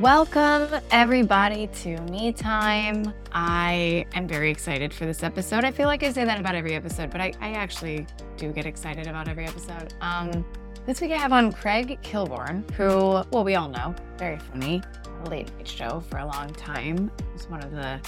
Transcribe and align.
Welcome, 0.00 0.68
everybody, 0.90 1.68
to 1.68 1.96
Me 2.02 2.30
Time. 2.30 3.14
I 3.32 4.04
am 4.12 4.28
very 4.28 4.50
excited 4.50 4.92
for 4.92 5.06
this 5.06 5.22
episode. 5.22 5.64
I 5.64 5.70
feel 5.70 5.86
like 5.86 6.02
I 6.02 6.12
say 6.12 6.26
that 6.26 6.38
about 6.38 6.54
every 6.54 6.74
episode, 6.74 7.08
but 7.08 7.22
I, 7.22 7.32
I 7.40 7.52
actually 7.52 8.06
do 8.36 8.52
get 8.52 8.66
excited 8.66 9.06
about 9.06 9.26
every 9.26 9.46
episode. 9.46 9.94
Um, 10.02 10.44
this 10.84 11.00
week 11.00 11.12
I 11.12 11.16
have 11.16 11.32
on 11.32 11.50
Craig 11.50 11.98
Kilborn, 12.02 12.70
who, 12.72 13.24
well, 13.30 13.42
we 13.42 13.54
all 13.54 13.70
know, 13.70 13.94
very 14.18 14.38
funny, 14.38 14.82
late 15.30 15.50
night 15.56 15.66
show 15.66 16.00
for 16.10 16.18
a 16.18 16.26
long 16.26 16.52
time. 16.52 17.10
He's 17.32 17.48
one 17.48 17.62
of 17.62 17.70
the 17.70 17.98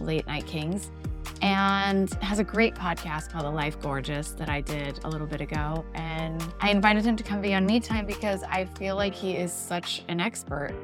late 0.00 0.26
night 0.26 0.46
kings 0.46 0.90
and 1.42 2.12
has 2.14 2.40
a 2.40 2.44
great 2.44 2.74
podcast 2.74 3.30
called 3.30 3.44
The 3.44 3.50
Life 3.50 3.78
Gorgeous 3.80 4.30
that 4.32 4.48
I 4.48 4.62
did 4.62 4.98
a 5.04 5.08
little 5.08 5.28
bit 5.28 5.40
ago. 5.40 5.84
And 5.94 6.44
I 6.60 6.70
invited 6.70 7.04
him 7.04 7.14
to 7.14 7.22
come 7.22 7.40
be 7.40 7.54
on 7.54 7.66
Me 7.66 7.78
Time 7.78 8.04
because 8.04 8.42
I 8.42 8.64
feel 8.64 8.96
like 8.96 9.14
he 9.14 9.36
is 9.36 9.52
such 9.52 10.02
an 10.08 10.18
expert 10.18 10.74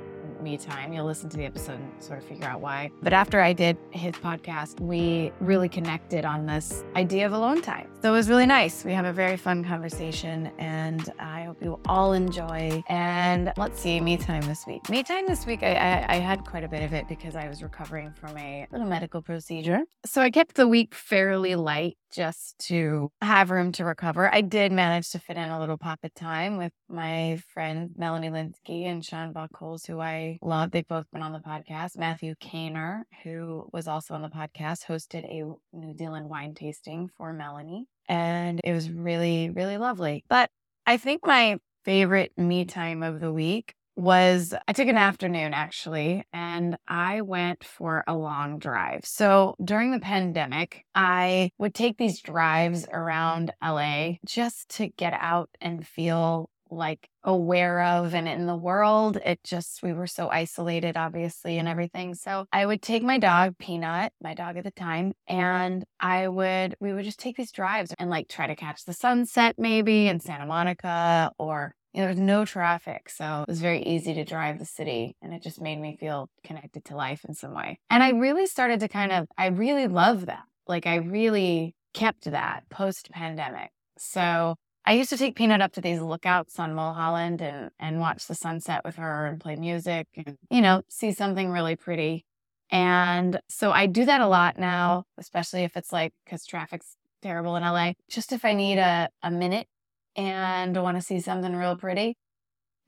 me 0.43 0.57
time. 0.57 0.93
You'll 0.93 1.07
listen 1.07 1.29
to 1.31 1.37
the 1.37 1.45
episode 1.45 1.81
and 1.81 2.03
sort 2.03 2.19
of 2.19 2.25
figure 2.25 2.47
out 2.47 2.61
why. 2.61 2.91
But 3.03 3.13
after 3.13 3.41
I 3.41 3.53
did 3.53 3.77
his 3.91 4.15
podcast, 4.15 4.81
we 4.81 5.33
really 5.41 5.69
connected 5.69 6.25
on 6.25 6.47
this 6.47 6.85
idea 6.97 7.27
of 7.27 7.33
alone 7.33 7.63
time. 7.63 7.89
So 8.03 8.09
it 8.09 8.17
was 8.17 8.29
really 8.29 8.47
nice. 8.47 8.85
We 8.85 8.93
have 8.93 9.05
a 9.05 9.13
very 9.13 9.37
fun 9.37 9.65
conversation 9.65 10.51
and 10.59 11.09
I 11.19 11.45
hope 11.45 11.63
you 11.63 11.79
all 11.87 12.13
enjoy. 12.13 12.83
And 12.89 13.53
let's 13.57 13.81
see, 13.81 14.01
me 14.01 14.17
time 14.17 14.43
this 14.43 14.67
week. 14.67 14.89
Me 14.91 15.03
time 15.03 15.27
this 15.27 15.47
week, 15.47 15.63
I, 15.63 15.75
I, 15.75 16.15
I 16.15 16.17
had 16.17 16.45
quite 16.45 16.65
a 16.65 16.69
bit 16.69 16.83
of 16.83 16.93
it 16.93 17.09
because 17.09 17.37
I 17.37 17.49
was 17.49 17.63
recovering 17.63 18.13
from 18.13 18.37
a 18.37 18.67
little 18.73 18.87
medical 18.87 19.23
procedure. 19.23 19.81
So 20.05 20.21
I 20.21 20.31
kept 20.31 20.57
the 20.57 20.67
week 20.67 20.95
fairly 20.95 21.55
light 21.55 21.97
just 22.13 22.59
to 22.67 23.11
have 23.21 23.51
room 23.51 23.73
to 23.73 23.85
recover. 23.85 24.33
I 24.33 24.41
did 24.41 24.73
manage 24.73 25.11
to 25.11 25.19
fit 25.19 25.37
in 25.37 25.49
a 25.49 25.59
little 25.59 25.79
pocket 25.79 26.15
time 26.15 26.57
with 26.57 26.73
my 26.89 27.41
friend 27.53 27.91
Melanie 27.97 28.31
Lynskey 28.31 28.87
and 28.87 29.05
Sean 29.05 29.33
Buckholz, 29.33 29.87
who 29.87 30.01
I 30.01 30.39
love. 30.43 30.71
They've 30.71 30.87
both 30.87 31.11
been 31.13 31.23
on 31.23 31.33
the 31.33 31.41
podcast. 31.41 31.99
Matthew 31.99 32.35
Kaner, 32.37 33.03
who 33.25 33.69
was 33.73 33.89
also 33.89 34.15
on 34.15 34.23
the 34.23 34.29
podcast, 34.29 34.87
hosted 34.87 35.25
a 35.25 35.77
New 35.77 35.97
Zealand 35.97 36.29
wine 36.29 36.55
tasting 36.55 37.09
for 37.17 37.33
Melanie. 37.33 37.87
And 38.09 38.61
it 38.63 38.73
was 38.73 38.91
really, 38.91 39.51
really 39.51 39.79
lovely. 39.79 40.25
But 40.29 40.51
I 40.87 40.97
think 40.97 41.27
my 41.27 41.59
favorite 41.85 42.33
me 42.37 42.65
time 42.65 43.03
of 43.03 43.21
the 43.21 43.33
week 43.33 43.75
was 44.03 44.53
I 44.67 44.73
took 44.73 44.89
an 44.89 44.97
afternoon 44.97 45.55
actually, 45.55 46.25
and 46.33 46.77
I 46.89 47.21
went 47.21 47.63
for 47.63 48.03
a 48.09 48.17
long 48.17 48.59
drive. 48.59 49.05
So 49.05 49.55
during 49.65 49.93
the 49.93 50.01
pandemic, 50.01 50.85
I 50.95 51.51
would 51.59 51.75
take 51.75 51.99
these 51.99 52.21
drives 52.21 52.85
around 52.93 53.53
LA 53.63 54.15
just 54.27 54.69
to 54.71 54.89
get 54.89 55.15
out 55.15 55.51
and 55.61 55.87
feel 55.87 56.51
like 56.69 57.09
aware 57.23 57.83
of 57.83 58.15
and 58.15 58.27
in 58.27 58.47
the 58.47 58.57
world. 58.57 59.19
It 59.25 59.45
just, 59.45 59.83
we 59.83 59.93
were 59.93 60.07
so 60.07 60.29
isolated, 60.31 60.97
obviously, 60.97 61.59
and 61.59 61.69
everything. 61.69 62.15
So 62.15 62.47
I 62.53 62.67
would 62.67 62.83
take 62.83 63.03
my 63.03 63.19
dog, 63.19 63.57
Peanut, 63.59 64.13
my 64.21 64.35
dog 64.35 64.57
at 64.57 64.65
the 64.65 64.71
time, 64.73 65.13
and 65.29 65.85
I 66.01 66.29
would, 66.29 66.75
we 66.81 66.93
would 66.93 67.05
just 67.05 67.21
take 67.21 67.37
these 67.37 67.53
drives 67.53 67.95
and 67.99 68.11
like 68.11 68.29
try 68.29 68.47
to 68.47 68.57
catch 68.57 68.85
the 68.85 68.95
sunset 68.95 69.57
maybe 69.59 70.09
in 70.09 70.19
Santa 70.19 70.47
Monica 70.47 71.31
or 71.39 71.75
there 71.95 72.09
was 72.09 72.19
no 72.19 72.45
traffic. 72.45 73.09
So 73.11 73.43
it 73.43 73.51
was 73.51 73.61
very 73.61 73.83
easy 73.83 74.15
to 74.15 74.25
drive 74.25 74.59
the 74.59 74.65
city 74.65 75.17
and 75.21 75.35
it 75.35 75.43
just 75.43 75.61
made 75.61 75.81
me 75.81 75.97
feel 75.99 76.31
connected 76.45 76.85
to 76.87 76.97
life 76.97 77.25
in 77.27 77.35
some 77.35 77.55
way. 77.55 77.79
And 77.91 78.03
I 78.03 78.11
really 78.11 78.47
started 78.47 78.81
to 78.81 78.89
kind 78.89 79.13
of, 79.13 79.29
I 79.37 79.47
really 79.49 79.87
love 79.87 80.27
that. 80.27 80.45
Like 80.67 80.87
I 80.87 80.97
really 80.97 81.75
kept 81.93 82.31
that 82.31 82.65
post 82.71 83.11
pandemic. 83.11 83.71
So 83.99 84.57
I 84.85 84.95
used 84.95 85.11
to 85.11 85.17
take 85.17 85.37
Peanut 85.37 85.61
up 85.61 85.73
to 85.75 85.81
these 85.81 86.01
lookouts 86.01 86.59
on 86.59 86.75
Mulholland 86.75 87.41
and, 87.41 87.71
and 87.79 88.01
watch 88.01 88.27
the 88.27 88.35
sunset 88.35 88.81
with 88.85 88.97
her 88.97 89.27
and 89.27 89.41
play 89.41 89.57
music 89.57 90.09
and, 90.17 90.37
you 90.51 90.61
know, 90.61 90.83
see 90.89 91.13
something 91.13 91.51
really 91.51 91.77
pretty. 91.77 92.25
And 92.71 93.39
so 93.49 93.71
I 93.71 93.87
do 93.87 94.05
that 94.07 94.23
a 94.23 94.27
lot 94.27 94.59
now, 94.59 95.05
especially 95.19 95.63
if 95.65 95.77
it's 95.77 95.93
like, 95.93 96.13
because 96.25 96.47
traffic's 96.47 96.97
terrible 97.21 97.55
in 97.57 97.63
LA. 97.63 97.93
Just 98.09 98.33
if 98.33 98.45
I 98.45 98.55
need 98.55 98.79
a, 98.79 99.09
a 99.23 99.31
minute 99.31 99.69
and 100.17 100.77
want 100.81 100.97
to 100.97 101.03
see 101.03 101.21
something 101.21 101.55
real 101.55 101.77
pretty. 101.77 102.17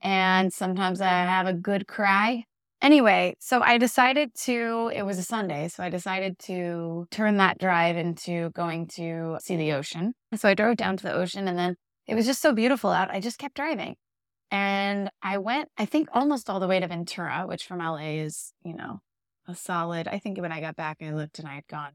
And 0.01 0.53
sometimes 0.53 1.01
I 1.01 1.07
have 1.07 1.47
a 1.47 1.53
good 1.53 1.87
cry. 1.87 2.43
Anyway, 2.81 3.35
so 3.39 3.61
I 3.61 3.77
decided 3.77 4.35
to, 4.43 4.91
it 4.93 5.03
was 5.03 5.17
a 5.17 5.23
Sunday, 5.23 5.69
so 5.69 5.81
I 5.83 5.89
decided 5.89 6.37
to 6.39 7.07
turn 7.09 7.37
that 7.37 7.57
drive 7.57 7.97
into 7.97 8.51
going 8.51 8.87
to 8.89 9.37
see 9.41 9.55
the 9.55 9.71
ocean. 9.73 10.13
So 10.35 10.49
I 10.49 10.53
drove 10.53 10.77
down 10.77 10.97
to 10.97 11.03
the 11.03 11.13
ocean 11.13 11.47
and 11.47 11.57
then 11.57 11.77
it 12.05 12.15
was 12.15 12.25
just 12.25 12.41
so 12.41 12.53
beautiful 12.53 12.91
out. 12.91 13.09
I 13.09 13.19
just 13.19 13.39
kept 13.39 13.55
driving. 13.55 13.95
And 14.51 15.09
I 15.23 15.39
went, 15.39 15.69
I 15.77 15.85
think, 15.85 16.09
almost 16.13 16.49
all 16.49 16.59
the 16.59 16.67
way 16.67 16.79
to 16.79 16.87
Ventura, 16.87 17.45
which 17.47 17.65
from 17.65 17.79
LA 17.79 18.19
is, 18.19 18.53
you 18.63 18.75
know, 18.75 18.99
a 19.47 19.55
solid. 19.55 20.07
I 20.07 20.19
think 20.19 20.39
when 20.39 20.51
I 20.51 20.61
got 20.61 20.75
back, 20.75 20.97
I 21.01 21.11
looked 21.11 21.39
and 21.39 21.47
I 21.47 21.55
had 21.55 21.67
gone 21.67 21.93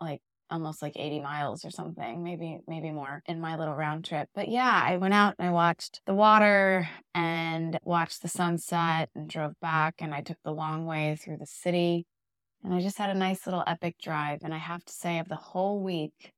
like 0.00 0.20
almost 0.50 0.82
like 0.82 0.92
80 0.96 1.20
miles 1.20 1.64
or 1.64 1.70
something, 1.70 2.22
maybe 2.22 2.58
maybe 2.66 2.90
more 2.90 3.22
in 3.26 3.40
my 3.40 3.56
little 3.56 3.74
round 3.74 4.04
trip. 4.04 4.28
But 4.34 4.48
yeah, 4.48 4.82
I 4.84 4.96
went 4.96 5.14
out 5.14 5.34
and 5.38 5.48
I 5.48 5.52
watched 5.52 6.00
the 6.06 6.14
water 6.14 6.88
and 7.14 7.78
watched 7.84 8.22
the 8.22 8.28
sunset 8.28 9.10
and 9.14 9.28
drove 9.28 9.54
back 9.60 9.96
and 9.98 10.14
I 10.14 10.22
took 10.22 10.38
the 10.44 10.52
long 10.52 10.86
way 10.86 11.16
through 11.16 11.38
the 11.38 11.46
city. 11.46 12.06
And 12.62 12.74
I 12.74 12.80
just 12.80 12.98
had 12.98 13.10
a 13.10 13.14
nice 13.14 13.46
little 13.46 13.64
epic 13.66 13.96
drive 14.02 14.40
and 14.42 14.52
I 14.52 14.58
have 14.58 14.84
to 14.84 14.92
say 14.92 15.18
of 15.18 15.28
the 15.28 15.36
whole 15.36 15.82
week 15.82 16.32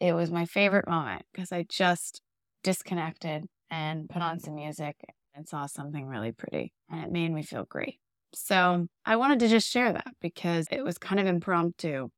it 0.00 0.12
was 0.12 0.30
my 0.30 0.44
favorite 0.44 0.88
moment 0.88 1.22
because 1.32 1.52
I 1.52 1.64
just 1.68 2.20
disconnected 2.62 3.46
and 3.70 4.08
put 4.08 4.22
on 4.22 4.40
some 4.40 4.54
music 4.54 4.96
and 5.34 5.48
saw 5.48 5.66
something 5.66 6.06
really 6.06 6.32
pretty 6.32 6.72
and 6.90 7.04
it 7.04 7.12
made 7.12 7.32
me 7.32 7.42
feel 7.42 7.64
great. 7.64 7.98
So 8.34 8.86
I 9.04 9.16
wanted 9.16 9.40
to 9.40 9.48
just 9.48 9.70
share 9.70 9.92
that 9.92 10.12
because 10.20 10.66
it 10.70 10.82
was 10.82 10.98
kind 10.98 11.20
of 11.20 11.26
impromptu 11.26 12.08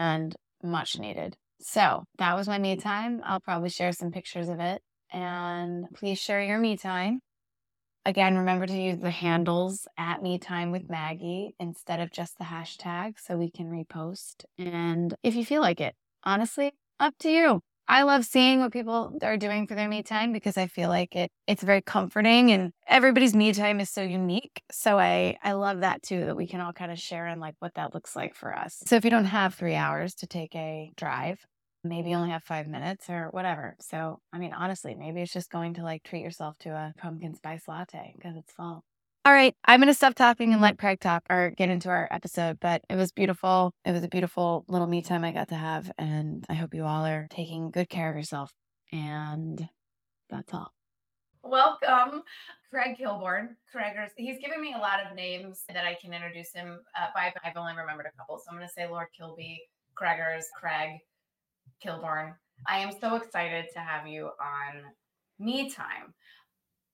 and 0.00 0.34
much 0.62 0.98
needed. 0.98 1.36
So 1.60 2.04
that 2.18 2.34
was 2.34 2.48
my 2.48 2.58
me 2.58 2.76
time. 2.76 3.20
I'll 3.22 3.40
probably 3.40 3.68
share 3.68 3.92
some 3.92 4.10
pictures 4.10 4.48
of 4.48 4.58
it. 4.58 4.80
And 5.12 5.84
please 5.94 6.18
share 6.18 6.42
your 6.42 6.58
me 6.58 6.76
time. 6.76 7.20
Again, 8.06 8.38
remember 8.38 8.66
to 8.66 8.80
use 8.80 8.98
the 8.98 9.10
handles 9.10 9.86
at 9.98 10.22
me 10.22 10.38
time 10.38 10.70
with 10.70 10.88
Maggie 10.88 11.54
instead 11.60 12.00
of 12.00 12.10
just 12.10 12.38
the 12.38 12.44
hashtag 12.44 13.18
so 13.18 13.36
we 13.36 13.50
can 13.50 13.66
repost. 13.66 14.44
And 14.58 15.14
if 15.22 15.34
you 15.34 15.44
feel 15.44 15.60
like 15.60 15.82
it, 15.82 15.94
honestly, 16.24 16.72
up 16.98 17.14
to 17.20 17.30
you. 17.30 17.60
I 17.90 18.02
love 18.04 18.24
seeing 18.24 18.60
what 18.60 18.72
people 18.72 19.18
are 19.20 19.36
doing 19.36 19.66
for 19.66 19.74
their 19.74 19.88
me 19.88 20.04
time 20.04 20.32
because 20.32 20.56
I 20.56 20.68
feel 20.68 20.88
like 20.88 21.16
it 21.16 21.32
it's 21.48 21.64
very 21.64 21.82
comforting 21.82 22.52
and 22.52 22.72
everybody's 22.86 23.34
me 23.34 23.52
time 23.52 23.80
is 23.80 23.90
so 23.90 24.00
unique. 24.02 24.62
So 24.70 24.96
I 25.00 25.36
I 25.42 25.52
love 25.52 25.80
that 25.80 26.00
too 26.02 26.24
that 26.26 26.36
we 26.36 26.46
can 26.46 26.60
all 26.60 26.72
kind 26.72 26.92
of 26.92 27.00
share 27.00 27.26
in 27.26 27.40
like 27.40 27.56
what 27.58 27.74
that 27.74 27.92
looks 27.92 28.14
like 28.14 28.36
for 28.36 28.56
us. 28.56 28.80
So 28.86 28.94
if 28.94 29.04
you 29.04 29.10
don't 29.10 29.24
have 29.24 29.54
3 29.54 29.74
hours 29.74 30.14
to 30.16 30.28
take 30.28 30.54
a 30.54 30.92
drive, 30.96 31.44
maybe 31.82 32.10
you 32.10 32.16
only 32.16 32.30
have 32.30 32.44
5 32.44 32.68
minutes 32.68 33.10
or 33.10 33.28
whatever. 33.32 33.74
So 33.80 34.20
I 34.32 34.38
mean 34.38 34.52
honestly, 34.52 34.94
maybe 34.94 35.20
it's 35.20 35.32
just 35.32 35.50
going 35.50 35.74
to 35.74 35.82
like 35.82 36.04
treat 36.04 36.22
yourself 36.22 36.56
to 36.60 36.70
a 36.70 36.94
pumpkin 36.96 37.34
spice 37.34 37.66
latte 37.66 38.14
because 38.16 38.36
it's 38.36 38.52
fall. 38.52 38.84
All 39.26 39.34
right, 39.34 39.54
I'm 39.66 39.80
going 39.80 39.88
to 39.88 39.94
stop 39.94 40.14
talking 40.14 40.54
and 40.54 40.62
let 40.62 40.78
Craig 40.78 40.98
talk 40.98 41.24
or 41.28 41.50
get 41.50 41.68
into 41.68 41.90
our 41.90 42.08
episode, 42.10 42.58
but 42.58 42.80
it 42.88 42.96
was 42.96 43.12
beautiful. 43.12 43.74
It 43.84 43.92
was 43.92 44.02
a 44.02 44.08
beautiful 44.08 44.64
little 44.66 44.86
me 44.86 45.02
time 45.02 45.24
I 45.24 45.32
got 45.32 45.48
to 45.48 45.56
have, 45.56 45.92
and 45.98 46.46
I 46.48 46.54
hope 46.54 46.72
you 46.72 46.84
all 46.84 47.04
are 47.04 47.28
taking 47.28 47.70
good 47.70 47.90
care 47.90 48.08
of 48.08 48.16
yourself. 48.16 48.50
And 48.90 49.68
that's 50.30 50.54
all. 50.54 50.72
Welcome, 51.42 52.22
Craig 52.70 52.96
Kilborn. 52.98 53.56
Craig, 53.70 53.92
he's 54.16 54.38
given 54.38 54.58
me 54.58 54.72
a 54.72 54.80
lot 54.80 55.04
of 55.04 55.14
names 55.14 55.64
that 55.68 55.84
I 55.84 55.98
can 56.00 56.14
introduce 56.14 56.54
him 56.54 56.80
uh, 56.98 57.08
by. 57.14 57.30
I've 57.44 57.58
only 57.58 57.76
remembered 57.76 58.06
a 58.06 58.16
couple, 58.18 58.38
so 58.38 58.44
I'm 58.50 58.56
going 58.56 58.66
to 58.66 58.72
say 58.72 58.88
Lord 58.88 59.08
Kilby, 59.14 59.60
Craigers, 60.00 60.44
Craig, 60.58 60.98
Kilborn. 61.84 62.36
I 62.66 62.78
am 62.78 62.90
so 62.98 63.16
excited 63.16 63.66
to 63.74 63.80
have 63.80 64.06
you 64.06 64.30
on 64.40 64.82
Me 65.38 65.68
Time. 65.68 66.14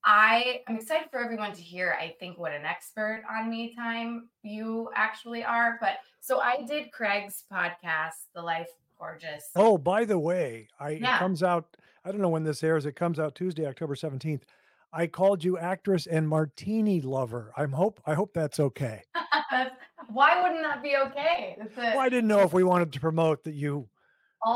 I 0.09 0.61
am 0.69 0.77
excited 0.77 1.09
for 1.11 1.19
everyone 1.19 1.51
to 1.51 1.61
hear, 1.61 1.97
I 1.99 2.15
think, 2.17 2.37
what 2.37 2.53
an 2.53 2.63
expert 2.63 3.23
on 3.29 3.49
me 3.49 3.75
time 3.75 4.29
you 4.41 4.89
actually 4.95 5.43
are. 5.43 5.77
But 5.81 5.97
so 6.21 6.39
I 6.39 6.63
did 6.65 6.93
Craig's 6.93 7.43
podcast, 7.51 8.13
The 8.33 8.41
Life 8.41 8.69
gorgeous. 8.97 9.49
Oh, 9.53 9.77
by 9.77 10.05
the 10.05 10.17
way, 10.17 10.69
I 10.79 10.91
it 10.91 11.03
comes 11.03 11.43
out. 11.43 11.75
I 12.05 12.11
don't 12.13 12.21
know 12.21 12.29
when 12.29 12.45
this 12.45 12.63
airs. 12.63 12.85
It 12.85 12.95
comes 12.95 13.19
out 13.19 13.35
Tuesday, 13.35 13.67
October 13.67 13.95
seventeenth. 13.95 14.45
I 14.93 15.07
called 15.07 15.43
you 15.43 15.57
actress 15.57 16.07
and 16.07 16.25
martini 16.25 17.01
lover. 17.01 17.51
I'm 17.57 17.73
hope. 17.73 17.99
I 18.05 18.13
hope 18.13 18.33
that's 18.33 18.61
okay. 18.61 19.03
Why 20.07 20.41
wouldn't 20.41 20.63
that 20.63 20.81
be 20.81 20.95
okay? 20.95 21.57
A, 21.59 21.67
Well, 21.75 21.99
I 21.99 22.07
didn't 22.07 22.29
know 22.29 22.39
if 22.39 22.53
we 22.53 22.63
wanted 22.63 22.93
to 22.93 23.01
promote 23.01 23.43
that 23.43 23.55
you 23.55 23.89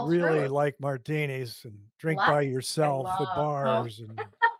really 0.05 0.39
true. 0.39 0.47
like 0.47 0.79
martinis 0.79 1.59
and 1.65 1.77
drink 1.99 2.19
Lots 2.19 2.31
by 2.31 2.41
yourself 2.43 3.07
at 3.19 3.35
bars. 3.35 3.99
And 3.99 4.17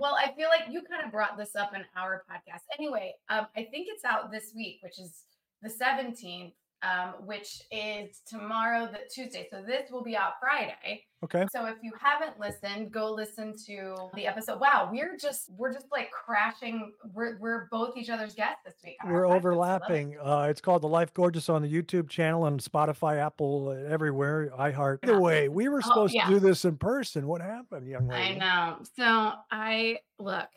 Well, 0.00 0.16
I 0.16 0.32
feel 0.32 0.48
like 0.48 0.72
you 0.72 0.80
kind 0.80 1.04
of 1.04 1.12
brought 1.12 1.36
this 1.36 1.54
up 1.54 1.74
in 1.74 1.84
our 1.94 2.24
podcast. 2.24 2.62
Anyway, 2.78 3.12
um, 3.28 3.48
I 3.54 3.64
think 3.64 3.86
it's 3.90 4.02
out 4.02 4.32
this 4.32 4.54
week, 4.56 4.78
which 4.82 4.98
is 4.98 5.24
the 5.60 5.68
17th, 5.68 6.54
um, 6.82 7.14
which 7.26 7.60
is 7.70 8.22
tomorrow, 8.26 8.86
the 8.86 9.00
Tuesday. 9.12 9.46
So 9.50 9.62
this 9.62 9.90
will 9.90 10.02
be 10.02 10.16
out 10.16 10.34
Friday. 10.40 11.04
okay, 11.24 11.46
So 11.52 11.66
if 11.66 11.76
you 11.82 11.92
haven't 12.00 12.40
listened, 12.40 12.90
go 12.90 13.12
listen 13.12 13.54
to 13.66 13.94
the 14.14 14.26
episode. 14.26 14.60
Wow, 14.60 14.88
we're 14.90 15.16
just 15.16 15.50
we're 15.56 15.72
just 15.72 15.86
like 15.92 16.10
crashing. 16.10 16.92
We're 17.12 17.38
we're 17.38 17.68
both 17.70 17.96
each 17.96 18.08
other's 18.08 18.34
guests 18.34 18.62
this 18.64 18.74
week. 18.84 18.96
we're 19.06 19.26
love 19.28 19.36
it. 19.36 19.38
overlapping. 19.38 20.16
Uh, 20.22 20.46
it's 20.48 20.60
called 20.60 20.82
the 20.82 20.88
Life 20.88 21.12
Gorgeous 21.12 21.48
on 21.48 21.62
the 21.62 21.68
YouTube 21.72 22.08
channel 22.08 22.46
and 22.46 22.58
Spotify, 22.60 23.18
Apple, 23.18 23.68
uh, 23.68 23.90
everywhere. 23.92 24.50
iHeart. 24.58 24.98
Either 25.02 25.20
way, 25.20 25.48
we 25.48 25.68
were 25.68 25.78
Oh, 25.84 25.88
supposed 25.88 26.14
yeah. 26.14 26.26
to 26.26 26.30
do 26.34 26.38
this 26.40 26.64
in 26.64 26.76
person. 26.76 27.26
What 27.26 27.40
happened, 27.42 27.86
young 27.88 28.08
lady? 28.08 28.34
I 28.34 28.38
know. 28.38 28.78
So 28.96 29.32
I 29.50 29.98
look, 30.18 30.48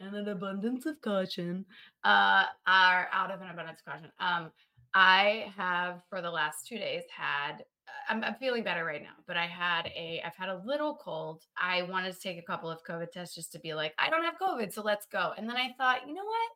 and 0.00 0.14
an 0.16 0.28
abundance 0.28 0.86
of 0.86 1.00
caution, 1.02 1.66
uh, 2.04 2.44
are 2.66 3.08
out 3.12 3.30
of 3.30 3.42
an 3.42 3.48
abundance 3.50 3.80
of 3.86 3.92
caution. 3.92 4.10
Um, 4.18 4.50
I 4.94 5.52
have 5.56 6.02
for 6.08 6.20
the 6.20 6.30
last 6.30 6.66
two 6.66 6.78
days 6.78 7.02
had. 7.14 7.64
I'm, 8.08 8.22
I'm 8.24 8.34
feeling 8.34 8.62
better 8.62 8.84
right 8.84 9.02
now, 9.02 9.14
but 9.26 9.36
I 9.36 9.46
had 9.46 9.86
a. 9.86 10.22
I've 10.24 10.36
had 10.36 10.48
a 10.48 10.62
little 10.64 10.96
cold. 11.02 11.44
I 11.60 11.82
wanted 11.82 12.14
to 12.14 12.20
take 12.20 12.38
a 12.38 12.42
couple 12.42 12.70
of 12.70 12.84
COVID 12.84 13.10
tests 13.12 13.34
just 13.34 13.52
to 13.52 13.58
be 13.58 13.74
like, 13.74 13.94
I 13.98 14.10
don't 14.10 14.24
have 14.24 14.34
COVID, 14.40 14.72
so 14.72 14.82
let's 14.82 15.06
go. 15.06 15.32
And 15.36 15.48
then 15.48 15.56
I 15.56 15.74
thought, 15.76 16.06
you 16.06 16.14
know 16.14 16.24
what? 16.24 16.50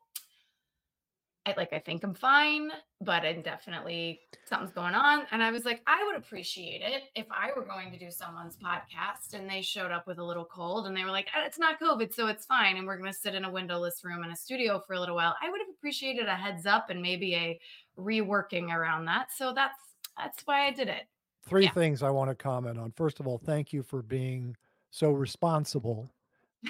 I 1.46 1.52
like. 1.58 1.74
I 1.74 1.78
think 1.78 2.02
I'm 2.02 2.14
fine, 2.14 2.70
but 3.02 3.22
I'm 3.24 3.42
definitely 3.42 4.20
something's 4.48 4.72
going 4.72 4.94
on. 4.94 5.26
And 5.30 5.42
I 5.42 5.50
was 5.50 5.66
like, 5.66 5.82
I 5.86 6.02
would 6.06 6.16
appreciate 6.16 6.80
it 6.80 7.02
if 7.14 7.26
I 7.30 7.50
were 7.54 7.66
going 7.66 7.92
to 7.92 7.98
do 7.98 8.10
someone's 8.10 8.56
podcast 8.56 9.34
and 9.34 9.48
they 9.48 9.60
showed 9.60 9.92
up 9.92 10.06
with 10.06 10.18
a 10.18 10.24
little 10.24 10.46
cold 10.46 10.86
and 10.86 10.96
they 10.96 11.04
were 11.04 11.10
like, 11.10 11.28
"Ah, 11.36 11.44
it's 11.44 11.58
not 11.58 11.78
COVID, 11.78 12.14
so 12.14 12.28
it's 12.28 12.46
fine. 12.46 12.78
And 12.78 12.86
we're 12.86 12.96
going 12.96 13.12
to 13.12 13.18
sit 13.18 13.34
in 13.34 13.44
a 13.44 13.50
windowless 13.50 14.02
room 14.04 14.24
in 14.24 14.30
a 14.30 14.36
studio 14.36 14.80
for 14.86 14.94
a 14.94 15.00
little 15.00 15.16
while. 15.16 15.36
I 15.42 15.50
would 15.50 15.60
have 15.60 15.68
appreciated 15.76 16.28
a 16.28 16.34
heads 16.34 16.64
up 16.64 16.88
and 16.88 17.02
maybe 17.02 17.34
a 17.34 17.60
reworking 17.98 18.72
around 18.74 19.04
that. 19.06 19.32
So 19.32 19.52
that's 19.52 19.78
that's 20.16 20.42
why 20.46 20.66
I 20.66 20.70
did 20.70 20.88
it. 20.88 21.04
Three 21.46 21.64
Yeah. 21.64 21.72
things 21.72 22.02
I 22.02 22.10
want 22.10 22.30
to 22.30 22.34
comment 22.34 22.78
on. 22.78 22.92
First 22.92 23.20
of 23.20 23.26
all, 23.26 23.38
thank 23.38 23.72
you 23.72 23.82
for 23.82 24.02
being 24.02 24.56
so 24.90 25.10
responsible. 25.10 26.10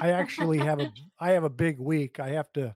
I 0.00 0.10
actually 0.10 0.58
have 0.60 0.80
a 0.80 0.86
I 1.20 1.30
have 1.30 1.44
a 1.44 1.50
big 1.50 1.78
week. 1.78 2.18
I 2.20 2.30
have 2.30 2.52
to 2.54 2.74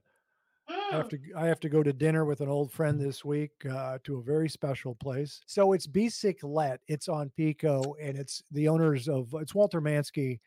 I 0.91 0.95
have 0.95 1.07
Mm, 1.07 1.09
to 1.09 1.19
I 1.35 1.45
have 1.47 1.59
to 1.61 1.69
go 1.69 1.83
to 1.83 1.93
dinner 1.93 2.25
with 2.25 2.41
an 2.41 2.49
old 2.49 2.71
friend 2.71 2.99
this 2.99 3.25
week 3.25 3.51
uh, 3.65 3.97
to 4.05 4.17
a 4.17 4.21
very 4.23 4.49
special 4.49 4.95
place. 4.95 5.41
So 5.45 5.73
it's 5.73 5.87
Bicyclette. 5.87 6.79
It's 6.87 7.07
on 7.09 7.31
Pico, 7.31 7.95
and 8.01 8.17
it's 8.17 8.43
the 8.51 8.67
owners 8.67 9.07
of 9.09 9.33
it's 9.35 9.53
Walter 9.55 9.81
Manzke, 9.81 10.39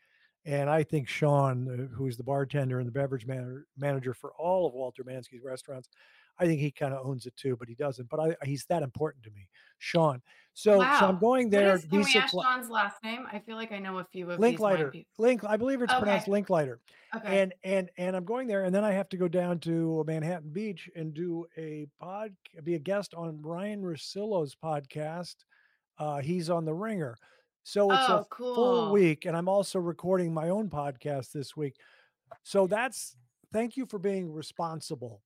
and 0.45 0.69
I 0.69 0.83
think 0.83 1.07
Sean, 1.07 1.67
uh, 1.69 1.95
who's 1.95 2.17
the 2.17 2.23
bartender 2.23 2.79
and 2.79 2.87
the 2.87 2.91
beverage 2.91 3.25
manager 3.25 3.67
manager 3.77 4.13
for 4.13 4.33
all 4.33 4.67
of 4.67 4.73
Walter 4.73 5.03
Manzke's 5.03 5.43
restaurants. 5.43 5.89
I 6.39 6.45
think 6.45 6.59
he 6.59 6.71
kind 6.71 6.93
of 6.93 7.05
owns 7.05 7.25
it 7.25 7.35
too, 7.37 7.55
but 7.57 7.67
he 7.67 7.75
doesn't. 7.75 8.09
But 8.09 8.19
I, 8.19 8.35
he's 8.43 8.65
that 8.65 8.81
important 8.83 9.23
to 9.25 9.31
me, 9.31 9.47
Sean. 9.77 10.21
So, 10.55 10.79
so 10.79 10.83
I'm 10.83 11.17
going 11.19 11.45
what 11.45 11.51
there. 11.51 11.75
is, 11.75 11.85
can 11.85 12.03
we 12.03 12.15
ask 12.15 12.31
Sean's 12.31 12.69
last 12.69 13.03
name? 13.03 13.25
I 13.31 13.39
feel 13.39 13.55
like 13.55 13.71
I 13.71 13.79
know 13.79 13.97
a 13.99 14.05
few 14.05 14.25
of 14.25 14.37
these 14.37 14.39
wine 14.39 14.49
Linklater, 14.51 14.91
people. 14.91 15.11
Link. 15.17 15.43
I 15.43 15.57
believe 15.57 15.81
it's 15.81 15.93
pronounced 15.93 16.25
Okay. 16.25 16.31
Linklater 16.31 16.79
Okay. 17.15 17.41
and 17.41 17.53
and 17.63 17.89
and 17.97 18.15
I'm 18.15 18.25
going 18.25 18.47
there, 18.47 18.63
and 18.63 18.73
then 18.73 18.83
I 18.83 18.91
have 18.91 19.09
to 19.09 19.17
go 19.17 19.27
down 19.27 19.59
to 19.59 20.03
Manhattan 20.05 20.51
Beach 20.51 20.89
and 20.95 21.13
do 21.13 21.45
a 21.57 21.87
pod, 21.99 22.35
be 22.63 22.75
a 22.75 22.79
guest 22.79 23.13
on 23.13 23.41
Ryan 23.41 23.81
Russillo's 23.81 24.55
podcast. 24.55 25.35
Uh, 25.97 26.19
he's 26.19 26.49
on 26.49 26.65
the 26.65 26.73
Ringer, 26.73 27.15
so 27.63 27.91
it's 27.91 28.09
oh, 28.09 28.17
a 28.17 28.25
cool. 28.29 28.55
full 28.55 28.91
week, 28.91 29.25
and 29.25 29.35
I'm 29.35 29.49
also 29.49 29.79
recording 29.79 30.33
my 30.33 30.49
own 30.49 30.69
podcast 30.69 31.31
this 31.31 31.55
week. 31.55 31.75
So 32.43 32.67
that's 32.67 33.15
thank 33.51 33.77
you 33.77 33.85
for 33.85 33.99
being 33.99 34.31
responsible. 34.31 35.21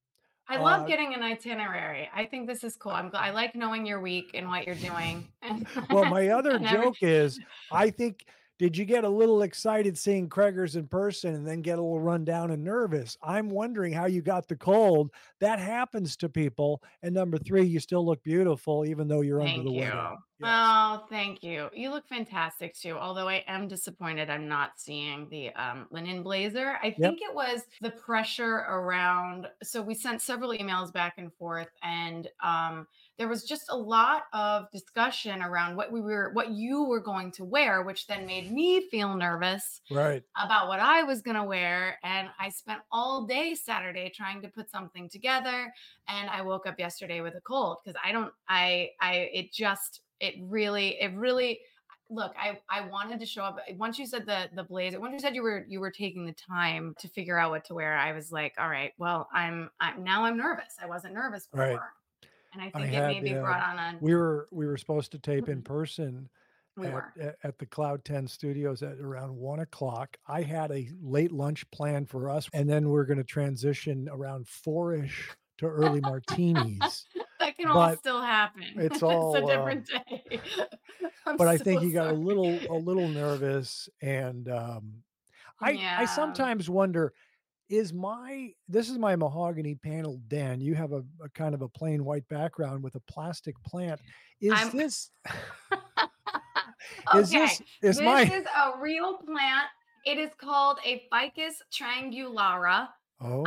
I 0.50 0.58
love 0.58 0.82
Uh, 0.84 0.86
getting 0.86 1.14
an 1.14 1.22
itinerary. 1.24 2.10
I 2.16 2.26
think 2.26 2.48
this 2.48 2.64
is 2.64 2.76
cool. 2.78 2.94
I'm 2.94 3.10
glad. 3.10 3.24
I 3.24 3.32
like 3.32 3.56
knowing 3.56 3.86
your 3.86 4.00
week 4.00 4.32
and 4.34 4.48
what 4.48 4.66
you're 4.66 4.76
doing. 4.76 5.28
Well, 5.90 6.06
my 6.06 6.30
other 6.38 6.58
joke 6.60 6.98
is, 7.02 7.40
I 7.72 7.90
think. 7.90 8.26
Did 8.60 8.76
you 8.76 8.86
get 8.86 9.04
a 9.04 9.10
little 9.10 9.44
excited 9.44 9.96
seeing 10.00 10.28
Kreger's 10.28 10.76
in 10.78 10.88
person 10.88 11.36
and 11.36 11.46
then 11.46 11.62
get 11.62 11.78
a 11.78 11.82
little 11.84 12.00
run 12.00 12.26
down 12.26 12.50
and 12.50 12.64
nervous? 12.64 13.16
I'm 13.22 13.52
wondering 13.52 13.94
how 13.94 14.08
you 14.08 14.24
got 14.24 14.48
the 14.48 14.56
cold. 14.56 15.12
That 15.42 15.60
happens 15.60 16.18
to 16.18 16.28
people. 16.28 16.82
And 17.04 17.14
number 17.14 17.38
three, 17.38 17.66
you 17.68 17.80
still 17.80 18.04
look 18.04 18.24
beautiful 18.24 18.84
even 18.84 19.08
though 19.08 19.22
you're 19.22 19.42
under 19.44 19.62
the 19.62 19.70
you. 19.70 19.82
weather. 19.82 20.16
Yes. 20.40 20.70
Oh, 20.70 21.06
thank 21.10 21.42
you. 21.42 21.70
You 21.74 21.90
look 21.90 22.08
fantastic 22.08 22.76
too. 22.76 22.96
Although 22.96 23.28
I 23.28 23.44
am 23.48 23.68
disappointed 23.68 24.30
I'm 24.30 24.48
not 24.48 24.80
seeing 24.80 25.28
the 25.30 25.50
um, 25.56 25.88
linen 25.90 26.22
blazer. 26.22 26.78
I 26.84 26.92
think 26.92 27.22
it 27.22 27.34
was 27.34 27.64
the 27.82 27.90
pressure 27.90 28.58
around. 28.70 29.48
So 29.64 29.82
we 29.82 29.96
sent 29.96 30.22
several 30.22 30.52
emails 30.52 30.94
back 30.94 31.16
and 31.18 31.34
forth, 31.34 31.70
and 31.82 32.28
um, 32.44 32.88
there 33.18 33.28
was 33.28 33.46
just 33.46 33.64
a 33.72 33.76
lot 33.76 34.26
of 34.32 34.70
discussion 34.72 35.42
around 35.42 35.76
what 35.76 35.92
we 35.92 36.02
were, 36.02 36.30
what 36.34 36.52
you 36.52 36.84
were 36.84 37.00
going 37.00 37.32
to 37.32 37.44
wear, 37.44 37.82
which 37.82 38.06
then 38.06 38.28
made 38.28 38.52
me 38.52 38.88
feel 38.90 39.16
nervous 39.16 39.82
Right. 39.90 40.24
about 40.36 40.68
what 40.68 40.80
I 40.80 41.02
was 41.02 41.24
going 41.24 41.38
to 41.38 41.44
wear. 41.44 41.98
And 42.04 42.30
I 42.40 42.50
spent 42.50 42.82
all 42.92 43.26
day 43.26 43.56
Saturday 43.56 44.12
trying 44.16 44.44
to 44.44 44.50
put 44.50 44.70
something 44.70 45.10
together. 45.10 45.74
And 46.08 46.30
I 46.30 46.44
woke 46.44 46.68
up 46.68 46.78
yesterday 46.78 47.22
with 47.22 47.34
a 47.34 47.42
cold 47.42 47.78
because 47.84 48.00
I 48.04 48.12
don't, 48.12 48.32
I, 48.48 48.92
I, 49.02 49.30
it 49.34 49.52
just, 49.52 50.02
it 50.20 50.36
really, 50.42 51.00
it 51.02 51.14
really, 51.16 51.60
look, 52.10 52.34
I, 52.40 52.60
I 52.70 52.88
wanted 52.88 53.20
to 53.20 53.26
show 53.26 53.44
up. 53.44 53.60
Once 53.78 54.00
you 54.00 54.06
said 54.06 54.26
the, 54.26 54.50
the 54.56 54.64
blazer, 54.64 55.00
once 55.00 55.14
you 55.14 55.20
said 55.20 55.36
you 55.36 55.44
were, 55.44 55.66
you 55.68 55.80
were 55.80 55.92
taking 55.92 56.26
the 56.26 56.34
time 56.34 56.96
to 57.00 57.08
figure 57.10 57.38
out 57.38 57.52
what 57.52 57.66
to 57.66 57.74
wear, 57.74 57.96
I 57.98 58.14
was 58.14 58.32
like, 58.32 58.54
all 58.58 58.70
right, 58.70 58.94
well, 58.98 59.28
I'm, 59.34 59.70
I'm 59.80 60.04
now 60.04 60.24
I'm 60.26 60.38
nervous. 60.38 60.76
I 60.82 60.86
wasn't 60.88 61.14
nervous 61.14 61.48
before. 61.48 61.66
Right. 61.66 61.80
And 62.54 62.62
I 62.62 62.68
I 62.68 62.72
think 62.72 62.86
it 62.88 62.94
had, 62.96 63.08
maybe 63.10 63.34
brought 63.34 63.62
on 63.62 63.78
a, 63.78 63.98
We 64.00 64.16
were 64.16 64.48
we 64.52 64.66
were 64.66 64.78
supposed 64.78 65.12
to 65.12 65.20
tape 65.20 65.50
in 65.50 65.62
Mhm. 65.62 65.66
person 65.66 66.30
we 66.78 66.88
at, 66.88 66.94
were. 66.94 67.14
at, 67.44 67.60
the 67.60 67.66
Cloud 67.66 68.06
10 68.06 68.26
studios 68.28 68.82
at 68.84 69.00
around 69.00 69.36
one 69.36 69.60
o'clock. 69.60 70.16
I 70.28 70.42
had 70.44 70.72
a 70.72 70.90
late 71.02 71.32
lunch 71.32 71.70
plan 71.72 72.06
for 72.06 72.30
us, 72.30 72.48
and 72.54 72.70
then 72.70 72.90
we're 72.90 73.04
going 73.06 73.18
to 73.18 73.24
transition 73.24 74.08
around 74.12 74.48
four 74.48 74.94
ish 74.94 75.30
to 75.58 75.66
early 75.68 76.00
martinis. 76.02 77.06
That 77.40 77.58
can 77.58 77.68
all 77.68 77.76
but 77.76 78.00
still 78.00 78.22
happen. 78.22 78.64
it's 78.76 79.04
all, 79.04 79.36
a 79.36 79.44
uh, 79.44 79.46
different 79.46 79.88
day. 79.88 80.42
But 81.38 81.48
I 81.48 81.58
think 81.58 81.82
he 81.82 81.92
got 81.92 82.12
a 82.12 82.14
little 82.14 82.58
a 82.70 82.78
little 82.78 83.08
nervous, 83.10 83.90
and 84.02 84.50
um, 84.50 84.94
I 85.62 85.78
I 86.00 86.06
sometimes 86.06 86.70
wonder. 86.70 87.14
Is 87.70 87.92
my 87.92 88.54
this 88.70 88.90
is 88.90 88.98
my 88.98 89.18
mahogany 89.18 89.76
panel 89.76 90.22
den? 90.30 90.62
You 90.62 90.74
have 90.76 90.94
a, 90.94 91.04
a 91.22 91.28
kind 91.36 91.54
of 91.54 91.62
a 91.62 91.68
plain 91.68 92.06
white 92.06 92.26
background 92.30 92.82
with 92.82 92.96
a 92.96 93.02
plastic 93.12 93.62
plant. 93.64 94.00
Is 94.40 94.54
I'm- 94.54 94.70
this 94.72 95.12
okay. 97.14 97.20
is 97.20 97.30
this 97.30 97.52
is 97.52 97.62
this 97.82 98.00
my 98.00 98.22
is 98.22 98.46
a 98.46 98.80
real 98.80 99.18
plant. 99.18 99.68
It 100.06 100.18
is 100.18 100.30
called 100.40 100.80
a 100.86 101.04
Ficus 101.12 101.62
triangularis 101.74 102.88
oh 103.20 103.44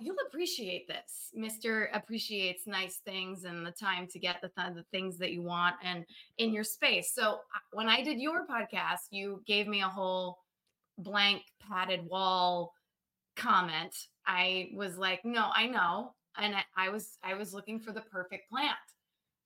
You'll 0.00 0.16
appreciate 0.26 0.86
this. 0.86 1.30
Mr. 1.36 1.88
appreciates 1.92 2.66
nice 2.66 2.96
things 3.04 3.44
and 3.44 3.66
the 3.66 3.70
time 3.70 4.06
to 4.08 4.18
get 4.18 4.40
the, 4.40 4.50
th- 4.56 4.74
the 4.74 4.84
things 4.92 5.18
that 5.18 5.32
you 5.32 5.42
want 5.42 5.76
and 5.82 6.04
in 6.38 6.52
your 6.52 6.64
space. 6.64 7.12
So 7.14 7.40
when 7.72 7.88
I 7.88 8.02
did 8.02 8.20
your 8.20 8.46
podcast, 8.46 9.08
you 9.10 9.42
gave 9.46 9.66
me 9.66 9.82
a 9.82 9.88
whole 9.88 10.38
blank 10.98 11.42
padded 11.68 12.06
wall 12.08 12.74
comment. 13.36 13.94
I 14.26 14.70
was 14.74 14.98
like, 14.98 15.24
no, 15.24 15.50
I 15.54 15.66
know. 15.66 16.14
And 16.36 16.54
I, 16.54 16.64
I 16.76 16.88
was 16.90 17.18
I 17.24 17.34
was 17.34 17.52
looking 17.52 17.80
for 17.80 17.92
the 17.92 18.02
perfect 18.02 18.50
plant. 18.50 18.76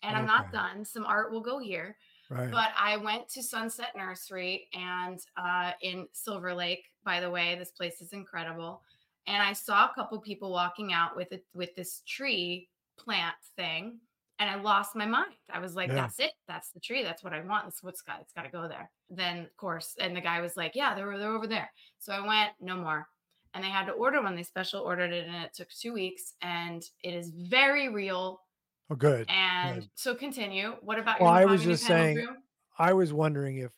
And 0.03 0.17
I'm 0.17 0.27
not 0.27 0.51
done. 0.53 0.85
Some 0.85 1.07
art 1.07 1.31
will 1.31 1.41
go 1.41 1.61
here. 1.61 1.97
right. 2.29 2.51
But 2.51 2.71
I 2.77 2.97
went 2.97 3.29
to 3.31 3.43
Sunset 3.43 3.93
Nursery 3.97 4.69
and 4.75 5.21
uh, 5.37 5.71
in 5.81 6.09
Silver 6.13 6.53
Lake, 6.53 6.87
by 7.05 7.21
the 7.21 7.31
way, 7.31 7.55
this 7.57 7.71
place 7.71 8.01
is 8.01 8.13
incredible. 8.13 8.83
And 9.27 9.43
I 9.43 9.53
saw 9.53 9.87
a 9.87 9.95
couple 9.95 10.21
people 10.21 10.51
walking 10.51 10.93
out 10.93 11.17
with 11.17 11.33
it 11.33 11.45
with 11.55 11.75
this 11.77 12.03
tree 12.07 12.69
plant 12.99 13.37
thing, 13.57 14.01
and 14.39 14.51
I 14.51 14.57
lost 14.57 14.97
my 14.97 15.07
mind. 15.07 15.35
I 15.51 15.59
was 15.61 15.75
like, 15.77 15.89
Yeah. 15.89 15.95
"That's 15.95 16.19
it. 16.21 16.33
That's 16.49 16.71
the 16.73 16.81
tree. 16.81 17.03
That's 17.05 17.23
what 17.23 17.33
I 17.33 17.41
want. 17.41 17.65
That's 17.67 17.83
what's 17.83 18.03
got. 18.03 18.21
It's 18.21 18.33
got 18.33 18.43
to 18.43 18.51
go 18.51 18.69
there." 18.69 18.91
Then, 19.11 19.41
of 19.45 19.57
course, 19.57 19.95
and 20.01 20.17
the 20.17 20.21
guy 20.21 20.41
was 20.41 20.57
like, 20.57 20.73
"Yeah, 20.75 20.95
they're 20.95 21.19
they're 21.19 21.31
over 21.35 21.47
there." 21.47 21.73
So 21.99 22.13
I 22.13 22.27
went, 22.27 22.53
no 22.61 22.77
more. 22.77 23.07
And 23.55 23.63
they 23.63 23.69
had 23.69 23.85
to 23.87 23.93
order 23.93 24.23
one. 24.23 24.35
They 24.35 24.43
special 24.45 24.81
ordered 24.83 25.13
it, 25.13 25.27
and 25.29 25.37
it 25.45 25.53
took 25.55 25.69
two 25.69 25.93
weeks. 25.93 26.35
And 26.43 26.83
it 27.03 27.15
is 27.15 27.31
very 27.31 27.89
real 27.91 28.43
Oh, 28.91 28.95
good. 28.97 29.29
And 29.29 29.83
good. 29.83 29.91
so 29.95 30.15
continue. 30.15 30.73
What 30.83 30.99
about 30.99 31.21
Well, 31.21 31.33
your 31.33 31.43
I 31.43 31.45
was 31.45 31.63
just 31.63 31.85
saying, 31.85 32.17
room? 32.17 32.43
I 32.79 32.93
was 32.93 33.13
wondering 33.13 33.59
if 33.59 33.73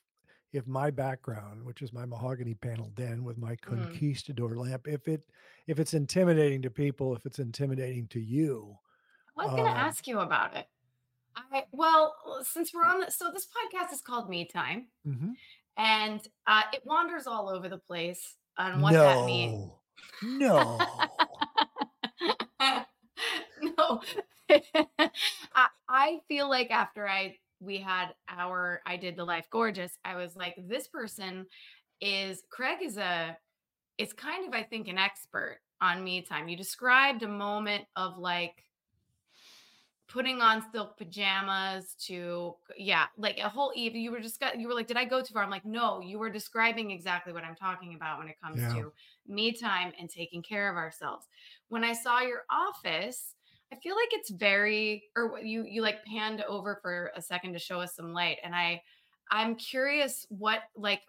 if 0.55 0.67
my 0.67 0.91
background, 0.91 1.65
which 1.65 1.83
is 1.83 1.93
my 1.93 2.07
mahogany 2.07 2.55
panel 2.55 2.91
den 2.95 3.25
with 3.25 3.37
my 3.39 3.57
Mm. 3.57 3.61
conquistador 3.61 4.57
lamp, 4.57 4.87
if 4.89 5.09
it 5.09 5.27
if 5.67 5.79
it's 5.81 5.95
intimidating 5.95 6.61
to 6.63 6.71
people, 6.71 7.15
if 7.17 7.25
it's 7.27 7.39
intimidating 7.39 8.07
to 8.09 8.21
you. 8.21 8.79
I 9.37 9.45
was 9.47 9.51
going 9.53 9.65
to 9.65 9.71
Um, 9.71 9.77
ask 9.77 10.07
you 10.07 10.21
about 10.21 10.55
it. 10.57 10.69
I 11.37 11.65
well, 11.73 12.15
since 12.45 12.73
we're 12.73 12.85
on 12.85 13.01
the 13.01 13.11
so 13.11 13.31
this 13.33 13.47
podcast 13.47 13.93
is 13.93 14.01
called 14.01 14.29
Me 14.31 14.45
Time, 14.45 14.87
mhm. 15.05 15.35
and 15.77 16.21
uh, 16.47 16.63
it 16.73 16.87
wanders 16.87 17.27
all 17.27 17.49
over 17.49 17.69
the 17.69 17.79
place 17.79 18.37
on 18.57 18.81
what 18.81 18.93
that 18.93 19.27
means. 19.27 19.71
No. 20.23 20.79
No. 20.79 21.25
no, 23.61 24.03
I, 25.55 25.69
I 25.89 26.21
feel 26.29 26.49
like 26.49 26.71
after 26.71 27.09
I 27.09 27.37
we 27.61 27.79
had 27.79 28.15
our 28.29 28.83
I 28.87 28.97
did 28.97 29.17
the 29.17 29.25
life 29.25 29.47
gorgeous, 29.51 29.99
I 30.05 30.17
was 30.17 30.37
like, 30.37 30.55
this 30.69 30.89
person 30.89 31.47
is 32.01 32.43
Craig 32.51 32.79
is 32.83 32.99
a 32.99 33.37
is 33.99 34.13
kind 34.13 34.47
of 34.47 34.55
I 34.55 34.63
think 34.63 34.89
an 34.89 34.99
expert 34.99 35.61
on 35.81 36.03
me 36.03 36.23
time. 36.23 36.49
You 36.49 36.57
described 36.57 37.23
a 37.23 37.29
moment 37.29 37.85
of 37.97 38.19
like 38.19 38.65
putting 40.07 40.41
on 40.41 40.63
silk 40.71 40.97
pajamas 40.99 41.95
to 41.99 42.55
yeah 42.77 43.07
like 43.17 43.39
a 43.39 43.49
whole 43.49 43.73
eve 43.75 43.97
you 43.97 44.13
were 44.13 44.21
just 44.21 44.43
you 44.57 44.69
were 44.69 44.75
like 44.75 44.87
did 44.87 44.99
i 44.99 45.05
go 45.05 45.23
too 45.23 45.33
far 45.33 45.43
i'm 45.43 45.51
like 45.51 45.65
no 45.65 46.01
you 46.01 46.19
were 46.19 46.29
describing 46.31 46.91
exactly 46.91 47.33
what 47.33 47.43
i'm 47.43 47.55
talking 47.55 47.95
about 47.95 48.19
when 48.19 48.29
it 48.29 48.37
comes 48.41 48.61
Yeah. 48.61 48.75
to 48.75 48.93
me 49.27 49.51
time 49.53 49.93
and 49.99 50.11
taking 50.11 50.43
care 50.43 50.71
of 50.71 50.77
ourselves 50.77 51.27
when 51.69 51.83
i 51.83 51.93
saw 51.93 52.21
your 52.21 52.43
office 52.51 53.35
i 53.75 53.81
feel 53.81 53.97
like 53.97 54.09
it's 54.13 54.31
very 54.31 55.05
or 55.17 55.39
you 55.43 55.65
you 55.65 55.83
like 55.83 56.05
panned 56.05 56.43
over 56.45 56.79
for 56.83 57.13
a 57.17 57.23
second 57.23 57.53
to 57.53 57.59
show 57.59 57.81
us 57.81 57.95
some 57.95 58.13
light 58.13 58.39
and 58.43 58.55
i 58.55 58.83
i'm 59.31 59.55
curious 59.57 60.27
what 60.29 60.63
like 60.77 61.03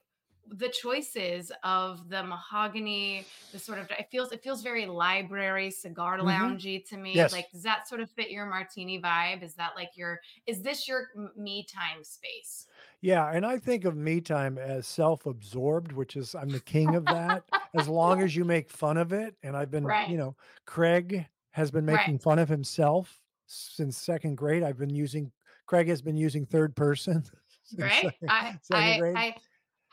the 0.47 0.69
choices 0.69 1.51
of 1.63 2.07
the 2.09 2.21
mahogany 2.23 3.27
the 3.51 3.57
sort 3.57 3.79
of 3.79 3.89
it 3.91 4.07
feels 4.11 4.31
it 4.31 4.43
feels 4.43 4.61
very 4.61 4.85
library 4.85 5.71
cigar 5.71 6.19
Mhm. 6.19 6.59
loungy 6.59 6.85
to 6.87 6.97
me 6.97 7.25
Yes. 7.25 7.31
like 7.31 7.49
does 7.51 7.63
that 7.63 7.87
sort 7.87 7.99
of 7.99 8.11
fit 8.11 8.29
your 8.29 8.45
martini 8.45 9.01
vibe 9.01 9.41
is 9.41 9.55
that 9.55 9.75
like 9.75 9.89
your 9.95 10.19
is 10.45 10.61
this 10.61 10.87
your 10.87 11.07
me 11.35 11.65
time 11.65 12.03
space 12.03 12.67
Yeah, 13.01 13.29
and 13.31 13.45
I 13.45 13.57
think 13.59 13.85
of 13.85 13.95
me 13.95 14.21
time 14.21 14.57
as 14.57 14.87
self-absorbed, 14.87 15.91
which 15.91 16.15
is 16.15 16.35
I'm 16.35 16.51
the 16.51 16.59
king 16.59 16.95
of 16.95 17.07
that, 17.09 17.51
as 17.73 17.87
long 17.87 18.21
as 18.21 18.35
you 18.35 18.45
make 18.45 18.69
fun 18.69 18.97
of 18.97 19.13
it. 19.13 19.35
And 19.43 19.55
I've 19.55 19.71
been, 19.71 19.95
you 20.03 20.17
know, 20.17 20.35
Craig 20.65 21.27
has 21.55 21.71
been 21.71 21.85
Right. 21.85 21.99
making 21.99 22.19
fun 22.19 22.39
of 22.39 22.49
himself 22.49 23.21
since 23.47 23.97
second 23.97 24.35
grade. 24.35 24.63
I've 24.63 24.77
been 24.77 24.93
using 24.93 25.31
Craig 25.67 25.87
has 25.87 26.01
been 26.01 26.17
using 26.17 26.45
third 26.45 26.75
person 26.75 27.23
right 27.79 28.03
second, 28.03 28.29
i 28.29 28.57
second 28.61 29.03
i 29.15 29.27
i 29.27 29.35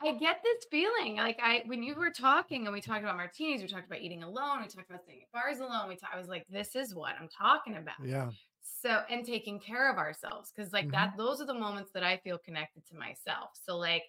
I 0.05 0.15
get 0.17 0.41
this 0.43 0.65
feeling 0.69 1.15
like 1.15 1.39
I 1.41 1.63
when 1.65 1.81
you 1.81 1.95
were 1.95 2.11
talking 2.11 2.65
and 2.65 2.73
we 2.73 2.81
talked 2.81 3.03
about 3.03 3.15
martinis, 3.15 3.61
we 3.61 3.69
talked 3.69 3.87
about 3.87 4.01
eating 4.01 4.23
alone, 4.23 4.61
we 4.61 4.67
talked 4.67 4.89
about 4.89 5.03
staying 5.03 5.21
at 5.23 5.31
bars 5.31 5.59
alone. 5.59 5.87
We 5.87 5.95
talked, 5.95 6.13
I 6.13 6.17
was 6.19 6.27
like, 6.27 6.45
this 6.49 6.75
is 6.75 6.93
what 6.93 7.15
I'm 7.19 7.29
talking 7.29 7.77
about. 7.77 7.95
yeah. 8.05 8.31
so 8.61 9.03
and 9.09 9.25
taking 9.25 9.59
care 9.61 9.89
of 9.89 9.97
ourselves 9.97 10.51
because 10.51 10.73
like 10.73 10.87
Mhm. 10.87 10.91
that 10.91 11.13
those 11.17 11.39
are 11.41 11.45
the 11.45 11.53
moments 11.53 11.91
that 11.93 12.03
i 12.03 12.17
feel 12.17 12.37
connected 12.37 12.85
to 12.87 12.95
myself 12.95 13.51
so 13.53 13.77
like 13.77 14.03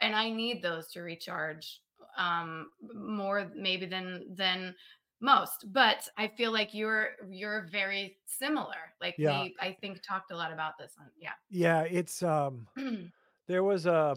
and 0.00 0.14
i 0.16 0.30
need 0.30 0.62
those 0.62 0.88
to 0.92 1.00
recharge 1.02 1.80
um 2.16 2.70
more 2.94 3.50
maybe 3.54 3.86
than 3.86 4.34
than 4.34 4.74
most 5.20 5.64
but 5.72 6.08
i 6.16 6.28
feel 6.28 6.52
like 6.52 6.72
you're 6.74 7.10
you're 7.30 7.66
very 7.70 8.18
similar 8.26 8.94
like 9.00 9.16
Yeah. 9.18 9.40
we 9.42 9.56
i 9.60 9.72
think 9.80 10.00
talked 10.02 10.30
a 10.30 10.36
lot 10.36 10.52
about 10.52 10.78
this 10.78 10.94
on 11.00 11.10
yeah 11.16 11.32
Yeah, 11.50 11.82
it's 11.82 12.22
um 12.22 12.68
there 13.46 13.64
was 13.64 13.86
a 13.86 14.16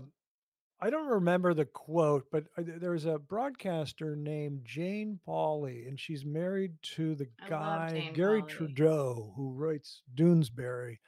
I 0.82 0.90
don't 0.92 1.08
remember 1.08 1.54
the 1.54 1.66
quote, 1.66 2.28
but 2.32 2.48
uh, 2.58 2.64
there 2.66 2.92
was 2.92 3.06
a 3.06 3.20
broadcaster 3.20 4.16
named 4.16 4.66
Jane 4.66 5.20
Pauley, 5.28 5.88
and 5.88 6.00
she's 6.00 6.26
married 6.26 6.74
to 6.96 7.16
the 7.16 7.30
I 7.42 7.50
guy 7.50 8.04
Gary 8.14 8.44
Pauley. 8.44 8.48
Trudeau, 8.50 9.34
who 9.36 9.52
writes 9.54 10.04
Doonesbury. 10.16 11.00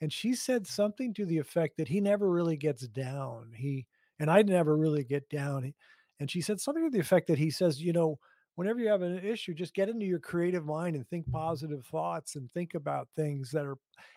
And 0.00 0.12
she 0.12 0.34
said 0.34 0.66
something 0.66 1.14
to 1.14 1.26
the 1.26 1.38
effect 1.38 1.76
that 1.78 1.88
he 1.88 2.00
never 2.00 2.30
really 2.30 2.56
gets 2.56 2.88
down. 2.88 3.52
He 3.56 3.86
and 4.18 4.30
I 4.30 4.42
never 4.42 4.76
really 4.76 5.04
get 5.04 5.28
down. 5.30 5.74
And 6.20 6.30
she 6.30 6.40
said 6.42 6.60
something 6.60 6.84
to 6.84 6.90
the 6.90 7.00
effect 7.00 7.28
that 7.28 7.38
he 7.38 7.50
says, 7.50 7.82
you 7.82 7.92
know, 7.92 8.18
whenever 8.56 8.80
you 8.80 8.88
have 8.88 9.02
an 9.02 9.18
issue, 9.18 9.54
just 9.54 9.74
get 9.74 9.88
into 9.88 10.06
your 10.06 10.18
creative 10.18 10.64
mind 10.64 10.96
and 10.96 11.08
think 11.08 11.30
positive 11.30 11.84
thoughts 11.86 12.36
and 12.36 12.50
think 12.52 12.74
about 12.74 13.08
things 13.14 13.50
that 13.50 13.64
are. 13.64 13.76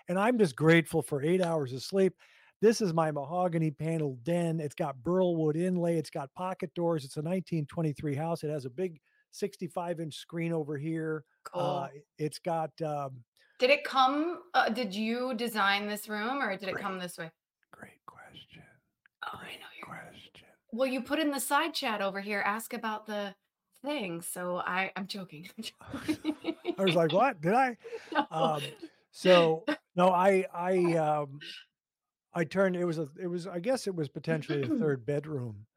And 0.09 0.19
I'm 0.19 0.37
just 0.37 0.55
grateful 0.55 1.01
for 1.01 1.21
eight 1.21 1.41
hours 1.41 1.73
of 1.73 1.81
sleep. 1.81 2.13
This 2.61 2.81
is 2.81 2.93
my 2.93 3.11
mahogany 3.11 3.71
panel 3.71 4.17
den. 4.23 4.59
It's 4.59 4.75
got 4.75 4.97
burlwood 5.03 5.55
inlay. 5.55 5.97
It's 5.97 6.09
got 6.09 6.33
pocket 6.33 6.73
doors. 6.73 7.03
It's 7.03 7.17
a 7.17 7.19
1923 7.19 8.15
house. 8.15 8.43
It 8.43 8.49
has 8.49 8.65
a 8.65 8.69
big 8.69 8.99
65 9.31 9.99
inch 9.99 10.15
screen 10.15 10.53
over 10.53 10.77
here. 10.77 11.25
cool 11.43 11.61
Uh, 11.61 11.87
it's 12.17 12.39
got 12.39 12.71
um, 12.81 13.23
did 13.59 13.69
it 13.69 13.83
come 13.83 14.41
uh, 14.53 14.69
did 14.69 14.95
you 14.95 15.33
design 15.35 15.87
this 15.87 16.07
room 16.07 16.41
or 16.41 16.55
did 16.57 16.69
it 16.69 16.77
come 16.77 16.99
this 16.99 17.17
way 17.17 17.29
great 17.71 17.99
question. 18.05 18.63
oh 19.25 19.39
i 19.41 19.51
know 19.55 19.67
you're 19.77 19.85
Question. 19.87 20.47
Well, 20.71 20.87
you 20.87 21.01
put 21.01 21.19
in 21.19 21.31
the 21.31 21.39
side 21.39 21.73
chat 21.73 22.01
over 22.01 22.19
here, 22.19 22.41
ask 22.45 22.73
about 22.73 23.05
the 23.05 23.33
thing. 23.85 24.21
So 24.21 24.57
I, 24.57 24.91
I'm 24.95 25.07
joking. 25.07 25.49
I'm 25.57 25.63
joking. 25.63 26.55
I 26.77 26.83
was 26.83 26.95
like, 26.95 27.11
what 27.11 27.41
did 27.41 27.53
I? 27.53 27.77
No. 28.11 28.27
Um, 28.31 28.75
so 29.11 29.67
no, 29.95 30.09
I 30.09 30.45
I 30.53 30.93
um 30.95 31.43
I 32.33 32.43
turned 32.45 32.75
it 32.75 32.85
was 32.85 32.99
a 32.99 33.09
it 33.19 33.27
was 33.27 33.47
I 33.47 33.59
guess 33.59 33.87
it 33.87 33.95
was 33.95 34.09
potentially 34.09 34.63
a 34.63 34.69
third 34.69 35.05
bedroom, 35.05 35.67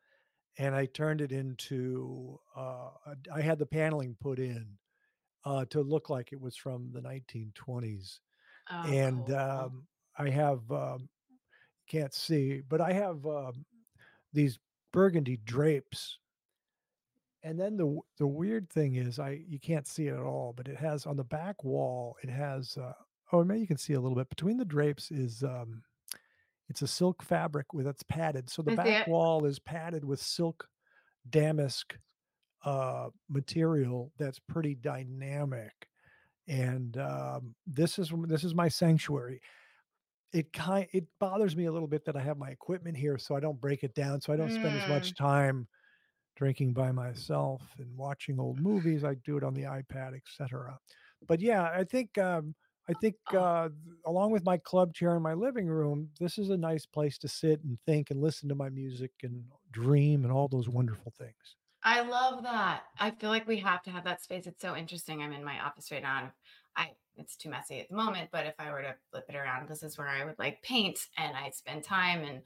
and 0.58 0.74
I 0.74 0.86
turned 0.86 1.20
it 1.20 1.32
into 1.32 2.40
uh 2.56 2.90
I 3.32 3.40
had 3.42 3.58
the 3.58 3.66
paneling 3.66 4.16
put 4.20 4.38
in 4.38 4.78
uh 5.44 5.64
to 5.66 5.82
look 5.82 6.10
like 6.10 6.32
it 6.32 6.40
was 6.40 6.56
from 6.56 6.92
the 6.92 7.02
1920s, 7.02 8.20
Oh, 8.70 8.84
and 8.90 9.30
um 9.32 9.88
I 10.18 10.30
have 10.30 10.70
um 10.72 11.10
can't 11.88 12.14
see, 12.14 12.60
but 12.62 12.80
I 12.80 12.92
have 12.92 13.26
um 13.26 13.66
these 14.32 14.58
burgundy 14.92 15.38
drapes. 15.38 16.18
And 17.42 17.58
then 17.58 17.76
the 17.76 18.00
the 18.18 18.26
weird 18.26 18.68
thing 18.68 18.96
is 18.96 19.18
I 19.18 19.30
you 19.46 19.60
can't 19.60 19.86
see 19.86 20.08
it 20.08 20.14
at 20.14 20.20
all, 20.22 20.52
but 20.56 20.68
it 20.68 20.76
has 20.76 21.06
on 21.06 21.16
the 21.16 21.24
back 21.24 21.62
wall, 21.62 22.16
it 22.22 22.30
has 22.30 22.76
uh 22.76 22.94
oh 23.32 23.44
maybe 23.44 23.60
you 23.60 23.66
can 23.66 23.76
see 23.76 23.92
a 23.92 24.00
little 24.00 24.16
bit. 24.16 24.28
Between 24.28 24.56
the 24.56 24.64
drapes 24.64 25.10
is 25.10 25.42
um 25.44 25.82
it's 26.68 26.82
a 26.82 26.88
silk 26.88 27.22
fabric 27.22 27.74
with 27.74 27.86
it's 27.88 28.02
padded. 28.04 28.50
So 28.50 28.62
the 28.62 28.70
I 28.70 28.76
see 28.76 28.90
back 28.90 28.96
it. 28.96 29.08
wall 29.08 29.46
is 29.46 29.58
padded 29.58 30.04
with 30.04 30.20
silk 30.20 30.68
damask 31.30 31.98
uh 32.64 33.10
material 33.28 34.12
that's 34.18 34.40
pretty 34.40 34.74
dynamic. 34.76 35.88
And 36.48 36.96
um 36.98 37.56
this 37.66 37.98
is 37.98 38.12
this 38.28 38.44
is 38.44 38.54
my 38.54 38.68
sanctuary 38.68 39.40
it 40.32 40.52
kind 40.52 40.86
it 40.92 41.06
bothers 41.18 41.56
me 41.56 41.64
a 41.66 41.72
little 41.72 41.88
bit 41.88 42.04
that 42.04 42.16
I 42.16 42.20
have 42.20 42.36
my 42.38 42.50
equipment 42.50 42.96
here 42.96 43.18
so 43.18 43.34
I 43.34 43.40
don't 43.40 43.60
break 43.60 43.82
it 43.84 43.94
down 43.94 44.20
so 44.20 44.32
I 44.32 44.36
don't 44.36 44.52
spend 44.52 44.76
as 44.76 44.86
Mm. 44.86 44.88
much 44.88 45.14
time 45.14 45.68
drinking 46.38 46.72
by 46.72 46.92
myself 46.92 47.62
and 47.78 47.96
watching 47.96 48.38
old 48.40 48.60
movies 48.60 49.04
I 49.04 49.14
do 49.16 49.36
it 49.36 49.44
on 49.44 49.54
the 49.54 49.64
iPad 49.64 50.16
etc 50.16 50.78
but 51.26 51.40
yeah 51.40 51.64
I 51.64 51.84
think 51.84 52.16
um 52.18 52.54
I 52.88 52.94
think 52.94 53.16
Oh. 53.26 53.34
uh 53.34 53.68
along 54.06 54.30
with 54.30 54.44
my 54.44 54.56
club 54.58 54.94
chair 54.94 55.16
in 55.16 55.22
my 55.22 55.34
living 55.34 55.66
room 55.66 56.10
this 56.20 56.38
is 56.38 56.50
a 56.50 56.56
nice 56.56 56.86
place 56.86 57.18
to 57.18 57.28
sit 57.28 57.62
and 57.64 57.78
think 57.86 58.10
and 58.10 58.20
listen 58.20 58.48
to 58.50 58.54
my 58.54 58.70
music 58.70 59.12
and 59.24 59.44
dream 59.72 60.24
and 60.24 60.32
all 60.32 60.48
those 60.48 60.68
wonderful 60.68 61.12
things 61.18 61.56
I 61.82 62.00
love 62.02 62.42
that. 62.42 62.84
I 62.98 63.12
feel 63.12 63.30
like 63.30 63.46
we 63.46 63.58
have 63.58 63.82
to 63.84 63.90
have 63.90 64.04
that 64.04 64.22
space. 64.22 64.46
It's 64.46 64.60
so 64.60 64.76
interesting. 64.76 65.22
I'm 65.22 65.32
in 65.32 65.44
my 65.44 65.60
office 65.60 65.90
right 65.92 66.02
now. 66.02 66.32
I 66.76 66.96
it's 67.18 67.36
too 67.36 67.50
messy 67.50 67.80
at 67.80 67.88
the 67.88 67.96
moment, 67.96 68.30
but 68.32 68.46
if 68.46 68.54
I 68.58 68.70
were 68.70 68.82
to 68.82 68.94
flip 69.10 69.24
it 69.28 69.36
around, 69.36 69.68
this 69.68 69.82
is 69.82 69.98
where 69.98 70.08
I 70.08 70.24
would 70.24 70.38
like 70.38 70.62
paint 70.62 70.98
and 71.16 71.36
I 71.36 71.50
spend 71.50 71.84
time. 71.84 72.24
And 72.24 72.40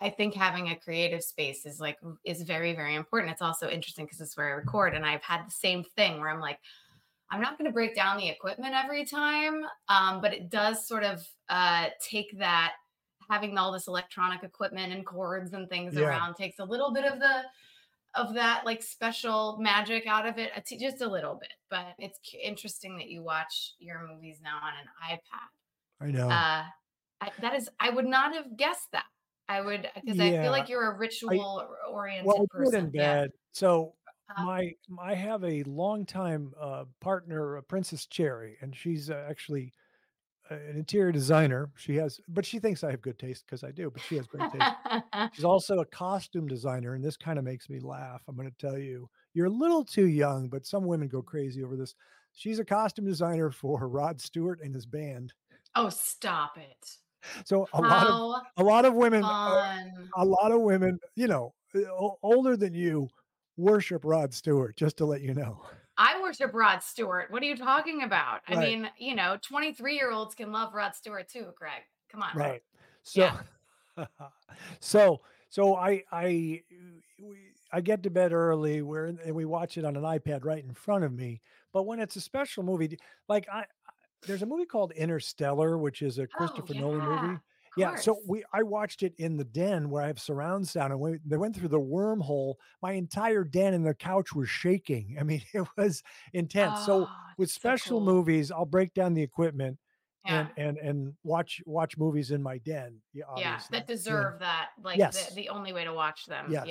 I, 0.00 0.10
think 0.10 0.34
having 0.34 0.68
a 0.68 0.76
creative 0.76 1.22
space 1.22 1.66
is 1.66 1.80
like 1.80 1.98
is 2.24 2.42
very, 2.42 2.74
very 2.74 2.94
important. 2.94 3.32
It's 3.32 3.42
also 3.42 3.68
interesting 3.68 4.04
because 4.04 4.20
it's 4.20 4.36
where 4.36 4.48
I 4.48 4.50
record. 4.52 4.94
And 4.94 5.04
I've 5.04 5.22
had 5.22 5.46
the 5.46 5.50
same 5.50 5.84
thing 5.96 6.20
where 6.20 6.28
I'm 6.28 6.40
like, 6.40 6.60
I'm 7.30 7.40
not 7.40 7.58
going 7.58 7.68
to 7.68 7.72
break 7.72 7.96
down 7.96 8.18
the 8.18 8.28
equipment 8.28 8.74
every 8.74 9.04
time, 9.04 9.64
um, 9.88 10.20
but 10.20 10.32
it 10.32 10.50
does 10.50 10.86
sort 10.86 11.02
of 11.02 11.26
uh, 11.48 11.86
take 12.00 12.38
that 12.38 12.74
having 13.30 13.56
all 13.56 13.72
this 13.72 13.88
electronic 13.88 14.42
equipment 14.42 14.92
and 14.92 15.04
cords 15.04 15.54
and 15.54 15.68
things 15.68 15.94
Yeah. 15.94 16.02
around 16.02 16.34
takes 16.34 16.58
a 16.58 16.64
little 16.64 16.92
bit 16.92 17.04
of 17.04 17.18
the 17.18 17.42
of 18.16 18.34
that 18.34 18.64
like 18.64 18.82
special 18.82 19.58
magic 19.60 20.06
out 20.06 20.26
of 20.26 20.38
it, 20.38 20.52
t- 20.66 20.78
just 20.78 21.00
a 21.00 21.08
little 21.08 21.34
bit. 21.34 21.52
But 21.70 21.94
it's 21.98 22.18
interesting 22.42 22.96
that 22.98 23.08
you 23.08 23.22
watch 23.22 23.72
your 23.78 24.06
movies 24.06 24.40
now 24.42 24.58
on 24.62 24.72
an 24.74 25.16
iPad. 25.16 26.06
I 26.06 26.10
know 26.10 26.28
Uh, 26.28 26.64
I, 27.20 27.30
that 27.40 27.54
is, 27.54 27.68
I 27.80 27.90
would 27.90 28.06
not 28.06 28.34
have 28.34 28.56
guessed 28.56 28.88
that. 28.92 29.06
I 29.48 29.60
would 29.60 29.88
because 29.94 30.18
I 30.20 30.30
feel 30.30 30.50
like 30.50 30.68
you're 30.70 30.90
a 30.90 30.96
ritual 30.96 31.68
oriented 31.90 32.26
well 32.26 32.36
I 32.36 32.58
do 32.58 32.68
it 32.68 32.74
person. 32.74 32.86
in 32.86 32.90
Yeah. 32.92 33.20
bed 33.20 33.30
so 33.52 33.94
Uh, 34.36 34.42
my 34.42 34.72
I 34.98 35.14
have 35.14 35.44
a 35.44 35.62
longtime 35.64 36.54
uh, 36.58 36.84
partner, 37.00 37.58
uh, 37.58 37.60
Princess 37.60 38.06
Cherry, 38.06 38.56
and 38.62 38.74
she's 38.74 39.10
uh, 39.10 39.26
actually 39.28 39.72
an 40.50 40.76
interior 40.76 41.12
designer. 41.12 41.70
She 41.76 41.96
has, 41.96 42.20
but 42.28 42.44
she 42.44 42.58
thinks 42.58 42.84
I 42.84 42.90
have 42.90 43.00
good 43.00 43.18
taste 43.18 43.44
because 43.46 43.64
I 43.64 43.70
do. 43.70 43.90
But 43.90 44.02
she 44.02 44.16
has 44.16 44.26
great 44.26 44.50
taste. 44.52 45.02
She's 45.32 45.44
also 45.44 45.78
a 45.78 45.86
costume 45.86 46.46
designer, 46.46 46.94
and 46.94 47.04
this 47.04 47.16
kind 47.16 47.38
of 47.38 47.44
makes 47.44 47.68
me 47.68 47.80
laugh. 47.80 48.22
I'm 48.28 48.36
going 48.36 48.50
to 48.50 48.66
tell 48.66 48.78
you, 48.78 49.08
you're 49.32 49.46
a 49.46 49.50
little 49.50 49.84
too 49.84 50.06
young, 50.06 50.48
but 50.48 50.66
some 50.66 50.84
women 50.84 51.08
go 51.08 51.22
crazy 51.22 51.64
over 51.64 51.76
this. 51.76 51.94
She's 52.32 52.58
a 52.58 52.64
costume 52.64 53.06
designer 53.06 53.50
for 53.50 53.88
Rod 53.88 54.20
Stewart 54.20 54.60
and 54.62 54.74
his 54.74 54.86
band. 54.86 55.32
Oh, 55.74 55.88
stop 55.88 56.56
it. 56.56 56.90
So 57.46 57.66
a 57.72 57.80
lot 57.80 58.06
of 58.06 58.42
a 58.58 58.62
lot 58.62 58.84
of 58.84 58.94
women, 58.94 59.24
uh, 59.24 59.78
a 60.16 60.24
lot 60.24 60.52
of 60.52 60.60
women, 60.60 60.98
you 61.16 61.26
know, 61.26 61.54
uh, 61.74 61.80
older 62.22 62.54
than 62.54 62.74
you, 62.74 63.08
worship 63.56 64.02
Rod 64.04 64.34
Stewart. 64.34 64.76
Just 64.76 64.98
to 64.98 65.06
let 65.06 65.22
you 65.22 65.32
know. 65.32 65.62
I 65.96 66.20
worship 66.20 66.52
Rod 66.52 66.82
Stewart. 66.82 67.30
What 67.30 67.42
are 67.42 67.46
you 67.46 67.56
talking 67.56 68.02
about? 68.02 68.40
I 68.48 68.56
mean, 68.56 68.88
you 68.98 69.14
know, 69.14 69.38
23 69.42 69.94
year 69.94 70.10
olds 70.10 70.34
can 70.34 70.50
love 70.52 70.74
Rod 70.74 70.94
Stewart 70.94 71.28
too, 71.28 71.46
Greg. 71.56 71.82
Come 72.10 72.22
on. 72.22 72.36
Right. 72.36 72.62
So, 73.02 73.20
Yeah. 73.20 74.06
so, 74.80 75.20
so 75.48 75.76
I, 75.76 76.02
I, 76.10 76.62
we, 77.22 77.36
I 77.72 77.80
get 77.80 78.02
to 78.04 78.10
bed 78.10 78.32
early. 78.32 78.82
Where 78.82 79.06
and 79.06 79.34
we 79.34 79.44
watch 79.44 79.78
it 79.78 79.84
on 79.84 79.96
an 79.96 80.02
iPad 80.02 80.44
right 80.44 80.62
in 80.62 80.74
front 80.74 81.04
of 81.04 81.12
me. 81.12 81.40
But 81.72 81.84
when 81.84 82.00
it's 82.00 82.16
a 82.16 82.20
special 82.20 82.62
movie, 82.62 82.98
like 83.28 83.48
I, 83.52 83.60
I 83.60 83.64
there's 84.26 84.42
a 84.42 84.46
movie 84.46 84.64
called 84.64 84.92
Interstellar, 84.92 85.78
which 85.78 86.02
is 86.02 86.18
a 86.18 86.22
oh, 86.22 86.26
Christopher 86.26 86.74
Nolan 86.74 87.00
Oh, 87.02 87.10
yeah, 87.10 87.22
movie. 87.22 87.40
Yeah, 87.76 87.96
so 87.96 88.20
we 88.26 88.44
I 88.52 88.62
watched 88.62 89.02
it 89.02 89.14
in 89.18 89.36
the 89.36 89.44
den 89.44 89.90
where 89.90 90.02
I 90.02 90.06
have 90.06 90.20
surround 90.20 90.66
sound, 90.68 90.92
and 90.92 91.00
we, 91.00 91.18
they 91.26 91.36
went 91.36 91.56
through 91.56 91.68
the 91.68 91.80
wormhole. 91.80 92.54
My 92.82 92.92
entire 92.92 93.44
den 93.44 93.74
and 93.74 93.86
the 93.86 93.94
couch 93.94 94.32
was 94.32 94.48
shaking. 94.48 95.16
I 95.18 95.22
mean, 95.24 95.42
it 95.52 95.66
was 95.76 96.02
intense. 96.32 96.84
So 96.86 97.06
Oh, 97.06 97.08
with 97.38 97.46
it's 97.48 97.54
so 97.54 97.58
special 97.58 97.98
cool. 97.98 98.06
movies, 98.14 98.50
I'll 98.52 98.64
break 98.64 98.94
down 98.94 99.14
the 99.14 99.22
equipment 99.22 99.78
Yeah. 100.24 100.46
and 100.56 100.78
and 100.78 100.78
and 100.88 101.14
watch 101.24 101.60
watch 101.66 101.96
movies 101.98 102.30
in 102.30 102.42
my 102.42 102.58
den. 102.58 103.00
Yeah, 103.12 103.24
Yeah. 103.36 103.60
That 103.70 103.80
Yeah. 103.80 103.86
deserve 103.86 104.38
that. 104.40 104.70
Like 104.82 104.98
Yes. 104.98 105.28
the, 105.30 105.34
the 105.34 105.48
only 105.48 105.72
way 105.72 105.84
to 105.84 105.92
watch 105.92 106.26
them. 106.26 106.46
Yeah. 106.50 106.64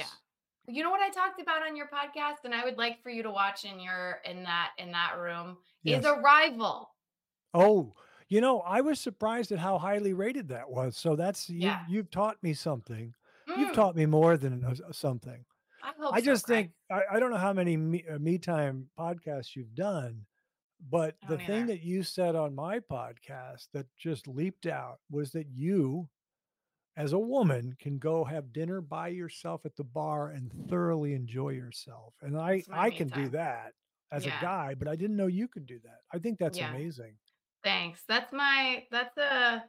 You 0.65 0.81
know 0.81 0.91
what 0.91 1.01
I 1.01 1.09
talked 1.09 1.41
about 1.41 1.61
on 1.67 1.75
your 1.75 1.87
podcast, 1.89 2.45
and 2.45 2.55
I 2.55 2.63
would 2.63 2.77
like 2.77 3.03
for 3.03 3.09
you 3.09 3.21
to 3.23 3.29
watch 3.31 3.65
in 3.65 3.81
your 3.81 4.21
in 4.23 4.43
that 4.43 4.71
in 4.77 4.91
that 4.93 5.17
room 5.19 5.57
is 5.83 5.91
Yes. 6.01 6.05
Arrival. 6.05 6.89
Oh, 7.53 7.93
you 8.33 8.41
know, 8.41 8.61
I 8.61 8.81
was 8.81 8.99
surprised 8.99 9.51
at 9.51 9.59
how 9.59 9.77
highly 9.77 10.13
rated 10.13 10.47
that 10.49 10.69
was. 10.69 10.97
So 10.97 11.15
that's 11.15 11.49
you. 11.49 11.59
Yeah. 11.67 11.85
You've 11.87 12.09
taught 12.09 12.41
me 12.41 12.53
something. 12.53 13.13
You've 13.57 13.69
Mm, 13.69 13.73
taught 13.75 13.95
me 13.95 14.05
more 14.07 14.37
than 14.37 14.63
a- 14.63 14.93
something. 14.93 15.45
I 15.83 15.93
hope 15.99 16.13
I 16.15 16.21
just 16.21 16.45
Greg. 16.45 16.71
think 16.89 17.01
I, 17.11 17.15
I 17.15 17.19
don't 17.19 17.29
know 17.31 17.37
how 17.37 17.53
many 17.53 17.77
me, 17.77 18.03
uh, 18.09 18.17
me 18.17 18.37
time 18.39 18.89
podcasts 18.97 19.55
you've 19.55 19.75
done, 19.75 20.25
but 20.89 21.15
the 21.29 21.37
don't 21.37 21.45
thing 21.47 21.65
that 21.67 21.81
you 21.83 22.03
said 22.03 22.35
on 22.35 22.55
my 22.55 22.79
podcast 22.79 23.67
that 23.73 23.85
just 23.97 24.27
leaped 24.27 24.65
out 24.65 24.99
was 25.11 25.31
that 25.33 25.47
you, 25.49 26.09
as 26.97 27.13
a 27.13 27.19
woman, 27.19 27.75
can 27.79 27.99
go 27.99 28.23
have 28.23 28.53
dinner 28.53 28.81
by 28.81 29.09
yourself 29.09 29.65
at 29.65 29.75
the 29.75 29.83
bar 29.83 30.29
and 30.31 30.51
thoroughly 30.69 31.13
enjoy 31.13 31.49
yourself. 31.49 32.13
And 32.21 32.37
I 32.37 32.63
I 32.71 32.89
can 32.89 33.09
do 33.09 33.29
that 33.29 33.73
as 34.11 34.25
a 34.25 34.31
guy, 34.41 34.73
but 34.75 34.87
I 34.87 34.95
didn't 34.95 35.17
know 35.17 35.27
you 35.27 35.47
could 35.47 35.65
do 35.65 35.79
that. 35.83 35.99
I 36.13 36.19
think 36.19 36.39
that's 36.39 36.59
Yeah. 36.59 36.69
amazing. 36.69 37.15
Thanks. 37.63 38.03
That's 38.07 38.31
my 38.33 38.85
that's 38.91 39.17
a 39.17 39.63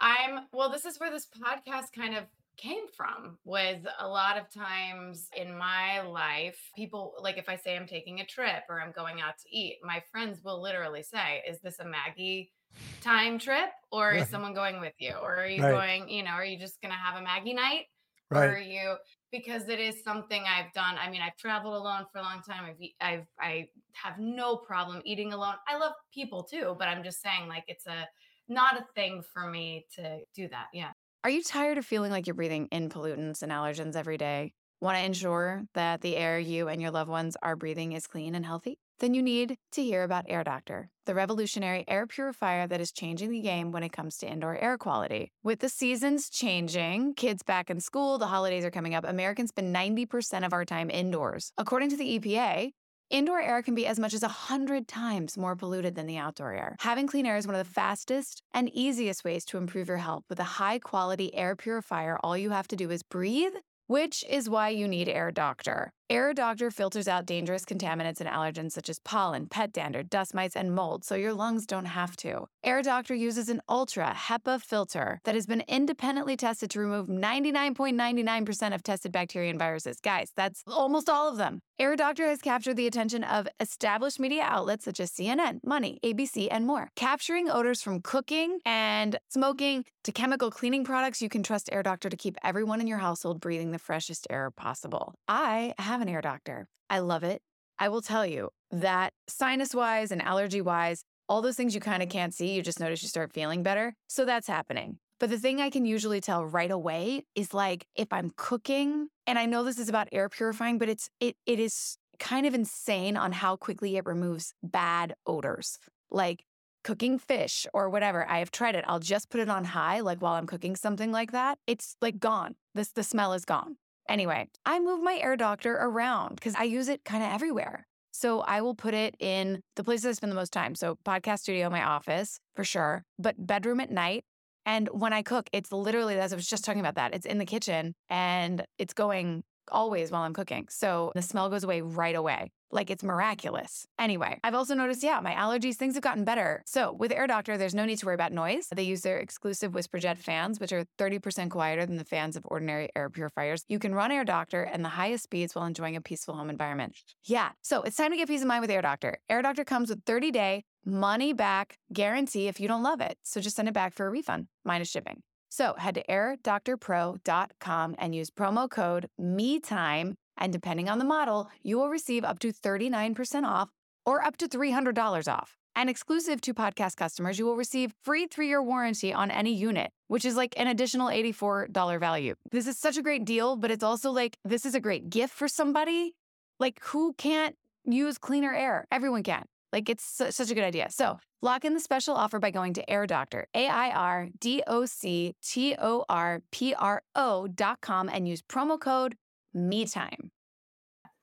I'm 0.00 0.46
well, 0.52 0.70
this 0.70 0.84
is 0.84 0.98
where 0.98 1.10
this 1.10 1.26
podcast 1.26 1.92
kind 1.94 2.16
of 2.16 2.24
came 2.56 2.88
from 2.88 3.38
was 3.44 3.76
a 4.00 4.08
lot 4.08 4.36
of 4.36 4.50
times 4.50 5.28
in 5.36 5.56
my 5.56 6.00
life 6.00 6.58
people 6.74 7.14
like 7.20 7.38
if 7.38 7.48
I 7.48 7.54
say 7.54 7.76
I'm 7.76 7.86
taking 7.86 8.18
a 8.18 8.26
trip 8.26 8.64
or 8.68 8.80
I'm 8.80 8.90
going 8.92 9.20
out 9.20 9.38
to 9.38 9.56
eat, 9.56 9.78
my 9.82 10.02
friends 10.10 10.42
will 10.42 10.60
literally 10.60 11.02
say, 11.02 11.42
"Is 11.46 11.60
this 11.60 11.78
a 11.78 11.84
Maggie 11.84 12.52
time 13.00 13.38
trip 13.38 13.70
or 13.92 14.12
is 14.14 14.28
someone 14.28 14.54
going 14.54 14.80
with 14.80 14.94
you? 14.98 15.12
Or 15.12 15.36
are 15.36 15.46
you 15.46 15.62
Right. 15.62 15.72
going, 15.72 16.08
you 16.08 16.22
know, 16.24 16.32
are 16.32 16.44
you 16.44 16.58
just 16.58 16.80
going 16.80 16.90
to 16.92 16.98
have 16.98 17.16
a 17.16 17.22
Maggie 17.22 17.54
night 17.54 17.86
or 18.32 18.44
are 18.44 18.58
you 18.58 18.96
because 19.30 19.68
it 19.68 19.78
is 19.78 20.02
something 20.02 20.42
I've 20.46 20.72
done. 20.72 20.96
I 20.98 21.10
mean, 21.10 21.20
I've 21.22 21.36
traveled 21.36 21.74
alone 21.74 22.06
for 22.12 22.18
a 22.18 22.22
long 22.22 22.42
time. 22.42 22.64
I've 22.64 22.78
I've 23.00 23.26
I 23.38 23.68
have 24.02 24.18
no 24.18 24.56
problem 24.56 25.02
eating 25.04 25.32
alone. 25.32 25.54
I 25.66 25.76
love 25.78 25.92
people 26.12 26.42
too, 26.42 26.76
but 26.78 26.88
I'm 26.88 27.02
just 27.02 27.22
saying 27.22 27.48
like 27.48 27.64
it's 27.66 27.86
a 27.86 28.06
not 28.48 28.78
a 28.78 28.84
thing 28.94 29.22
for 29.32 29.48
me 29.48 29.86
to 29.96 30.20
do 30.34 30.48
that. 30.48 30.66
Yeah. 30.72 30.90
Are 31.24 31.30
you 31.30 31.42
tired 31.42 31.78
of 31.78 31.84
feeling 31.84 32.10
like 32.10 32.26
you're 32.26 32.34
breathing 32.34 32.68
in 32.70 32.88
pollutants 32.88 33.42
and 33.42 33.52
allergens 33.52 33.96
every 33.96 34.16
day? 34.16 34.52
Want 34.80 34.96
to 34.96 35.04
ensure 35.04 35.64
that 35.74 36.00
the 36.00 36.16
air 36.16 36.38
you 36.38 36.68
and 36.68 36.80
your 36.80 36.92
loved 36.92 37.10
ones 37.10 37.36
are 37.42 37.56
breathing 37.56 37.92
is 37.92 38.06
clean 38.06 38.36
and 38.36 38.46
healthy? 38.46 38.78
Then 39.00 39.14
you 39.14 39.22
need 39.22 39.56
to 39.72 39.82
hear 39.82 40.02
about 40.02 40.24
Air 40.28 40.42
Doctor, 40.42 40.90
the 41.06 41.14
revolutionary 41.14 41.84
air 41.86 42.06
purifier 42.06 42.66
that 42.66 42.80
is 42.80 42.90
changing 42.90 43.30
the 43.30 43.40
game 43.40 43.70
when 43.70 43.84
it 43.84 43.92
comes 43.92 44.16
to 44.18 44.28
indoor 44.28 44.56
air 44.56 44.76
quality. 44.76 45.30
With 45.44 45.60
the 45.60 45.68
seasons 45.68 46.28
changing, 46.28 47.14
kids 47.14 47.44
back 47.44 47.70
in 47.70 47.80
school, 47.80 48.18
the 48.18 48.26
holidays 48.26 48.64
are 48.64 48.72
coming 48.72 48.96
up, 48.96 49.04
Americans 49.06 49.50
spend 49.50 49.74
90% 49.74 50.44
of 50.44 50.52
our 50.52 50.64
time 50.64 50.90
indoors. 50.90 51.52
According 51.58 51.90
to 51.90 51.96
the 51.96 52.18
EPA, 52.18 52.72
Indoor 53.10 53.40
air 53.40 53.62
can 53.62 53.74
be 53.74 53.86
as 53.86 53.98
much 53.98 54.12
as 54.12 54.20
100 54.20 54.86
times 54.86 55.38
more 55.38 55.56
polluted 55.56 55.94
than 55.94 56.06
the 56.06 56.18
outdoor 56.18 56.52
air. 56.52 56.76
Having 56.80 57.06
clean 57.06 57.24
air 57.24 57.38
is 57.38 57.46
one 57.46 57.56
of 57.56 57.66
the 57.66 57.72
fastest 57.72 58.42
and 58.52 58.68
easiest 58.74 59.24
ways 59.24 59.46
to 59.46 59.56
improve 59.56 59.88
your 59.88 59.96
health. 59.96 60.24
With 60.28 60.38
a 60.38 60.58
high 60.60 60.78
quality 60.78 61.34
air 61.34 61.56
purifier, 61.56 62.18
all 62.22 62.36
you 62.36 62.50
have 62.50 62.68
to 62.68 62.76
do 62.76 62.90
is 62.90 63.02
breathe, 63.02 63.54
which 63.86 64.24
is 64.28 64.50
why 64.50 64.68
you 64.68 64.86
need 64.86 65.08
Air 65.08 65.30
Doctor. 65.30 65.90
Air 66.10 66.32
Doctor 66.32 66.70
filters 66.70 67.06
out 67.06 67.26
dangerous 67.26 67.66
contaminants 67.66 68.18
and 68.18 68.30
allergens 68.30 68.72
such 68.72 68.88
as 68.88 68.98
pollen, 68.98 69.46
pet 69.46 69.74
dander, 69.74 70.02
dust 70.02 70.32
mites, 70.32 70.56
and 70.56 70.74
mold, 70.74 71.04
so 71.04 71.14
your 71.14 71.34
lungs 71.34 71.66
don't 71.66 71.84
have 71.84 72.16
to. 72.16 72.46
Air 72.64 72.80
Doctor 72.80 73.14
uses 73.14 73.50
an 73.50 73.60
ultra 73.68 74.14
HEPA 74.16 74.62
filter 74.62 75.20
that 75.24 75.34
has 75.34 75.44
been 75.44 75.62
independently 75.68 76.34
tested 76.34 76.70
to 76.70 76.80
remove 76.80 77.08
99.99% 77.08 78.74
of 78.74 78.82
tested 78.82 79.12
bacteria 79.12 79.50
and 79.50 79.58
viruses. 79.58 80.00
Guys, 80.00 80.32
that's 80.34 80.64
almost 80.66 81.10
all 81.10 81.28
of 81.28 81.36
them. 81.36 81.60
Air 81.78 81.94
Doctor 81.94 82.26
has 82.26 82.40
captured 82.40 82.74
the 82.74 82.86
attention 82.86 83.22
of 83.22 83.46
established 83.60 84.18
media 84.18 84.42
outlets 84.42 84.86
such 84.86 85.00
as 85.00 85.12
CNN, 85.12 85.60
Money, 85.62 86.00
ABC, 86.02 86.48
and 86.50 86.66
more. 86.66 86.90
Capturing 86.96 87.50
odors 87.50 87.82
from 87.82 88.00
cooking 88.00 88.58
and 88.64 89.18
smoking 89.28 89.84
to 90.02 90.10
chemical 90.10 90.50
cleaning 90.50 90.84
products, 90.84 91.22
you 91.22 91.28
can 91.28 91.42
trust 91.42 91.68
Air 91.70 91.82
Doctor 91.82 92.08
to 92.08 92.16
keep 92.16 92.36
everyone 92.42 92.80
in 92.80 92.86
your 92.86 92.98
household 92.98 93.40
breathing 93.40 93.70
the 93.70 93.78
freshest 93.78 94.26
air 94.30 94.50
possible. 94.50 95.14
I 95.28 95.74
have 95.78 95.97
an 96.00 96.08
Air 96.08 96.20
Doctor. 96.20 96.68
I 96.90 97.00
love 97.00 97.24
it. 97.24 97.42
I 97.78 97.88
will 97.88 98.02
tell 98.02 98.26
you 98.26 98.50
that 98.70 99.12
sinus 99.28 99.74
wise 99.74 100.10
and 100.10 100.22
allergy 100.22 100.60
wise, 100.60 101.04
all 101.28 101.42
those 101.42 101.56
things 101.56 101.74
you 101.74 101.80
kind 101.80 102.02
of 102.02 102.08
can't 102.08 102.34
see, 102.34 102.54
you 102.54 102.62
just 102.62 102.80
notice 102.80 103.02
you 103.02 103.08
start 103.08 103.32
feeling 103.32 103.62
better. 103.62 103.94
So 104.08 104.24
that's 104.24 104.48
happening. 104.48 104.98
But 105.20 105.30
the 105.30 105.38
thing 105.38 105.60
I 105.60 105.70
can 105.70 105.84
usually 105.84 106.20
tell 106.20 106.44
right 106.44 106.70
away 106.70 107.24
is 107.34 107.52
like 107.52 107.86
if 107.96 108.12
I'm 108.12 108.32
cooking, 108.36 109.08
and 109.26 109.38
I 109.38 109.46
know 109.46 109.64
this 109.64 109.78
is 109.78 109.88
about 109.88 110.08
air 110.12 110.28
purifying, 110.28 110.78
but 110.78 110.88
it's 110.88 111.10
it 111.20 111.36
it 111.44 111.58
is 111.58 111.98
kind 112.18 112.46
of 112.46 112.54
insane 112.54 113.16
on 113.16 113.32
how 113.32 113.56
quickly 113.56 113.96
it 113.96 114.06
removes 114.06 114.54
bad 114.62 115.14
odors. 115.26 115.78
Like 116.10 116.44
cooking 116.84 117.18
fish 117.18 117.66
or 117.74 117.90
whatever. 117.90 118.26
I 118.28 118.38
have 118.38 118.50
tried 118.50 118.74
it. 118.74 118.84
I'll 118.86 119.00
just 119.00 119.28
put 119.28 119.40
it 119.40 119.48
on 119.48 119.64
high, 119.64 120.00
like 120.00 120.22
while 120.22 120.34
I'm 120.34 120.46
cooking 120.46 120.76
something 120.76 121.10
like 121.10 121.32
that. 121.32 121.58
It's 121.66 121.96
like 122.00 122.18
gone. 122.18 122.54
This 122.74 122.92
the 122.92 123.02
smell 123.02 123.32
is 123.32 123.44
gone. 123.44 123.76
Anyway, 124.08 124.48
I 124.64 124.80
move 124.80 125.02
my 125.02 125.16
air 125.16 125.36
doctor 125.36 125.74
around 125.74 126.36
because 126.36 126.54
I 126.54 126.64
use 126.64 126.88
it 126.88 127.04
kind 127.04 127.22
of 127.22 127.30
everywhere. 127.30 127.86
So 128.12 128.40
I 128.40 128.62
will 128.62 128.74
put 128.74 128.94
it 128.94 129.14
in 129.20 129.60
the 129.76 129.84
places 129.84 130.06
I 130.06 130.12
spend 130.12 130.32
the 130.32 130.36
most 130.36 130.52
time. 130.52 130.74
So 130.74 130.98
podcast 131.04 131.40
studio, 131.40 131.70
my 131.70 131.84
office 131.84 132.40
for 132.56 132.64
sure, 132.64 133.04
but 133.18 133.46
bedroom 133.46 133.80
at 133.80 133.90
night. 133.90 134.24
And 134.66 134.88
when 134.88 135.12
I 135.12 135.22
cook, 135.22 135.48
it's 135.52 135.72
literally 135.72 136.18
as 136.18 136.32
I 136.32 136.36
was 136.36 136.46
just 136.46 136.64
talking 136.64 136.80
about 136.80 136.96
that. 136.96 137.14
It's 137.14 137.26
in 137.26 137.38
the 137.38 137.46
kitchen 137.46 137.94
and 138.10 138.64
it's 138.78 138.92
going 138.92 139.44
always 139.70 140.10
while 140.10 140.22
I'm 140.22 140.34
cooking. 140.34 140.66
So 140.70 141.12
the 141.14 141.22
smell 141.22 141.48
goes 141.50 141.64
away 141.64 141.80
right 141.80 142.14
away. 142.14 142.52
Like 142.70 142.90
it's 142.90 143.02
miraculous. 143.02 143.86
Anyway, 143.98 144.38
I've 144.44 144.54
also 144.54 144.74
noticed, 144.74 145.02
yeah, 145.02 145.20
my 145.20 145.32
allergies, 145.32 145.76
things 145.76 145.94
have 145.94 146.02
gotten 146.02 146.24
better. 146.24 146.62
So 146.66 146.92
with 146.92 147.12
Air 147.12 147.26
Doctor, 147.26 147.56
there's 147.56 147.74
no 147.74 147.86
need 147.86 147.96
to 147.98 148.06
worry 148.06 148.14
about 148.14 148.32
noise. 148.32 148.68
They 148.70 148.82
use 148.82 149.00
their 149.00 149.18
exclusive 149.18 149.72
WhisperJet 149.72 150.18
fans, 150.18 150.60
which 150.60 150.72
are 150.72 150.84
30% 150.98 151.48
quieter 151.48 151.86
than 151.86 151.96
the 151.96 152.04
fans 152.04 152.36
of 152.36 152.44
ordinary 152.46 152.90
air 152.94 153.08
purifiers. 153.08 153.64
You 153.68 153.78
can 153.78 153.94
run 153.94 154.12
Air 154.12 154.24
Doctor 154.24 154.62
and 154.62 154.84
the 154.84 154.90
highest 154.90 155.24
speeds 155.24 155.54
while 155.54 155.64
enjoying 155.64 155.96
a 155.96 156.02
peaceful 156.02 156.34
home 156.34 156.50
environment. 156.50 156.94
Yeah, 157.24 157.50
so 157.62 157.82
it's 157.82 157.96
time 157.96 158.10
to 158.10 158.18
get 158.18 158.28
peace 158.28 158.42
of 158.42 158.48
mind 158.48 158.60
with 158.60 158.70
Air 158.70 158.82
Doctor. 158.82 159.18
Air 159.30 159.40
Doctor 159.40 159.64
comes 159.64 159.88
with 159.88 160.04
30 160.04 160.30
day 160.30 160.64
money 160.84 161.32
back 161.32 161.78
guarantee 161.92 162.48
if 162.48 162.60
you 162.60 162.68
don't 162.68 162.82
love 162.82 163.00
it. 163.00 163.18
So 163.22 163.40
just 163.40 163.56
send 163.56 163.68
it 163.68 163.74
back 163.74 163.94
for 163.94 164.06
a 164.06 164.10
refund, 164.10 164.48
minus 164.64 164.90
shipping. 164.90 165.22
So 165.48 165.74
head 165.78 165.94
to 165.94 166.04
airdoctorpro.com 166.08 167.94
and 167.98 168.14
use 168.14 168.30
promo 168.30 168.70
code 168.70 169.08
MeTime. 169.20 170.14
And 170.36 170.52
depending 170.52 170.88
on 170.88 170.98
the 170.98 171.04
model, 171.04 171.50
you 171.62 171.78
will 171.78 171.88
receive 171.88 172.24
up 172.24 172.38
to 172.40 172.52
39% 172.52 173.44
off 173.44 173.70
or 174.06 174.24
up 174.24 174.36
to 174.38 174.48
$300 174.48 175.32
off. 175.32 175.56
And 175.74 175.88
exclusive 175.88 176.40
to 176.40 176.54
podcast 176.54 176.96
customers, 176.96 177.38
you 177.38 177.46
will 177.46 177.56
receive 177.56 177.92
free 178.02 178.26
three-year 178.26 178.62
warranty 178.62 179.12
on 179.12 179.30
any 179.30 179.54
unit, 179.54 179.92
which 180.08 180.24
is 180.24 180.34
like 180.34 180.54
an 180.56 180.66
additional 180.66 181.08
$84 181.08 182.00
value. 182.00 182.34
This 182.50 182.66
is 182.66 182.78
such 182.78 182.96
a 182.96 183.02
great 183.02 183.24
deal, 183.24 183.56
but 183.56 183.70
it's 183.70 183.84
also 183.84 184.10
like 184.10 184.36
this 184.44 184.66
is 184.66 184.74
a 184.74 184.80
great 184.80 185.08
gift 185.08 185.32
for 185.32 185.46
somebody. 185.46 186.14
Like 186.58 186.80
who 186.82 187.12
can't 187.12 187.54
use 187.84 188.18
cleaner 188.18 188.52
air? 188.52 188.86
Everyone 188.90 189.22
can. 189.22 189.44
Like 189.72 189.88
it's 189.88 190.04
su- 190.04 190.30
such 190.30 190.50
a 190.50 190.54
good 190.54 190.64
idea. 190.64 190.88
So 190.90 191.18
lock 191.42 191.64
in 191.64 191.74
the 191.74 191.80
special 191.80 192.14
offer 192.14 192.38
by 192.38 192.50
going 192.50 192.72
to 192.74 192.90
Air 192.90 193.06
Doctor, 193.06 193.46
A 193.54 193.68
I 193.68 193.90
R 193.90 194.28
D 194.40 194.62
O 194.66 194.86
C 194.86 195.34
T 195.42 195.76
O 195.78 196.04
R 196.08 196.42
P 196.50 196.74
R 196.74 197.02
O 197.14 197.46
dot 197.48 197.80
com 197.80 198.08
and 198.08 198.26
use 198.26 198.42
promo 198.42 198.80
code 198.80 199.16
MeTime. 199.54 200.30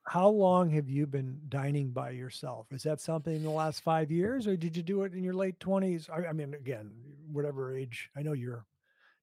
How 0.07 0.29
long 0.29 0.69
have 0.69 0.87
you 0.87 1.07
been 1.07 1.39
dining 1.49 1.89
by 1.89 2.11
yourself? 2.11 2.67
Is 2.71 2.83
that 2.83 3.01
something 3.01 3.35
in 3.35 3.43
the 3.43 3.49
last 3.49 3.81
five 3.81 4.11
years, 4.11 4.45
or 4.45 4.55
did 4.55 4.77
you 4.77 4.83
do 4.83 5.01
it 5.01 5.13
in 5.13 5.23
your 5.23 5.33
late 5.33 5.59
twenties? 5.59 6.07
I, 6.13 6.27
I 6.27 6.31
mean, 6.31 6.53
again, 6.53 6.91
whatever 7.31 7.75
age. 7.75 8.11
I 8.15 8.21
know 8.21 8.33
you're 8.33 8.65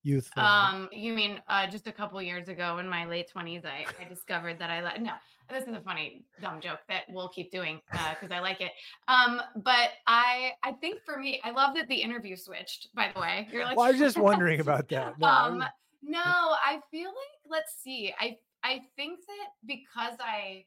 youthful. 0.03 0.43
Um, 0.43 0.89
you 0.93 1.13
mean 1.13 1.41
uh, 1.49 1.67
just 1.67 1.87
a 1.87 1.93
couple 1.93 2.21
years 2.23 2.49
ago 2.49 2.79
in 2.79 2.89
my 2.89 3.05
late 3.05 3.31
twenties, 3.31 3.63
I, 3.65 3.87
I 4.03 4.09
discovered 4.09 4.59
that 4.59 4.71
I 4.71 4.83
like 4.83 5.01
no. 5.01 5.13
This 5.51 5.65
is 5.65 5.75
a 5.75 5.81
funny 5.81 6.25
dumb 6.41 6.61
joke 6.61 6.79
that 6.89 7.03
we'll 7.11 7.29
keep 7.29 7.51
doing 7.51 7.81
because 7.91 8.31
I 8.31 8.41
like 8.41 8.61
it. 8.61 8.73
Um, 9.09 9.41
but 9.57 9.91
I 10.07 10.53
I 10.63 10.73
think 10.73 11.01
for 11.05 11.19
me, 11.19 11.41
I 11.45 11.51
love 11.51 11.75
that 11.75 11.89
the 11.89 11.97
interview 11.97 12.37
switched. 12.37 12.89
By 12.95 13.11
the 13.15 13.21
way, 13.21 13.49
you're 13.53 13.65
like, 13.65 13.77
well, 13.77 13.87
I 13.87 13.91
was 13.91 13.99
just 13.99 14.19
wondering 14.19 14.61
about 14.61 14.89
that. 14.89 15.19
No, 15.19 15.27
I 15.27 15.47
um, 15.49 15.59
was- 15.59 15.69
no, 16.03 16.21
I 16.21 16.81
feel 16.91 17.09
like 17.09 17.51
let's 17.51 17.75
see. 17.83 18.13
I 18.19 18.37
I 18.65 18.81
think 18.97 19.21
that 19.21 19.49
because 19.67 20.17
I 20.21 20.65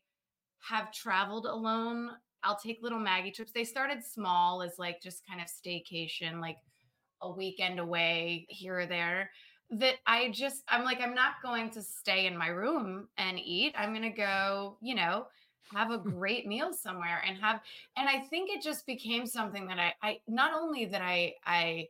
have 0.59 0.91
traveled 0.91 1.45
alone, 1.45 2.11
I'll 2.43 2.57
take 2.57 2.81
little 2.81 2.99
Maggie 2.99 3.31
trips. 3.31 3.51
They 3.51 3.63
started 3.63 4.03
small 4.03 4.61
as 4.61 4.73
like 4.77 5.01
just 5.01 5.25
kind 5.27 5.41
of 5.41 5.47
staycation, 5.47 6.39
like 6.39 6.57
a 7.25 7.31
weekend 7.31 7.79
away 7.79 8.45
here 8.49 8.79
or 8.79 8.85
there. 8.85 9.31
That 9.71 9.95
I 10.05 10.29
just 10.31 10.63
I'm 10.67 10.83
like 10.83 11.01
I'm 11.01 11.15
not 11.15 11.35
going 11.41 11.71
to 11.71 11.81
stay 11.81 12.27
in 12.27 12.37
my 12.37 12.47
room 12.47 13.09
and 13.17 13.39
eat. 13.39 13.73
I'm 13.77 13.91
going 13.91 14.03
to 14.03 14.09
go, 14.15 14.77
you 14.81 14.95
know, 14.95 15.27
have 15.71 15.91
a 15.91 15.97
great 15.97 16.45
meal 16.47 16.71
somewhere 16.73 17.23
and 17.25 17.37
have 17.39 17.61
and 17.97 18.07
I 18.07 18.19
think 18.19 18.49
it 18.51 18.61
just 18.61 18.85
became 18.85 19.25
something 19.25 19.67
that 19.67 19.79
I 19.79 19.93
I 20.01 20.21
not 20.27 20.53
only 20.53 20.85
that 20.85 21.01
I 21.01 21.35
I 21.45 21.89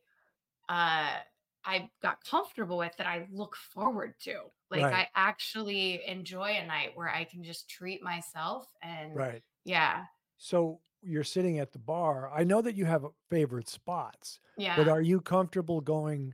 uh 0.69 1.19
I 1.67 1.89
got 2.01 2.23
comfortable 2.23 2.77
with 2.77 2.95
that 2.97 3.07
I 3.07 3.27
look 3.31 3.55
forward 3.55 4.15
to. 4.21 4.43
Like 4.69 4.83
Right. 4.83 4.93
I 4.93 5.09
actually 5.15 6.05
enjoy 6.05 6.51
a 6.57 6.65
night 6.65 6.91
where 6.95 7.09
I 7.09 7.23
can 7.23 7.43
just 7.43 7.69
treat 7.69 8.03
myself 8.03 8.71
and 8.81 9.13
right. 9.15 9.43
yeah. 9.63 10.05
So 10.37 10.79
you're 11.05 11.23
sitting 11.23 11.59
at 11.59 11.71
the 11.73 11.79
bar. 11.79 12.29
I 12.31 12.43
know 12.43 12.61
that 12.61 12.75
you 12.75 12.85
have 12.85 13.05
favorite 13.29 13.69
spots, 13.69 14.39
Yeah. 14.57 14.75
but 14.75 14.87
are 14.87 15.01
you 15.01 15.21
comfortable 15.21 15.81
going? 15.81 16.33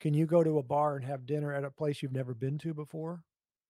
Can 0.00 0.14
you 0.14 0.26
go 0.26 0.42
to 0.44 0.58
a 0.58 0.62
bar 0.62 0.96
and 0.96 1.04
have 1.04 1.26
dinner 1.26 1.52
at 1.52 1.64
a 1.64 1.70
place 1.70 2.02
you've 2.02 2.12
never 2.12 2.34
been 2.34 2.58
to 2.58 2.74
before? 2.74 3.24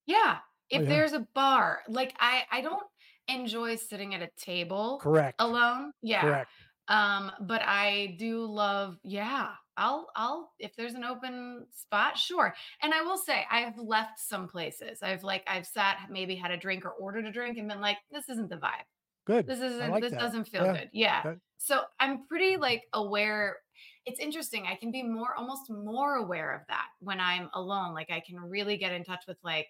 yeah. 0.06 0.40
Oh, 0.74 0.80
If 0.80 0.86
yeah. 0.86 0.88
there's 0.88 1.12
a 1.12 1.26
bar, 1.34 1.82
like 1.88 2.14
I 2.18 2.44
I 2.50 2.60
don't 2.62 2.86
enjoy 3.28 3.76
sitting 3.76 4.14
at 4.14 4.22
a 4.22 4.30
table 4.36 5.02
Correct. 5.02 5.38
alone. 5.38 5.92
Yeah. 6.02 6.32
Correct. 6.32 6.52
Um, 6.88 7.32
but 7.42 7.62
I 7.62 8.16
do 8.18 8.44
love, 8.44 8.98
yeah, 9.04 9.54
I'll, 9.76 10.10
I'll, 10.16 10.52
if 10.58 10.76
there's 10.76 10.94
an 10.94 11.04
open 11.04 11.66
spot, 11.72 12.18
sure. 12.18 12.54
And 12.82 12.94
I 12.94 13.02
will 13.02 13.18
say, 13.18 13.46
I 13.50 13.60
have 13.60 13.78
left 13.78 14.20
some 14.20 14.48
places. 14.48 15.02
I've 15.02 15.24
like, 15.24 15.44
I've 15.46 15.66
sat, 15.66 16.08
maybe 16.10 16.36
had 16.36 16.50
a 16.50 16.58
drink 16.58 16.84
or 16.84 16.90
ordered 16.92 17.26
a 17.26 17.32
drink 17.32 17.58
and 17.58 17.68
been 17.68 17.80
like, 17.80 17.98
this 18.10 18.28
isn't 18.28 18.50
the 18.50 18.58
vibe. 18.58 18.84
Good. 19.26 19.46
This 19.46 19.60
isn't, 19.60 19.90
like 19.90 20.02
this 20.02 20.12
that. 20.12 20.20
doesn't 20.20 20.48
feel 20.48 20.64
Yeah, 20.64 20.72
good. 20.72 20.90
Yeah. 20.92 21.22
that- 21.22 21.38
So 21.58 21.82
I'm 22.00 22.26
pretty 22.26 22.56
like 22.56 22.82
aware. 22.92 23.56
It's 24.04 24.18
interesting. 24.20 24.66
I 24.66 24.74
can 24.74 24.90
be 24.90 25.02
more, 25.02 25.34
almost 25.36 25.70
more 25.70 26.16
aware 26.16 26.54
of 26.54 26.62
that 26.68 26.86
when 27.00 27.20
I'm 27.20 27.48
alone. 27.54 27.94
Like 27.94 28.10
I 28.10 28.20
can 28.26 28.38
really 28.40 28.76
get 28.76 28.92
in 28.92 29.04
touch 29.04 29.24
with 29.28 29.38
like, 29.44 29.68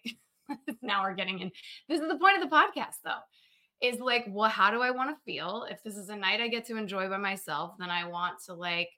now 0.82 1.02
we're 1.02 1.14
getting 1.14 1.38
in. 1.40 1.50
This 1.88 2.00
is 2.00 2.08
the 2.08 2.18
point 2.18 2.42
of 2.42 2.48
the 2.48 2.54
podcast 2.54 2.96
though 3.04 3.20
is 3.82 3.98
like, 3.98 4.24
well, 4.28 4.48
how 4.48 4.70
do 4.70 4.80
I 4.80 4.92
want 4.92 5.10
to 5.10 5.16
feel? 5.24 5.66
If 5.68 5.82
this 5.82 5.96
is 5.96 6.08
a 6.08 6.16
night 6.16 6.40
I 6.40 6.46
get 6.48 6.64
to 6.66 6.76
enjoy 6.76 7.08
by 7.08 7.16
myself, 7.16 7.72
then 7.80 7.90
I 7.90 8.06
want 8.08 8.36
to 8.46 8.54
like, 8.54 8.88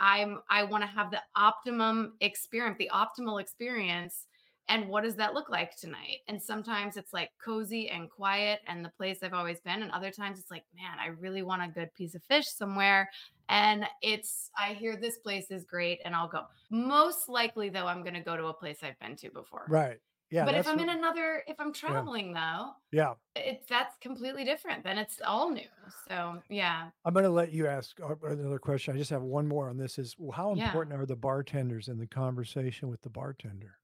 I'm, 0.00 0.40
I 0.50 0.64
want 0.64 0.82
to 0.82 0.88
have 0.88 1.10
the 1.12 1.20
optimum 1.36 2.14
experience, 2.20 2.76
the 2.78 2.90
optimal 2.92 3.40
experience. 3.40 4.26
And 4.68 4.88
what 4.88 5.04
does 5.04 5.14
that 5.16 5.34
look 5.34 5.48
like 5.48 5.76
tonight? 5.76 6.18
And 6.28 6.42
sometimes 6.42 6.96
it's 6.96 7.12
like 7.12 7.30
cozy 7.42 7.88
and 7.88 8.10
quiet 8.10 8.60
and 8.66 8.84
the 8.84 8.88
place 8.90 9.18
I've 9.22 9.32
always 9.32 9.60
been. 9.60 9.82
And 9.82 9.92
other 9.92 10.10
times 10.10 10.38
it's 10.38 10.50
like, 10.50 10.64
man, 10.74 10.98
I 11.00 11.08
really 11.20 11.42
want 11.42 11.62
a 11.62 11.68
good 11.68 11.94
piece 11.94 12.14
of 12.14 12.22
fish 12.24 12.48
somewhere. 12.48 13.08
And 13.48 13.86
it's, 14.02 14.50
I 14.58 14.72
hear 14.74 14.96
this 14.96 15.18
place 15.18 15.52
is 15.52 15.64
great 15.64 16.00
and 16.04 16.16
I'll 16.16 16.28
go. 16.28 16.42
Most 16.70 17.28
likely, 17.28 17.68
though, 17.68 17.86
I'm 17.86 18.02
going 18.02 18.14
to 18.14 18.20
go 18.20 18.36
to 18.36 18.46
a 18.46 18.54
place 18.54 18.78
I've 18.82 18.98
been 18.98 19.14
to 19.16 19.30
before. 19.30 19.66
Right. 19.68 19.98
Yeah. 20.30 20.44
but 20.44 20.56
if 20.56 20.66
I'm 20.66 20.80
in 20.80 20.88
another, 20.88 21.44
if 21.46 21.54
I'm 21.60 21.72
traveling 21.72 22.32
though, 22.32 22.70
yeah. 22.90 23.12
it's 23.36 23.64
that's 23.68 23.96
completely 24.00 24.44
different. 24.44 24.82
Then 24.82 24.98
it's 24.98 25.20
all 25.24 25.50
new. 25.50 25.68
So 26.08 26.42
yeah. 26.48 26.88
I'm 27.04 27.14
going 27.14 27.24
to 27.24 27.30
let 27.30 27.52
you 27.52 27.68
ask 27.68 27.96
uh, 28.00 28.16
another 28.26 28.58
question. 28.58 28.92
I 28.94 28.98
just 28.98 29.10
have 29.10 29.22
one 29.22 29.46
more 29.46 29.70
on 29.70 29.76
this. 29.76 29.98
Is 29.98 30.16
well, 30.18 30.32
how 30.32 30.54
Yeah. 30.54 30.66
important 30.66 31.00
are 31.00 31.06
the 31.06 31.14
bartenders 31.14 31.86
in 31.86 31.98
the 31.98 32.08
conversation 32.08 32.88
with 32.88 33.00
the 33.02 33.10
bartender? 33.10 33.78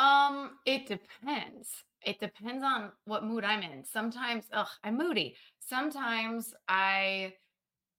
Um, 0.00 0.52
it 0.64 0.86
depends. 0.86 1.68
It 2.04 2.18
depends 2.18 2.64
on 2.64 2.92
what 3.04 3.24
mood 3.24 3.44
I'm 3.44 3.62
in. 3.62 3.84
Sometimes, 3.84 4.46
ugh, 4.52 4.66
I'm 4.82 4.96
moody. 4.96 5.36
Sometimes 5.58 6.54
I 6.68 7.34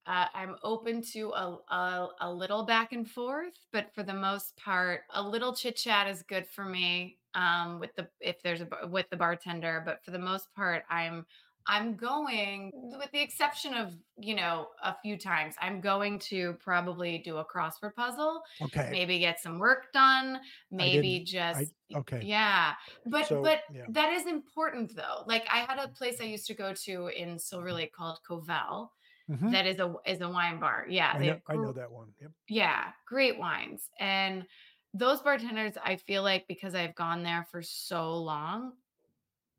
uh, 0.07 0.25
I'm 0.33 0.55
open 0.63 1.03
to 1.13 1.29
a, 1.29 1.57
a 1.69 2.07
a 2.21 2.33
little 2.33 2.63
back 2.65 2.91
and 2.91 3.07
forth, 3.07 3.53
but 3.71 3.93
for 3.93 4.01
the 4.01 4.15
most 4.15 4.57
part, 4.57 5.01
a 5.13 5.21
little 5.21 5.53
chit 5.53 5.75
chat 5.75 6.07
is 6.07 6.23
good 6.23 6.47
for 6.47 6.65
me. 6.65 7.19
Um, 7.35 7.79
with 7.79 7.95
the 7.95 8.07
if 8.19 8.41
there's 8.41 8.61
a 8.61 8.87
with 8.87 9.07
the 9.11 9.17
bartender, 9.17 9.83
but 9.85 10.03
for 10.03 10.09
the 10.09 10.19
most 10.19 10.51
part, 10.55 10.83
I'm 10.89 11.25
I'm 11.67 11.95
going 11.95 12.71
with 12.74 13.12
the 13.12 13.21
exception 13.21 13.74
of 13.74 13.93
you 14.17 14.36
know 14.36 14.69
a 14.84 14.95
few 15.02 15.17
times. 15.17 15.56
I'm 15.62 15.82
going 15.82 16.19
to 16.32 16.54
probably 16.60 17.17
do 17.19 17.38
a 17.38 17.45
crossword 17.45 17.95
puzzle, 17.95 18.41
Okay. 18.62 18.89
maybe 18.91 19.19
get 19.19 19.39
some 19.39 19.60
work 19.60 19.91
done, 19.93 20.41
maybe 20.71 21.24
just 21.24 21.74
okay. 21.95 22.21
yeah. 22.24 22.76
But 23.06 23.28
So, 23.28 23.41
but 23.41 23.62
yeah. 23.74 23.86
that 23.89 24.13
is 24.13 24.26
important 24.28 24.95
though. 24.95 25.24
Like 25.28 25.45
I 25.52 25.60
had 25.60 25.80
a 25.80 25.88
place 25.89 26.19
I 26.21 26.26
used 26.26 26.47
to 26.47 26.54
go 26.54 26.74
to 26.74 27.08
in 27.08 27.38
Silver 27.39 27.74
Lake 27.74 27.93
called 27.93 28.19
Covell 28.28 28.89
Mhm. 29.30 29.52
that 29.52 29.65
is 29.65 29.80
a 29.80 29.93
is 30.06 30.21
a 30.21 30.30
wine 30.30 30.60
bar. 30.60 30.86
Yeah, 30.89 31.13
I 31.13 31.19
know, 31.19 31.41
I 31.47 31.56
know 31.56 31.71
that 31.74 31.91
one. 31.91 32.13
Yep. 32.19 32.32
Yeah, 32.50 32.91
great 33.08 33.38
wines. 33.38 33.89
And 34.00 34.45
those 34.93 35.21
bartenders, 35.21 35.78
I 35.82 35.95
feel 35.95 36.21
like 36.24 36.47
because 36.47 36.76
I've 36.76 36.95
gone 36.95 37.24
there 37.24 37.45
for 37.50 37.62
so 37.62 38.17
long, 38.17 38.74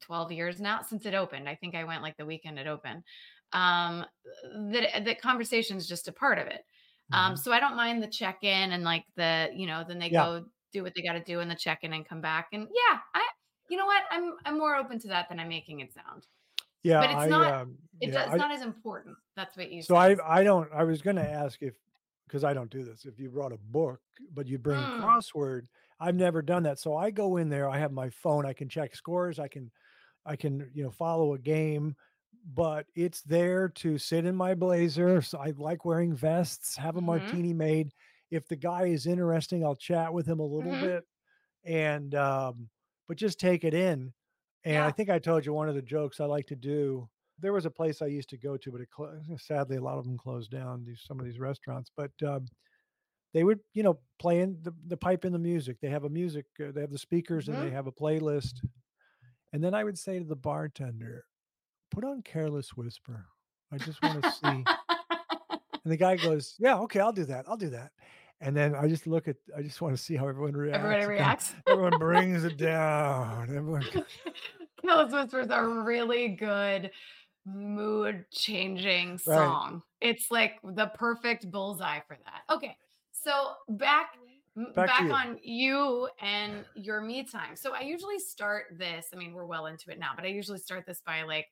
12 0.02 0.32
years 0.32 0.60
now 0.60 0.82
since 0.82 1.06
it 1.06 1.14
opened. 1.14 1.48
I 1.48 1.54
think 1.54 1.74
I 1.74 1.84
went 1.84 2.02
like 2.02 2.16
the 2.16 2.26
weekend 2.26 2.58
it 2.58 2.66
opened. 2.66 3.02
Um 3.52 4.04
that 4.70 5.04
that 5.04 5.20
conversation 5.20 5.76
is 5.76 5.86
just 5.88 6.08
a 6.08 6.12
part 6.12 6.38
of 6.38 6.46
it. 6.46 6.64
Um 7.12 7.34
Mhm. 7.34 7.38
so 7.38 7.52
I 7.52 7.60
don't 7.60 7.76
mind 7.76 8.02
the 8.02 8.06
check-in 8.08 8.72
and 8.72 8.84
like 8.84 9.04
the, 9.16 9.50
you 9.54 9.66
know, 9.66 9.84
then 9.86 9.98
they 9.98 10.10
Yeah. 10.10 10.24
go 10.24 10.46
do 10.72 10.82
what 10.82 10.94
they 10.94 11.02
got 11.02 11.12
to 11.14 11.22
do 11.24 11.40
in 11.40 11.48
the 11.48 11.54
check-in 11.54 11.92
and 11.92 12.06
come 12.06 12.20
back 12.20 12.48
and 12.52 12.62
yeah, 12.62 12.98
I 13.14 13.26
you 13.68 13.76
know 13.78 13.86
what? 13.86 14.02
I'm 14.10 14.34
I'm 14.44 14.58
more 14.58 14.76
open 14.76 14.98
to 15.00 15.08
that 15.08 15.28
than 15.28 15.38
I'm 15.40 15.48
making 15.48 15.80
it 15.80 15.92
sound. 15.92 16.26
Yeah. 16.82 17.00
but 17.00 17.10
it's 17.10 17.18
I, 17.20 17.26
not- 17.28 17.52
Um, 17.62 17.78
It 18.00 18.08
yeah, 18.08 18.14
does, 18.14 18.24
it's 18.26 18.34
I- 18.34 18.36
not 18.38 18.50
as 18.50 18.62
important. 18.62 19.16
That's 19.36 19.56
what 19.56 19.70
you 19.70 19.82
So 19.82 19.94
I 19.96 20.10
said. 20.10 20.20
I 20.24 20.42
don't 20.42 20.68
I 20.72 20.82
was 20.84 21.00
going 21.02 21.16
to 21.16 21.28
ask 21.30 21.62
if 21.62 21.74
because 22.26 22.42
I 22.44 22.54
don't 22.54 22.70
do 22.70 22.82
this 22.82 23.04
if 23.04 23.18
you 23.20 23.28
brought 23.30 23.52
a 23.52 23.58
book 23.58 24.00
but 24.32 24.46
you 24.46 24.58
bring 24.58 24.80
Mm. 24.80 24.98
a 24.98 25.02
crossword 25.02 25.68
I've 26.00 26.14
never 26.16 26.40
done 26.42 26.62
that 26.64 26.78
so 26.78 26.96
I 26.96 27.10
go 27.10 27.36
in 27.36 27.48
there 27.50 27.68
I 27.68 27.78
have 27.78 27.92
my 27.92 28.08
phone 28.10 28.46
I 28.46 28.54
can 28.54 28.68
check 28.70 28.96
scores 28.96 29.38
I 29.38 29.48
can 29.48 29.70
I 30.26 30.36
can 30.36 30.70
you 30.74 30.82
know 30.84 30.90
follow 30.90 31.34
a 31.34 31.38
game 31.38 31.96
but 32.44 32.86
it's 32.94 33.22
there 33.22 33.68
to 33.68 33.98
sit 33.98 34.24
in 34.26 34.34
my 34.36 34.54
blazer 34.54 35.22
so 35.22 35.38
I 35.38 35.50
like 35.56 35.84
wearing 35.84 36.14
vests 36.14 36.76
have 36.76 36.96
a 36.96 37.00
Mhm. 37.00 37.06
martini 37.06 37.52
made 37.54 37.92
if 38.30 38.48
the 38.48 38.56
guy 38.56 38.86
is 38.86 39.06
interesting 39.06 39.64
I'll 39.64 39.76
chat 39.76 40.12
with 40.12 40.26
him 40.26 40.40
a 40.40 40.46
little 40.46 40.72
Mhm. 40.72 40.80
bit 40.80 41.04
and 41.64 42.14
um 42.14 42.70
but 43.08 43.16
just 43.16 43.40
take 43.40 43.64
it 43.64 43.74
in 43.74 44.12
and 44.64 44.84
I 44.84 44.90
think 44.92 45.10
I 45.10 45.18
told 45.18 45.46
you 45.46 45.52
one 45.52 45.68
of 45.68 45.74
the 45.74 45.82
jokes 45.82 46.20
I 46.20 46.24
like 46.26 46.46
to 46.48 46.56
do 46.56 47.08
there 47.38 47.52
was 47.52 47.66
a 47.66 47.70
place 47.70 48.02
I 48.02 48.06
used 48.06 48.28
to 48.30 48.38
go 48.38 48.56
to, 48.58 48.70
but 48.70 48.80
it 48.82 48.90
clo- 48.90 49.20
sadly 49.38 49.76
a 49.76 49.82
lot 49.82 49.98
of 49.98 50.04
them 50.04 50.16
closed 50.18 50.50
down. 50.52 50.84
These 50.84 51.02
some 51.02 51.18
of 51.18 51.26
these 51.26 51.40
restaurants, 51.40 51.90
but 51.96 52.12
um, 52.22 52.46
they 53.34 53.44
would 53.44 53.60
you 53.74 53.82
know 53.82 54.00
play 54.18 54.40
in 54.40 54.62
the, 54.62 54.74
the 54.86 54.96
pipe 54.96 55.24
in 55.24 55.32
the 55.32 55.38
music. 55.38 55.78
They 55.80 55.88
have 55.90 56.04
a 56.04 56.10
music, 56.10 56.46
uh, 56.60 56.72
they 56.72 56.80
have 56.82 56.90
the 56.92 56.98
speakers, 56.98 57.48
and 57.48 57.60
they 57.60 57.70
Mhm. 57.70 57.72
have 57.72 57.86
a 57.86 57.92
playlist. 57.92 58.62
And 59.52 59.62
then 59.62 59.74
I 59.74 59.84
would 59.84 59.98
say 59.98 60.18
to 60.18 60.24
the 60.24 60.36
bartender, 60.36 61.26
"Put 61.90 62.04
on 62.04 62.22
Careless 62.22 62.76
Whisper. 62.76 63.26
I 63.70 63.78
just 63.78 64.02
want 64.02 64.22
to 64.22 64.30
see." 64.30 64.40
and 65.84 65.92
the 65.92 65.96
guy 65.96 66.16
goes, 66.16 66.54
"Yeah, 66.58 66.78
okay, 66.80 67.00
I'll 67.00 67.12
do 67.12 67.24
that. 67.26 67.46
I'll 67.48 67.56
do 67.56 67.70
that." 67.70 67.92
And 68.40 68.56
then 68.56 68.74
I 68.74 68.88
just 68.88 69.06
look 69.06 69.28
at, 69.28 69.36
I 69.56 69.62
just 69.62 69.80
want 69.80 69.96
to 69.96 70.02
see 70.02 70.16
how 70.16 70.26
everyone 70.26 70.54
reacts. 70.54 70.78
Everybody 70.78 71.06
reacts. 71.06 71.54
Everyone 71.68 71.96
brings 71.98 72.42
it 72.42 72.56
down. 72.56 73.42
Everyone. 73.42 73.84
Careless 74.80 75.12
Whispers 75.12 75.48
are 75.50 75.64
a 75.64 75.84
really 75.84 76.28
good 76.28 76.90
mood 77.46 78.24
changing 78.32 79.18
song. 79.18 79.82
It's 80.00 80.30
like 80.32 80.54
the 80.64 80.90
perfect 80.94 81.50
bullseye 81.52 82.00
for 82.08 82.16
that. 82.24 82.52
Okay. 82.52 82.76
So 83.12 83.52
back 83.68 84.14
Back 84.54 84.86
back, 84.86 85.00
you. 85.02 85.12
on 85.12 85.38
you 85.42 86.08
and 86.20 86.64
your 86.74 87.00
me 87.00 87.24
time. 87.24 87.56
So 87.56 87.74
I 87.74 87.80
usually 87.80 88.18
start 88.18 88.64
this, 88.76 89.06
I 89.12 89.16
mean 89.16 89.32
we're 89.32 89.46
well 89.46 89.66
into 89.66 89.90
it 89.90 89.98
now, 89.98 90.10
but 90.14 90.24
I 90.24 90.28
usually 90.28 90.58
start 90.58 90.84
this 90.86 91.00
by 91.04 91.22
like 91.22 91.46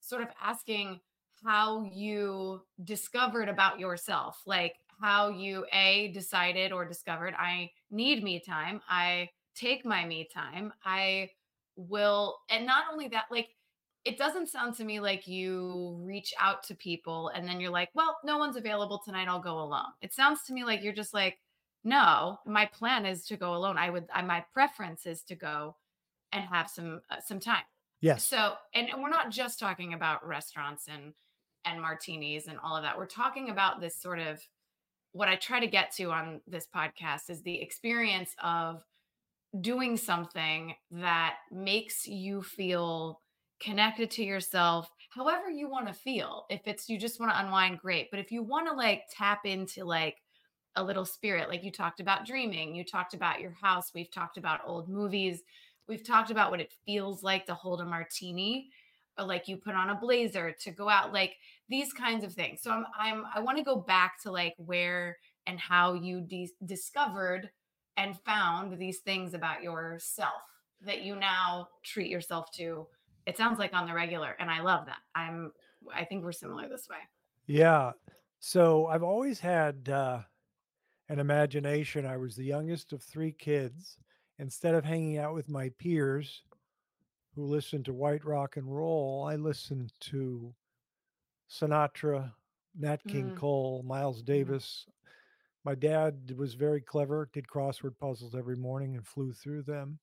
sort 0.00 0.22
of 0.22 0.28
asking 0.42 1.00
how 1.44 1.82
you 1.92 2.62
discovered 2.84 3.48
about 3.48 3.80
yourself, 3.80 4.40
like 4.46 4.74
how 5.00 5.28
you 5.30 5.66
a 5.72 6.12
decided 6.12 6.70
or 6.72 6.84
discovered 6.86 7.34
I 7.36 7.70
need 7.90 8.22
me 8.22 8.38
time. 8.40 8.80
I 8.88 9.30
take 9.56 9.84
my 9.84 10.04
me 10.04 10.28
time. 10.32 10.72
I 10.84 11.30
will 11.76 12.38
and 12.50 12.64
not 12.64 12.84
only 12.92 13.08
that 13.08 13.24
like 13.32 13.48
it 14.04 14.18
doesn't 14.18 14.48
sound 14.48 14.74
to 14.76 14.84
me 14.84 15.00
like 15.00 15.26
you 15.26 15.98
reach 16.02 16.34
out 16.38 16.62
to 16.62 16.74
people 16.74 17.28
and 17.34 17.48
then 17.48 17.58
you're 17.58 17.70
like, 17.70 17.88
well, 17.94 18.18
no 18.22 18.36
one's 18.38 18.56
available 18.56 19.00
tonight. 19.04 19.28
I'll 19.28 19.40
go 19.40 19.58
alone. 19.58 19.92
It 20.02 20.12
sounds 20.12 20.44
to 20.44 20.52
me 20.52 20.62
like 20.62 20.82
you're 20.82 20.92
just 20.92 21.14
like, 21.14 21.38
no, 21.84 22.38
my 22.46 22.66
plan 22.66 23.06
is 23.06 23.26
to 23.26 23.36
go 23.36 23.54
alone. 23.54 23.76
I 23.76 23.90
would, 23.90 24.06
I, 24.12 24.22
my 24.22 24.44
preference 24.52 25.06
is 25.06 25.22
to 25.24 25.34
go 25.34 25.76
and 26.32 26.44
have 26.44 26.68
some, 26.68 27.02
uh, 27.10 27.20
some 27.24 27.40
time. 27.40 27.64
Yes. 28.00 28.26
So, 28.26 28.54
and, 28.74 28.88
and 28.88 29.02
we're 29.02 29.10
not 29.10 29.30
just 29.30 29.58
talking 29.58 29.94
about 29.94 30.26
restaurants 30.26 30.86
and, 30.92 31.12
and 31.64 31.80
martinis 31.80 32.46
and 32.48 32.58
all 32.62 32.76
of 32.76 32.82
that. 32.82 32.98
We're 32.98 33.06
talking 33.06 33.50
about 33.50 33.80
this 33.80 33.96
sort 33.96 34.18
of 34.18 34.40
what 35.12 35.28
I 35.28 35.36
try 35.36 35.60
to 35.60 35.66
get 35.68 35.92
to 35.92 36.10
on 36.10 36.40
this 36.46 36.66
podcast 36.74 37.30
is 37.30 37.40
the 37.42 37.62
experience 37.62 38.34
of 38.42 38.82
doing 39.60 39.96
something 39.96 40.74
that 40.90 41.36
makes 41.52 42.06
you 42.06 42.42
feel 42.42 43.20
connected 43.60 44.10
to 44.10 44.24
yourself 44.24 44.90
however 45.10 45.48
you 45.48 45.70
want 45.70 45.86
to 45.86 45.94
feel 45.94 46.44
if 46.50 46.60
it's 46.66 46.88
you 46.88 46.98
just 46.98 47.20
want 47.20 47.30
to 47.30 47.40
unwind 47.40 47.78
great 47.78 48.10
but 48.10 48.18
if 48.18 48.32
you 48.32 48.42
want 48.42 48.66
to 48.66 48.74
like 48.74 49.02
tap 49.16 49.46
into 49.46 49.84
like 49.84 50.16
a 50.76 50.82
little 50.82 51.04
spirit 51.04 51.48
like 51.48 51.62
you 51.62 51.70
talked 51.70 52.00
about 52.00 52.26
dreaming 52.26 52.74
you 52.74 52.84
talked 52.84 53.14
about 53.14 53.40
your 53.40 53.52
house 53.60 53.92
we've 53.94 54.10
talked 54.10 54.38
about 54.38 54.60
old 54.66 54.88
movies 54.88 55.42
we've 55.88 56.06
talked 56.06 56.30
about 56.30 56.50
what 56.50 56.60
it 56.60 56.72
feels 56.84 57.22
like 57.22 57.46
to 57.46 57.54
hold 57.54 57.80
a 57.80 57.84
martini 57.84 58.70
or 59.18 59.24
like 59.24 59.48
you 59.48 59.56
put 59.56 59.74
on 59.74 59.90
a 59.90 59.94
blazer 59.94 60.54
to 60.60 60.70
go 60.70 60.88
out 60.88 61.12
like 61.12 61.36
these 61.68 61.92
kinds 61.92 62.24
of 62.24 62.32
things. 62.32 62.60
So 62.62 62.70
i'm 62.70 62.86
i'm 62.98 63.24
i 63.34 63.40
want 63.40 63.58
to 63.58 63.64
go 63.64 63.76
back 63.76 64.20
to 64.22 64.30
like 64.30 64.54
where 64.58 65.18
and 65.46 65.58
how 65.58 65.94
you 65.94 66.20
de- 66.20 66.54
discovered 66.64 67.50
and 67.96 68.18
found 68.24 68.78
these 68.78 68.98
things 69.00 69.34
about 69.34 69.62
yourself 69.62 70.42
that 70.80 71.02
you 71.02 71.16
now 71.16 71.68
treat 71.84 72.10
yourself 72.10 72.50
to 72.56 72.86
it 73.26 73.36
sounds 73.36 73.58
like 73.58 73.72
on 73.72 73.86
the 73.86 73.94
regular 73.94 74.36
and 74.38 74.50
i 74.50 74.60
love 74.60 74.86
that. 74.86 74.98
I'm 75.14 75.52
i 75.94 76.04
think 76.04 76.24
we're 76.24 76.32
similar 76.32 76.68
this 76.68 76.88
way. 76.88 76.96
Yeah. 77.46 77.92
So 78.40 78.86
I've 78.86 79.02
always 79.02 79.40
had 79.40 79.88
uh, 79.88 80.20
an 81.08 81.18
imagination. 81.18 82.06
I 82.06 82.16
was 82.16 82.36
the 82.36 82.44
youngest 82.44 82.92
of 82.92 83.02
three 83.02 83.32
kids. 83.32 83.98
Instead 84.38 84.74
of 84.74 84.84
hanging 84.84 85.18
out 85.18 85.34
with 85.34 85.48
my 85.48 85.70
peers 85.78 86.42
who 87.34 87.44
listened 87.44 87.84
to 87.86 87.92
white 87.94 88.24
rock 88.24 88.56
and 88.56 88.74
roll, 88.74 89.26
I 89.28 89.36
listened 89.36 89.92
to 90.00 90.54
Sinatra, 91.48 92.34
Nat 92.74 93.06
King 93.06 93.30
Mm, 93.30 93.32
Cole, 93.32 93.82
Miles 93.82 94.22
mhm, 94.34 94.58
Davis. 94.60 94.86
My 95.64 95.74
dad 95.74 96.34
was 96.36 96.54
very 96.54 96.80
clever, 96.80 97.28
did 97.32 97.46
crossword 97.46 97.98
puzzles 97.98 98.34
every 98.34 98.56
morning 98.56 98.96
and 98.96 99.06
flew 99.06 99.32
through 99.32 99.62
them. 99.62 99.98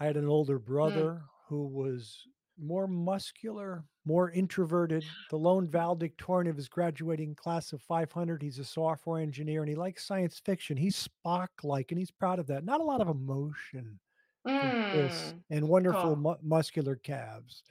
I 0.00 0.06
had 0.06 0.16
an 0.16 0.26
older 0.26 0.58
mm, 0.84 1.10
brother 1.10 1.22
who 1.48 1.66
was 1.66 2.26
more 2.62 2.86
muscular, 2.86 3.84
more 4.04 4.30
introverted, 4.30 5.04
the 5.30 5.36
lone 5.36 5.66
valedictorian 5.66 6.48
of 6.48 6.56
his 6.56 6.68
graduating 6.68 7.34
class 7.34 7.72
of 7.72 7.82
500. 7.82 8.42
He's 8.42 8.58
a 8.58 8.64
software 8.64 9.20
engineer 9.20 9.60
and 9.60 9.68
he 9.68 9.74
likes 9.74 10.06
science 10.06 10.40
fiction. 10.44 10.76
He's 10.76 11.08
Spock 11.08 11.48
like, 11.62 11.90
and 11.90 11.98
he's 11.98 12.10
proud 12.10 12.38
of 12.38 12.46
that. 12.48 12.64
Not 12.64 12.80
a 12.80 12.84
lot 12.84 13.00
of 13.00 13.08
emotion 13.08 13.98
mm. 14.46 15.34
and 15.50 15.68
wonderful 15.68 16.02
cool 16.02 16.16
mu- 16.16 16.34
muscular 16.42 16.96
calves. 16.96 17.62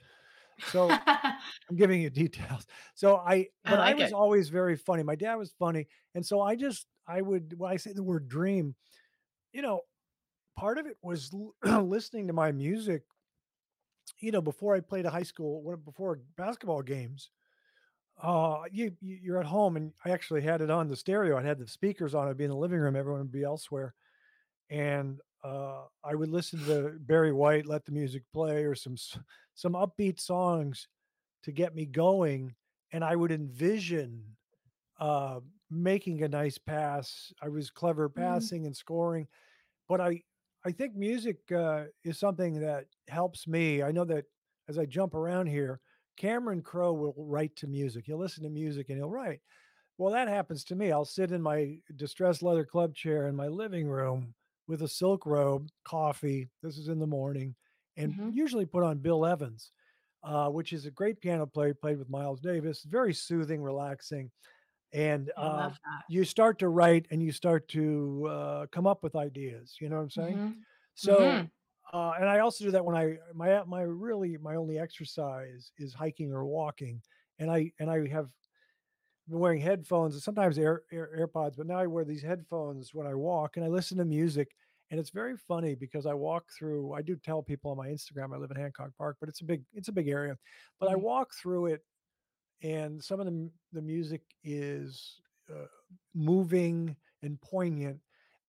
So 0.70 0.90
I'm 1.06 1.76
giving 1.76 2.02
you 2.02 2.10
details. 2.10 2.66
So 2.94 3.16
I, 3.16 3.34
i 3.34 3.48
but 3.64 3.80
I 3.80 3.86
like 3.86 3.98
was 3.98 4.10
it 4.10 4.14
always 4.14 4.48
very 4.48 4.76
funny. 4.76 5.02
My 5.02 5.16
dad 5.16 5.36
was 5.36 5.54
funny. 5.58 5.86
And 6.14 6.24
so 6.24 6.40
I 6.40 6.56
just, 6.56 6.86
I 7.06 7.20
would, 7.20 7.54
when 7.56 7.70
I 7.70 7.76
say 7.76 7.92
the 7.92 8.02
word 8.02 8.28
dream, 8.28 8.74
you 9.52 9.62
know, 9.62 9.80
part 10.56 10.78
of 10.78 10.86
it 10.86 10.96
was 11.02 11.30
l- 11.32 11.82
listening 11.84 12.26
to 12.26 12.32
my 12.32 12.52
music 12.52 13.02
you 14.24 14.32
know, 14.32 14.42
before 14.42 14.74
I 14.74 14.80
played 14.80 15.06
a 15.06 15.10
high 15.10 15.22
school, 15.24 15.76
before 15.78 16.16
basketball 16.36 16.82
games, 16.82 17.30
uh, 18.22 18.64
you 18.72 18.96
you- 19.00 19.16
you're 19.16 19.40
at 19.40 19.46
home, 19.46 19.76
and 19.76 19.94
I 20.04 20.10
actually 20.10 20.42
had 20.42 20.60
it 20.62 20.70
on 20.70 20.88
the 20.88 20.96
stereo. 20.96 21.36
I 21.36 21.42
had 21.42 21.58
the 21.58 21.68
speakers 21.68 22.14
on. 22.14 22.28
I'd 22.28 22.36
be 22.36 22.44
in 22.44 22.50
the 22.50 22.56
living 22.56 22.78
room. 22.80 22.96
Everyone 22.96 23.22
would 23.22 23.32
be 23.32 23.44
elsewhere, 23.44 23.94
and 24.70 25.20
uh, 25.44 25.86
I 26.04 26.14
would 26.14 26.30
listen 26.30 26.64
to 26.66 26.98
Barry 27.00 27.32
White, 27.32 27.66
let 27.66 27.84
the 27.84 27.92
music 27.92 28.24
play, 28.32 28.64
or 28.64 28.74
some 28.74 28.96
some 29.54 29.74
upbeat 29.74 30.20
songs 30.20 30.88
to 31.44 31.52
get 31.52 31.74
me 31.74 31.86
going, 31.86 32.56
and 32.92 33.04
I 33.04 33.16
would 33.16 33.32
envision 33.32 34.36
uh, 34.98 35.40
making 35.70 36.22
a 36.22 36.28
nice 36.28 36.58
pass. 36.58 37.32
I 37.42 37.48
was 37.48 37.70
clever 37.70 38.08
Mm, 38.16 38.48
passing 38.48 38.66
and 38.66 38.76
scoring 38.76 39.28
but 39.88 40.00
I 40.00 40.22
I 40.66 40.72
think 40.72 40.94
music 40.96 41.38
uh, 41.54 41.84
is 42.04 42.18
something 42.18 42.60
that 42.60 42.86
helps 43.08 43.46
me. 43.46 43.82
I 43.82 43.92
know 43.92 44.04
that 44.06 44.24
as 44.68 44.78
I 44.78 44.86
jump 44.86 45.14
around 45.14 45.46
here, 45.46 45.80
Cameron 46.16 46.62
Crowe 46.62 46.92
will 46.92 47.14
write 47.18 47.54
to 47.56 47.66
music. 47.66 48.04
He'll 48.06 48.18
listen 48.18 48.44
to 48.44 48.50
music 48.50 48.88
and 48.88 48.98
he'll 48.98 49.10
write. 49.10 49.40
Well, 49.98 50.12
that 50.12 50.28
happens 50.28 50.64
to 50.64 50.74
me. 50.74 50.90
I'll 50.90 51.04
sit 51.04 51.32
in 51.32 51.42
my 51.42 51.76
distressed 51.96 52.42
leather 52.42 52.64
club 52.64 52.94
chair 52.94 53.28
in 53.28 53.36
my 53.36 53.48
living 53.48 53.86
room 53.86 54.34
with 54.66 54.82
a 54.82 54.88
silk 54.88 55.26
robe, 55.26 55.68
coffee. 55.84 56.48
This 56.62 56.78
is 56.78 56.88
in 56.88 56.98
the 56.98 57.06
morning, 57.06 57.54
and 57.96 58.14
mhm. 58.14 58.34
usually 58.34 58.64
put 58.64 58.82
on 58.82 58.98
Bill 58.98 59.26
Evans, 59.26 59.70
uh, 60.24 60.48
which 60.48 60.72
is 60.72 60.86
a 60.86 60.90
great 60.90 61.20
piano 61.20 61.46
player. 61.46 61.74
Played 61.74 61.98
with 61.98 62.10
Miles 62.10 62.40
Davis. 62.40 62.82
Very 62.88 63.12
soothing, 63.12 63.62
relaxing 63.62 64.30
and 64.94 65.32
um, 65.38 65.78
you 66.08 66.24
start 66.24 66.58
to 66.60 66.68
write 66.70 67.06
and 67.12 67.22
you 67.22 67.32
start 67.32 67.68
to 67.68 68.26
uh, 68.30 68.66
come 68.72 68.86
up 68.86 69.04
with 69.04 69.16
ideas 69.16 69.78
you 69.80 69.90
know 69.90 69.96
what 69.96 70.02
i'm 70.02 70.10
saying? 70.10 70.40
Hmm 70.40 70.50
so 70.96 71.40
hmm 71.40 71.44
uh, 71.94 72.14
and 72.18 72.28
i 72.28 72.40
also 72.40 72.64
do 72.64 72.72
that 72.72 72.84
when 72.84 72.96
i 72.96 73.18
my 73.34 73.64
my 73.64 73.82
really 73.82 74.38
my 74.38 74.56
only 74.56 74.78
exercise 74.78 75.72
is 75.78 75.94
hiking 75.94 76.32
or 76.32 76.44
walking 76.46 77.02
and 77.40 77.50
i 77.50 77.72
and 77.80 77.90
i 77.90 78.06
have 78.08 78.30
been 79.28 79.38
wearing 79.38 79.60
headphones 79.60 80.14
and 80.14 80.22
sometimes 80.22 80.58
air, 80.58 80.82
air 80.92 81.10
airpods 81.18 81.56
but 81.56 81.66
now 81.66 81.78
i 81.78 81.86
wear 81.86 82.04
these 82.04 82.22
headphones 82.22 82.94
when 82.94 83.06
i 83.06 83.14
walk 83.14 83.56
and 83.56 83.64
i 83.64 83.68
listen 83.68 83.98
to 83.98 84.04
music 84.04 84.54
and 84.90 85.00
it's 85.00 85.10
very 85.10 85.36
funny 85.36 85.74
because 85.74 86.06
i 86.06 86.12
walk 86.14 86.44
through 86.56 86.92
i 86.92 87.02
do 87.02 87.16
tell 87.16 87.42
people 87.42 87.70
on 87.70 87.76
my 87.78 87.88
instagram 87.88 88.34
i 88.34 88.38
live 88.38 88.50
in 88.50 88.56
hancock 88.56 88.90
park 88.98 89.16
but 89.20 89.28
it's 89.28 89.40
a 89.40 89.44
big 89.44 89.62
it's 89.72 89.88
a 89.88 89.92
big 89.92 90.08
area 90.08 90.36
but 90.78 90.90
i 90.90 90.94
walk 90.94 91.32
through 91.34 91.66
it 91.66 91.82
and 92.62 93.02
some 93.02 93.20
of 93.20 93.26
the 93.26 93.50
the 93.72 93.82
music 93.82 94.22
is 94.42 95.20
uh, 95.50 95.66
moving 96.14 96.96
and 97.22 97.40
poignant 97.40 98.00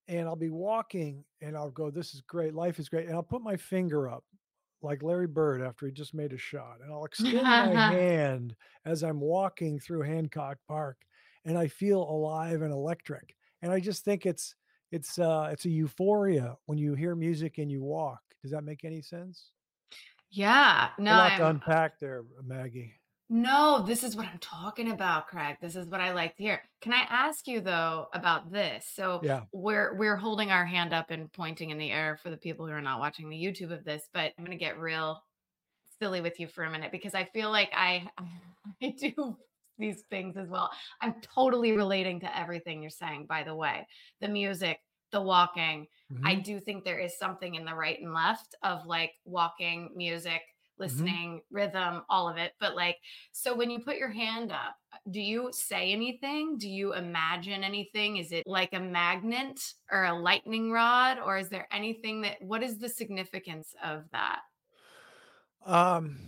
and 0.08 0.28
I'll 0.28 0.36
be 0.36 0.50
walking 0.50 1.24
and 1.40 1.56
I'll 1.56 1.70
go 1.70 1.90
this 1.90 2.14
is 2.14 2.20
great 2.22 2.54
life 2.54 2.78
is 2.78 2.88
great 2.88 3.06
and 3.06 3.14
I'll 3.14 3.22
put 3.22 3.42
my 3.42 3.56
finger 3.56 4.08
up 4.08 4.24
like 4.82 5.02
Larry 5.02 5.26
Bird 5.26 5.62
after 5.62 5.86
he 5.86 5.92
just 5.92 6.14
made 6.14 6.32
a 6.32 6.38
shot 6.38 6.78
and 6.82 6.92
I'll 6.92 7.04
extend 7.04 7.42
my 7.42 7.66
hand 7.92 8.54
as 8.84 9.02
I'm 9.02 9.20
walking 9.20 9.78
through 9.78 10.02
Hancock 10.02 10.58
Park 10.68 10.98
and 11.44 11.58
I 11.58 11.66
feel 11.66 12.02
alive 12.02 12.62
and 12.62 12.72
electric 12.72 13.34
and 13.62 13.72
I 13.72 13.80
just 13.80 14.04
think 14.04 14.26
it's 14.26 14.54
it's 14.92 15.18
uh 15.18 15.48
it's 15.50 15.64
a 15.64 15.70
euphoria 15.70 16.56
when 16.66 16.78
you 16.78 16.94
hear 16.94 17.14
music 17.14 17.58
and 17.58 17.70
you 17.70 17.82
walk. 17.82 18.20
Does 18.42 18.52
that 18.52 18.62
make 18.62 18.84
any 18.84 19.02
sense? 19.02 19.50
Yeah 20.30 20.90
no 20.98 21.12
a 21.12 21.16
lot 21.16 21.36
to 21.36 21.44
i'm 21.44 21.56
unpack 21.56 21.98
there 21.98 22.24
Maggie 22.44 22.94
No, 23.28 23.82
this 23.82 24.04
is 24.04 24.14
what 24.14 24.26
I'm 24.26 24.38
talking 24.38 24.90
about, 24.92 25.26
Craig. 25.26 25.56
This 25.60 25.74
is 25.74 25.88
what 25.88 26.00
I 26.00 26.12
like 26.12 26.36
to 26.36 26.42
hear. 26.44 26.62
Can 26.80 26.92
I 26.92 27.04
ask 27.08 27.48
you 27.48 27.60
though 27.60 28.06
about 28.12 28.52
this? 28.52 28.86
So 28.94 29.22
yeah 29.22 29.44
we're 29.52 29.94
we're 29.96 30.16
holding 30.16 30.50
our 30.52 30.64
hand 30.64 30.92
up 30.94 31.10
and 31.10 31.32
pointing 31.32 31.70
in 31.70 31.78
the 31.78 31.90
air 31.90 32.18
for 32.22 32.30
the 32.30 32.36
people 32.36 32.66
who 32.66 32.72
are 32.72 32.80
not 32.80 33.00
watching 33.00 33.28
the 33.28 33.36
YouTube 33.36 33.72
of 33.72 33.84
this, 33.84 34.08
but 34.14 34.32
I'm 34.38 34.44
gonna 34.44 34.56
get 34.56 34.78
real 34.78 35.24
silly 35.98 36.20
with 36.20 36.38
you 36.40 36.46
for 36.48 36.64
a 36.64 36.70
minute 36.70 36.92
because 36.92 37.14
I 37.14 37.24
feel 37.24 37.50
like 37.50 37.70
I 37.74 38.08
I 38.82 38.94
do 38.98 39.36
these 39.78 40.02
things 40.10 40.36
as 40.36 40.48
well. 40.48 40.70
I'm 41.00 41.16
totally 41.20 41.72
relating 41.72 42.20
to 42.20 42.38
everything 42.38 42.80
you're 42.80 42.90
saying, 42.90 43.26
by 43.26 43.42
the 43.42 43.54
way. 43.54 43.86
The 44.20 44.28
music, 44.28 44.78
the 45.12 45.20
walking. 45.22 45.86
I 46.24 46.34
hmm 46.34 46.40
do 46.40 46.60
think 46.60 46.84
there 46.84 46.98
is 46.98 47.18
something 47.18 47.54
in 47.56 47.64
the 47.64 47.74
right 47.74 48.00
and 48.00 48.14
left 48.14 48.54
of 48.62 48.86
like 48.86 49.12
walking, 49.24 49.90
music, 49.96 50.42
hmm 50.78 50.84
listening, 50.84 51.40
rhythm, 51.50 52.02
all 52.08 52.28
of 52.28 52.36
it. 52.36 52.52
But 52.60 52.76
like, 52.76 52.98
so 53.32 53.54
when 53.54 53.70
you 53.70 53.78
put 53.80 53.96
your 53.96 54.10
hand 54.10 54.52
up, 54.52 54.76
do 55.10 55.20
you 55.20 55.50
say 55.52 55.92
anything? 55.92 56.58
Do 56.58 56.68
you 56.68 56.94
imagine 56.94 57.64
anything? 57.64 58.18
Is 58.18 58.32
it 58.32 58.46
like 58.46 58.72
a 58.72 58.80
magnet 58.80 59.60
or 59.90 60.04
a 60.04 60.14
lightning 60.18 60.70
rod? 60.70 61.18
Or 61.18 61.38
is 61.38 61.48
there 61.48 61.66
anything 61.72 62.22
that, 62.22 62.40
what 62.42 62.62
is 62.62 62.78
the 62.78 62.88
significance 62.88 63.74
of 63.82 64.04
that? 64.12 64.40
Um, 65.64 66.18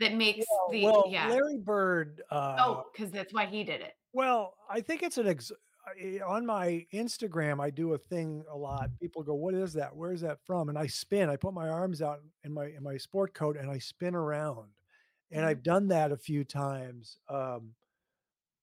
That 0.00 0.14
makes 0.14 0.46
well, 0.48 0.68
the 0.70 0.84
well, 0.84 1.04
yeah. 1.10 1.28
Larry 1.28 1.58
Bird, 1.58 2.22
uh, 2.30 2.56
Oh, 2.60 2.84
because 2.92 3.10
that's 3.10 3.32
why 3.32 3.46
he 3.46 3.64
did 3.64 3.80
it. 3.80 3.94
well, 4.12 4.54
I 4.70 4.80
think 4.80 5.02
it's 5.02 5.18
an 5.18 5.26
ex 5.26 5.52
on 6.26 6.44
my 6.46 6.86
Instagram, 6.92 7.60
I 7.60 7.70
do 7.70 7.92
a 7.94 7.98
thing 7.98 8.44
a 8.50 8.56
lot. 8.56 8.90
People 9.00 9.22
go, 9.22 9.34
"What 9.34 9.54
is 9.54 9.72
that? 9.74 9.94
Where 9.94 10.12
is 10.12 10.20
that 10.22 10.38
from?" 10.44 10.68
And 10.68 10.78
I 10.78 10.86
spin. 10.86 11.28
I 11.28 11.36
put 11.36 11.54
my 11.54 11.68
arms 11.68 12.02
out 12.02 12.20
in 12.44 12.52
my 12.52 12.66
in 12.66 12.82
my 12.82 12.96
sport 12.96 13.34
coat 13.34 13.56
and 13.56 13.70
I 13.70 13.78
spin 13.78 14.14
around. 14.14 14.70
and 15.30 15.42
Mhm. 15.44 15.48
I've 15.48 15.62
done 15.62 15.88
that 15.88 16.10
a 16.10 16.16
few 16.16 16.42
times. 16.42 17.18
Um, 17.28 17.74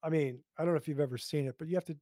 I 0.02 0.10
mean, 0.10 0.44
I 0.58 0.64
don't 0.66 0.74
know 0.74 0.78
if 0.78 0.88
you've 0.88 1.00
ever 1.00 1.18
seen 1.18 1.46
it, 1.46 1.56
but 1.60 1.68
you 1.68 1.76
have 1.76 1.86
to 1.86 1.98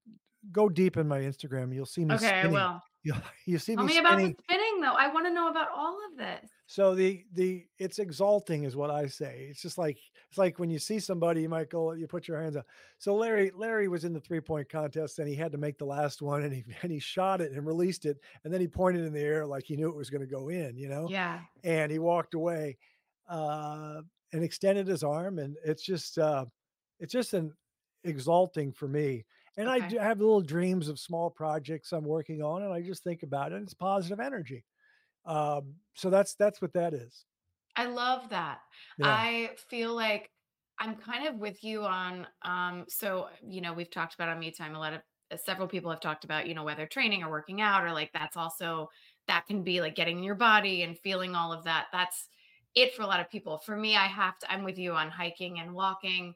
go 0.53 0.69
deep 0.69 0.95
in 0.97 1.05
my 1.07 1.19
Instagram. 1.19 1.73
You'll 1.75 1.85
see 1.85 2.05
me 2.05 2.15
Okay, 2.15 2.41
I 2.41 2.47
will. 2.47 2.81
You 3.03 3.13
you 3.45 3.59
see 3.59 3.75
Tell 3.75 3.83
me 3.83 3.93
me 3.95 3.99
about 3.99 4.11
the 4.19 4.23
spinning. 4.23 4.37
spinning 4.43 4.81
though. 4.81 4.93
I 4.93 5.07
want 5.11 5.25
to 5.27 5.33
know 5.33 5.49
about 5.49 5.67
all 5.75 5.99
of 6.09 6.17
this. 6.17 6.49
So 6.65 6.95
the 6.95 7.25
the 7.33 7.67
it's 7.77 7.99
exalting 7.99 8.63
is 8.63 8.75
what 8.75 8.89
I 8.89 9.07
say. 9.07 9.47
It's 9.49 9.61
just 9.61 9.77
like 9.77 9.99
it's 10.29 10.37
like 10.37 10.59
when 10.59 10.69
you 10.69 10.79
see 10.79 10.99
somebody, 10.99 11.41
you 11.41 11.49
might 11.49 11.69
go, 11.69 11.91
you 11.91 12.07
put 12.07 12.27
your 12.27 12.41
hands 12.41 12.55
up. 12.55 12.65
So 12.99 13.15
Larry 13.15 13.51
Larry 13.53 13.87
was 13.89 14.05
in 14.05 14.13
the 14.13 14.21
three 14.21 14.39
point 14.41 14.69
contest 14.69 15.19
and 15.19 15.27
he 15.27 15.35
had 15.35 15.51
to 15.51 15.57
make 15.57 15.77
the 15.77 15.85
last 15.85 16.21
one 16.21 16.43
and 16.43 16.53
he 16.53 16.63
and 16.81 16.91
he 16.91 16.99
shot 16.99 17.41
it 17.41 17.51
and 17.51 17.65
released 17.65 18.05
it 18.05 18.17
and 18.43 18.53
then 18.53 18.61
he 18.61 18.67
pointed 18.67 19.05
in 19.05 19.13
the 19.13 19.19
air 19.21 19.45
like 19.45 19.65
he 19.65 19.75
knew 19.75 19.89
it 19.89 19.95
was 19.95 20.09
going 20.09 20.21
to 20.21 20.27
go 20.27 20.49
in, 20.49 20.77
you 20.77 20.87
know. 20.89 21.09
Yeah. 21.09 21.41
And 21.63 21.91
he 21.91 21.99
walked 21.99 22.33
away 22.33 22.77
uh, 23.27 24.01
and 24.31 24.43
extended 24.43 24.87
his 24.87 25.03
arm 25.03 25.39
and 25.39 25.57
it's 25.65 25.83
just 25.83 26.17
uh, 26.17 26.45
it's 26.99 27.13
just 27.13 27.33
an 27.33 27.53
exalting 28.03 28.71
for 28.73 28.87
me. 28.87 29.25
And 29.57 29.69
I 29.69 29.77
Okay. 29.77 29.87
do 29.89 29.97
have 29.97 30.19
little 30.19 30.41
dreams 30.41 30.87
of 30.87 30.99
small 30.99 31.29
projects 31.29 31.91
I'm 31.91 32.05
working 32.05 32.41
on 32.41 32.63
and 32.63 32.73
I 32.73 32.81
just 32.81 33.03
think 33.03 33.23
about 33.23 33.51
it. 33.51 33.55
And 33.55 33.63
it's 33.65 33.73
positive 33.73 34.19
energy. 34.19 34.65
Um, 35.25 35.75
so 35.93 36.09
that's 36.09 36.35
that's 36.35 36.61
what 36.61 36.73
that 36.73 36.93
is. 36.93 37.25
I 37.75 37.85
love 37.85 38.29
that. 38.29 38.59
Yeah. 38.97 39.07
I 39.07 39.51
feel 39.69 39.93
like 39.95 40.29
I'm 40.79 40.95
kind 40.95 41.27
of 41.27 41.35
with 41.35 41.63
you 41.63 41.83
on 41.83 42.27
um 42.41 42.85
so 42.87 43.29
you 43.45 43.61
know 43.61 43.73
we've 43.73 43.91
talked 43.91 44.15
about 44.15 44.29
on 44.29 44.39
me 44.39 44.51
time 44.51 44.75
a 44.75 44.79
lot 44.79 44.93
of 44.93 45.01
uh, 45.31 45.37
several 45.37 45.67
people 45.67 45.91
have 45.91 45.99
talked 46.01 46.23
about 46.23 46.47
you 46.47 46.55
know 46.55 46.63
whether 46.63 46.85
training 46.87 47.23
or 47.23 47.29
working 47.29 47.61
out 47.61 47.83
or 47.83 47.93
like 47.93 48.11
that's 48.13 48.35
also 48.37 48.89
that 49.27 49.45
can 49.47 49.63
be 49.63 49.81
like 49.81 49.95
getting 49.95 50.17
in 50.17 50.23
your 50.23 50.35
body 50.35 50.83
and 50.83 50.97
feeling 50.99 51.35
all 51.35 51.53
of 51.53 51.63
that 51.63 51.87
that's 51.91 52.27
it 52.75 52.93
for 52.95 53.03
a 53.03 53.07
lot 53.07 53.19
of 53.19 53.29
people 53.29 53.59
for 53.59 53.77
me 53.77 53.95
I 53.95 54.07
have 54.07 54.37
to 54.39 54.51
I'm 54.51 54.63
with 54.63 54.77
you 54.77 54.93
on 54.93 55.09
hiking 55.11 55.59
and 55.59 55.73
walking 55.73 56.33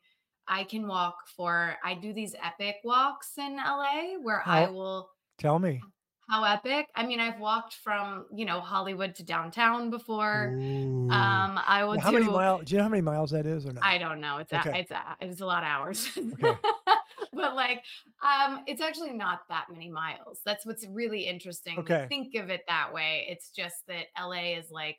I 0.48 0.64
can 0.64 0.88
walk 0.88 1.28
for 1.36 1.78
I 1.84 1.96
do 1.96 2.14
these 2.14 2.36
epic 2.42 2.78
walks 2.84 3.38
in 3.38 3.58
LA 3.58 4.14
where 4.22 4.44
I 4.48 4.68
will 4.70 5.10
tell 5.38 5.60
me. 5.60 5.82
How 6.30 6.44
epic 6.44 6.88
I 6.96 7.06
mean 7.06 7.20
I've 7.20 7.40
walked 7.40 7.76
from 7.76 8.26
you 8.36 8.46
know 8.46 8.60
Hollywood 8.60 9.16
to 9.16 9.24
downtown 9.24 9.90
before 9.90 10.56
Ooh. 10.58 11.10
um 11.10 11.60
I 11.66 11.84
will 11.86 11.94
Now, 11.96 12.02
how 12.02 12.12
many 12.12 12.28
miles? 12.28 12.66
Do 12.66 12.74
you 12.74 12.78
know 12.78 12.84
how 12.84 12.90
many 12.90 13.02
miles 13.02 13.32
that 13.32 13.46
is 13.46 13.66
or 13.66 13.74
not? 13.74 13.84
I 13.84 13.98
don't 14.00 14.20
know. 14.22 14.38
It's 14.38 14.54
a, 14.54 14.68
it's 14.74 14.92
a, 14.92 15.18
it's 15.22 15.42
a 15.42 15.46
lot 15.46 15.64
of 15.64 15.68
hours. 15.68 16.10
Okay. 16.34 16.58
but 17.34 17.56
like 17.56 17.84
um 18.24 18.64
it's 18.68 18.82
actually 18.82 19.14
not 19.14 19.42
that 19.50 19.68
many 19.72 19.90
miles. 19.90 20.42
That's 20.46 20.66
what's 20.66 20.86
really 20.88 21.28
interesting. 21.28 21.84
We 21.84 21.84
Okay. 21.84 22.08
think 22.10 22.36
of 22.36 22.50
it 22.50 22.62
that 22.68 22.92
way. 22.94 23.28
It's 23.30 23.52
just 23.52 23.86
that 23.88 24.08
LA 24.18 24.58
is 24.58 24.72
like 24.72 24.98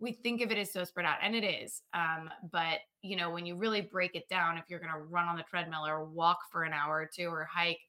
we 0.00 0.12
think 0.12 0.40
of 0.42 0.50
it 0.50 0.58
as 0.58 0.72
so 0.72 0.84
spread 0.84 1.06
out 1.06 1.18
and 1.22 1.34
it 1.34 1.44
is. 1.44 1.82
Um 1.92 2.30
but 2.50 2.80
you 3.02 3.16
know 3.16 3.30
when 3.30 3.44
you 3.46 3.56
really 3.56 3.82
break 3.82 4.14
it 4.14 4.28
down 4.28 4.56
if 4.56 4.64
you're 4.68 4.80
going 4.80 4.92
to 4.92 4.98
run 4.98 5.28
on 5.28 5.36
the 5.36 5.42
treadmill 5.44 5.86
or 5.86 6.04
walk 6.04 6.38
for 6.50 6.62
an 6.62 6.72
hour 6.72 6.94
or 6.96 7.10
two 7.14 7.26
or 7.26 7.44
hike 7.44 7.80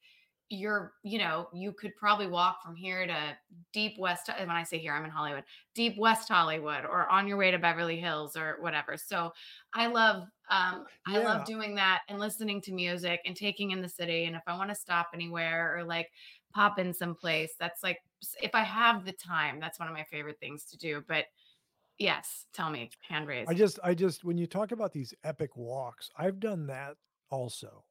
you're 0.48 0.94
you 1.02 1.18
know 1.18 1.48
you 1.52 1.72
could 1.72 1.94
probably 1.96 2.28
walk 2.28 2.62
from 2.62 2.76
here 2.76 3.04
to 3.04 3.36
deep 3.72 3.98
west 3.98 4.28
when 4.38 4.48
i 4.50 4.62
say 4.62 4.78
here 4.78 4.92
i'm 4.92 5.04
in 5.04 5.10
hollywood 5.10 5.42
deep 5.74 5.98
west 5.98 6.28
hollywood 6.28 6.84
or 6.84 7.08
on 7.08 7.26
your 7.26 7.36
way 7.36 7.50
to 7.50 7.58
beverly 7.58 7.98
hills 7.98 8.36
or 8.36 8.56
whatever 8.60 8.96
so 8.96 9.32
i 9.74 9.88
love 9.88 10.28
um 10.48 10.86
i 11.06 11.18
Yeah. 11.18 11.24
love 11.24 11.44
doing 11.44 11.74
that 11.74 12.02
and 12.08 12.20
listening 12.20 12.60
to 12.60 12.72
music 12.72 13.20
and 13.24 13.34
taking 13.36 13.72
in 13.72 13.82
the 13.82 13.88
city 13.88 14.24
and 14.26 14.36
if 14.36 14.42
i 14.46 14.56
want 14.56 14.70
to 14.70 14.74
stop 14.76 15.08
anywhere 15.12 15.76
or 15.76 15.82
like 15.82 16.12
pop 16.54 16.78
in 16.78 16.94
someplace 16.94 17.54
that's 17.58 17.82
like 17.82 17.98
if 18.40 18.54
i 18.54 18.62
have 18.62 19.04
the 19.04 19.12
time 19.12 19.58
that's 19.58 19.80
one 19.80 19.88
of 19.88 19.94
my 19.94 20.04
favorite 20.04 20.38
things 20.38 20.64
to 20.64 20.76
do 20.78 21.02
but 21.08 21.26
yes 21.98 22.46
tell 22.52 22.70
me 22.70 22.90
hand 23.08 23.26
raised 23.28 23.46
I 23.46 23.54
just 23.54 23.78
I 23.82 23.94
just 23.94 24.24
when 24.24 24.36
you 24.38 24.46
talk 24.46 24.72
about 24.72 24.92
these 24.92 25.14
epic 25.24 25.56
walks, 25.56 26.10
I've 26.16 26.40
done 26.40 26.66
that 26.66 26.96
also. 27.30 27.86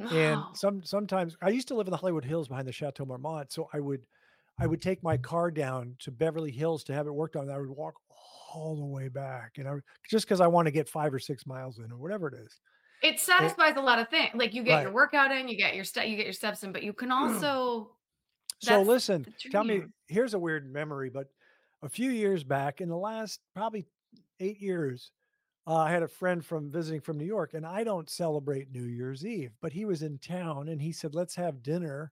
And 0.00 0.42
some 0.54 0.82
sometimes 0.82 1.36
I 1.42 1.50
used 1.50 1.68
to 1.68 1.74
live 1.74 1.86
in 1.86 1.90
the 1.90 1.96
Hollywood 1.96 2.24
Hills 2.24 2.48
behind 2.48 2.66
the 2.66 2.72
Chateau 2.72 3.04
Marmont, 3.04 3.52
so 3.52 3.68
I 3.72 3.80
would 3.80 4.06
I 4.58 4.66
would 4.66 4.82
take 4.82 5.02
my 5.02 5.16
car 5.16 5.50
down 5.50 5.96
to 6.00 6.10
Beverly 6.10 6.50
Hills 6.50 6.84
to 6.84 6.94
have 6.94 7.06
it 7.06 7.12
worked 7.12 7.36
on. 7.36 7.44
and 7.44 7.52
I 7.52 7.58
would 7.58 7.70
walk 7.70 7.94
all 8.54 8.76
the 8.76 8.84
way 8.84 9.08
back, 9.08 9.52
and 9.58 9.68
I 9.68 9.74
would, 9.74 9.82
just 10.08 10.26
because 10.26 10.40
I 10.40 10.46
want 10.46 10.66
to 10.66 10.72
get 10.72 10.88
five 10.88 11.14
or 11.14 11.18
six 11.18 11.46
miles 11.46 11.78
in 11.78 11.90
or 11.92 11.96
whatever 11.98 12.28
it 12.28 12.34
is. 12.34 12.60
it 13.02 13.18
satisfies 13.20 13.76
a 13.76 13.80
lot 13.80 13.98
of 13.98 14.08
things 14.08 14.30
like 14.34 14.52
you 14.54 14.62
get 14.62 14.82
your 14.82 14.92
workout 14.92 15.30
in 15.32 15.48
you 15.48 15.56
get 15.56 15.74
your 15.74 15.84
stuff, 15.84 16.06
you 16.06 16.16
get 16.16 16.26
your 16.26 16.32
steps 16.32 16.62
in 16.62 16.72
but 16.72 16.82
you 16.82 16.92
can 16.92 17.10
also 17.12 17.96
So 18.60 18.82
listen, 18.82 19.26
tell 19.50 19.64
me. 19.64 19.82
Here's 20.08 20.34
a 20.34 20.38
weird 20.38 20.70
memory, 20.70 21.08
but 21.10 21.28
a 21.82 21.88
few 21.88 22.10
years 22.10 22.44
back, 22.44 22.80
in 22.80 22.88
the 22.88 22.96
last 22.96 23.40
probably 23.54 23.86
eight 24.40 24.60
years, 24.60 25.12
uh, 25.70 25.76
I 25.76 25.90
had 25.92 26.02
a 26.02 26.08
friend 26.08 26.44
from 26.44 26.68
visiting 26.68 27.00
from 27.00 27.16
New 27.16 27.24
York, 27.24 27.54
and 27.54 27.64
I 27.64 27.84
don't 27.84 28.10
celebrate 28.10 28.72
New 28.72 28.82
Year's 28.82 29.24
Eve, 29.24 29.52
but 29.60 29.72
he 29.72 29.84
was 29.84 30.02
in 30.02 30.18
town, 30.18 30.68
and 30.68 30.82
he 30.82 30.90
said, 30.90 31.14
"Let's 31.14 31.36
have 31.36 31.62
dinner 31.62 32.10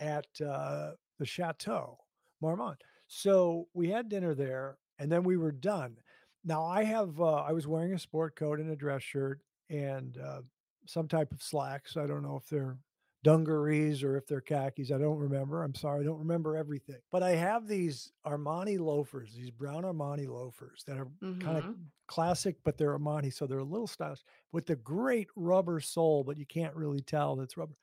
at 0.00 0.26
uh, 0.40 0.92
the 1.18 1.26
Chateau 1.26 1.98
Marmont." 2.40 2.80
So 3.08 3.68
we 3.74 3.90
had 3.90 4.08
dinner 4.08 4.34
there, 4.34 4.78
and 4.98 5.12
then 5.12 5.22
we 5.22 5.36
were 5.36 5.52
done. 5.52 5.98
Now 6.44 6.64
I 6.64 6.82
have 6.84 7.20
uh, 7.20 7.42
I 7.42 7.52
was 7.52 7.66
wearing 7.66 7.92
a 7.92 7.98
sport 7.98 8.36
coat 8.36 8.58
and 8.58 8.70
a 8.70 8.76
dress 8.76 9.02
shirt 9.02 9.40
and 9.68 10.16
uh, 10.16 10.40
some 10.86 11.08
type 11.08 11.30
of 11.30 11.42
slacks. 11.42 11.98
I 11.98 12.06
don't 12.06 12.22
know 12.22 12.36
if 12.42 12.48
they're 12.48 12.78
dungarees 13.24 14.02
or 14.02 14.16
if 14.16 14.26
they're 14.26 14.40
khakis. 14.40 14.90
I 14.90 14.98
don't 14.98 15.18
remember. 15.18 15.62
I'm 15.62 15.74
sorry, 15.74 16.00
I 16.00 16.04
don't 16.04 16.18
remember 16.18 16.56
everything. 16.56 16.98
But 17.10 17.22
I 17.22 17.30
have 17.32 17.68
these 17.68 18.12
Armani 18.26 18.78
loafers, 18.78 19.34
these 19.34 19.50
brown 19.50 19.84
Armani 19.84 20.28
loafers 20.28 20.84
that 20.86 20.98
are 20.98 21.08
kind 21.20 21.58
of 21.58 21.64
mm-hmm. 21.64 21.82
classic, 22.06 22.56
but 22.64 22.76
they're 22.76 22.98
Armani, 22.98 23.32
so 23.32 23.46
they're 23.46 23.58
a 23.58 23.64
little 23.64 23.86
stylish 23.86 24.24
with 24.50 24.66
the 24.66 24.76
great 24.76 25.28
rubber 25.36 25.80
sole, 25.80 26.24
but 26.24 26.36
you 26.36 26.46
can't 26.46 26.74
really 26.74 27.00
tell 27.00 27.36
that's 27.36 27.56
rubber. 27.56 27.76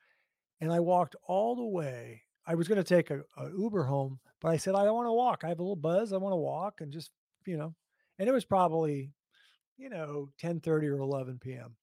And 0.60 0.72
I 0.72 0.80
walked 0.80 1.16
all 1.26 1.56
the 1.56 1.64
way. 1.64 2.22
I 2.46 2.54
was 2.54 2.68
going 2.68 2.82
to 2.82 2.84
take 2.84 3.10
a, 3.10 3.20
a 3.36 3.50
Uber 3.56 3.84
home, 3.84 4.18
but 4.40 4.48
I 4.48 4.56
said 4.56 4.74
I 4.74 4.84
don't 4.84 4.96
want 4.96 5.08
to 5.08 5.12
walk. 5.12 5.42
I 5.42 5.48
have 5.48 5.58
a 5.58 5.62
little 5.62 5.76
buzz. 5.76 6.12
I 6.12 6.18
want 6.18 6.32
to 6.32 6.36
walk 6.36 6.80
and 6.80 6.92
just 6.92 7.10
you 7.46 7.56
know. 7.56 7.74
And 8.18 8.28
it 8.28 8.32
was 8.32 8.44
probably 8.44 9.12
you 9.78 9.88
know 9.88 10.28
10:30 10.42 10.66
or 10.90 10.98
11 10.98 11.38
p.m. 11.38 11.76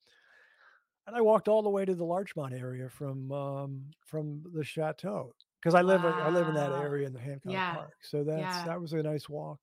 And 1.07 1.15
I 1.15 1.21
walked 1.21 1.47
all 1.47 1.63
the 1.63 1.69
way 1.69 1.85
to 1.85 1.95
the 1.95 2.03
Larchmont 2.03 2.53
area 2.53 2.89
from 2.89 3.31
um, 3.31 3.81
from 4.05 4.43
the 4.53 4.63
chateau 4.63 5.33
because 5.61 5.73
I 5.73 5.81
live 5.81 6.03
I 6.03 6.29
live 6.29 6.47
in 6.47 6.53
that 6.55 6.73
area 6.73 7.07
in 7.07 7.13
the 7.13 7.19
Hancock 7.19 7.51
Yeah. 7.51 7.75
Park. 7.75 7.93
So 8.01 8.23
that's 8.23 8.39
Yeah. 8.39 8.63
that 8.65 8.81
was 8.81 8.93
a 8.93 9.01
nice 9.01 9.29
walk. 9.29 9.59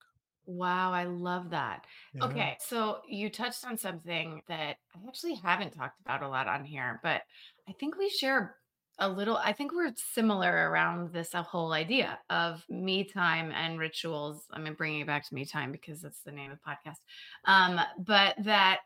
Wow, 0.46 0.92
I 0.92 1.04
love 1.04 1.50
that. 1.50 1.86
Yeah. 2.12 2.24
Okay, 2.24 2.56
so 2.60 3.00
you 3.08 3.30
touched 3.30 3.64
on 3.64 3.78
something 3.78 4.42
that 4.46 4.76
I 4.94 5.08
actually 5.08 5.34
haven't 5.36 5.72
talked 5.72 6.00
about 6.00 6.22
a 6.22 6.28
lot 6.28 6.48
on 6.48 6.64
here, 6.64 7.00
but 7.02 7.22
I 7.68 7.72
think 7.72 7.96
we 7.96 8.10
share 8.10 8.56
a 8.98 9.08
little, 9.08 9.38
I 9.38 9.52
think 9.54 9.72
we're 9.72 9.92
similar 9.96 10.70
around 10.70 11.12
this 11.12 11.34
uh, 11.34 11.42
whole 11.42 11.72
idea 11.72 12.18
of 12.28 12.62
me 12.68 13.04
time 13.04 13.52
and 13.52 13.78
rituals. 13.78 14.44
I 14.52 14.58
mean, 14.60 14.74
bringing 14.74 15.00
it 15.00 15.06
back 15.06 15.26
to 15.28 15.34
me 15.34 15.46
time 15.46 15.72
because 15.72 16.02
that's 16.02 16.20
the 16.20 16.30
name 16.32 16.50
of 16.50 16.58
the 16.58 16.70
podcast. 16.70 16.98
Um, 17.46 17.80
but 17.98 18.36
that 18.44 18.80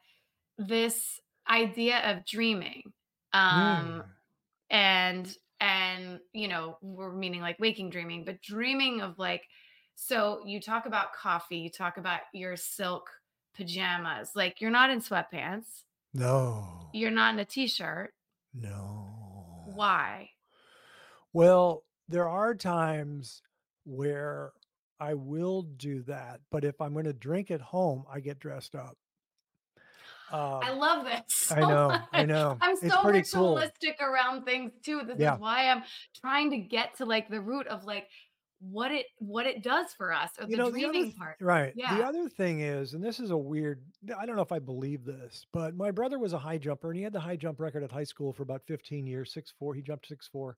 this 0.59 1.21
idea 1.48 1.98
of 2.12 2.24
dreaming, 2.26 2.92
um, 3.32 4.02
Mm. 4.02 4.11
and 4.70 5.37
and 5.61 6.20
you 6.32 6.48
know 6.48 6.78
we're 6.82 7.12
meaning 7.12 7.40
like 7.40 7.58
waking 7.58 7.90
dreaming 7.90 8.24
but 8.24 8.40
dreaming 8.42 9.00
of 9.00 9.18
like 9.18 9.44
so 9.96 10.44
you 10.46 10.61
talk 10.61 10.87
about 10.87 11.12
coffee 11.12 11.58
you 11.58 11.70
talk 11.70 11.96
about 11.98 12.20
your 12.32 12.56
silk 12.56 13.11
pajamas 13.56 14.30
like 14.37 14.61
you're 14.61 14.70
not 14.70 14.90
in 14.90 15.00
sweatpants 15.00 15.82
No. 16.12 16.90
you're 16.92 17.11
not 17.11 17.34
in 17.34 17.40
a 17.40 17.44
t-shirt 17.44 18.14
No. 18.54 19.62
why 19.64 20.30
Well, 21.32 21.84
there 22.08 22.28
are 22.28 22.54
times 22.54 23.42
where 23.84 24.52
I 25.00 25.14
will 25.14 25.62
do 25.62 26.02
that, 26.04 26.40
but 26.50 26.64
if 26.64 26.80
I'm 26.80 26.92
going 26.92 27.04
to 27.04 27.12
drink 27.12 27.50
at 27.50 27.61
home, 27.61 28.04
I 28.11 28.20
get 28.20 28.38
dressed 28.38 28.74
up. 28.74 28.96
I 30.33 30.71
Um, 30.71 30.79
love 30.79 31.05
this 31.05 31.51
I 31.51 31.61
so 31.61 31.69
know, 31.69 31.99
I 32.12 32.19
much. 32.21 32.29
know. 32.29 32.59
i'm 32.61 32.76
It's 32.81 32.93
so 32.93 33.03
pretty 33.03 33.22
cool. 33.33 33.62
around 34.01 34.45
things 34.45 34.72
too 34.85 35.03
this 35.07 35.16
Yeah. 35.18 35.35
is 35.35 35.41
why 35.41 35.68
i'm 35.70 35.83
trying 36.20 36.51
to 36.51 36.59
get 36.59 36.97
to 36.99 37.05
like 37.07 37.29
the 37.29 37.41
root 37.41 37.66
of 37.66 37.85
like 37.85 38.09
what 38.61 38.91
it 38.91 39.07
what 39.18 39.47
it 39.47 39.62
does 39.62 39.87
for 39.97 40.12
us 40.12 40.31
or 40.39 40.45
You 40.49 40.57
the 40.57 40.57
know, 40.57 40.70
the 40.70 40.85
other 40.85 40.93
dreaming 40.93 41.12
part 41.12 41.37
right. 41.41 41.72
Yeah. 41.76 41.97
The 41.97 42.05
other 42.05 42.29
thing 42.29 42.61
is, 42.61 42.93
and 42.95 43.05
this 43.05 43.20
is 43.20 43.31
a 43.31 43.37
weird, 43.37 43.85
I 44.18 44.26
don't 44.26 44.35
know 44.35 44.43
if 44.43 44.51
I 44.51 44.59
believe 44.59 45.05
this, 45.05 45.47
but 45.53 45.76
my 45.76 45.93
brother 45.93 46.18
was 46.18 46.33
a 46.33 46.39
high 46.39 46.59
jumper 46.59 46.91
and 46.91 46.97
he 46.97 47.05
had 47.05 47.12
the 47.12 47.20
high 47.20 47.37
jump 47.37 47.61
record 47.61 47.85
at 47.85 47.93
high 47.93 48.03
school 48.03 48.33
for 48.33 48.43
about 48.43 48.62
15 48.66 49.07
years, 49.07 49.33
six 49.33 49.53
four. 49.61 49.74
He 49.74 49.81
jumped 49.83 50.09
six 50.09 50.26
four, 50.26 50.57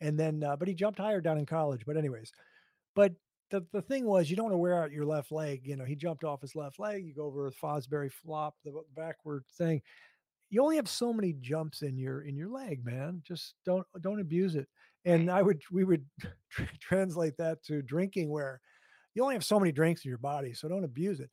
And 0.00 0.18
then, 0.18 0.42
uh, 0.42 0.56
but 0.56 0.66
he 0.66 0.72
jumped 0.72 0.98
higher 0.98 1.20
down 1.20 1.36
in 1.36 1.44
college. 1.44 1.84
But, 1.84 1.98
anyways, 1.98 2.32
but 2.94 3.12
the, 3.52 3.64
the 3.70 3.82
thing 3.82 4.06
was, 4.06 4.30
you 4.30 4.36
don't 4.36 4.46
want 4.46 4.54
to 4.54 4.58
wear 4.58 4.82
out 4.82 4.90
your 4.90 5.04
left 5.04 5.30
leg. 5.30 5.60
You 5.64 5.76
know, 5.76 5.84
he 5.84 5.94
jumped 5.94 6.24
off 6.24 6.40
his 6.40 6.56
left 6.56 6.80
leg. 6.80 7.04
You 7.04 7.14
go 7.14 7.26
over 7.26 7.46
a 7.46 7.52
Fosbury 7.52 8.10
flop, 8.10 8.56
the 8.64 8.72
backward 8.96 9.44
thing. 9.56 9.82
You 10.48 10.62
only 10.62 10.76
have 10.76 10.88
so 10.88 11.12
many 11.12 11.34
jumps 11.34 11.82
in 11.82 11.98
your 11.98 12.22
in 12.22 12.34
your 12.34 12.48
leg, 12.48 12.84
man. 12.84 13.22
Just 13.24 13.54
don't 13.64 13.86
don't 14.00 14.20
abuse 14.20 14.56
it. 14.56 14.68
And 15.04 15.30
I 15.30 15.42
would 15.42 15.62
we 15.70 15.84
would 15.84 16.04
tr- 16.50 16.62
translate 16.80 17.36
that 17.36 17.62
to 17.64 17.82
drinking, 17.82 18.30
where 18.30 18.60
you 19.14 19.22
only 19.22 19.34
have 19.34 19.44
so 19.44 19.60
many 19.60 19.70
drinks 19.70 20.04
in 20.04 20.08
your 20.08 20.18
body, 20.18 20.54
so 20.54 20.68
don't 20.68 20.84
abuse 20.84 21.20
it. 21.20 21.30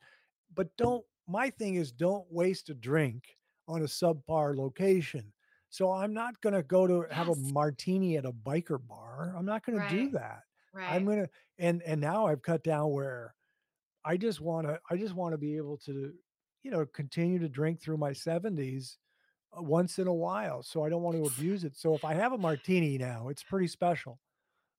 But 0.54 0.76
don't 0.76 1.04
my 1.26 1.48
thing 1.48 1.76
is 1.76 1.90
don't 1.90 2.26
waste 2.30 2.68
a 2.68 2.74
drink 2.74 3.24
on 3.66 3.80
a 3.80 3.86
subpar 3.86 4.56
location. 4.56 5.32
So 5.70 5.92
I'm 5.92 6.12
not 6.12 6.40
going 6.40 6.54
to 6.54 6.64
go 6.64 6.86
to 6.86 7.06
have 7.14 7.28
a 7.28 7.36
martini 7.36 8.16
at 8.16 8.24
a 8.24 8.32
biker 8.32 8.78
bar. 8.84 9.32
I'm 9.38 9.46
not 9.46 9.64
going 9.64 9.80
to 9.80 9.88
do 9.88 10.10
that. 10.10 10.42
Right. 10.72 11.02
I'm 11.02 11.04
going 11.04 11.24
to 11.24 11.30
and 11.58 11.82
and 11.82 12.00
now 12.00 12.26
I've 12.26 12.42
cut 12.42 12.64
down 12.64 12.90
where 12.92 13.34
I 14.04 14.16
just 14.16 14.40
want 14.40 14.66
to 14.66 14.80
I 14.90 14.96
just 14.96 15.14
want 15.14 15.34
to 15.34 15.38
be 15.38 15.56
able 15.56 15.78
to 15.80 16.14
you 16.62 16.70
know 16.70 16.86
continue 16.86 17.38
to 17.40 17.48
drink 17.48 17.80
through 17.82 17.98
my 17.98 18.12
70s 18.12 18.98
uh, 19.56 19.62
once 19.62 19.98
in 19.98 20.06
a 20.08 20.14
while. 20.14 20.62
So 20.62 20.84
I 20.84 20.88
don't 20.90 21.02
want 21.02 21.16
to 21.18 21.26
abuse 21.26 21.64
it. 21.64 21.76
So 21.76 21.94
if 21.96 22.04
I 22.04 22.14
have 22.14 22.32
a 22.32 22.38
martini 22.38 22.98
now, 22.98 23.28
it's 23.28 23.44
pretty 23.44 23.68
special. 23.68 24.20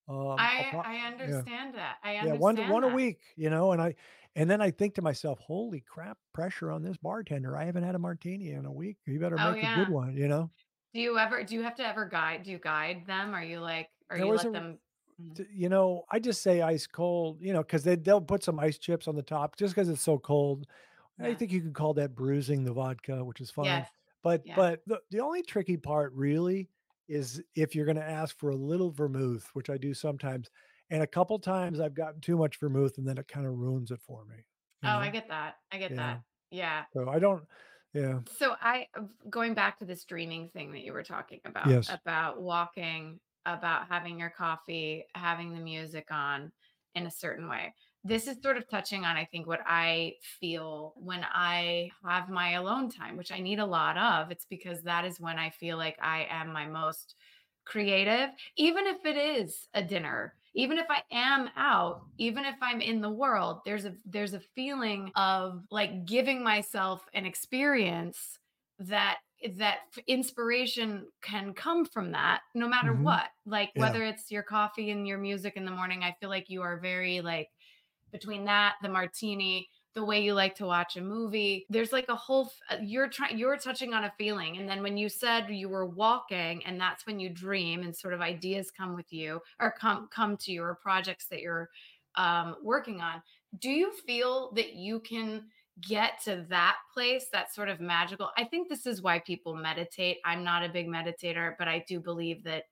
Um, 0.10 0.52
I 0.60 0.66
pro- 0.70 0.84
I 0.84 0.98
yeah. 1.24 1.44
understand 1.46 1.76
that. 1.76 2.00
I 2.04 2.18
Yeah, 2.20 2.34
one 2.34 2.58
understand 2.58 2.68
one 2.68 2.84
a 2.84 2.90
week, 2.90 3.22
you 3.36 3.50
know, 3.50 3.72
and 3.72 3.82
I 3.82 3.96
and 4.36 4.50
then 4.50 4.62
I 4.62 4.72
think 4.72 4.96
to 4.96 5.02
myself, 5.02 5.40
"Holy 5.40 5.82
crap, 5.82 6.20
pressure 6.34 6.72
on 6.72 6.84
this 6.84 6.98
bartender. 6.98 7.58
I 7.58 7.66
haven't 7.66 7.84
had 7.84 7.96
a 7.96 8.00
martini 8.00 8.52
in 8.52 8.66
a 8.66 8.72
week. 8.72 9.00
You 9.08 9.20
better 9.20 9.40
Oh 9.40 9.54
make 9.54 9.64
a 9.64 9.68
good 9.68 9.90
one," 9.90 10.16
you 10.18 10.28
know? 10.28 10.52
Do 10.94 11.00
you 11.00 11.18
ever 11.18 11.44
do 11.44 11.56
you 11.56 11.64
have 11.64 11.76
to 11.76 11.86
ever 11.86 12.06
guide 12.06 12.44
do 12.44 12.52
you 12.52 12.60
guide 12.60 13.06
them? 13.06 13.34
Are 13.34 13.44
you 13.44 13.60
like 13.60 13.92
are 14.10 14.18
There 14.18 14.26
you 14.26 14.34
let 14.34 14.52
a 14.54 14.54
them 14.54 14.80
you 15.52 15.70
know, 15.70 16.06
I 16.10 16.20
just 16.20 16.42
say 16.42 16.62
ice 16.62 16.88
cold, 16.88 17.42
you 17.42 17.54
know, 17.54 17.62
because 17.64 17.84
they 17.84 17.96
they'll 17.96 18.22
put 18.22 18.44
some 18.44 18.60
ice 18.60 18.78
chips 18.78 19.08
on 19.08 19.16
the 19.16 19.24
top 19.24 19.56
just 19.58 19.74
because 19.76 19.90
it's 19.90 20.02
so 20.02 20.18
cold. 20.20 20.68
I 21.22 21.36
think 21.36 21.52
you 21.52 21.62
could 21.62 21.76
call 21.76 21.94
that 21.96 22.16
bruising 22.16 22.64
the 22.64 22.74
vodka, 22.74 23.24
which 23.24 23.42
is 23.42 23.52
fine. 23.52 23.68
Yes. 23.76 23.90
But 24.24 24.44
Yeah. 24.44 24.56
but 24.56 24.82
the, 24.88 25.02
the 25.12 25.20
only 25.22 25.44
tricky 25.44 25.78
part 25.78 26.14
really 26.14 26.70
is 27.08 27.44
if 27.56 27.76
you're 27.76 27.86
going 27.86 27.98
to 27.98 28.04
ask 28.04 28.38
for 28.40 28.50
a 28.52 28.56
little 28.56 28.92
vermouth, 28.92 29.50
which 29.54 29.70
I 29.70 29.78
do 29.78 29.94
sometimes. 29.94 30.50
And 30.90 31.04
a 31.04 31.08
couple 31.08 31.40
times 31.40 31.80
I've 31.80 31.94
gotten 31.94 32.22
too 32.22 32.38
much 32.38 32.58
vermouth 32.60 32.98
and 32.98 33.08
then 33.08 33.18
it 33.18 33.28
kind 33.28 33.48
of 33.48 33.54
ruins 33.54 33.92
it 33.92 34.02
for 34.02 34.26
me, 34.26 34.46
Oh, 34.84 34.90
you 34.90 35.00
I 35.00 35.10
get 35.10 35.28
that. 35.30 35.58
I 35.72 35.78
get 35.78 35.96
Yeah. 35.96 35.96
that. 35.96 36.22
Yeah. 36.50 36.86
So 36.94 37.10
I 37.10 37.20
don't 37.20 37.48
yeah. 37.94 38.22
So 38.28 38.56
I 38.60 38.88
uh, 38.96 39.04
going 39.30 39.54
back 39.54 39.78
to 39.80 39.86
this 39.86 40.06
dreaming 40.06 40.50
thing 40.50 40.72
that 40.74 40.82
you 40.84 40.94
were 40.94 41.04
talking 41.04 41.42
about, 41.46 41.72
Yes. 41.72 41.88
about 41.88 42.42
walking, 42.42 43.20
about 43.46 43.88
having 43.90 44.20
your 44.20 44.30
coffee, 44.30 45.06
having 45.14 45.54
the 45.54 45.60
music 45.60 46.08
on 46.12 46.52
in 46.96 47.06
a 47.06 47.12
certain 47.12 47.48
way. 47.48 47.74
This 48.04 48.28
is 48.28 48.38
sort 48.42 48.58
of 48.58 48.68
touching 48.68 49.06
on, 49.06 49.16
I 49.16 49.26
think, 49.26 49.46
what 49.46 49.62
I 49.66 50.16
feel 50.40 50.94
when 50.96 51.24
I 51.24 51.92
have 52.04 52.30
my 52.30 52.54
alone 52.54 52.90
time, 52.90 53.16
which 53.16 53.32
I 53.32 53.40
need 53.40 53.60
a 53.60 53.66
lot 53.66 53.98
of. 53.98 54.32
It's 54.32 54.46
because 54.46 54.82
that 54.84 55.06
is 55.06 55.20
when 55.20 55.38
I 55.38 55.52
feel 55.52 55.78
like 55.78 55.98
I 56.02 56.26
am 56.30 56.52
my 56.52 56.66
most 56.66 57.16
creative, 57.66 58.30
even 58.58 58.88
if 58.88 59.06
it 59.06 59.18
is 59.18 59.68
a 59.74 59.84
dinner, 59.84 60.34
even 60.56 60.78
if 60.78 60.88
I 60.90 61.04
am 61.12 61.50
out, 61.56 62.02
even 62.18 62.44
if 62.44 62.56
I'm 62.62 62.82
in 62.82 63.02
the 63.02 63.10
world, 63.10 63.62
there's 63.66 63.86
a 63.86 63.94
there's 64.06 64.34
a 64.34 64.42
feeling 64.56 65.12
of 65.16 65.64
like 65.70 66.06
giving 66.06 66.44
myself 66.44 67.06
an 67.14 67.26
experience 67.26 68.40
that 68.80 69.20
that 69.58 69.82
inspiration 70.08 71.08
can 71.22 71.54
come 71.54 71.86
from 71.86 72.12
that 72.12 72.42
no 72.56 72.68
matter 72.68 72.94
Mhm. 72.94 73.02
what. 73.02 73.30
Like 73.46 73.72
Yeah. 73.76 73.76
whether 73.76 74.04
it's 74.04 74.32
your 74.32 74.44
coffee 74.44 74.92
and 74.92 75.08
your 75.08 75.18
music 75.18 75.56
in 75.58 75.66
the 75.66 75.72
morning, 75.72 76.04
I 76.04 76.16
feel 76.20 76.30
like 76.30 76.50
you 76.50 76.62
are 76.62 76.80
very 76.80 77.22
like 77.22 77.50
between 78.12 78.46
that, 78.46 78.76
the 78.82 78.90
martini, 78.90 79.70
the 79.94 80.06
way 80.06 80.22
you 80.24 80.34
like 80.34 80.56
to 80.56 80.66
watch 80.66 80.96
a 80.98 81.02
movie. 81.02 81.66
There's 81.70 81.92
like 81.92 82.10
a 82.10 82.16
whole 82.16 82.46
f- 82.48 82.60
uh, 82.80 82.82
you're 82.84 83.10
trying 83.10 83.38
you're 83.38 83.58
touching 83.58 83.94
on 83.94 84.06
a 84.06 84.14
feeling 84.18 84.58
and 84.58 84.70
then 84.70 84.82
when 84.84 84.98
you 84.98 85.10
said 85.10 85.50
you 85.50 85.70
were 85.70 85.86
walking 85.86 86.64
and 86.66 86.80
that's 86.80 87.06
when 87.06 87.20
you 87.20 87.30
dream 87.30 87.82
and 87.84 87.96
sort 87.96 88.14
of 88.14 88.22
ideas 88.22 88.72
come 88.72 88.96
with 88.96 89.12
you 89.12 89.42
or 89.60 89.72
come 89.72 90.08
come 90.10 90.38
to 90.38 90.52
you 90.52 90.64
or 90.64 90.76
projects 90.76 91.28
that 91.28 91.42
you're 91.42 91.70
um 92.16 92.56
working 92.62 93.02
on. 93.02 93.22
Do 93.58 93.70
you 93.70 93.92
feel 94.06 94.52
that 94.54 94.74
you 94.74 95.00
can 95.02 95.50
get 95.80 96.20
to 96.26 96.46
that 96.50 96.78
place 96.94 97.28
that's 97.32 97.56
sort 97.56 97.70
of 97.70 97.80
magical? 97.80 98.30
I 98.38 98.44
think 98.46 98.70
this 98.70 98.86
is 98.86 99.02
why 99.02 99.20
people 99.20 99.56
meditate. 99.56 100.18
I'm 100.26 100.44
not 100.44 100.64
a 100.64 100.70
big 100.70 100.88
meditator, 100.88 101.56
but 101.58 101.68
I 101.68 101.84
do 101.88 102.00
believe 102.00 102.44
that 102.44 102.66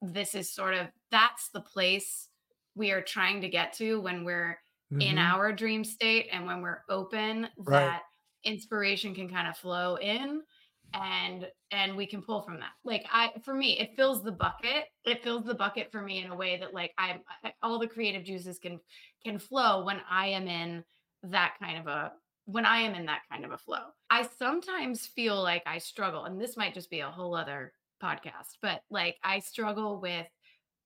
this 0.00 0.34
is 0.34 0.52
sort 0.52 0.74
of 0.74 0.88
that's 1.10 1.50
the 1.50 1.60
place 1.60 2.28
we 2.74 2.90
are 2.90 3.02
trying 3.02 3.40
to 3.42 3.48
get 3.48 3.72
to 3.74 4.00
when 4.00 4.24
we're 4.24 4.58
in 4.98 5.16
Mhm. 5.16 5.18
our 5.18 5.52
dream 5.52 5.84
state 5.84 6.28
and 6.32 6.46
when 6.46 6.60
we're 6.60 6.82
open 6.88 7.48
Right. 7.56 7.96
that 7.96 8.02
inspiration 8.44 9.14
can 9.14 9.28
kind 9.28 9.46
of 9.48 9.56
flow 9.56 9.96
in 9.96 10.42
and 10.94 11.50
and 11.70 11.96
we 11.96 12.06
can 12.06 12.22
pull 12.22 12.42
from 12.42 12.58
that 12.60 12.72
like 12.84 13.06
i 13.10 13.32
for 13.44 13.54
me 13.54 13.78
it 13.78 13.94
fills 13.96 14.22
the 14.22 14.32
bucket 14.32 14.86
it 15.06 15.22
fills 15.22 15.44
the 15.44 15.54
bucket 15.54 15.90
for 15.90 16.02
me 16.02 16.22
in 16.22 16.30
a 16.30 16.36
way 16.36 16.58
that 16.58 16.74
like 16.74 16.92
i'm 16.98 17.22
I- 17.44 17.54
all 17.62 17.78
the 17.78 17.88
creative 17.88 18.24
juices 18.24 18.58
can 18.58 18.80
can 19.24 19.38
flow 19.38 19.84
when 19.84 20.00
i 20.10 20.26
am 20.26 20.48
in 20.48 20.84
that 21.22 21.56
kind 21.60 21.78
of 21.78 21.86
a 21.86 22.12
when 22.46 22.64
i 22.66 22.78
am 22.80 22.94
in 22.94 23.06
that 23.06 23.20
kind 23.30 23.44
of 23.44 23.52
a 23.52 23.58
flow 23.58 23.78
i 24.10 24.22
sometimes 24.38 25.06
feel 25.06 25.40
like 25.42 25.62
i 25.66 25.78
struggle 25.78 26.24
and 26.24 26.40
this 26.40 26.56
might 26.56 26.74
just 26.74 26.90
be 26.90 27.00
a 27.00 27.10
whole 27.10 27.34
other 27.34 27.72
podcast 28.02 28.56
but 28.60 28.82
like 28.90 29.16
i 29.22 29.38
struggle 29.38 30.00
with 30.00 30.26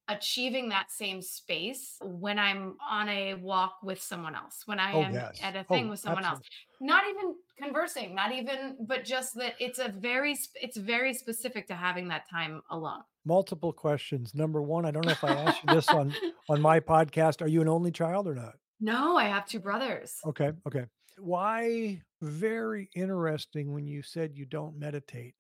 achieving 0.08 0.68
that 0.68 0.88
same 0.90 1.20
space 1.20 1.96
when 2.00 2.38
I'm 2.38 2.76
on 2.88 3.08
a 3.08 3.34
walk 3.34 3.78
with 3.82 4.00
someone 4.00 4.36
else, 4.36 4.62
when 4.66 4.78
I 4.78 4.92
Oh, 4.92 5.02
am 5.02 5.12
yes. 5.12 5.40
at 5.42 5.56
a 5.56 5.64
thing 5.64 5.88
Oh, 5.88 5.90
with 5.90 5.98
someone 5.98 6.24
else. 6.24 6.38
Not 6.80 7.02
even 7.08 7.34
conversing, 7.60 8.14
not 8.14 8.30
even, 8.30 8.76
but 8.86 9.04
just 9.04 9.34
that 9.34 9.54
it's 9.58 9.80
a 9.80 9.88
very, 9.88 10.36
it's 10.54 10.76
very 10.76 11.12
specific 11.12 11.66
to 11.66 11.74
having 11.74 12.06
that 12.06 12.30
time 12.30 12.62
alone. 12.70 13.00
Multiple 13.24 13.72
questions. 13.72 14.32
Number 14.32 14.62
one, 14.62 14.84
I 14.84 14.92
don't 14.92 15.04
know 15.06 15.10
if 15.10 15.24
I 15.24 15.30
asked 15.34 15.64
you 15.66 15.74
this 15.74 15.88
on 15.88 16.14
on 16.48 16.60
my 16.62 16.78
podcast. 16.78 17.42
Are 17.42 17.48
you 17.48 17.60
an 17.60 17.68
only 17.68 17.90
child 17.90 18.28
or 18.28 18.34
not? 18.36 18.54
no, 18.78 19.16
I 19.16 19.24
have 19.24 19.44
two 19.48 19.58
brothers. 19.58 20.18
Okay, 20.24 20.52
okay. 20.68 20.84
Why 21.18 22.02
very 22.22 22.90
interesting 22.94 23.72
when 23.72 23.86
you 23.86 24.02
said 24.02 24.36
you 24.36 24.46
don't 24.46 24.78
meditate. 24.78 25.34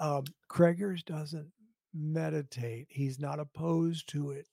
Um, 0.00 0.24
Kreger's 0.50 1.02
doesn't 1.02 1.52
meditate. 1.94 2.88
He's 2.90 3.18
not 3.18 3.40
opposed 3.40 4.08
to 4.10 4.30
it. 4.30 4.46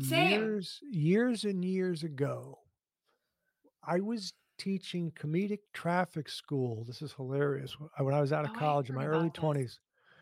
Same. 0.00 0.30
Years, 0.30 0.80
years 0.82 1.44
and 1.44 1.64
years 1.64 2.02
ago, 2.02 2.58
I 3.82 4.00
was 4.00 4.32
teaching 4.58 5.10
comedic 5.12 5.60
traffic 5.72 6.28
school. 6.28 6.84
This 6.84 7.02
is 7.02 7.12
hilarious. 7.12 7.76
When 7.98 8.14
I 8.14 8.20
was 8.20 8.32
out 8.32 8.44
of 8.44 8.52
Oh, 8.52 8.58
college 8.58 8.88
in 8.88 8.94
my 8.94 9.06
early 9.06 9.30
20s, 9.30 9.78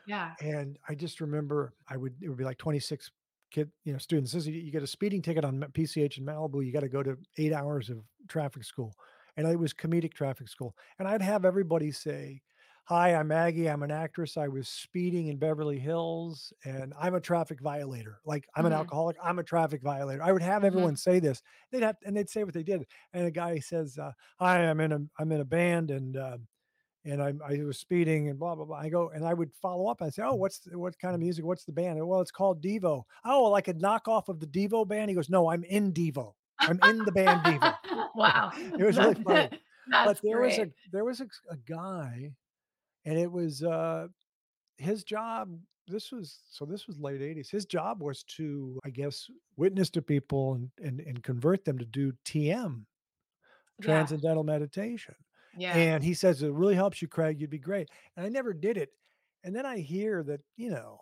Yeah. 0.06 0.36
and 0.40 0.78
I 0.88 0.94
just 0.94 1.20
remember 1.20 1.74
I 1.88 1.96
would 1.96 2.16
it 2.22 2.28
would 2.28 2.38
be 2.38 2.44
like 2.44 2.58
26 2.58 3.10
kid, 3.50 3.70
you 3.84 3.92
know, 3.92 3.98
students. 3.98 4.32
This 4.32 4.42
is, 4.42 4.48
you 4.48 4.70
get 4.72 4.82
a 4.82 4.86
speeding 4.86 5.22
ticket 5.22 5.44
on 5.44 5.60
PCH 5.72 6.18
in 6.18 6.24
Malibu, 6.24 6.64
you 6.64 6.72
got 6.72 6.80
to 6.80 6.88
go 6.88 7.02
to 7.02 7.18
eight 7.38 7.52
hours 7.52 7.90
of 7.90 8.02
traffic 8.28 8.64
school. 8.64 8.94
And 9.36 9.46
it 9.46 9.58
was 9.58 9.72
comedic 9.74 10.14
traffic 10.14 10.48
school. 10.48 10.76
And 10.98 11.08
I'd 11.08 11.22
have 11.22 11.44
everybody 11.44 11.92
say, 11.92 12.42
Hi, 12.86 13.14
I'm 13.14 13.28
Maggie. 13.28 13.68
I'm 13.70 13.84
an 13.84 13.92
actress. 13.92 14.36
I 14.36 14.48
was 14.48 14.68
speeding 14.68 15.28
in 15.28 15.36
Beverly 15.38 15.78
Hills 15.78 16.52
and 16.64 16.92
I'm 16.98 17.14
a 17.14 17.20
traffic 17.20 17.60
violator. 17.60 18.20
Like 18.24 18.48
I'm 18.56 18.66
an 18.66 18.72
Mhm. 18.72 18.72
alcoholic. 18.72 19.16
I'm 19.22 19.38
a 19.38 19.44
traffic 19.44 19.80
violator. 19.82 20.22
I 20.22 20.32
would 20.32 20.42
have 20.42 20.62
Mhm. 20.62 20.64
everyone 20.64 20.96
say 20.96 21.20
this. 21.20 21.40
They'd 21.70 21.84
have, 21.84 21.96
and 22.04 22.16
they'd 22.16 22.28
say 22.28 22.42
what 22.42 22.54
they 22.54 22.64
did. 22.64 22.86
And 23.12 23.26
a 23.26 23.30
guy 23.30 23.60
says, 23.60 23.96
uh, 23.96 24.12
Hi, 24.40 24.68
I'm 24.68 24.80
in 24.80 24.90
a, 24.92 25.00
I'm 25.20 25.30
in 25.30 25.40
a 25.40 25.44
band 25.44 25.90
and, 25.92 26.16
uh, 26.16 26.38
and 27.04 27.22
I, 27.22 27.32
I 27.44 27.62
was 27.64 27.78
speeding 27.78 28.28
and 28.28 28.38
blah 28.38 28.54
blah 28.54 28.64
blah. 28.66 28.76
I 28.78 28.88
go 28.90 29.10
and 29.10 29.24
I 29.24 29.34
would 29.34 29.54
follow 29.54 29.86
up. 29.88 30.00
and 30.00 30.12
say, 30.12 30.22
"Oh, 30.22 30.34
what's 30.34 30.60
the, 30.60 30.78
what 30.78 30.98
kind 30.98 31.14
of 31.14 31.20
music? 31.20 31.44
What's 31.44 31.64
the 31.64 31.72
band?" 31.72 32.06
Well, 32.06 32.20
it's 32.20 32.30
called 32.30 32.62
Devo. 32.62 33.04
Oh, 33.24 33.44
like 33.50 33.68
a 33.68 33.74
knockoff 33.74 34.28
of 34.28 34.40
the 34.40 34.46
Devo 34.46 34.86
band. 34.86 35.10
He 35.10 35.14
goes, 35.14 35.30
"No, 35.30 35.50
I'm 35.50 35.64
in 35.64 35.92
Devo. 35.92 36.34
I'm 36.60 36.78
in 36.84 37.04
the 37.04 37.12
band 37.12 37.42
Devo." 37.44 37.74
wow. 38.14 38.50
It 38.78 38.84
was 38.84 38.96
really 38.98 39.14
funny. 39.14 39.48
But 39.90 40.20
there 40.22 40.40
was 40.40 40.58
a 40.58 40.70
there 40.92 41.04
was 41.04 41.20
a, 41.20 41.26
a 41.50 41.56
guy, 41.56 42.30
and 43.04 43.18
it 43.18 43.30
was 43.30 43.62
uh, 43.64 44.06
his 44.78 45.02
job. 45.02 45.58
This 45.88 46.12
was 46.12 46.38
so. 46.48 46.64
This 46.64 46.86
was 46.86 46.96
late 47.00 47.20
'80s. 47.20 47.50
His 47.50 47.64
job 47.64 48.00
was 48.00 48.22
to, 48.36 48.78
I 48.84 48.90
guess, 48.90 49.26
witness 49.56 49.90
to 49.90 50.02
people 50.02 50.54
and 50.54 50.70
and, 50.80 51.00
and 51.00 51.22
convert 51.24 51.64
them 51.64 51.76
to 51.78 51.84
do 51.84 52.12
TM, 52.24 52.84
Yeah. 53.80 53.84
transcendental 53.84 54.44
meditation. 54.44 55.16
Yeah. 55.56 55.74
And 55.74 56.04
he 56.04 56.14
says, 56.14 56.42
It 56.42 56.52
really 56.52 56.76
helps 56.76 57.02
you, 57.02 57.08
Craig. 57.08 57.40
You'd 57.40 57.50
be 57.50 57.58
great. 57.58 57.88
And 58.16 58.24
I 58.24 58.28
never 58.28 58.52
did 58.52 58.76
it. 58.76 58.90
And 59.42 59.56
then 59.56 59.66
I 59.66 59.78
hear 59.78 60.22
that, 60.24 60.40
you 60.56 60.70
know, 60.70 61.00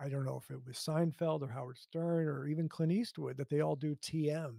I 0.00 0.08
don't 0.08 0.24
know 0.24 0.40
if 0.42 0.50
it 0.50 0.60
was 0.66 0.76
Seinfeld 0.76 1.42
or 1.42 1.48
Howard 1.48 1.78
Stern 1.78 2.26
or 2.26 2.48
even 2.48 2.68
Clint 2.68 2.92
Eastwood 2.92 3.36
that 3.36 3.48
they 3.48 3.60
all 3.60 3.76
do 3.76 3.94
TM, 3.96 4.54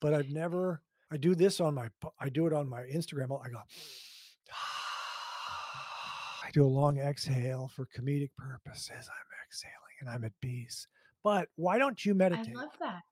but 0.00 0.14
I've 0.14 0.26
mm-hmm. 0.26 0.34
never, 0.34 0.82
I 1.10 1.16
do 1.16 1.34
this 1.34 1.60
on 1.60 1.74
my, 1.74 1.88
I 2.20 2.28
do 2.28 2.46
it 2.46 2.52
on 2.52 2.68
my 2.68 2.82
Instagram. 2.82 3.38
I 3.44 3.48
go, 3.48 3.58
I 6.44 6.50
do 6.52 6.64
a 6.64 6.66
long 6.66 6.98
exhale 6.98 7.70
for 7.74 7.86
comedic 7.86 8.30
purposes. 8.36 8.90
I'm 8.90 9.28
exhaling 9.46 9.74
and 10.00 10.08
I'm 10.08 10.24
at 10.24 10.32
peace. 10.40 10.86
But 11.22 11.48
why 11.56 11.78
don't 11.78 12.04
you 12.04 12.14
meditate? 12.14 12.56
I 12.56 12.60
love 12.60 12.72
that. 12.80 13.02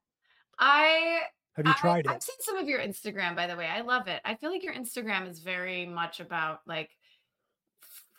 I 0.59 1.21
Have 1.57 1.67
you 1.67 1.73
I, 1.73 1.81
tried 1.81 2.07
I've 2.07 2.23
seen 2.23 2.37
some 2.41 2.57
of 2.57 2.69
your 2.69 2.81
Instagram, 2.81 3.37
by 3.37 3.47
the 3.47 3.57
way. 3.57 3.67
I 3.67 3.83
love 3.83 4.09
it. 4.09 4.21
I 4.25 4.37
feel 4.37 4.51
like 4.51 4.63
your 4.63 4.75
Instagram 4.75 5.29
is 5.29 5.41
very 5.41 5.87
much 5.87 6.21
about 6.21 6.61
like 6.67 6.91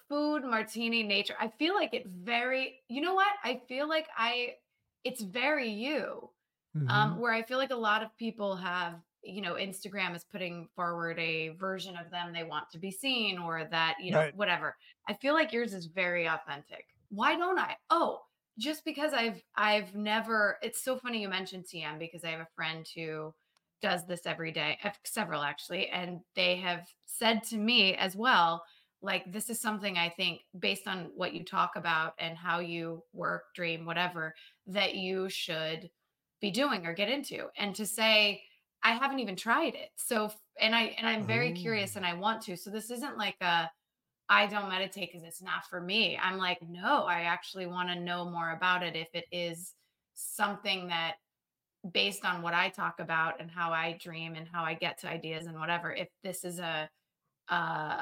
food, 0.09 0.43
martini, 0.43 1.03
nature. 1.03 1.35
I 1.39 1.49
feel 1.49 1.75
like 1.75 1.93
it's 1.93 2.09
very, 2.09 2.81
you 2.87 3.01
know 3.01 3.13
what? 3.13 3.33
I 3.43 3.61
feel 3.67 3.87
like 3.87 4.07
I, 4.15 4.55
it's 5.03 5.21
very 5.21 5.69
you. 5.69 6.31
Mhm. 6.73 6.87
Um, 6.89 7.19
where 7.19 7.33
I 7.33 7.41
feel 7.43 7.57
like 7.57 7.71
a 7.71 7.75
lot 7.75 8.01
of 8.03 8.15
people 8.17 8.55
have 8.55 9.01
you 9.23 9.41
know 9.41 9.55
instagram 9.55 10.15
is 10.15 10.23
putting 10.23 10.67
forward 10.75 11.17
a 11.19 11.49
version 11.49 11.97
of 11.97 12.11
them 12.11 12.31
they 12.31 12.43
want 12.43 12.69
to 12.69 12.77
be 12.77 12.91
seen 12.91 13.39
or 13.39 13.65
that 13.65 13.97
you 13.99 14.11
know 14.11 14.23
Right. 14.23 14.35
whatever 14.35 14.77
i 15.07 15.13
feel 15.13 15.33
like 15.33 15.51
yours 15.51 15.73
is 15.73 15.87
very 15.87 16.27
authentic 16.27 16.85
why 17.09 17.35
don't 17.35 17.57
i 17.57 17.75
oh 17.89 18.21
just 18.59 18.85
because 18.85 19.13
i've 19.13 19.41
i've 19.55 19.95
never 19.95 20.59
it's 20.61 20.83
so 20.83 20.97
funny 20.99 21.19
you 21.19 21.27
mentioned 21.27 21.65
tm 21.65 21.97
because 21.97 22.23
i 22.23 22.29
have 22.29 22.41
a 22.41 22.47
friend 22.55 22.87
who 22.95 23.33
does 23.81 24.05
this 24.07 24.25
every 24.25 24.51
day 24.51 24.77
uh, 24.83 24.91
several 25.03 25.41
actually 25.41 25.87
and 25.89 26.21
they 26.35 26.55
have 26.55 26.87
said 27.05 27.43
to 27.43 27.57
me 27.57 27.95
as 27.95 28.15
well 28.15 28.63
like 29.01 29.31
this 29.31 29.49
is 29.49 29.59
something 29.59 29.97
i 29.97 30.09
think 30.09 30.41
based 30.59 30.87
on 30.87 31.09
what 31.15 31.33
you 31.33 31.43
talk 31.45 31.75
about 31.75 32.13
and 32.19 32.37
how 32.37 32.59
you 32.59 33.03
work 33.13 33.43
dream 33.55 33.85
whatever 33.85 34.33
that 34.65 34.95
you 34.95 35.29
should 35.29 35.89
be 36.39 36.51
doing 36.51 36.85
or 36.85 36.93
get 36.93 37.09
into. 37.09 37.47
And 37.57 37.73
to 37.75 37.85
say 37.85 38.43
i 38.83 38.91
haven't 38.91 39.19
even 39.19 39.35
tried 39.35 39.73
it. 39.75 39.89
So 39.95 40.31
and 40.59 40.75
i 40.75 40.95
and 40.97 41.07
i'm 41.07 41.25
very 41.25 41.51
curious 41.51 41.93
Oh. 41.95 41.97
and 41.97 42.05
i 42.05 42.13
want 42.13 42.41
to. 42.43 42.55
So 42.57 42.69
this 42.69 42.91
isn't 42.91 43.17
like 43.17 43.37
a 43.41 43.69
i 44.29 44.45
don't 44.45 44.69
meditate 44.69 45.09
because 45.11 45.27
it's 45.27 45.41
not 45.41 45.65
for 45.69 45.81
me. 45.81 46.17
I'm 46.21 46.37
like 46.37 46.59
no 46.67 47.03
i 47.05 47.21
actually 47.21 47.65
want 47.67 47.89
to 47.89 47.95
know 47.99 48.29
more 48.29 48.51
about 48.51 48.83
it 48.83 48.95
if 48.95 49.07
it 49.13 49.25
is 49.31 49.73
something 50.15 50.87
that 50.87 51.15
based 51.93 52.25
on 52.25 52.41
what 52.41 52.53
i 52.53 52.69
talk 52.69 52.99
about 52.99 53.39
and 53.39 53.49
how 53.49 53.71
i 53.71 53.97
dream 54.01 54.35
and 54.35 54.47
how 54.51 54.63
i 54.63 54.73
get 54.73 54.97
to 54.99 55.07
ideas 55.09 55.45
and 55.45 55.57
whatever 55.59 55.93
if 55.93 56.09
this 56.23 56.43
is 56.43 56.59
a 56.59 56.89
uh 57.49 58.01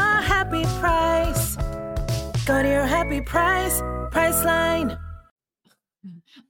happy 0.51 0.79
price. 0.81 1.55
Go 2.45 2.61
to 2.61 2.67
your 2.67 2.85
happy 2.85 3.21
price, 3.21 3.79
Priceline. 4.11 4.97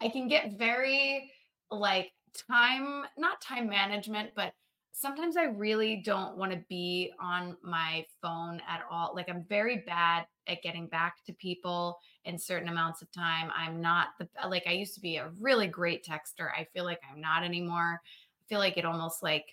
I 0.01 0.09
can 0.09 0.27
get 0.27 0.57
very 0.57 1.31
like 1.69 2.11
time, 2.49 3.03
not 3.17 3.41
time 3.41 3.69
management, 3.69 4.31
but 4.35 4.53
sometimes 4.91 5.37
I 5.37 5.43
really 5.43 6.01
don't 6.03 6.35
want 6.35 6.51
to 6.51 6.63
be 6.67 7.11
on 7.21 7.55
my 7.61 8.03
phone 8.23 8.59
at 8.67 8.81
all. 8.89 9.13
Like 9.15 9.29
I'm 9.29 9.45
very 9.47 9.83
bad 9.85 10.25
at 10.47 10.63
getting 10.63 10.87
back 10.87 11.23
to 11.27 11.33
people 11.33 11.99
in 12.25 12.39
certain 12.39 12.69
amounts 12.69 13.03
of 13.03 13.11
time. 13.11 13.51
I'm 13.55 13.81
not 13.81 14.09
the 14.17 14.27
like 14.49 14.63
I 14.65 14.71
used 14.71 14.95
to 14.95 15.01
be 15.01 15.17
a 15.17 15.29
really 15.39 15.67
great 15.67 16.03
texter. 16.03 16.49
I 16.57 16.65
feel 16.73 16.85
like 16.85 17.01
I'm 17.11 17.21
not 17.21 17.43
anymore. 17.43 18.01
I 18.03 18.43
feel 18.49 18.59
like 18.59 18.77
it 18.77 18.85
almost 18.85 19.21
like 19.21 19.45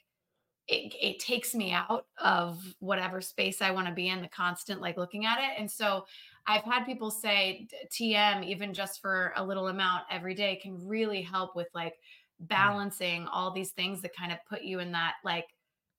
it, 0.69 0.95
it 1.01 1.19
takes 1.19 1.55
me 1.55 1.73
out 1.73 2.07
of 2.19 2.63
whatever 2.79 3.21
space 3.21 3.63
I 3.63 3.71
want 3.71 3.89
to 3.89 3.95
be 3.95 4.09
in, 4.09 4.21
the 4.21 4.29
constant 4.29 4.81
like 4.81 4.97
looking 4.99 5.25
at 5.25 5.39
it. 5.41 5.59
And 5.59 5.71
so 5.71 6.05
I've 6.47 6.65
had 6.65 6.85
people 6.85 7.11
say 7.11 7.69
TM, 7.91 8.45
even 8.45 8.75
just 8.75 9.01
for 9.01 9.33
a 9.37 9.45
little 9.45 9.69
amount 9.69 10.05
every 10.11 10.35
day, 10.35 10.57
can 10.57 10.87
really 10.87 11.23
help 11.23 11.57
with 11.57 11.69
like 11.75 11.95
balancing 12.41 13.27
all 13.27 13.51
these 13.51 13.73
things 13.73 14.03
that 14.03 14.15
kind 14.15 14.31
of 14.31 14.39
put 14.47 14.63
you 14.63 14.79
in 14.81 14.93
that 14.93 15.15
like, 15.25 15.47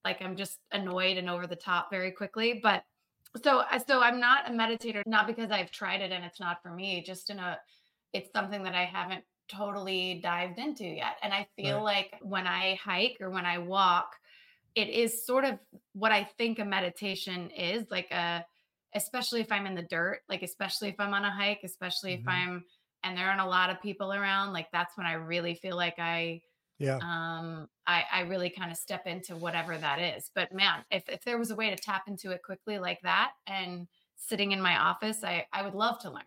like 0.05 0.21
I'm 0.21 0.35
just 0.35 0.59
annoyed 0.71 1.17
and 1.17 1.29
over 1.29 1.47
the 1.47 1.55
top 1.55 1.89
very 1.89 2.11
quickly. 2.11 2.59
But 2.61 2.83
so, 3.43 3.59
uh, 3.59 3.79
so 3.79 4.01
I'm 4.01 4.19
not 4.19 4.49
a 4.49 4.53
meditator, 4.53 5.01
not 5.05 5.27
because 5.27 5.51
I've 5.51 5.71
tried 5.71 6.01
it 6.01 6.11
and 6.11 6.23
it's 6.23 6.39
not 6.39 6.61
for 6.61 6.71
me, 6.71 7.03
just 7.03 7.29
in 7.29 7.39
a, 7.39 7.59
it's 8.13 8.31
something 8.31 8.63
that 8.63 8.75
I 8.75 8.85
haven't 8.85 9.23
totally 9.47 10.19
dived 10.21 10.59
into 10.59 10.85
yet. 10.85 11.17
And 11.21 11.33
I 11.33 11.47
feel 11.55 11.77
Right. 11.77 11.83
like 11.83 12.15
when 12.21 12.47
I 12.47 12.75
hike 12.75 13.17
or 13.19 13.29
when 13.29 13.45
I 13.45 13.57
walk, 13.59 14.15
it 14.75 14.89
is 14.89 15.25
sort 15.25 15.45
of 15.45 15.59
what 15.93 16.11
I 16.11 16.23
think 16.23 16.59
a 16.59 16.65
meditation 16.65 17.49
is 17.51 17.89
like 17.91 18.11
a, 18.11 18.45
especially 18.95 19.41
if 19.41 19.51
I'm 19.51 19.65
in 19.65 19.75
the 19.75 19.83
dirt, 19.83 20.21
like 20.29 20.43
especially 20.43 20.89
if 20.89 20.95
I'm 20.99 21.13
on 21.13 21.25
a 21.25 21.31
hike, 21.31 21.61
especially 21.63 22.13
if 22.13 22.21
Mhm. 22.21 22.27
I'm 22.27 22.65
and 23.03 23.17
there 23.17 23.27
aren't 23.29 23.41
a 23.41 23.45
lot 23.47 23.69
of 23.69 23.81
people 23.81 24.11
around, 24.13 24.53
like 24.53 24.67
that's 24.71 24.97
when 24.97 25.07
I 25.07 25.13
really 25.13 25.55
feel 25.55 25.75
like 25.77 25.95
I 25.99 26.41
Yeah. 26.79 27.01
um 27.01 27.67
I 27.87 28.05
I 28.11 28.21
really 28.21 28.49
kind 28.49 28.71
of 28.71 28.77
step 28.77 29.07
into 29.07 29.35
whatever 29.37 29.77
that 29.77 29.99
is. 29.99 30.31
But 30.35 30.51
man, 30.53 30.85
if 30.91 31.07
if 31.09 31.23
there 31.23 31.37
was 31.37 31.51
a 31.51 31.55
way 31.55 31.69
to 31.69 31.77
tap 31.77 32.03
into 32.07 32.31
it 32.31 32.41
quickly 32.43 32.79
like 32.79 32.99
that 33.03 33.33
and 33.47 33.87
sitting 34.15 34.51
in 34.51 34.61
my 34.61 34.77
office, 34.77 35.23
I 35.23 35.47
I 35.53 35.63
would 35.63 35.75
love 35.75 35.99
to 36.01 36.11
learn. 36.11 36.23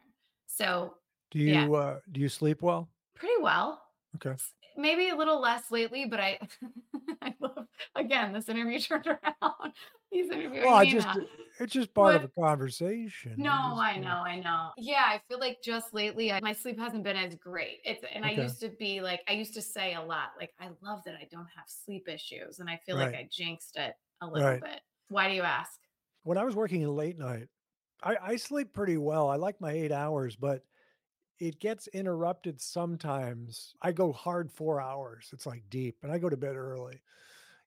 So, 0.47 0.99
Do 1.33 1.41
yeah. 1.45 1.67
you 1.67 1.75
uh 1.75 2.01
do 2.13 2.21
you 2.21 2.29
sleep 2.29 2.63
well? 2.63 2.89
pretty 3.15 3.41
well. 3.43 3.83
Okay. 4.17 4.37
Maybe 4.77 5.09
a 5.11 5.17
little 5.17 5.41
less 5.41 5.71
lately, 5.71 6.07
but 6.07 6.21
I 6.21 6.39
I 7.23 7.35
love 7.41 7.67
again 7.95 8.33
this 8.33 8.49
interview 8.49 8.79
turned 8.81 9.07
around. 9.07 9.73
He's 10.11 10.31
interviewing 10.31 10.65
Well, 10.65 10.75
I 10.75 10.85
me 10.85 10.93
just 10.93 11.07
now. 11.07 11.17
it's 11.61 11.73
just 11.73 11.95
part 11.95 12.17
of 12.17 12.25
a 12.25 12.29
conversation. 12.29 13.35
No, 13.39 13.51
I 13.51 13.97
uh, 13.97 14.01
know, 14.01 14.23
I 14.27 14.41
know. 14.41 14.71
Yeah, 14.77 15.05
I 15.07 15.21
feel 15.29 15.39
like 15.39 15.59
just 15.63 15.95
lately 15.95 16.33
I, 16.33 16.41
my 16.41 16.53
sleep 16.53 16.79
hasn't 16.79 17.03
been 17.03 17.17
as 17.17 17.35
great. 17.37 17.79
It's 17.85 18.05
and 18.13 18.25
I 18.27 18.31
used 18.33 18.61
to 18.61 18.69
be 18.69 19.01
like 19.01 19.21
I 19.29 19.33
used 19.33 19.55
to 19.55 19.63
say 19.63 19.95
a 19.95 20.03
lot 20.03 20.31
like 20.39 20.51
I 20.61 20.69
love 20.83 21.01
that 21.07 21.15
I 21.15 21.27
don't 21.31 21.49
have 21.57 21.65
sleep 21.67 22.09
issues 22.09 22.59
and 22.59 22.69
I 22.69 22.79
feel 22.85 22.97
like 22.97 23.15
I 23.15 23.29
jinxed 23.31 23.77
it 23.77 23.95
a 24.21 24.27
little 24.27 24.43
Right. 24.43 24.61
bit. 24.61 24.81
Why 25.09 25.29
do 25.29 25.35
you 25.35 25.43
ask? 25.43 25.81
When 26.25 26.39
I 26.39 26.45
was 26.45 26.55
working 26.55 26.83
in 26.83 26.95
late 26.95 27.19
night, 27.19 27.49
I, 28.03 28.17
I 28.23 28.37
sleep 28.37 28.73
pretty 28.73 28.97
well. 28.97 29.29
I 29.29 29.37
like 29.37 29.61
my 29.61 29.73
eight 29.73 29.93
hours, 29.93 30.37
but 30.37 30.63
it 31.43 31.59
gets 31.59 31.89
interrupted 31.89 32.61
sometimes. 32.61 33.75
I 33.83 33.91
go 33.91 34.13
hard 34.13 34.53
four 34.53 34.81
hours. 34.81 35.31
It's 35.33 35.45
like 35.45 35.65
deep, 35.71 35.97
and 36.03 36.13
I 36.13 36.19
go 36.19 36.29
to 36.29 36.37
bed 36.37 36.55
early. 36.55 37.03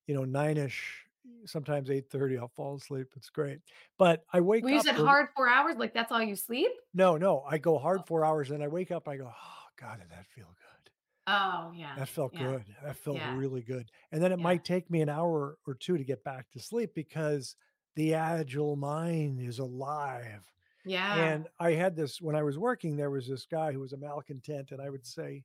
You 0.08 0.16
know, 0.16 0.24
nine 0.24 0.56
ish. 0.56 1.06
Sometimes 1.46 1.90
eight 1.90 2.10
thirty. 2.10 2.38
I'll 2.38 2.48
fall 2.48 2.76
asleep. 2.76 3.08
It's 3.18 3.30
great, 3.30 3.60
but 3.98 4.24
I 4.32 4.40
wake 4.40 4.64
Well, 4.64 4.74
you 4.74 4.82
said 4.82 4.98
ear- 4.98 5.06
hard 5.06 5.28
four 5.36 5.50
hours, 5.50 5.76
like 5.78 5.94
that's 5.94 6.12
all 6.12 6.22
you 6.22 6.36
sleep? 6.36 6.72
No, 6.94 7.18
no. 7.18 7.44
I 7.50 7.58
go 7.58 7.78
hard 7.78 8.02
oh. 8.02 8.06
four 8.08 8.24
hours, 8.24 8.52
and 8.52 8.64
I 8.64 8.68
wake 8.68 8.92
up. 8.92 9.10
I 9.10 9.18
go, 9.18 9.26
oh 9.28 9.66
God, 9.82 10.00
did 10.00 10.10
that 10.12 10.28
feel 10.34 10.46
good? 10.46 10.92
Oh 11.28 11.74
yeah. 11.76 11.96
That 11.98 12.08
felt 12.08 12.34
yeah. 12.34 12.44
good. 12.44 12.64
That 12.84 12.96
felt 12.96 13.18
Yeah. 13.18 13.36
really 13.36 13.62
good. 13.62 13.90
And 14.12 14.22
then 14.22 14.32
it 14.32 14.38
Yeah. 14.40 14.44
might 14.44 14.64
take 14.64 14.90
me 14.90 15.02
an 15.02 15.10
hour 15.10 15.58
or 15.68 15.74
two 15.74 15.98
to 15.98 16.04
get 16.04 16.24
back 16.24 16.50
to 16.52 16.60
sleep 16.60 16.92
because 16.94 17.56
the 17.96 18.14
agile 18.14 18.76
mind 18.76 19.42
is 19.42 19.60
alive. 19.60 20.44
Yeah. 20.86 21.34
And 21.34 21.48
I 21.60 21.72
had 21.72 21.96
this 21.96 22.22
when 22.22 22.36
I 22.36 22.44
was 22.44 22.58
working, 22.58 22.96
there 22.96 23.12
was 23.12 23.28
this 23.28 23.46
guy 23.46 23.72
who 23.72 23.80
was 23.80 23.94
a 23.94 23.98
malcontent, 23.98 24.72
and 24.72 24.82
I 24.82 24.90
would 24.90 25.06
say, 25.06 25.44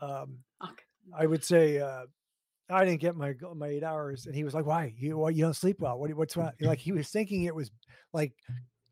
um, 0.00 0.44
Okay. 0.62 0.84
I 1.12 1.26
would 1.26 1.44
say, 1.44 1.78
uh, 1.80 2.06
I 2.70 2.84
didn't 2.84 3.00
get 3.00 3.16
my 3.16 3.34
my 3.56 3.68
eight 3.68 3.84
hours, 3.84 4.26
and 4.26 4.34
he 4.34 4.44
was 4.44 4.54
like, 4.54 4.66
"Why? 4.66 4.94
You 4.98 5.28
you 5.30 5.42
don't 5.44 5.54
sleep 5.56 5.80
well? 5.80 5.98
What 5.98 6.14
what's 6.14 6.36
wrong?" 6.36 6.52
Like 6.60 6.80
he 6.80 6.92
was 6.92 7.10
thinking 7.10 7.44
it 7.44 7.54
was 7.54 7.70
like 8.12 8.34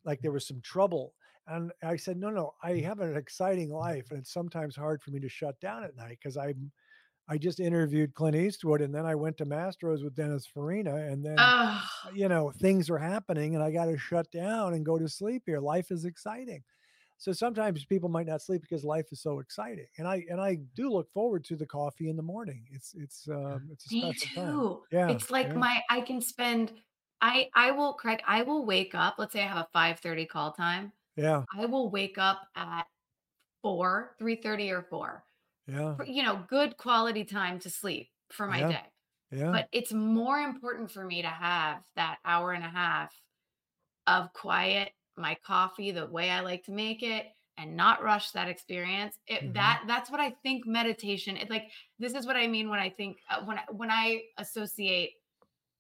like 0.05 0.21
there 0.23 0.33
was 0.33 0.47
some 0.47 0.61
trouble, 0.63 1.15
and 1.47 1.73
I 1.83 1.97
said, 1.97 2.19
"No, 2.19 2.31
no, 2.31 2.55
I 2.63 2.79
have 2.79 3.01
an 3.01 3.17
exciting 3.17 3.71
life, 3.73 4.11
and 4.11 4.21
it's 4.21 4.33
sometimes 4.33 4.77
hard 4.77 5.03
for 5.03 5.11
me 5.13 5.21
to 5.21 5.29
shut 5.29 5.61
down 5.61 5.85
at 5.85 5.97
night 5.97 6.19
because 6.23 6.37
I'm." 6.37 6.73
I 7.29 7.39
just 7.39 7.61
interviewed 7.61 8.15
Clint 8.15 8.37
Eastwood, 8.37 8.81
and 8.81 8.95
then 8.95 9.07
I 9.07 9.15
went 9.15 9.37
to 9.39 9.45
Mastro's 9.47 10.03
with 10.03 10.15
Dennis 10.15 10.47
Farina, 10.47 10.97
and 10.97 11.25
then 11.25 11.53
Oh, 11.53 11.89
you 12.13 12.29
know 12.29 12.51
things 12.53 12.91
are 12.91 12.99
happening, 12.99 13.55
and 13.55 13.63
I 13.65 13.71
got 13.73 13.87
to 13.87 13.99
shut 13.99 14.31
down 14.33 14.75
and 14.75 14.87
go 14.87 14.99
to 14.99 15.09
sleep 15.09 15.45
here. 15.47 15.61
Life 15.61 15.91
is 15.91 16.05
exciting. 16.05 16.65
So 17.19 17.33
sometimes 17.33 17.85
people 17.87 18.09
might 18.11 18.27
not 18.27 18.43
sleep 18.43 18.63
because 18.63 18.85
life 18.85 19.09
is 19.13 19.23
so 19.23 19.41
exciting, 19.41 19.89
and 19.99 20.09
I 20.09 20.25
and 20.31 20.41
I 20.41 20.57
do 20.57 20.91
look 20.91 21.11
forward 21.13 21.45
to 21.47 21.57
the 21.57 21.67
coffee 21.67 22.09
in 22.11 22.17
the 22.17 22.23
morning. 22.23 22.69
It's 22.73 22.95
it's 22.95 23.29
um, 23.29 23.69
it's 23.73 23.87
a 23.87 23.91
me 23.91 24.15
special 24.15 24.31
time. 24.31 24.67
too. 24.69 24.85
Yeah, 24.93 25.19
It's 25.19 25.31
like 25.31 25.55
yeah. 25.55 25.57
my 25.57 25.83
I 25.91 26.01
can 26.03 26.21
spend 26.21 26.73
I 27.21 27.51
I 27.55 27.71
will 27.73 27.95
Craig, 27.95 28.23
I 28.27 28.43
will 28.43 28.65
wake 28.67 28.95
up. 28.95 29.17
Let's 29.19 29.33
say 29.33 29.43
I 29.43 29.47
have 29.49 29.67
a 29.67 29.69
5:30 29.73 30.27
call 30.27 30.53
time. 30.53 30.93
Yeah, 31.17 31.45
I 31.55 31.67
will 31.67 31.91
wake 31.91 32.19
up 32.19 32.49
at 32.57 32.87
4, 33.63 34.17
3:30 34.21 34.73
or 34.73 34.85
4. 34.85 35.25
Yeah, 35.69 35.99
You 36.07 36.23
know, 36.23 36.45
good 36.49 36.77
quality 36.77 37.25
time 37.25 37.59
to 37.61 37.71
sleep 37.71 38.11
for 38.33 38.47
my 38.47 38.61
Yeah. 38.61 38.69
day. 38.69 38.85
yeah. 39.31 39.53
But 39.53 39.69
it's 39.73 39.93
more 39.93 40.39
important 40.41 40.91
for 40.93 41.05
me 41.05 41.23
to 41.23 41.29
have 41.29 41.85
that 41.97 42.19
hour 42.25 42.53
and 42.53 42.65
a 42.65 42.69
half 42.69 43.15
of 44.07 44.33
quiet, 44.33 44.93
my 45.17 45.37
coffee 45.45 45.91
the 45.91 46.07
way 46.07 46.31
I 46.31 46.41
like 46.41 46.65
to 46.65 46.73
make 46.73 47.03
it 47.03 47.27
and 47.57 47.77
not 47.77 48.03
rush 48.03 48.31
that 48.33 48.49
experience. 48.49 49.19
It 49.27 49.43
Mhm. 49.43 49.55
that 49.55 49.85
that's 49.87 50.11
what 50.11 50.21
I 50.21 50.31
think 50.43 50.67
meditation. 50.67 51.37
It 51.37 51.51
like 51.51 51.71
this 51.99 52.15
is 52.15 52.27
what 52.27 52.37
I 52.37 52.47
mean 52.47 52.69
when 52.71 52.79
I 52.81 52.91
think 52.91 53.19
uh, 53.29 53.45
when 53.45 53.59
I, 53.59 53.65
when 53.71 53.91
I 53.91 54.23
associate 54.39 55.15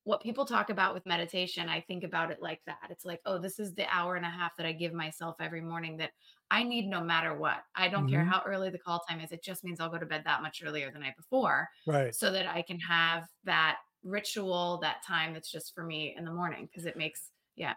what 0.08 0.22
people 0.22 0.46
talk 0.46 0.70
about 0.70 0.94
with 0.94 1.04
meditation, 1.04 1.68
I 1.68 1.82
think 1.82 2.02
about 2.02 2.30
it 2.30 2.40
like 2.40 2.62
that. 2.64 2.86
It's 2.88 3.04
like, 3.04 3.20
oh, 3.26 3.36
this 3.38 3.58
is 3.58 3.74
the 3.74 3.86
hour 3.94 4.16
and 4.16 4.24
a 4.24 4.30
half 4.30 4.56
that 4.56 4.64
I 4.64 4.72
give 4.72 4.94
myself 4.94 5.36
every 5.38 5.60
morning 5.60 5.98
that 5.98 6.12
I 6.50 6.62
need 6.62 6.86
no 6.86 7.02
matter 7.04 7.34
what. 7.34 7.58
I 7.74 7.88
don't 7.88 8.08
care 8.08 8.24
Mhm. 8.24 8.30
how 8.30 8.42
early 8.46 8.70
the 8.70 8.78
call 8.78 9.00
time 9.06 9.20
is. 9.20 9.32
It 9.32 9.42
just 9.42 9.64
means 9.64 9.80
I'll 9.80 9.90
go 9.90 9.98
to 9.98 10.06
bed 10.06 10.22
that 10.24 10.40
much 10.40 10.62
earlier 10.64 10.90
the 10.90 10.98
night 10.98 11.16
before 11.18 11.68
Right. 11.86 12.14
so 12.14 12.32
that 12.32 12.46
I 12.46 12.62
can 12.62 12.80
have 12.80 13.28
that 13.44 13.80
ritual, 14.02 14.78
that 14.80 15.02
time 15.06 15.34
that's 15.34 15.50
just 15.50 15.74
for 15.74 15.84
me 15.84 16.14
in 16.16 16.24
the 16.24 16.32
morning 16.32 16.64
because 16.64 16.86
it 16.86 16.96
makes 16.96 17.32
yeah. 17.54 17.74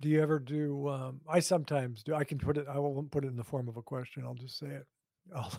Do 0.00 0.08
you 0.08 0.20
ever 0.22 0.38
do? 0.38 0.88
Um, 0.88 1.20
I 1.28 1.40
sometimes 1.40 2.02
do. 2.02 2.14
I 2.14 2.24
can 2.24 2.38
put 2.38 2.58
it. 2.58 2.66
I 2.68 2.78
won't 2.78 3.10
put 3.10 3.24
it 3.24 3.28
in 3.28 3.36
the 3.36 3.44
form 3.44 3.68
of 3.68 3.76
a 3.76 3.82
question. 3.82 4.24
I'll 4.24 4.34
just 4.34 4.58
say 4.58 4.68
it. 4.68 4.86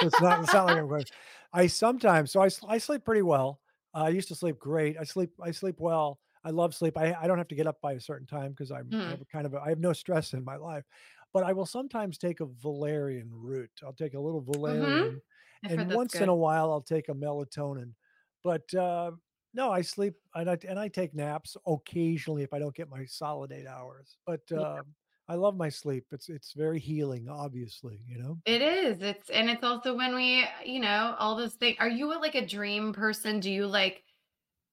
It's 0.00 0.20
not. 0.20 0.40
It's 0.40 0.52
not 0.52 0.66
like 0.66 0.78
I'm 0.78 0.88
going. 0.88 1.06
I 1.52 1.66
sometimes. 1.66 2.30
So 2.32 2.40
I 2.40 2.78
sleep 2.78 3.04
pretty 3.04 3.22
well. 3.22 3.60
I 3.94 4.08
used 4.10 4.28
to 4.28 4.34
sleep 4.34 4.58
great. 4.58 4.96
I 4.98 5.04
sleep. 5.04 5.30
I 5.40 5.50
sleep 5.52 5.76
well. 5.80 6.20
I 6.44 6.50
love 6.50 6.74
sleep. 6.74 6.96
I 6.98 7.14
I 7.14 7.26
don't 7.26 7.38
have 7.38 7.48
to 7.48 7.54
get 7.54 7.66
up 7.66 7.80
by 7.80 7.92
a 7.92 8.00
certain 8.00 8.26
time 8.26 8.50
because 8.52 8.70
I'm 8.70 8.96
I 9.04 9.10
Mm. 9.10 9.12
have 9.12 9.20
a 9.20 9.24
kind 9.26 9.46
of 9.46 9.54
a, 9.54 9.60
I 9.60 9.68
have 9.70 9.78
no 9.80 9.92
stress 9.92 10.32
in 10.34 10.44
my 10.44 10.56
life. 10.56 10.84
But 11.32 11.44
I 11.44 11.52
will 11.52 11.66
sometimes 11.66 12.18
take 12.18 12.40
a 12.40 12.46
valerian 12.46 13.30
root. 13.32 13.70
I'll 13.82 13.92
take 13.92 14.14
a 14.14 14.20
little 14.20 14.40
valerian, 14.40 15.20
I've 15.62 15.74
heard 15.76 15.86
and 15.86 15.88
once 15.88 16.20
in 16.20 16.28
a 16.28 16.34
while 16.34 16.70
I'll 16.72 16.82
take 16.82 17.08
a 17.08 17.14
melatonin. 17.14 17.94
But 18.42 18.72
uh, 18.74 19.12
no, 19.52 19.70
I 19.70 19.82
sleep 19.82 20.14
and 20.34 20.50
I, 20.50 20.58
and 20.68 20.78
I 20.78 20.88
take 20.88 21.14
naps 21.14 21.56
occasionally 21.66 22.42
if 22.42 22.52
I 22.52 22.58
don't 22.58 22.74
get 22.74 22.88
my 22.90 23.04
solid 23.06 23.52
eight 23.52 23.66
hours. 23.66 24.18
But 24.26 24.50
Yeah. 24.54 24.64
uh, 24.64 24.82
I 25.28 25.36
love 25.36 25.56
my 25.56 25.68
sleep. 25.68 26.04
It's 26.12 26.28
it's 26.28 26.52
very 26.52 26.78
healing, 26.78 27.28
obviously. 27.28 28.00
You 28.08 28.18
know. 28.18 28.38
It 28.44 28.60
is. 28.60 29.00
It's 29.00 29.30
and 29.30 29.48
it's 29.48 29.64
also 29.64 29.94
when 29.96 30.14
we, 30.14 30.42
uh, 30.42 30.48
you 30.64 30.80
know, 30.80 31.16
all 31.18 31.36
those 31.36 31.54
things. 31.54 31.76
Are 31.80 31.88
you 31.88 32.12
a, 32.12 32.18
like 32.18 32.34
a 32.34 32.44
dream 32.44 32.92
person? 32.92 33.40
Do 33.40 33.50
you 33.50 33.66
like 33.66 34.04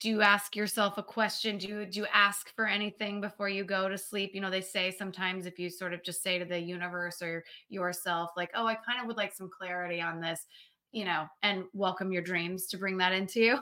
do 0.02 0.10
you 0.10 0.24
ask 0.24 0.56
yourself 0.56 0.98
a 0.98 1.04
question? 1.04 1.60
Do 1.60 1.68
you 1.68 1.86
do 1.86 2.00
you 2.00 2.08
ask 2.12 2.54
for 2.56 2.68
anything 2.68 3.22
before 3.22 3.50
you 3.50 3.64
go 3.64 3.88
to 3.88 3.98
sleep? 3.98 4.32
You 4.34 4.42
know, 4.42 4.50
they 4.50 4.62
say 4.62 4.90
sometimes 4.92 5.46
if 5.46 5.60
you 5.60 5.70
sort 5.70 5.94
of 5.94 6.04
just 6.04 6.24
say 6.24 6.40
to 6.40 6.46
the 6.46 6.60
universe 6.60 7.22
or 7.22 7.46
yourself 7.70 8.32
like, 8.36 8.50
"Oh, 8.56 8.66
I 8.66 8.74
kind 8.76 9.00
of 9.00 9.06
would 9.06 9.18
like 9.18 9.32
some 9.32 9.50
clarity 9.50 10.02
on 10.02 10.20
this." 10.20 10.48
You 10.92 11.06
know, 11.06 11.28
and 11.44 11.66
welcome 11.74 12.12
your 12.12 12.24
dreams 12.24 12.66
to 12.68 12.78
bring 12.78 12.98
that 12.98 13.14
into 13.14 13.40
you. 13.42 13.60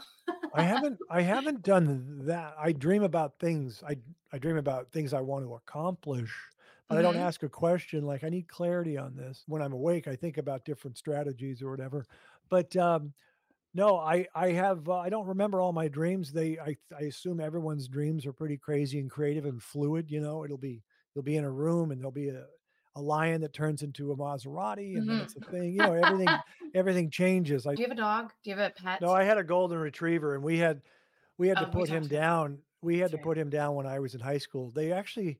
I 0.54 0.64
haven't 0.64 0.98
I 1.10 1.22
haven't 1.22 1.62
done 1.62 2.26
that. 2.26 2.56
I 2.58 2.72
dream 2.72 3.04
about 3.04 3.38
things. 3.40 3.84
I 3.86 3.98
I 4.32 4.38
dream 4.38 4.58
about 4.58 4.92
things 4.92 5.14
I 5.14 5.22
want 5.22 5.46
to 5.46 5.56
accomplish, 5.56 6.34
but 6.90 6.98
I 6.98 7.02
don't 7.04 7.16
Mhm. 7.16 7.18
ask 7.18 7.44
a 7.44 7.50
question 7.50 8.04
like 8.06 8.24
I 8.24 8.30
need 8.30 8.48
clarity 8.50 8.98
on 8.98 9.16
this. 9.16 9.44
When 9.48 9.62
I'm 9.62 9.74
awake, 9.74 10.08
I 10.08 10.16
think 10.16 10.38
about 10.38 10.66
different 10.66 10.98
strategies 10.98 11.62
or 11.62 11.70
whatever. 11.72 12.08
But 12.50 12.76
um 12.78 13.14
no, 13.74 13.98
I 13.98 14.28
I 14.36 14.52
have 14.52 14.90
uh, 14.90 14.98
I 14.98 15.10
don't 15.10 15.28
remember 15.28 15.62
all 15.62 15.74
my 15.74 15.88
dreams. 15.88 16.32
They 16.34 16.60
I 16.60 16.78
I 16.98 17.04
assume 17.04 17.40
everyone's 17.40 17.88
dreams 17.88 18.26
are 18.26 18.34
pretty 18.34 18.58
crazy 18.58 19.00
and 19.00 19.10
creative 19.12 19.46
and 19.46 19.62
fluid, 19.62 20.10
you 20.12 20.22
know. 20.22 20.44
It'll 20.44 20.58
be 20.58 20.84
you'll 21.14 21.24
be 21.24 21.38
in 21.38 21.44
a 21.46 21.52
room 21.52 21.92
and 21.92 22.02
there'll 22.02 22.12
be 22.12 22.30
a 22.30 22.48
a 22.96 23.02
lion 23.02 23.42
that 23.42 23.54
turns 23.54 23.84
into 23.84 24.12
a 24.12 24.18
Maserati 24.18 24.98
and 24.98 25.10
then 25.10 25.20
Mhm. 25.20 25.22
it's 25.22 25.36
a 25.36 25.42
thing. 25.42 25.74
You 25.74 25.84
know, 25.84 25.94
everything 25.94 26.44
everything 26.74 27.12
changes. 27.12 27.68
I 27.68 27.76
Do 27.76 27.82
you 27.82 27.88
have 27.88 27.98
a 27.98 28.00
dog? 28.00 28.34
Do 28.44 28.52
you 28.52 28.56
have 28.58 28.72
a 28.72 28.76
pet? 28.80 29.02
no, 29.02 29.12
I 29.12 29.24
had 29.24 29.38
a 29.38 29.44
golden 29.44 29.78
retriever 29.78 30.36
and 30.36 30.44
we 30.44 30.58
had 30.58 30.82
we 31.38 31.48
had 31.48 31.60
to 31.60 31.66
Oh, 31.66 31.72
we 31.74 31.84
put 31.84 31.90
him 31.90 32.08
down. 32.08 32.64
We 32.82 33.00
had 33.00 33.12
That's 33.12 33.14
to 33.14 33.18
right. 33.18 33.20
put 33.20 33.38
him 33.38 33.50
down 33.50 33.76
when 33.76 33.88
I 33.88 34.00
was 34.00 34.16
in 34.16 34.22
high 34.22 34.38
school. 34.40 34.72
They 34.72 34.92
actually 34.92 35.40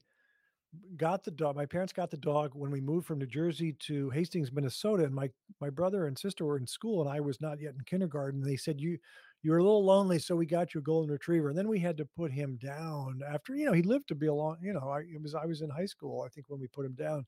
got 0.98 1.24
the 1.24 1.32
dog. 1.32 1.56
My 1.56 1.66
parents 1.66 1.94
got 1.94 2.12
the 2.12 2.18
dog 2.18 2.52
when 2.54 2.72
we 2.72 2.82
moved 2.82 3.08
from 3.08 3.20
New 3.20 3.26
Jersey 3.26 3.74
to 3.80 4.10
Hastings, 4.12 4.52
Minnesota, 4.52 5.04
and 5.04 5.14
my 5.14 5.30
my 5.60 5.70
brother 5.70 6.08
and 6.08 6.18
sister 6.18 6.46
were 6.46 6.58
in 6.58 6.68
school, 6.68 7.02
and 7.02 7.10
I 7.10 7.20
was 7.20 7.42
not 7.42 7.60
yet 7.60 7.74
in 7.74 7.82
kindergarten. 7.86 8.42
They 8.42 8.56
said 8.56 8.80
you 8.80 8.98
you 9.42 9.52
were 9.52 9.58
a 9.58 9.64
little 9.64 9.86
lonely, 9.86 10.20
so 10.20 10.36
we 10.36 10.46
got 10.46 10.74
you 10.74 10.80
a 10.80 10.84
golden 10.84 11.12
retriever. 11.12 11.50
And 11.50 11.58
then 11.58 11.68
we 11.68 11.80
had 11.80 11.98
to 11.98 12.06
put 12.06 12.32
him 12.32 12.58
down 12.62 13.22
after 13.28 13.56
you 13.56 13.66
know 13.66 13.74
he 13.74 13.82
lived 13.82 14.08
to 14.10 14.16
be 14.16 14.28
a 14.28 14.34
long. 14.34 14.58
You 14.62 14.74
know, 14.74 14.90
I 14.90 15.00
it 15.00 15.22
was 15.22 15.36
I 15.36 15.46
was 15.46 15.62
in 15.62 15.70
high 15.70 15.86
school, 15.86 16.24
I 16.26 16.30
think, 16.30 16.50
when 16.50 16.60
we 16.60 16.68
put 16.68 16.86
him 16.86 16.94
down, 16.94 17.26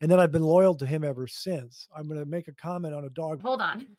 and 0.00 0.10
then 0.10 0.20
I've 0.20 0.32
been 0.32 0.42
loyal 0.42 0.74
to 0.76 0.86
him 0.86 1.04
ever 1.04 1.26
since. 1.26 1.88
I'm 1.96 2.06
going 2.06 2.20
to 2.20 2.26
make 2.26 2.48
a 2.48 2.52
comment 2.52 2.94
on 2.94 3.04
a 3.04 3.10
dog. 3.10 3.40
Hold 3.42 3.60
on. 3.60 3.86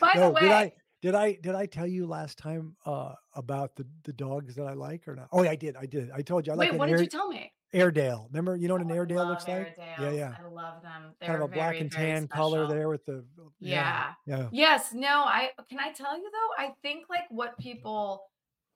By 0.00 0.12
the 0.14 0.30
way, 0.30 0.52
I 0.52 0.72
did 1.02 1.14
I 1.14 1.38
did 1.42 1.54
I 1.54 1.66
tell 1.66 1.86
you 1.86 2.06
last 2.06 2.38
time 2.38 2.76
uh 2.84 3.12
about 3.34 3.74
the 3.76 3.86
the 4.04 4.12
dogs 4.12 4.54
that 4.56 4.64
I 4.66 4.74
like 4.74 5.06
or 5.06 5.14
not? 5.14 5.28
Oh, 5.32 5.42
yeah, 5.42 5.50
I 5.50 5.56
did. 5.56 5.76
I 5.76 5.86
did. 5.86 6.10
I 6.10 6.22
told 6.22 6.46
you 6.46 6.52
I 6.52 6.56
like 6.56 6.70
wait, 6.70 6.74
an 6.74 6.78
what 6.78 6.86
did 6.86 6.96
Air, 6.96 7.02
you 7.02 7.08
tell 7.08 7.28
me? 7.28 7.52
Airedale. 7.72 8.28
Remember, 8.30 8.56
you 8.56 8.68
know 8.68 8.74
what 8.74 8.82
an 8.82 8.90
Oh, 8.90 8.94
Airedale 8.94 9.26
looks 9.26 9.46
like? 9.48 9.76
Yeah, 10.00 10.10
yeah. 10.10 10.36
I 10.40 10.48
love 10.48 10.82
them. 10.82 11.14
They're 11.20 11.28
Kind 11.28 11.42
of 11.42 11.50
a 11.50 11.52
black 11.52 11.80
and 11.80 11.90
tan 11.90 12.28
color 12.28 12.66
there 12.66 12.88
with 12.88 13.04
the 13.04 13.24
yeah. 13.60 14.12
Yeah. 14.26 14.38
Yeah. 14.38 14.48
Yes. 14.52 14.92
No. 14.94 15.24
I 15.24 15.50
can 15.68 15.78
I 15.78 15.92
tell 15.92 16.16
you 16.16 16.30
though. 16.30 16.64
I 16.64 16.70
think 16.82 17.04
like 17.10 17.24
what 17.30 17.58
people 17.58 18.22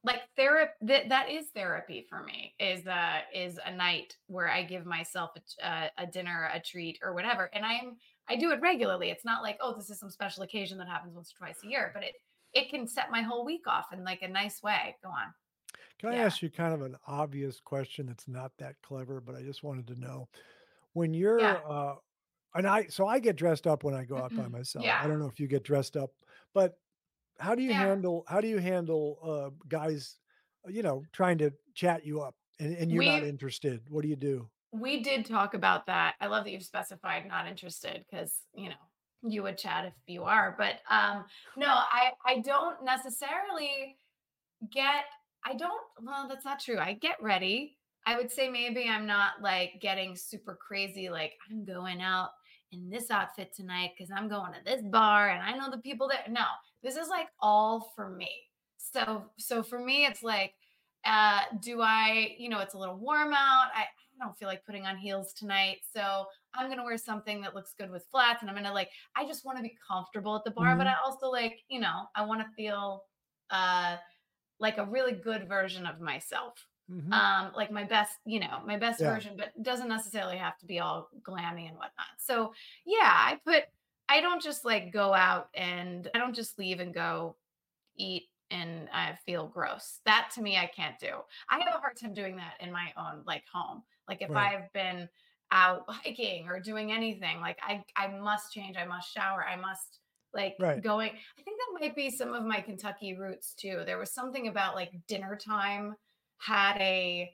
like 0.02 0.20
therapy 0.36 0.72
that 0.82 1.08
that 1.10 1.30
is 1.30 1.46
therapy 1.54 2.06
for 2.08 2.22
me 2.22 2.54
is 2.58 2.86
uh 2.86 3.18
is 3.34 3.58
a 3.64 3.72
night 3.74 4.16
where 4.26 4.48
I 4.48 4.62
give 4.62 4.86
myself 4.86 5.30
a, 5.36 5.40
t- 5.40 5.62
uh, 5.62 5.88
a 5.98 6.06
dinner, 6.06 6.50
a 6.52 6.60
treat, 6.60 6.98
or 7.02 7.12
whatever, 7.12 7.50
and 7.52 7.64
I'm 7.64 7.96
I 8.30 8.36
do 8.36 8.52
it 8.52 8.60
regularly. 8.60 9.10
It's 9.10 9.24
not 9.24 9.42
like 9.42 9.58
oh 9.60 9.74
this 9.76 9.90
is 9.90 9.98
some 10.00 10.10
special 10.10 10.42
occasion 10.44 10.78
that 10.78 10.88
happens 10.88 11.14
once 11.14 11.32
or 11.32 11.38
twice 11.38 11.62
a 11.64 11.68
year, 11.68 11.90
but 11.94 12.04
it 12.04 12.14
it 12.52 12.70
can 12.70 12.86
set 12.86 13.10
my 13.10 13.22
whole 13.22 13.44
week 13.44 13.66
off 13.66 13.92
in 13.92 14.04
like 14.04 14.22
a 14.22 14.28
nice 14.28 14.62
way. 14.62 14.96
Go 15.02 15.10
on. 15.10 15.34
Can 15.98 16.08
I 16.10 16.14
Yeah. 16.14 16.16
ask 16.16 16.42
you 16.42 16.50
kind 16.50 16.74
of 16.74 16.82
an 16.82 16.96
obvious 17.06 17.60
question 17.60 18.06
that's 18.06 18.28
not 18.28 18.56
that 18.58 18.80
clever, 18.82 19.20
but 19.20 19.34
I 19.34 19.42
just 19.42 19.62
wanted 19.62 19.86
to 19.88 19.94
know 19.96 20.28
when 20.94 21.14
you're 21.14 21.58
Yeah. 21.58 21.60
uh 21.70 21.96
and 22.54 22.66
I 22.68 22.86
so 22.88 23.06
I 23.06 23.20
get 23.20 23.36
dressed 23.36 23.66
up 23.66 23.84
when 23.84 23.94
I 23.94 24.04
go 24.04 24.18
out 24.18 24.34
by 24.34 24.48
myself. 24.48 24.94
Yeah. 24.94 24.98
I 24.98 25.06
don't 25.08 25.20
know 25.20 25.28
if 25.28 25.40
you 25.40 25.48
get 25.48 25.64
dressed 25.64 25.96
up, 25.96 26.12
but 26.54 26.80
how 27.40 27.54
do 27.54 27.62
you 27.62 27.72
Yeah. 27.72 27.74
handle 27.74 28.24
how 28.28 28.40
do 28.40 28.48
you 28.48 28.58
handle 28.58 29.18
uh 29.22 29.50
guys 29.68 30.20
uh, 30.66 30.70
you 30.70 30.82
know 30.82 31.04
trying 31.12 31.38
to 31.38 31.52
chat 31.74 32.06
you 32.06 32.22
up 32.22 32.36
and, 32.60 32.76
and 32.76 32.92
you're 32.92 33.04
not 33.04 33.24
interested? 33.24 33.88
What 33.90 34.02
do 34.02 34.08
you 34.08 34.16
do? 34.16 34.50
We 34.72 35.02
did 35.02 35.26
talk 35.26 35.54
about 35.54 35.86
that. 35.86 36.14
I 36.20 36.26
love 36.26 36.44
that 36.44 36.52
you've 36.52 36.62
specified 36.62 37.26
not 37.26 37.48
interested 37.48 38.04
because 38.10 38.32
you 38.54 38.68
know 38.68 38.76
you 39.22 39.42
would 39.42 39.58
chat 39.58 39.84
if 39.84 39.92
you 40.06 40.24
are. 40.24 40.54
But 40.56 40.80
um, 40.90 41.24
no, 41.56 41.66
I 41.68 42.12
I 42.24 42.40
don't 42.40 42.84
necessarily 42.84 43.96
get. 44.72 45.04
I 45.44 45.54
don't. 45.54 45.82
Well, 46.02 46.28
that's 46.28 46.44
not 46.44 46.60
true. 46.60 46.78
I 46.78 46.94
get 46.94 47.16
ready. 47.22 47.76
I 48.06 48.16
would 48.16 48.30
say 48.30 48.48
maybe 48.48 48.88
I'm 48.88 49.06
not 49.06 49.42
like 49.42 49.72
getting 49.80 50.16
super 50.16 50.58
crazy. 50.66 51.08
Like 51.10 51.32
I'm 51.50 51.64
going 51.64 52.00
out 52.00 52.30
in 52.72 52.88
this 52.88 53.10
outfit 53.10 53.52
tonight 53.54 53.90
because 53.96 54.10
I'm 54.14 54.28
going 54.28 54.52
to 54.52 54.58
this 54.64 54.82
bar 54.82 55.30
and 55.30 55.42
I 55.42 55.56
know 55.56 55.70
the 55.70 55.78
people 55.82 56.08
there. 56.08 56.20
No, 56.28 56.44
this 56.82 56.96
is 56.96 57.08
like 57.08 57.28
all 57.40 57.92
for 57.96 58.08
me. 58.10 58.30
So 58.78 59.24
so 59.38 59.62
for 59.62 59.78
me, 59.78 60.06
it's 60.06 60.22
like 60.22 60.54
uh 61.04 61.40
do 61.62 61.80
i 61.80 62.34
you 62.38 62.48
know 62.48 62.58
it's 62.58 62.74
a 62.74 62.78
little 62.78 62.98
warm 62.98 63.32
out 63.32 63.68
i, 63.74 63.84
I 64.20 64.24
don't 64.24 64.36
feel 64.38 64.48
like 64.48 64.64
putting 64.64 64.86
on 64.86 64.96
heels 64.98 65.32
tonight 65.32 65.78
so 65.92 66.26
i'm 66.54 66.68
gonna 66.68 66.84
wear 66.84 66.98
something 66.98 67.40
that 67.40 67.54
looks 67.54 67.74
good 67.78 67.90
with 67.90 68.06
flats 68.10 68.42
and 68.42 68.50
i'm 68.50 68.56
gonna 68.56 68.72
like 68.72 68.90
i 69.16 69.24
just 69.24 69.44
want 69.44 69.56
to 69.56 69.62
be 69.62 69.76
comfortable 69.86 70.36
at 70.36 70.44
the 70.44 70.50
bar 70.50 70.76
but 70.76 70.86
Mhm. 70.86 70.88
i 70.88 70.94
also 71.04 71.28
like 71.30 71.60
you 71.68 71.80
know 71.80 72.06
i 72.14 72.24
want 72.24 72.40
to 72.40 72.48
feel 72.54 73.04
uh 73.50 73.96
like 74.58 74.78
a 74.78 74.84
really 74.84 75.12
good 75.12 75.48
version 75.48 75.86
of 75.86 76.00
myself 76.00 76.66
Mhm. 76.88 77.12
um 77.12 77.52
like 77.54 77.70
my 77.70 77.84
best 77.84 78.18
you 78.24 78.38
know 78.40 78.62
my 78.66 78.76
best 78.76 79.00
Yeah. 79.00 79.06
version 79.06 79.36
but 79.36 79.50
doesn't 79.62 79.88
necessarily 79.88 80.36
have 80.36 80.58
to 80.58 80.66
be 80.66 80.78
all 80.80 81.08
glammy 81.22 81.66
and 81.68 81.76
whatnot 81.76 82.06
so 82.18 82.52
yeah 82.86 82.98
i 83.14 83.40
put 83.44 83.64
i 84.08 84.20
don't 84.20 84.42
just 84.42 84.64
like 84.64 84.92
go 84.92 85.12
out 85.12 85.48
and 85.54 86.08
i 86.14 86.18
don't 86.18 86.34
just 86.34 86.58
leave 86.58 86.78
and 86.80 86.94
go 86.94 87.36
eat 87.96 88.24
and 88.50 88.88
i 88.92 89.16
feel 89.26 89.46
gross 89.48 90.00
that 90.04 90.30
to 90.34 90.42
me 90.42 90.56
i 90.56 90.66
can't 90.66 90.98
do 90.98 91.20
i 91.50 91.58
have 91.58 91.74
a 91.74 91.78
hard 91.78 91.96
time 91.96 92.14
doing 92.14 92.36
that 92.36 92.54
in 92.60 92.72
my 92.72 92.92
own 92.96 93.22
like 93.26 93.44
home 93.52 93.82
like 94.10 94.22
if 94.22 94.30
Right. 94.30 94.54
i've 94.56 94.72
been 94.72 95.08
out 95.52 95.84
hiking 95.88 96.46
or 96.48 96.60
doing 96.60 96.92
anything 96.92 97.40
like 97.40 97.58
i 97.62 97.82
i 97.96 98.08
must 98.08 98.52
change 98.52 98.76
i 98.76 98.84
must 98.84 99.12
shower 99.12 99.44
i 99.44 99.56
must 99.56 100.00
like 100.34 100.54
Right. 100.60 100.82
going 100.82 101.10
i 101.10 101.42
think 101.42 101.58
that 101.58 101.80
might 101.80 101.96
be 101.96 102.10
some 102.10 102.34
of 102.34 102.44
my 102.44 102.60
kentucky 102.60 103.16
roots 103.16 103.54
too 103.54 103.82
there 103.86 103.98
was 103.98 104.12
something 104.12 104.48
about 104.48 104.74
like 104.76 104.90
dinner 105.08 105.36
time 105.36 105.94
had 106.38 106.76
a 106.78 107.30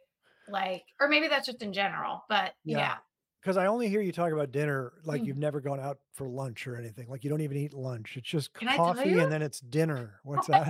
like 0.48 0.84
or 1.00 1.08
maybe 1.08 1.28
that's 1.28 1.46
just 1.46 1.62
in 1.62 1.72
general 1.72 2.24
but 2.28 2.52
Yeah. 2.64 2.78
yeah, 2.78 2.96
Because 3.42 3.56
I 3.56 3.66
only 3.66 3.88
hear 3.88 4.00
you 4.00 4.12
talk 4.12 4.32
about 4.32 4.52
dinner 4.52 4.92
like 5.04 5.22
Mm. 5.22 5.26
you've 5.26 5.36
never 5.38 5.60
gone 5.60 5.80
out 5.80 5.98
for 6.14 6.28
lunch 6.28 6.66
or 6.66 6.76
anything. 6.76 7.08
Like 7.08 7.24
you 7.24 7.30
don't 7.30 7.40
even 7.40 7.56
eat 7.56 7.74
lunch. 7.74 8.16
It's 8.16 8.28
just 8.28 8.52
Can 8.54 8.76
coffee 8.76 9.18
and 9.18 9.30
then 9.30 9.42
it's 9.42 9.60
dinner. 9.60 10.20
What's 10.24 10.46
that? 10.48 10.68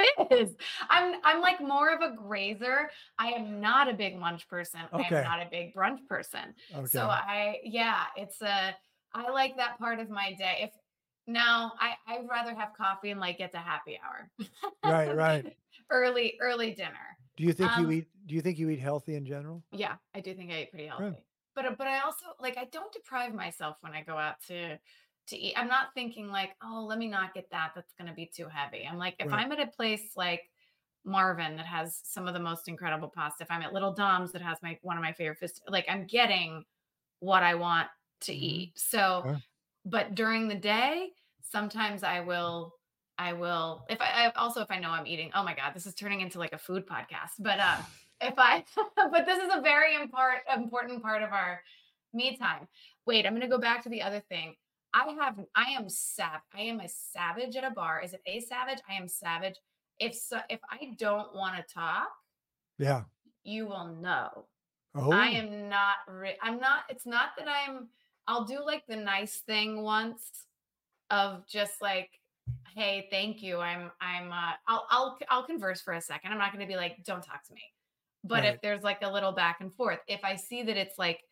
It 0.00 0.16
kind 0.16 0.32
of 0.32 0.48
is 0.48 0.56
i'm 0.90 1.20
i'm 1.24 1.40
like 1.40 1.60
more 1.60 1.90
of 1.94 2.00
a 2.00 2.14
grazer 2.14 2.90
i 3.18 3.28
am 3.28 3.60
not 3.60 3.88
a 3.88 3.92
big 3.94 4.16
lunch 4.18 4.48
person 4.48 4.80
Okay. 4.92 5.16
I'm 5.16 5.24
not 5.24 5.40
a 5.46 5.48
big 5.50 5.74
brunch 5.74 6.06
person 6.06 6.54
Okay. 6.74 6.86
so 6.88 7.06
i 7.06 7.60
yeah 7.64 8.06
it's 8.16 8.40
a 8.42 8.74
i 9.12 9.30
like 9.30 9.56
that 9.56 9.78
part 9.78 10.00
of 10.00 10.10
my 10.10 10.32
day 10.34 10.58
if 10.62 10.70
now 11.26 11.72
i 11.80 11.94
i'd 12.08 12.28
rather 12.28 12.54
have 12.54 12.72
coffee 12.76 13.10
and 13.10 13.20
like 13.20 13.38
get 13.38 13.52
to 13.52 13.58
happy 13.58 13.98
hour 14.04 14.30
Right, 14.84 15.14
right. 15.16 15.56
early 15.90 16.36
early 16.40 16.72
dinner 16.72 17.18
Do 17.36 17.44
you 17.44 17.52
think 17.52 17.76
you 17.76 17.84
Um, 17.86 17.92
eat 17.92 18.08
do 18.26 18.34
you 18.34 18.40
think 18.40 18.58
you 18.58 18.68
eat 18.70 18.78
healthy 18.80 19.14
in 19.16 19.24
general? 19.24 19.62
yeah 19.72 19.96
i 20.14 20.20
do 20.20 20.34
think 20.34 20.50
i 20.50 20.62
eat 20.62 20.70
pretty 20.70 20.86
healthy 20.86 21.24
but 21.54 21.64
uh, 21.66 21.74
but 21.76 21.86
i 21.86 22.00
also 22.00 22.26
like 22.40 22.56
i 22.58 22.64
don't 22.66 22.92
deprive 22.92 23.34
myself 23.34 23.76
when 23.80 23.92
i 23.92 24.02
go 24.02 24.16
out 24.18 24.40
to 24.48 24.78
to 25.26 25.36
eat 25.36 25.54
i'm 25.56 25.68
not 25.68 25.88
thinking 25.94 26.28
like 26.28 26.50
oh 26.62 26.84
let 26.88 26.98
me 26.98 27.08
not 27.08 27.34
get 27.34 27.50
that 27.50 27.72
that's 27.74 27.94
going 27.94 28.08
to 28.08 28.14
be 28.14 28.26
too 28.26 28.46
heavy 28.48 28.86
i'm 28.90 28.98
like 28.98 29.14
if 29.18 29.26
Right. 29.30 29.40
i'm 29.44 29.52
at 29.52 29.60
a 29.60 29.66
place 29.66 30.12
like 30.16 30.50
marvin 31.04 31.56
that 31.56 31.66
has 31.66 32.00
some 32.02 32.26
of 32.26 32.34
the 32.34 32.40
most 32.40 32.68
incredible 32.68 33.08
pasta 33.08 33.42
if 33.44 33.50
i'm 33.50 33.62
at 33.62 33.72
little 33.72 33.92
dom's 33.92 34.32
that 34.32 34.42
has 34.42 34.58
my 34.62 34.78
one 34.82 34.96
of 34.96 35.02
my 35.02 35.12
favorite 35.12 35.38
fist 35.38 35.62
like 35.68 35.84
i'm 35.88 36.06
getting 36.06 36.64
what 37.20 37.42
i 37.42 37.54
want 37.54 37.88
to 38.20 38.32
Mhm. 38.32 38.42
eat 38.42 38.72
so 38.78 39.38
but 39.84 40.14
during 40.14 40.48
the 40.48 40.54
day 40.54 41.10
sometimes 41.42 42.02
i 42.02 42.20
will 42.20 42.74
I 43.16 43.32
will 43.32 43.86
if 43.88 44.00
I, 44.00 44.26
I 44.26 44.32
also 44.32 44.60
if 44.60 44.72
I 44.72 44.80
know 44.80 44.90
I'm 44.90 45.06
eating. 45.06 45.30
Oh 45.36 45.44
my 45.44 45.54
god, 45.54 45.72
this 45.72 45.86
is 45.86 45.94
turning 45.94 46.20
into 46.20 46.40
like 46.40 46.52
a 46.52 46.58
food 46.58 46.84
podcast. 46.84 47.34
But 47.38 47.60
um, 47.60 47.78
if 48.20 48.34
I 48.36 48.64
but 48.96 49.24
this 49.24 49.40
is 49.40 49.50
a 49.54 49.60
very 49.60 49.94
important 49.94 50.42
important 50.52 51.00
part 51.00 51.22
of 51.22 51.30
our 51.30 51.62
me 52.12 52.36
time. 52.36 52.66
Wait, 53.06 53.24
I'm 53.24 53.32
gonna 53.32 53.46
go 53.46 53.56
back 53.56 53.84
to 53.84 53.88
the 53.88 54.02
other 54.02 54.18
thing. 54.28 54.56
I 54.94 55.12
have 55.20 55.38
I 55.54 55.70
am 55.72 55.88
sav 55.88 56.40
I 56.54 56.60
am 56.62 56.80
a 56.80 56.88
savage 56.88 57.56
at 57.56 57.64
a 57.64 57.70
bar. 57.70 58.00
Is 58.02 58.12
it 58.14 58.22
a 58.26 58.40
savage? 58.40 58.78
I 58.88 58.94
am 58.94 59.08
savage. 59.08 59.56
If 59.98 60.14
so, 60.14 60.38
if 60.48 60.60
I 60.70 60.94
don't 60.98 61.34
want 61.34 61.56
to 61.56 61.74
talk, 61.74 62.08
Yeah. 62.78 63.04
you 63.42 63.66
will 63.66 63.86
know. 63.96 64.46
Oh, 64.94 65.10
I 65.12 65.26
am 65.26 65.68
not 65.68 65.96
re- 66.08 66.38
I'm 66.40 66.58
not 66.58 66.84
it's 66.88 67.06
not 67.06 67.30
that 67.38 67.48
I'm 67.48 67.88
I'll 68.28 68.44
do 68.44 68.64
like 68.64 68.86
the 68.86 68.96
nice 68.96 69.38
thing 69.40 69.82
once 69.82 70.46
of 71.10 71.46
just 71.46 71.82
like 71.82 72.10
hey, 72.76 73.06
thank 73.10 73.42
you. 73.42 73.58
I'm 73.60 73.90
I'm 74.00 74.30
uh 74.32 74.52
I'll 74.68 74.86
I'll 74.90 75.18
I'll 75.30 75.44
converse 75.46 75.80
for 75.80 75.94
a 75.94 76.00
second. 76.00 76.32
I'm 76.32 76.38
not 76.38 76.52
going 76.52 76.64
to 76.66 76.72
be 76.72 76.76
like 76.76 77.02
don't 77.04 77.22
talk 77.22 77.44
to 77.48 77.54
me. 77.54 77.62
But 78.22 78.42
Right. 78.44 78.54
if 78.54 78.60
there's 78.62 78.82
like 78.82 79.02
a 79.02 79.10
little 79.10 79.32
back 79.32 79.60
and 79.60 79.72
forth, 79.74 79.98
if 80.08 80.24
I 80.24 80.36
see 80.36 80.62
that 80.62 80.76
it's 80.76 80.98
like 80.98 81.24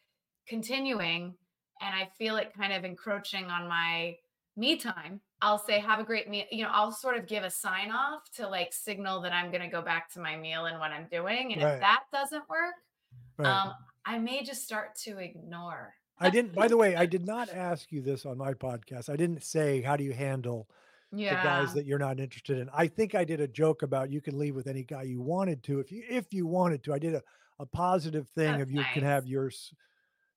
continuing 0.47 1.35
and 1.83 1.95
I 1.95 2.09
feel 2.19 2.37
it 2.37 2.53
kind 2.57 2.73
of 2.73 2.85
encroaching 2.85 3.47
on 3.47 3.69
my 3.69 4.17
me 4.57 4.77
time, 4.77 5.21
I'll 5.41 5.59
say 5.59 5.81
have 5.81 5.99
a 5.99 6.05
great 6.05 6.29
meal. 6.29 6.45
You 6.51 6.65
know, 6.65 6.71
I'll 6.73 6.93
sort 6.93 7.17
of 7.17 7.27
give 7.27 7.43
a 7.43 7.51
sign 7.51 7.91
off 7.91 8.21
to 8.37 8.47
like 8.49 8.73
signal 8.73 9.21
that 9.23 9.33
I'm 9.33 9.51
going 9.51 9.63
to 9.63 9.69
go 9.69 9.81
back 9.83 10.13
to 10.13 10.21
my 10.21 10.37
meal 10.37 10.67
and 10.67 10.79
what 10.79 10.91
I'm 10.91 11.07
doing. 11.11 11.53
And 11.55 11.63
Right. 11.63 11.75
if 11.75 11.81
that 11.81 12.03
doesn't 12.13 12.49
work, 12.49 12.75
right. 13.39 13.49
um, 13.49 13.73
I 14.05 14.19
may 14.19 14.43
just 14.43 14.63
start 14.63 14.95
to 15.05 15.19
ignore. 15.19 15.95
I 16.19 16.29
didn't. 16.31 16.55
By 16.55 16.69
the 16.69 16.77
way, 16.77 16.95
I 16.97 17.07
did 17.07 17.27
not 17.35 17.49
ask 17.49 17.91
you 17.91 18.03
this 18.03 18.27
on 18.27 18.37
my 18.39 18.53
podcast. 18.55 19.09
I 19.09 19.17
didn't 19.17 19.43
say 19.43 19.81
how 19.81 19.97
do 19.97 20.05
you 20.05 20.13
handle 20.13 20.69
Yeah. 21.11 21.37
the 21.37 21.43
guys 21.49 21.75
that 21.75 21.87
you're 21.87 21.99
not 21.99 22.21
interested 22.21 22.59
in. 22.59 22.69
I 22.75 22.87
think 22.89 23.15
I 23.15 23.25
did 23.25 23.41
a 23.41 23.49
joke 23.49 23.83
about 23.83 24.11
you 24.11 24.21
can 24.21 24.39
leave 24.39 24.55
with 24.55 24.67
any 24.67 24.85
guy 24.85 25.03
you 25.05 25.21
wanted 25.23 25.63
to 25.65 25.81
if 25.81 25.91
you 25.91 26.05
if 26.09 26.33
you 26.33 26.47
wanted 26.47 26.83
to. 26.85 26.93
I 26.93 26.99
did 26.99 27.15
a, 27.15 27.23
a 27.59 27.65
positive 27.67 28.29
thing 28.29 28.53
That's 28.53 28.63
of 28.65 28.71
you 28.71 28.85
can 28.93 29.03
have 29.03 29.27
your 29.27 29.47
s- 29.49 29.73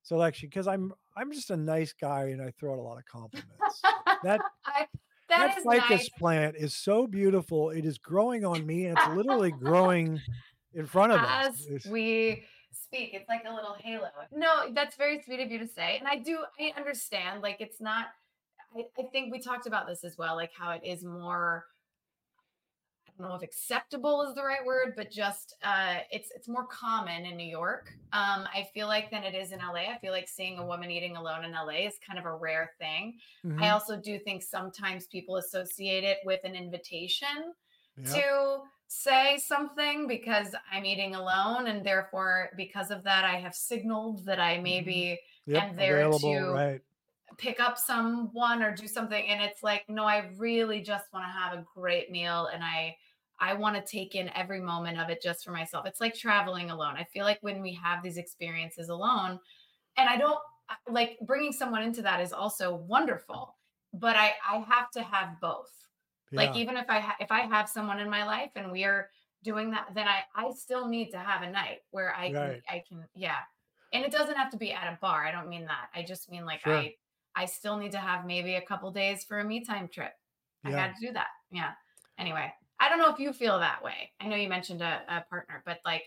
selection 0.05 0.47
because 0.49 0.67
I'm 0.67 0.93
I'm 1.17 1.31
just 1.31 1.49
a 1.51 1.57
nice 1.57 1.93
guy 1.93 2.25
and 2.25 2.41
I 2.41 2.51
throw 2.59 2.73
out 2.73 2.79
a 2.79 2.81
lot 2.81 2.97
of 2.97 3.05
compliments. 3.05 3.81
that 4.23 4.39
I, 4.65 4.87
that 5.27 5.55
that 5.55 5.57
is 5.57 5.63
ficus 5.65 5.89
nice. 5.89 6.09
plant 6.09 6.55
is 6.57 6.75
so 6.75 7.07
beautiful. 7.07 7.71
It 7.71 7.85
is 7.85 7.97
growing 7.97 8.45
on 8.45 8.65
me 8.65 8.85
and 8.85 8.97
it's 8.97 9.07
literally 9.09 9.51
growing 9.51 10.19
in 10.73 10.85
front 10.85 11.11
of 11.11 11.19
us. 11.21 11.47
As 11.47 11.65
It's- 11.65 11.85
we 11.87 12.43
speak, 12.71 13.11
it's 13.13 13.27
like 13.27 13.43
a 13.49 13.53
little 13.53 13.75
halo. 13.79 14.09
No, 14.31 14.71
that's 14.73 14.95
very 14.95 15.21
sweet 15.23 15.39
of 15.39 15.51
you 15.51 15.57
to 15.59 15.67
say. 15.67 15.97
And 15.97 16.07
I 16.07 16.17
do, 16.17 16.39
I 16.59 16.71
understand. 16.77 17.41
Like, 17.41 17.57
it's 17.59 17.81
not, 17.81 18.07
I, 18.77 18.83
I 18.99 19.03
think 19.11 19.31
we 19.31 19.39
talked 19.39 19.65
about 19.65 19.87
this 19.87 20.03
as 20.03 20.17
well, 20.17 20.35
like 20.35 20.51
how 20.57 20.71
it 20.71 20.81
is 20.83 21.03
more, 21.03 21.65
don't 23.17 23.29
know 23.29 23.35
if 23.35 23.41
acceptable 23.43 24.21
is 24.23 24.35
the 24.35 24.43
right 24.43 24.65
word, 24.65 24.93
but 24.95 25.11
just 25.11 25.55
uh 25.63 25.99
it's 26.11 26.31
it's 26.31 26.47
more 26.47 26.67
common 26.67 27.25
in 27.25 27.37
New 27.37 27.47
York. 27.47 27.87
Um, 28.11 28.47
I 28.53 28.67
feel 28.73 28.87
like 28.87 29.11
than 29.11 29.23
it 29.23 29.35
is 29.35 29.51
in 29.51 29.61
LA. 29.61 29.91
I 29.91 29.97
feel 29.99 30.11
like 30.13 30.27
seeing 30.27 30.57
a 30.59 30.65
woman 30.65 30.91
eating 30.91 31.17
alone 31.17 31.45
in 31.45 31.53
LA 31.53 31.85
is 31.87 31.97
kind 32.05 32.19
of 32.19 32.25
a 32.25 32.35
rare 32.35 32.71
thing. 32.79 33.19
I 33.59 33.69
Mhm. 33.69 33.69
also 33.69 33.99
do 33.99 34.19
think 34.19 34.43
sometimes 34.43 35.07
people 35.07 35.37
associate 35.37 36.03
it 36.03 36.19
with 36.25 36.41
an 36.43 36.55
invitation 36.55 37.53
to 38.11 38.61
say 38.87 39.37
something 39.37 40.07
because 40.07 40.53
I'm 40.71 40.85
eating 40.85 41.15
alone. 41.15 41.67
And 41.67 41.85
therefore, 41.85 42.51
because 42.55 42.91
of 42.91 43.03
that, 43.03 43.25
I 43.25 43.39
have 43.39 43.55
signaled 43.55 44.25
that 44.25 44.39
I 44.39 44.59
maybe 44.59 45.19
Yep, 45.45 45.69
am 45.69 45.75
there 45.75 46.07
to 46.21 46.61
right. 46.61 46.83
pick 47.37 47.59
up 47.59 47.77
someone 47.77 48.61
or 48.63 48.73
do 48.75 48.87
something. 48.87 49.27
And 49.27 49.41
it's 49.41 49.63
like, 49.63 49.89
no, 49.89 50.05
I 50.05 50.31
really 50.37 50.81
just 50.81 51.11
want 51.13 51.25
to 51.25 51.31
have 51.31 51.53
a 51.53 51.65
great 51.75 52.11
meal 52.11 52.47
and 52.47 52.63
I 52.63 52.97
I 53.39 53.53
want 53.53 53.75
to 53.75 53.81
take 53.91 54.15
in 54.15 54.29
every 54.35 54.61
moment 54.61 54.99
of 54.99 55.09
it 55.09 55.21
just 55.21 55.43
for 55.43 55.51
myself. 55.51 55.85
It's 55.85 55.99
like 56.01 56.13
traveling 56.15 56.71
alone. 56.71 56.95
I 56.97 57.03
feel 57.03 57.25
like 57.25 57.39
when 57.41 57.61
we 57.61 57.73
have 57.75 58.01
these 58.03 58.17
experiences 58.17 58.89
alone, 58.89 59.39
and 59.97 60.09
I 60.09 60.17
don't 60.17 60.39
like 60.89 61.17
bringing 61.21 61.51
someone 61.51 61.83
into 61.83 62.01
that 62.01 62.19
is 62.21 62.33
also 62.33 62.75
wonderful, 62.75 63.55
but 63.93 64.15
I 64.15 64.33
I 64.49 64.57
have 64.67 64.89
to 64.91 65.03
have 65.03 65.39
both 65.41 65.71
like 66.31 66.49
even 66.55 66.75
if 66.75 66.89
i 66.89 66.99
ha- 66.99 67.15
if 67.19 67.31
i 67.31 67.41
have 67.41 67.69
someone 67.69 67.99
in 67.99 68.09
my 68.09 68.25
life 68.25 68.49
and 68.55 68.71
we 68.71 68.83
are 68.83 69.09
doing 69.43 69.69
that 69.71 69.87
then 69.93 70.07
i 70.07 70.21
i 70.35 70.51
still 70.51 70.87
need 70.87 71.11
to 71.11 71.17
have 71.19 71.43
a 71.43 71.49
night 71.49 71.79
where 71.91 72.13
i 72.15 72.29
can 72.29 72.35
Right. 72.49 72.63
i 72.67 72.83
can 72.87 73.05
yeah 73.13 73.37
and 73.93 74.03
it 74.03 74.11
doesn't 74.11 74.35
have 74.35 74.49
to 74.51 74.57
be 74.57 74.73
at 74.73 74.91
a 74.91 74.97
bar 75.01 75.23
i 75.25 75.31
don't 75.31 75.47
mean 75.47 75.65
that 75.65 75.89
i 75.93 76.01
just 76.03 76.29
mean 76.31 76.43
like 76.43 76.61
Sure. 76.61 76.73
i 76.73 76.95
i 77.35 77.45
still 77.45 77.77
need 77.77 77.91
to 77.91 77.99
have 77.99 78.25
maybe 78.25 78.55
a 78.55 78.61
couple 78.61 78.91
days 78.91 79.23
for 79.23 79.39
a 79.39 79.43
me 79.45 79.63
time 79.63 79.87
trip 79.87 80.13
i 80.65 80.71
got 80.71 80.95
to 80.95 81.07
do 81.07 81.13
that 81.13 81.27
yeah 81.51 81.73
anyway 82.17 82.51
i 82.79 82.89
don't 82.89 82.99
know 82.99 83.11
if 83.11 83.19
you 83.19 83.31
feel 83.33 83.59
that 83.59 83.83
way 83.83 84.11
i 84.19 84.27
know 84.27 84.35
you 84.35 84.49
mentioned 84.49 84.81
a, 84.81 85.01
a 85.07 85.21
partner 85.29 85.61
but 85.65 85.79
like 85.85 86.03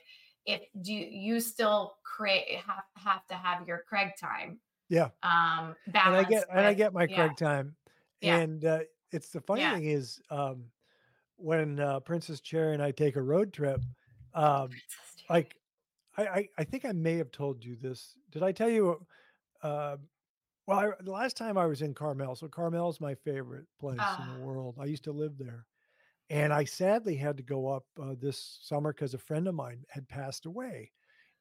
if 0.47 0.63
do 0.83 0.93
you, 0.93 1.07
you 1.11 1.41
still 1.41 1.97
create 2.05 2.59
have, 2.59 2.85
have 2.97 3.27
to 3.27 3.35
have 3.35 3.67
your 3.67 3.83
craig 3.89 4.11
time 4.21 4.61
Yeah. 4.89 5.09
um 5.23 5.75
and 5.87 6.15
I 6.17 6.25
get 6.25 6.45
balanced 6.45 6.47
and 6.53 6.67
I 6.67 6.75
get 6.75 6.93
my 6.93 7.07
yeah, 7.07 7.17
Craig 7.17 7.37
time. 7.37 7.77
Yeah. 8.21 8.37
And 8.37 8.65
uh, 8.65 8.81
it's 9.13 9.31
the 9.31 9.41
funny 9.41 9.63
Yeah. 9.63 9.75
thing 9.75 9.85
is 9.87 10.21
um, 10.31 10.65
when 11.37 11.79
uh, 11.81 12.01
Princess 12.01 12.41
Cherry 12.41 12.75
and 12.75 12.83
I 12.83 12.91
take 12.91 13.17
a 13.17 13.23
road 13.23 13.53
trip, 13.53 13.81
um, 14.35 14.69
like 15.31 15.57
I, 16.17 16.27
I 16.27 16.49
I 16.59 16.65
think 16.65 16.85
I 16.85 16.93
may 16.93 17.17
have 17.17 17.31
told 17.31 17.65
you 17.65 17.77
this. 17.77 18.15
Did 18.31 18.43
I 18.43 18.53
tell 18.53 18.69
you? 18.71 19.07
Uh, 19.63 19.97
well, 20.67 20.79
I, 20.79 20.91
the 21.03 21.11
last 21.13 21.37
time 21.37 21.57
I 21.57 21.67
was 21.67 21.83
in 21.83 21.95
Carmel, 21.95 22.35
so 22.35 22.49
Carmel 22.49 22.91
is 22.91 23.01
my 23.01 23.15
favorite 23.15 23.67
place 23.81 23.99
in 23.99 24.03
Ah. 24.03 24.35
the 24.35 24.45
world. 24.45 24.77
I 24.81 24.85
used 24.85 25.05
to 25.05 25.13
live 25.13 25.39
there, 25.39 25.65
and 26.31 26.53
I 26.53 26.65
sadly 26.65 27.17
had 27.17 27.37
to 27.39 27.43
go 27.43 27.69
up 27.69 27.85
uh, 28.01 28.15
this 28.21 28.59
summer 28.63 28.93
because 28.93 29.15
a 29.15 29.19
friend 29.19 29.49
of 29.49 29.55
mine 29.55 29.85
had 29.89 30.09
passed 30.09 30.47
away, 30.47 30.93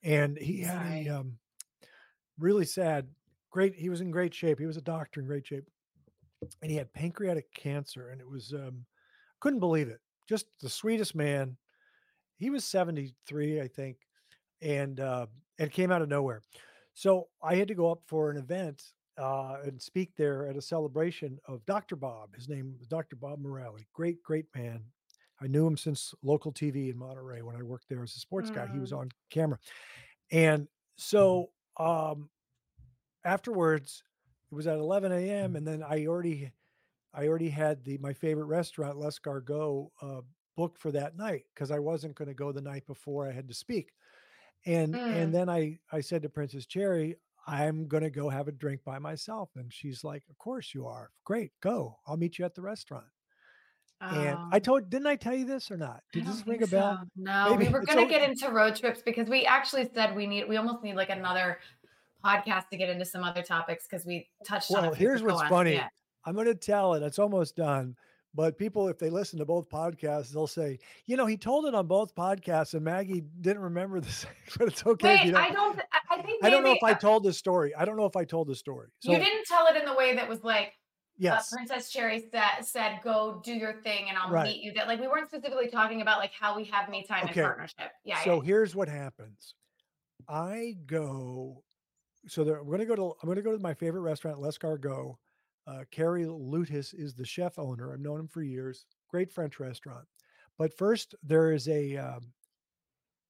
and 0.04 0.38
he 0.38 0.62
had 0.62 1.08
a 1.08 1.10
um, 1.10 1.38
really 2.40 2.66
sad. 2.66 3.08
Great, 3.52 3.76
he 3.76 3.90
was 3.90 4.02
in 4.02 4.12
great 4.12 4.34
shape. 4.34 4.60
He 4.60 4.66
was 4.66 4.78
a 4.78 4.82
doctor 4.82 5.20
in 5.20 5.28
great 5.28 5.48
shape, 5.48 5.66
and 6.62 6.72
he 6.72 6.78
had 6.78 6.94
pancreatic 6.94 7.52
cancer, 7.54 8.10
and 8.10 8.22
it 8.22 8.30
was 8.30 8.54
um, 8.54 8.86
couldn't 9.40 9.60
believe 9.60 9.90
it. 9.90 10.00
Just 10.28 10.46
the 10.62 10.70
sweetest 10.70 11.16
man. 11.16 11.58
He 12.38 12.50
was 12.50 12.64
seventy 12.64 13.16
three, 13.28 13.60
I 13.62 13.68
think, 13.68 13.98
and 14.62 15.00
uh, 15.00 15.28
and 15.60 15.72
came 15.72 15.92
out 15.92 16.02
of 16.02 16.10
nowhere. 16.10 16.42
So 16.94 17.28
I 17.44 17.56
had 17.56 17.68
to 17.68 17.76
go 17.76 17.92
up 17.92 18.02
for 18.08 18.30
an 18.30 18.38
event 18.38 18.84
uh, 19.18 19.58
and 19.64 19.82
speak 19.82 20.16
there 20.16 20.48
at 20.48 20.58
a 20.58 20.62
celebration 20.62 21.40
of 21.48 21.66
Dr. 21.66 21.96
Bob. 21.96 22.36
His 22.36 22.50
name 22.50 22.76
was 22.78 22.88
Dr. 22.88 23.16
Bob 23.16 23.40
Morale. 23.40 23.78
Great, 23.94 24.22
great 24.24 24.48
man. 24.56 24.86
I 25.42 25.48
knew 25.48 25.68
him 25.68 25.78
since 25.78 26.14
local 26.24 26.52
TV 26.52 26.90
in 26.90 26.98
Monterey 26.98 27.42
when 27.42 27.56
I 27.56 27.64
worked 27.64 27.90
there 27.90 28.04
as 28.04 28.16
a 28.16 28.20
sports 28.20 28.50
guy. 28.50 28.68
He 28.68 28.80
was 28.80 28.92
Mm. 28.92 28.98
on 29.00 29.10
camera. 29.30 29.60
And 30.32 30.68
so 30.98 31.52
um, 31.78 32.30
afterwards, 33.24 34.04
it 34.52 34.56
was 34.56 34.68
at 34.68 34.78
11 34.78 35.30
a.m. 35.30 35.56
And 35.56 35.66
then 35.68 35.84
I 35.84 36.06
already, 36.06 36.52
I 37.14 37.28
already 37.28 37.50
had 37.50 37.84
the 37.84 37.98
my 38.00 38.14
favorite 38.14 38.46
restaurant, 38.46 38.98
L'Escargot, 38.98 39.92
uh, 40.02 40.22
booked 40.58 40.80
for 40.80 40.92
that 40.92 41.18
night 41.18 41.46
because 41.54 41.72
I 41.72 41.80
wasn't 41.80 42.16
going 42.16 42.30
to 42.30 42.36
go 42.36 42.52
the 42.52 42.62
night 42.62 42.86
before 42.88 43.28
I 43.28 43.34
had 43.34 43.48
to 43.50 43.54
speak. 43.54 43.94
And 44.66 45.00
Mm. 45.00 45.02
and 45.10 45.34
then 45.34 45.50
I 45.50 45.80
I 45.92 46.02
said 46.02 46.24
to 46.24 46.30
Princess 46.30 46.66
Cherry, 46.66 47.16
I'm 47.48 47.88
going 47.88 48.04
to 48.04 48.10
go 48.10 48.28
have 48.30 48.48
a 48.48 48.52
drink 48.52 48.82
by 48.84 49.00
myself. 49.00 49.50
And 49.56 49.72
she's 49.72 50.04
like, 50.04 50.24
Of 50.30 50.38
course 50.38 50.74
you 50.74 50.86
are. 50.86 51.12
Great, 51.24 51.52
go. 51.62 51.98
I'll 52.06 52.18
meet 52.18 52.38
you 52.38 52.46
at 52.46 52.54
the 52.56 52.62
restaurant. 52.62 53.06
And 54.00 54.38
I 54.52 54.58
Um, 54.58 54.62
told, 54.62 54.90
didn't 54.92 55.08
I 55.08 55.16
tell 55.16 55.34
you 55.34 55.46
this 55.46 55.72
or 55.72 55.78
not? 55.78 56.04
Did 56.14 56.26
this 56.28 56.46
ring 56.46 56.62
a 56.62 56.68
bell? 56.68 57.00
so. 57.02 57.08
No, 57.16 57.50
Maybe 57.56 57.66
we 57.68 57.74
were 57.74 57.84
gonna 57.86 58.06
get 58.08 58.22
into 58.30 58.52
road 58.52 58.76
trips 58.76 59.02
because 59.02 59.28
we 59.28 59.46
actually 59.46 59.90
said 59.96 60.16
we 60.16 60.28
need 60.28 60.48
we 60.48 60.58
almost 60.58 60.84
need 60.84 60.96
like 60.96 61.10
another 61.10 61.58
podcast 62.24 62.70
to 62.70 62.78
get 62.78 62.90
into 62.90 63.06
some 63.06 63.24
other 63.24 63.42
topics 63.42 63.88
because 63.90 64.06
we 64.06 64.28
touched 64.46 64.70
on. 64.72 64.80
a 64.80 64.88
Well, 64.90 64.94
here's 64.94 65.24
what's 65.24 65.42
on. 65.42 65.50
funny. 65.50 65.74
Yeah. 65.74 65.88
I'm 66.26 66.36
going 66.36 66.46
to 66.48 66.56
tell 66.56 66.94
it. 66.94 67.02
It's 67.02 67.18
almost 67.20 67.56
done. 67.56 67.96
But 68.36 68.58
people, 68.58 68.88
if 68.88 69.00
they 69.00 69.10
listen 69.10 69.40
to 69.40 69.46
both 69.46 69.68
podcasts, 69.70 70.30
they'll 70.32 70.46
say, 70.46 70.78
you 71.08 71.16
know, 71.18 71.26
he 71.26 71.38
told 71.38 71.66
it 71.66 71.74
on 71.74 71.88
both 71.88 72.14
podcasts 72.14 72.74
and 72.76 72.84
Maggie 72.84 73.24
didn't 73.42 73.64
remember 73.64 74.00
this, 74.00 74.28
but 74.60 74.68
it's 74.68 74.86
okay. 74.86 75.16
Wait, 75.16 75.26
you 75.26 75.32
don't. 75.32 75.42
I 75.42 75.52
don't. 75.52 75.80
I 76.18 76.22
think 76.22 76.44
I 76.44 76.50
don't 76.50 76.64
know 76.64 76.74
if 76.74 76.84
I 76.84 76.92
uh, 76.92 76.96
told 76.96 77.24
the 77.24 77.34
story. 77.34 77.74
I 77.76 77.86
don't 77.86 77.98
know 77.98 78.06
if 78.06 78.16
I 78.16 78.26
told 78.26 78.48
the 78.48 78.56
story. 78.56 78.90
So, 79.00 79.12
you 79.12 79.18
didn't 79.18 79.46
tell 79.46 79.68
it 79.68 79.76
in 79.76 79.86
the 79.86 79.94
way 79.94 80.16
that 80.16 80.28
was 80.28 80.44
like 80.44 80.74
yes. 81.18 81.52
uh, 81.52 81.58
Princess 81.58 81.90
Cherry 81.92 82.28
said, 82.32 82.64
said, 82.64 83.00
"Go 83.04 83.42
do 83.44 83.54
your 83.54 83.74
thing, 83.82 84.10
and 84.10 84.18
I'll 84.18 84.32
Right. 84.32 84.48
meet 84.48 84.64
you." 84.64 84.74
That 84.74 84.88
like 84.88 85.00
we 85.00 85.08
weren't 85.08 85.28
specifically 85.30 85.70
talking 85.70 86.02
about 86.02 86.20
like 86.20 86.32
how 86.38 86.56
we 86.56 86.66
have 86.66 86.90
me 86.90 87.06
time 87.08 87.26
Okay. 87.26 87.42
in 87.42 87.46
partnership. 87.46 87.92
Yeah. 88.04 88.24
so 88.24 88.42
yeah. 88.42 88.46
here's 88.48 88.76
what 88.76 88.90
happens. 88.90 89.54
I 90.28 90.76
go. 90.86 91.64
So 92.28 92.44
there, 92.44 92.58
I'm 92.60 92.68
going 92.68 92.80
to 92.80 92.86
go 92.86 92.96
to. 92.96 93.14
I'm 93.22 93.28
going 93.28 93.38
to 93.38 93.42
go 93.42 93.56
to 93.56 93.62
my 93.62 93.74
favorite 93.74 94.02
restaurant, 94.02 94.40
L'Escargot. 94.40 95.16
Uh, 95.66 95.84
Kerry 95.92 96.24
Loutas 96.24 96.94
is 96.98 97.14
the 97.14 97.26
chef 97.26 97.60
owner. 97.60 97.92
I've 97.92 98.00
known 98.00 98.22
him 98.22 98.28
for 98.28 98.42
years. 98.42 98.86
Great 99.10 99.32
French 99.32 99.60
restaurant. 99.60 100.06
But 100.58 100.76
first, 100.78 101.14
there 101.22 101.52
is 101.52 101.68
a 101.68 101.98
um, 101.98 102.32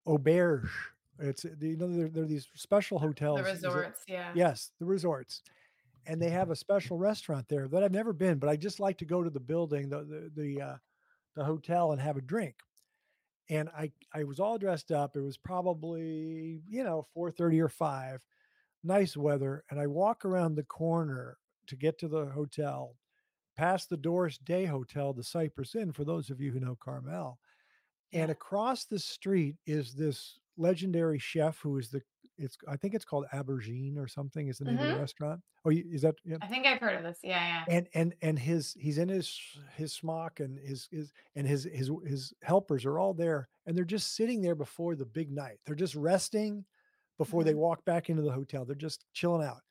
auberge. 0.07 0.69
It's 1.19 1.43
you 1.43 1.77
know 1.77 1.87
there, 1.87 2.09
there 2.09 2.23
are 2.23 2.27
these 2.27 2.47
special 2.55 2.99
hotels. 2.99 3.39
the 3.41 3.47
it- 3.47 3.51
resorts. 3.53 4.01
Yeah. 4.07 4.31
Yes, 4.35 4.71
the 4.79 4.85
resorts. 4.85 5.41
and 6.05 6.21
they 6.21 6.29
have 6.29 6.51
a 6.51 6.55
special 6.55 6.97
restaurant 6.97 7.45
there 7.49 7.67
that 7.67 7.83
I've 7.83 7.91
never 7.91 8.13
been, 8.13 8.37
but 8.39 8.49
I 8.49 8.55
just 8.55 8.79
like 8.79 8.97
to 8.99 9.05
go 9.05 9.23
to 9.23 9.29
the 9.29 9.39
building, 9.39 9.89
the 9.89 10.03
the 10.03 10.31
the, 10.41 10.61
uh, 10.61 10.77
the 11.35 11.43
hotel, 11.43 11.91
and 11.91 12.01
have 12.01 12.17
a 12.17 12.21
drink. 12.21 12.55
And 13.49 13.69
I 13.69 13.91
I 14.13 14.23
was 14.23 14.39
all 14.39 14.57
dressed 14.57 14.91
up. 14.91 15.15
It 15.15 15.21
was 15.21 15.37
probably 15.37 16.61
you 16.69 16.83
know 16.83 17.07
four 17.13 17.31
thirty 17.31 17.59
or 17.59 17.69
five, 17.69 18.21
nice 18.83 19.17
weather, 19.17 19.63
and 19.69 19.79
I 19.79 19.87
walk 19.87 20.23
around 20.25 20.55
the 20.55 20.63
corner 20.63 21.37
to 21.67 21.75
get 21.75 21.97
to 21.99 22.07
the 22.07 22.27
hotel, 22.27 22.95
past 23.57 23.89
the 23.89 23.97
Doris 23.97 24.37
Day 24.37 24.65
Hotel, 24.65 25.13
the 25.13 25.23
Cypress 25.23 25.75
Inn. 25.75 25.91
For 25.91 26.05
those 26.05 26.29
of 26.29 26.39
you 26.39 26.51
who 26.51 26.59
know 26.59 26.77
Carmel, 26.81 27.39
and 28.13 28.31
across 28.31 28.85
the 28.85 28.99
street 28.99 29.55
is 29.65 29.93
this 29.93 30.39
legendary 30.57 31.19
chef 31.19 31.59
who 31.61 31.77
is 31.77 31.89
the 31.91 32.01
it's 32.37 32.57
I 32.67 32.77
think 32.77 32.93
it's 32.93 33.05
called 33.05 33.25
Aubergine 33.33 33.97
or 33.97 34.07
something 34.07 34.47
is 34.47 34.59
the 34.59 34.65
name 34.65 34.81
of 34.81 34.87
the 34.87 34.93
Mhm. 34.93 34.95
restaurant. 34.95 35.41
Oh, 35.65 35.69
you, 35.71 35.85
is 35.91 36.01
that 36.03 36.15
yeah? 36.25 36.37
I 36.41 36.47
think 36.47 36.65
I've 36.65 36.79
heard 36.79 36.95
of 36.97 37.03
this. 37.03 37.19
Yeah, 37.23 37.47
yeah. 37.47 37.65
And 37.65 37.89
and 37.93 38.15
and 38.21 38.39
his 38.39 38.73
he's 38.79 38.97
in 38.97 39.09
his 39.09 39.37
his 39.75 39.93
smock 39.93 40.39
and 40.39 40.57
his 40.57 40.87
his 40.89 41.11
and 41.35 41.45
his 41.45 41.65
his 41.65 41.91
his 42.05 42.33
helpers 42.43 42.85
are 42.85 42.97
all 42.97 43.13
there 43.13 43.49
and 43.65 43.75
they're 43.75 43.83
just 43.83 44.15
sitting 44.15 44.41
there 44.41 44.55
before 44.55 44.95
the 44.95 45.05
big 45.05 45.31
night. 45.31 45.59
They're 45.65 45.75
just 45.75 45.95
resting 45.95 46.65
before 47.17 47.43
they 47.43 47.53
Mhm. 47.53 47.55
walk 47.55 47.83
back 47.83 48.09
into 48.09 48.21
the 48.21 48.31
hotel. 48.31 48.63
They're 48.63 48.75
just 48.75 49.05
chilling 49.13 49.45
out. 49.45 49.61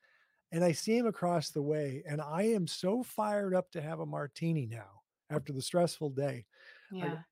And 0.51 0.63
I 0.63 0.73
see 0.73 0.97
him 0.97 1.07
across 1.07 1.51
the 1.51 1.63
way 1.63 2.03
and 2.07 2.21
I 2.21 2.43
am 2.43 2.67
so 2.67 3.03
fired 3.03 3.55
up 3.55 3.71
to 3.71 3.81
have 3.81 3.99
a 4.01 4.05
martini 4.07 4.67
now 4.67 5.01
after 5.29 5.53
the 5.53 5.61
stressful 5.63 6.11
day. 6.11 6.45
Yeah. 6.89 7.23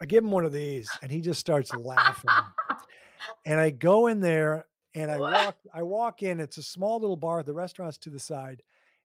I 0.00 0.06
give 0.06 0.22
him 0.24 0.30
one 0.30 0.44
of 0.44 0.52
these 0.52 0.88
and 1.02 1.10
he 1.10 1.20
just 1.20 1.40
starts 1.40 1.72
laughing. 1.74 2.30
and 3.46 3.58
I 3.60 3.70
go 3.70 4.06
in 4.06 4.20
there 4.20 4.66
and 4.94 5.10
I 5.10 5.18
walk 5.18 5.56
I 5.74 5.82
walk 5.82 6.22
in. 6.22 6.40
It's 6.40 6.58
a 6.58 6.62
small 6.62 7.00
little 7.00 7.16
bar. 7.16 7.42
The 7.42 7.52
restaurant's 7.52 7.98
to 7.98 8.10
the 8.10 8.18
side. 8.20 8.62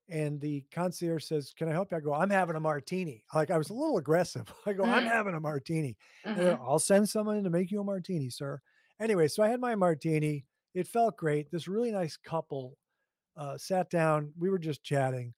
And 0.09 0.39
the 0.41 0.65
concierge 0.71 1.23
says, 1.23 1.53
Can 1.57 1.69
I 1.69 1.71
help 1.71 1.91
you? 1.91 1.97
I 1.97 2.01
go, 2.01 2.13
I'm 2.13 2.29
having 2.29 2.55
a 2.55 2.59
martini. 2.59 3.23
Like 3.33 3.51
I 3.51 3.57
was 3.57 3.69
a 3.69 3.73
little 3.73 3.97
aggressive. 3.97 4.51
I 4.65 4.73
go, 4.73 4.83
I'm 4.83 5.03
Mm. 5.05 5.11
having 5.11 5.33
a 5.35 5.39
martini. 5.39 5.97
They're, 6.25 6.55
Mhm. 6.57 6.59
I'll 6.67 6.79
send 6.79 7.07
someone 7.09 7.37
in 7.37 7.43
to 7.45 7.49
make 7.49 7.71
you 7.71 7.79
a 7.79 7.83
martini, 7.83 8.29
sir. 8.29 8.61
Anyway, 8.99 9.27
so 9.27 9.43
I 9.43 9.47
had 9.49 9.59
my 9.59 9.75
martini. 9.75 10.45
It 10.73 10.87
felt 10.87 11.17
great. 11.17 11.51
This 11.51 11.67
really 11.67 11.91
nice 11.91 12.17
couple 12.17 12.77
uh, 13.35 13.57
sat 13.57 13.89
down. 13.89 14.31
We 14.37 14.49
were 14.49 14.59
just 14.59 14.83
chatting. 14.83 15.33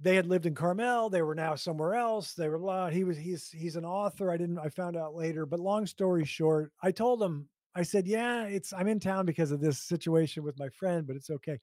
They 0.00 0.16
had 0.16 0.26
lived 0.26 0.46
in 0.46 0.54
Carmel. 0.54 1.08
They 1.08 1.22
were 1.22 1.34
now 1.34 1.54
somewhere 1.54 1.94
else. 1.94 2.34
They 2.34 2.48
were 2.48 2.58
blah. 2.58 2.90
He 2.90 3.04
was 3.04 3.16
he's 3.16 3.50
he's 3.50 3.76
an 3.76 3.84
author. 3.84 4.30
I 4.30 4.36
didn't 4.36 4.58
I 4.58 4.68
found 4.68 4.96
out 4.96 5.14
later. 5.14 5.46
But 5.46 5.60
long 5.60 5.86
story 5.86 6.24
short, 6.24 6.72
I 6.82 6.90
told 6.90 7.22
him, 7.22 7.48
I 7.74 7.82
said, 7.82 8.06
Yeah, 8.06 8.44
it's 8.44 8.72
I'm 8.72 8.88
in 8.88 9.00
town 9.00 9.26
because 9.26 9.50
of 9.50 9.60
this 9.60 9.78
situation 9.78 10.42
with 10.42 10.58
my 10.58 10.68
friend, 10.68 11.06
but 11.06 11.16
it's 11.16 11.30
okay. 11.30 11.60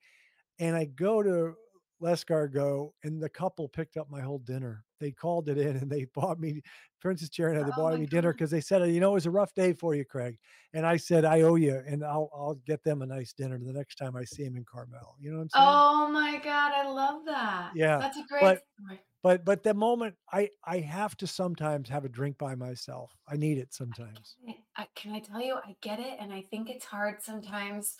And 0.60 0.76
I 0.76 0.86
go 0.86 1.22
to 1.22 1.54
L'Escargot, 2.00 2.92
and 3.04 3.22
the 3.22 3.30
couple 3.30 3.68
picked 3.68 3.98
up 3.98 4.10
my 4.10 4.22
whole 4.22 4.40
dinner. 4.40 4.84
They 5.02 5.12
called 5.12 5.50
it 5.50 5.58
in 5.58 5.76
and 5.76 5.92
they 5.92 6.06
bought 6.14 6.40
me 6.40 6.62
Princess 7.02 7.30
I, 7.30 7.64
they 7.64 7.72
Oh 7.74 7.76
bought 7.76 8.00
me 8.00 8.06
dinner 8.06 8.32
because 8.32 8.52
they 8.52 8.62
said, 8.62 8.88
you 8.90 9.00
know, 9.00 9.12
it 9.12 9.16
was 9.16 9.26
a 9.26 9.32
rough 9.32 9.54
day 9.56 9.74
for 9.74 9.96
you, 9.96 10.06
Craig. 10.06 10.38
And 10.74 10.86
I 10.86 10.96
said, 10.98 11.26
I 11.26 11.42
owe 11.42 11.56
you, 11.56 11.82
and 11.88 12.06
I'll 12.06 12.30
I'll 12.34 12.60
get 12.66 12.84
them 12.84 13.02
a 13.02 13.06
nice 13.06 13.34
dinner 13.34 13.58
the 13.58 13.74
next 13.74 13.96
time 13.96 14.16
I 14.16 14.24
see 14.24 14.44
him 14.44 14.56
in 14.56 14.64
Carmel. 14.64 15.16
You 15.20 15.32
know 15.32 15.38
what 15.40 15.44
I'm 15.44 15.50
saying? 15.50 15.68
Oh 15.68 16.08
my 16.12 16.40
God, 16.44 16.72
I 16.74 16.88
love 16.88 17.26
that. 17.26 17.72
Yeah, 17.76 17.98
That's 17.98 18.18
a 18.18 18.24
great 18.30 18.42
but- 18.42 18.62
story. 18.80 19.02
But 19.24 19.46
but 19.46 19.62
the 19.62 19.74
moment 19.76 20.16
I 20.34 20.50
I 20.66 20.80
have 20.80 21.16
to 21.18 21.28
sometimes 21.28 21.88
have 21.90 22.06
a 22.06 22.10
drink 22.10 22.40
by 22.40 22.56
myself. 22.56 23.12
I 23.28 23.36
need 23.36 23.58
it 23.60 23.72
sometimes. 23.74 24.36
I- 24.48 24.56
I, 24.78 24.88
can 24.96 25.12
I 25.14 25.20
tell 25.20 25.42
you, 25.42 25.56
I 25.56 25.76
get 25.82 26.00
it, 26.00 26.18
and 26.20 26.32
I 26.34 26.42
think 26.50 26.70
it's 26.72 26.86
hard 26.86 27.22
sometimes. 27.22 27.98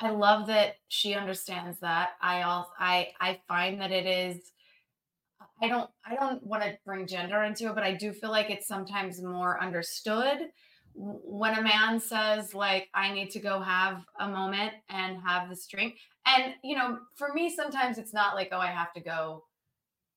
I 0.00 0.10
love 0.10 0.46
that 0.48 0.76
she 0.88 1.14
understands 1.14 1.78
that. 1.80 2.10
I 2.22 2.42
also 2.42 2.70
I 2.78 3.08
I 3.20 3.38
find 3.46 3.80
that 3.80 3.92
it 3.92 4.06
is. 4.06 4.50
I 5.62 5.68
don't 5.68 5.90
I 6.04 6.14
don't 6.14 6.44
want 6.46 6.62
to 6.62 6.78
bring 6.84 7.06
gender 7.06 7.42
into 7.42 7.68
it, 7.68 7.74
but 7.74 7.84
I 7.84 7.94
do 7.94 8.12
feel 8.12 8.30
like 8.30 8.50
it's 8.50 8.66
sometimes 8.66 9.22
more 9.22 9.62
understood 9.62 10.38
when 10.94 11.56
a 11.56 11.62
man 11.62 12.00
says 12.00 12.54
like 12.54 12.88
I 12.94 13.12
need 13.12 13.30
to 13.30 13.40
go 13.40 13.60
have 13.60 14.04
a 14.18 14.28
moment 14.28 14.72
and 14.88 15.18
have 15.24 15.48
this 15.48 15.66
drink. 15.66 15.96
And 16.26 16.54
you 16.62 16.76
know, 16.76 16.98
for 17.16 17.32
me 17.32 17.54
sometimes 17.54 17.98
it's 17.98 18.14
not 18.14 18.34
like 18.34 18.48
oh 18.52 18.58
I 18.58 18.68
have 18.68 18.92
to 18.94 19.00
go 19.00 19.44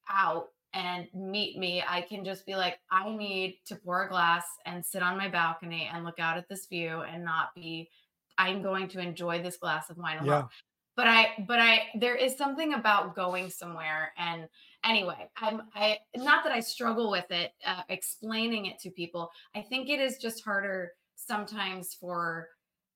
out 0.09 0.47
and 0.73 1.07
meet 1.13 1.57
me, 1.57 1.83
I 1.87 2.01
can 2.01 2.25
just 2.25 2.45
be 2.45 2.55
like, 2.55 2.79
I 2.91 3.15
need 3.15 3.59
to 3.67 3.75
pour 3.75 4.05
a 4.05 4.09
glass 4.09 4.43
and 4.65 4.83
sit 4.83 5.03
on 5.03 5.17
my 5.17 5.29
balcony 5.29 5.89
and 5.91 6.03
look 6.03 6.19
out 6.19 6.37
at 6.37 6.49
this 6.49 6.65
view 6.65 7.01
and 7.01 7.23
not 7.23 7.49
be, 7.55 7.89
I'm 8.37 8.63
going 8.63 8.87
to 8.89 8.99
enjoy 8.99 9.43
this 9.43 9.57
glass 9.57 9.89
of 9.89 9.97
wine 9.97 10.17
alone. 10.17 10.27
Yeah. 10.27 10.47
But 10.95 11.07
I, 11.07 11.45
but 11.47 11.59
I, 11.59 11.83
there 11.99 12.15
is 12.15 12.37
something 12.37 12.73
about 12.73 13.15
going 13.15 13.49
somewhere. 13.51 14.13
And 14.17 14.47
anyway, 14.83 15.29
I'm, 15.37 15.63
I, 15.75 15.99
not 16.15 16.43
that 16.43 16.53
I 16.53 16.59
struggle 16.59 17.09
with 17.11 17.29
it, 17.31 17.51
uh, 17.65 17.81
explaining 17.89 18.65
it 18.65 18.79
to 18.79 18.89
people. 18.91 19.31
I 19.55 19.61
think 19.61 19.89
it 19.89 19.99
is 19.99 20.17
just 20.17 20.43
harder 20.43 20.91
sometimes 21.15 21.93
for 21.93 22.49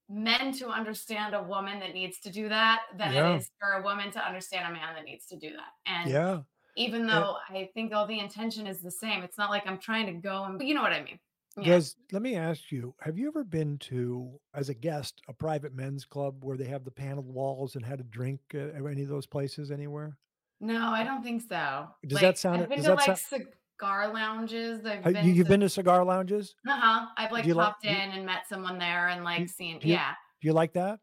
men 0.09 0.51
to 0.53 0.69
understand 0.69 1.35
a 1.35 1.43
woman 1.43 1.79
that 1.79 1.93
needs 1.93 2.19
to 2.19 2.31
do 2.31 2.47
that 2.49 2.81
than 2.97 3.13
Yeah. 3.13 3.33
it 3.33 3.37
is 3.37 3.49
for 3.59 3.73
a 3.73 3.81
woman 3.83 4.11
to 4.11 4.25
understand 4.25 4.67
a 4.67 4.71
man 4.71 4.95
that 4.95 5.03
needs 5.03 5.25
to 5.27 5.37
do 5.37 5.51
that. 5.51 5.73
And 5.85 6.09
Yeah. 6.09 6.41
even 6.75 7.07
Yeah. 7.07 7.19
though 7.19 7.37
I 7.49 7.69
think 7.73 7.93
all 7.93 8.07
the 8.07 8.19
intention 8.19 8.67
is 8.67 8.81
the 8.81 8.91
same. 8.91 9.23
It's 9.23 9.37
not 9.37 9.49
like 9.49 9.67
I'm 9.67 9.79
trying 9.79 10.05
to 10.07 10.13
go 10.13 10.45
and 10.45 10.61
you 10.61 10.73
know 10.73 10.81
what 10.81 10.93
I 10.93 11.03
mean. 11.03 11.19
Yeah. 11.57 11.73
Does 11.73 11.95
let 12.11 12.21
me 12.21 12.35
ask 12.35 12.71
you, 12.71 12.93
have 13.01 13.17
you 13.17 13.27
ever 13.27 13.43
been 13.43 13.79
to 13.79 14.39
as 14.53 14.69
a 14.69 14.75
guest 14.75 15.21
a 15.27 15.33
private 15.33 15.73
men's 15.73 16.05
club 16.05 16.43
where 16.43 16.55
they 16.55 16.65
have 16.65 16.85
the 16.85 16.91
paneled 16.91 17.27
walls 17.27 17.75
and 17.75 17.83
had 17.83 17.99
a 17.99 18.03
drink 18.03 18.39
uh, 18.53 18.59
at 18.75 18.85
any 18.85 19.01
of 19.03 19.09
those 19.09 19.25
places 19.25 19.71
anywhere? 19.71 20.17
No, 20.59 20.89
I 20.89 21.03
don't 21.03 21.21
think 21.23 21.43
so. 21.47 21.87
Does 22.05 22.19
that 22.19 22.37
sound- 22.37 22.61
I've 22.63 22.69
been 22.69 22.83
to 22.83 22.95
like 22.95 23.17
sou- 23.17 23.37
cigar 23.77 24.11
lounges. 24.11 24.85
I've 24.85 25.03
been 25.03 25.25
you, 25.25 25.33
you've 25.33 25.45
to, 25.47 25.51
been 25.51 25.59
to 25.61 25.69
cigar 25.69 26.03
lounges? 26.03 26.55
uh-huh. 26.67 27.07
I've 27.15 27.31
like 27.31 27.45
you 27.45 27.53
like- 27.53 27.67
popped 27.67 27.83
you- 27.85 27.91
in 27.91 27.95
and 28.11 28.25
met 28.25 28.47
someone 28.49 28.77
there 28.79 29.09
and 29.09 29.23
like 29.23 29.41
you- 29.41 29.47
seen 29.47 29.75
you- 29.81 29.93
yeah. 29.93 30.13
Do 30.41 30.47
you 30.47 30.53
like 30.53 30.73
that? 30.73 30.99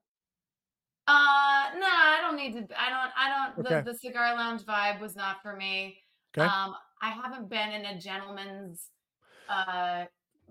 Uh 1.07 1.71
no, 1.79 1.87
I 1.87 2.19
don't 2.23 2.37
need 2.37 2.53
to 2.55 2.81
I 2.81 2.89
don't 2.89 3.13
I 3.17 3.29
don't 3.57 3.67
Okay. 3.67 3.83
the, 3.83 3.93
the 3.93 3.99
cigar 3.99 4.35
lounge 4.35 4.63
vibe 4.63 5.01
was 5.01 5.15
not 5.15 5.43
for 5.43 5.55
me. 5.55 5.99
Okay. 6.37 6.47
Um 6.49 6.75
I 7.03 7.11
haven't 7.11 7.49
been 7.51 7.71
in 7.73 7.85
a 7.85 7.99
gentleman's 8.01 8.89
uh 9.49 10.07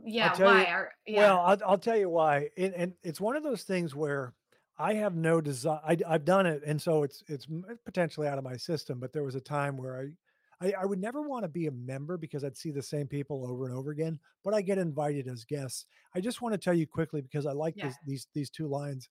yeah, 0.06 0.36
why 0.42 0.62
you- 0.62 0.68
are 0.68 0.92
yeah. 1.08 1.20
Well, 1.20 1.40
I'll, 1.40 1.58
I'll 1.72 1.78
tell 1.78 1.98
you 1.98 2.10
why. 2.10 2.50
And 2.58 2.94
it's 3.04 3.20
one 3.20 3.36
of 3.36 3.44
those 3.44 3.64
things 3.64 3.96
where 3.96 4.34
I 4.78 4.96
have 4.96 5.16
no 5.16 5.40
desire. 5.42 5.80
I, 5.86 5.98
have 6.10 6.26
done 6.26 6.46
it, 6.46 6.64
and 6.66 6.82
so 6.82 7.04
it's 7.04 7.24
it's 7.28 7.48
potentially 7.86 8.28
out 8.28 8.38
of 8.38 8.44
my 8.44 8.58
system. 8.58 9.00
But 9.00 9.14
there 9.14 9.24
was 9.24 9.36
a 9.36 9.42
time 9.42 9.78
where 9.78 10.12
I, 10.62 10.68
I, 10.68 10.74
I 10.82 10.86
would 10.86 11.00
never 11.00 11.22
want 11.22 11.44
to 11.44 11.48
be 11.50 11.68
a 11.68 11.72
member 11.72 12.18
because 12.18 12.44
I'd 12.44 12.58
see 12.58 12.72
the 12.72 12.82
same 12.82 13.08
people 13.08 13.46
over 13.48 13.66
and 13.68 13.76
over 13.76 13.92
again. 13.92 14.20
But 14.44 14.54
I 14.54 14.62
get 14.62 14.78
invited 14.80 15.28
as 15.28 15.46
guests. 15.46 15.86
I 16.16 16.22
just 16.22 16.42
want 16.42 16.54
to 16.54 16.58
tell 16.58 16.74
you 16.74 16.88
quickly 16.88 17.22
because 17.22 17.46
I 17.46 17.52
like 17.52 17.76
Yeah. 17.78 17.88
this, 17.88 17.98
these 18.06 18.28
these 18.34 18.50
two 18.50 18.68
lines. 18.68 19.10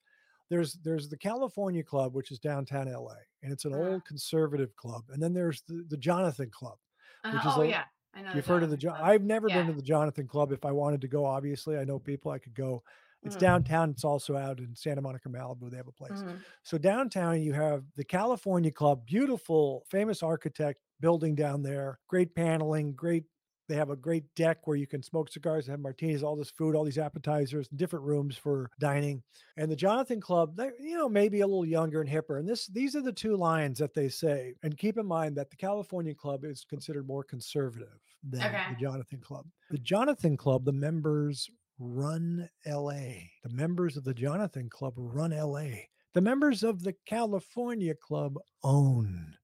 There's 0.51 0.75
there's 0.85 1.09
the 1.09 1.17
California 1.17 1.83
Club, 1.85 2.13
which 2.15 2.31
is 2.33 2.39
downtown 2.39 2.89
LA, 2.93 3.15
and 3.43 3.53
it's 3.53 3.65
an 3.65 3.73
Uh-huh. 3.73 3.83
old 3.93 4.05
conservative 4.05 4.75
club. 4.77 5.05
And 5.11 5.23
then 5.23 5.33
there's 5.33 5.63
the, 5.69 5.85
the 5.89 5.97
Jonathan 5.97 6.51
Club. 6.51 6.79
Uh-huh. 7.25 7.37
which 7.37 7.47
is 7.47 7.53
oh 7.57 7.63
a- 7.63 7.67
yeah. 7.69 7.85
I 8.15 8.21
know 8.21 8.33
You've 8.35 8.45
heard 8.47 8.63
of 8.63 8.69
the 8.69 8.77
John? 8.77 8.99
I've 9.01 9.23
never 9.23 9.49
been 9.49 9.69
to 9.69 9.73
the 9.73 9.81
Jonathan 9.81 10.27
Club. 10.27 10.53
If 10.53 10.67
I 10.67 10.71
wanted 10.73 11.01
to 11.01 11.09
go, 11.09 11.25
obviously, 11.25 11.79
I 11.79 11.85
know 11.85 11.99
people 11.99 12.31
I 12.31 12.39
could 12.39 12.53
go. 12.55 12.83
It's 13.23 13.37
Mhm. 13.37 13.41
downtown. 13.41 13.91
It's 13.91 14.05
also 14.05 14.37
out 14.37 14.59
in 14.59 14.75
Santa 14.75 15.01
Monica, 15.01 15.29
Malibu. 15.29 15.71
They 15.71 15.77
have 15.77 15.89
a 15.89 15.93
place. 15.93 16.23
Mhm. 16.23 16.41
So 16.65 16.79
downtown, 16.79 17.41
you 17.43 17.53
have 17.53 17.85
the 17.97 18.05
California 18.05 18.73
Club, 18.73 19.07
beautiful, 19.07 19.85
famous 19.89 20.23
architect 20.23 20.81
building 21.01 21.35
down 21.35 21.63
there. 21.63 21.99
Great 22.09 22.35
paneling, 22.35 22.95
great. 22.95 23.25
They 23.69 23.77
have 23.77 23.91
a 23.91 23.97
great 23.97 24.35
deck 24.35 24.67
where 24.67 24.77
you 24.77 24.87
can 24.89 25.03
smoke 25.03 25.31
cigars, 25.31 25.67
and 25.67 25.71
have 25.73 25.81
martinis, 25.81 26.23
all 26.23 26.37
this 26.37 26.51
food, 26.51 26.75
all 26.75 26.85
these 26.85 26.99
appetizers, 26.99 27.69
different 27.69 28.05
rooms 28.05 28.37
for 28.37 28.69
dining. 28.79 29.23
And 29.57 29.71
the 29.71 29.77
Jonathan 29.77 30.21
Club, 30.21 30.57
they 30.57 30.73
you 30.81 30.97
know 30.97 31.09
maybe 31.09 31.41
a 31.41 31.47
little 31.47 31.65
younger 31.65 32.01
and 32.01 32.11
hipper. 32.11 32.39
And 32.41 32.47
this 32.49 32.67
these 32.67 32.95
are 32.97 33.01
the 33.01 33.13
two 33.13 33.37
lines 33.37 33.79
that 33.79 33.95
they 33.95 34.09
say. 34.09 34.55
And 34.65 34.77
keep 34.77 34.99
in 34.99 35.07
mind 35.07 35.37
that 35.37 35.49
the 35.49 35.57
California 35.57 36.15
Club 36.15 36.45
is 36.45 36.65
considered 36.65 37.07
more 37.07 37.23
conservative 37.25 37.99
than 38.23 38.43
Okay. 38.43 38.75
the 38.75 38.81
Jonathan 38.81 39.21
Club. 39.21 39.47
The 39.71 39.79
Jonathan 39.79 40.37
Club, 40.37 40.65
the 40.65 40.73
members 40.73 41.49
run 41.83 42.49
LA. 42.65 43.31
The 43.43 43.51
members 43.51 43.97
of 43.97 44.05
the 44.05 44.15
Jonathan 44.15 44.69
Club 44.71 44.95
run 44.97 45.33
LA. 45.33 45.69
The 46.15 46.21
members 46.21 46.63
of 46.63 46.83
the 46.83 46.95
California 47.07 47.95
Club 47.95 48.39
own 48.63 49.35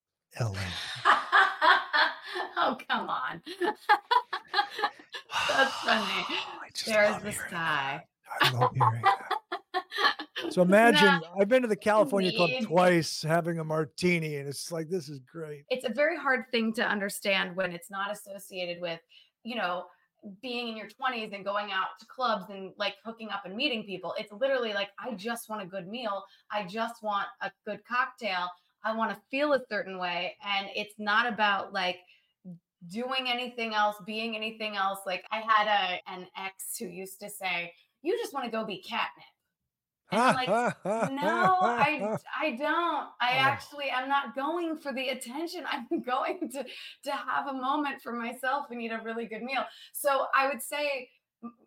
LA. 0.40 0.52
oh 2.56 2.76
come 2.88 3.08
on. 3.08 3.42
That's 5.48 5.74
funny. 5.74 6.26
There's 6.86 7.10
love 7.10 7.22
the 7.22 7.30
hearing 7.30 7.50
sigh. 7.50 8.04
that. 8.40 8.42
I 8.42 8.50
love 8.52 8.70
hearing 8.74 9.02
that. 9.02 9.28
So 10.50 10.62
imagine 10.62 11.20
I've 11.38 11.48
been 11.48 11.62
to 11.62 11.68
the 11.68 11.76
California 11.76 12.32
Club 12.32 12.50
twice 12.62 13.22
having 13.22 13.58
a 13.58 13.64
martini, 13.64 14.36
and 14.36 14.48
it's 14.48 14.70
like 14.70 14.88
this 14.88 15.08
is 15.08 15.18
great. 15.20 15.64
it's 15.68 15.84
a 15.84 15.92
very 15.92 16.16
hard 16.16 16.44
thing 16.52 16.72
to 16.74 16.82
understand 16.82 17.56
when 17.56 17.72
it's 17.72 17.90
not 17.90 18.10
associated 18.12 18.80
with, 18.80 19.00
you 19.42 19.56
know, 19.56 19.84
being 20.42 20.68
in 20.68 20.76
your 20.76 20.86
20s 20.88 21.34
and 21.34 21.44
going 21.44 21.72
out 21.72 21.98
to 22.00 22.06
clubs 22.06 22.46
and 22.50 22.72
like 22.76 22.94
hooking 23.04 23.30
up 23.30 23.44
and 23.44 23.56
meeting 23.56 23.84
people. 23.84 24.14
It's 24.18 24.32
literally 24.32 24.72
like, 24.72 24.90
I 24.98 25.14
just 25.14 25.48
want 25.48 25.62
a 25.62 25.66
good 25.66 25.88
meal. 25.88 26.24
I 26.50 26.64
just 26.64 27.02
want 27.02 27.26
a 27.40 27.50
good 27.64 27.80
cocktail. 27.86 28.48
I 28.84 28.94
want 28.94 29.10
to 29.10 29.20
feel 29.30 29.52
a 29.52 29.60
certain 29.68 29.98
way. 29.98 30.36
And 30.44 30.68
it's 30.74 30.94
not 30.98 31.32
about 31.32 31.72
like 31.72 31.98
doing 32.90 33.26
anything 33.28 33.74
else, 33.74 33.96
being 34.06 34.36
anything 34.36 34.76
else. 34.76 35.00
Like 35.06 35.24
I 35.30 35.40
had 35.40 35.66
a 35.66 36.10
an 36.12 36.26
ex 36.36 36.76
who 36.78 36.86
used 36.86 37.20
to 37.20 37.28
say, 37.28 37.72
You 38.02 38.16
just 38.18 38.32
want 38.32 38.46
to 38.46 38.50
go 38.50 38.64
be 38.64 38.82
catnip. 38.82 39.24
And 40.10 40.20
I'm 40.20 40.34
like, 40.34 40.48
no, 40.48 41.56
I 41.60 42.16
I 42.40 42.50
don't. 42.52 43.08
I 43.20 43.32
oh. 43.32 43.40
actually 43.40 43.90
I'm 43.90 44.08
not 44.08 44.34
going 44.34 44.78
for 44.78 44.92
the 44.92 45.08
attention. 45.08 45.64
I'm 45.70 46.02
going 46.02 46.50
to 46.52 46.64
to 47.04 47.10
have 47.10 47.48
a 47.48 47.52
moment 47.52 48.00
for 48.02 48.12
myself 48.12 48.66
and 48.70 48.80
eat 48.80 48.92
a 48.92 49.00
really 49.04 49.26
good 49.26 49.42
meal. 49.42 49.64
So 49.92 50.26
I 50.34 50.48
would 50.48 50.62
say, 50.62 51.10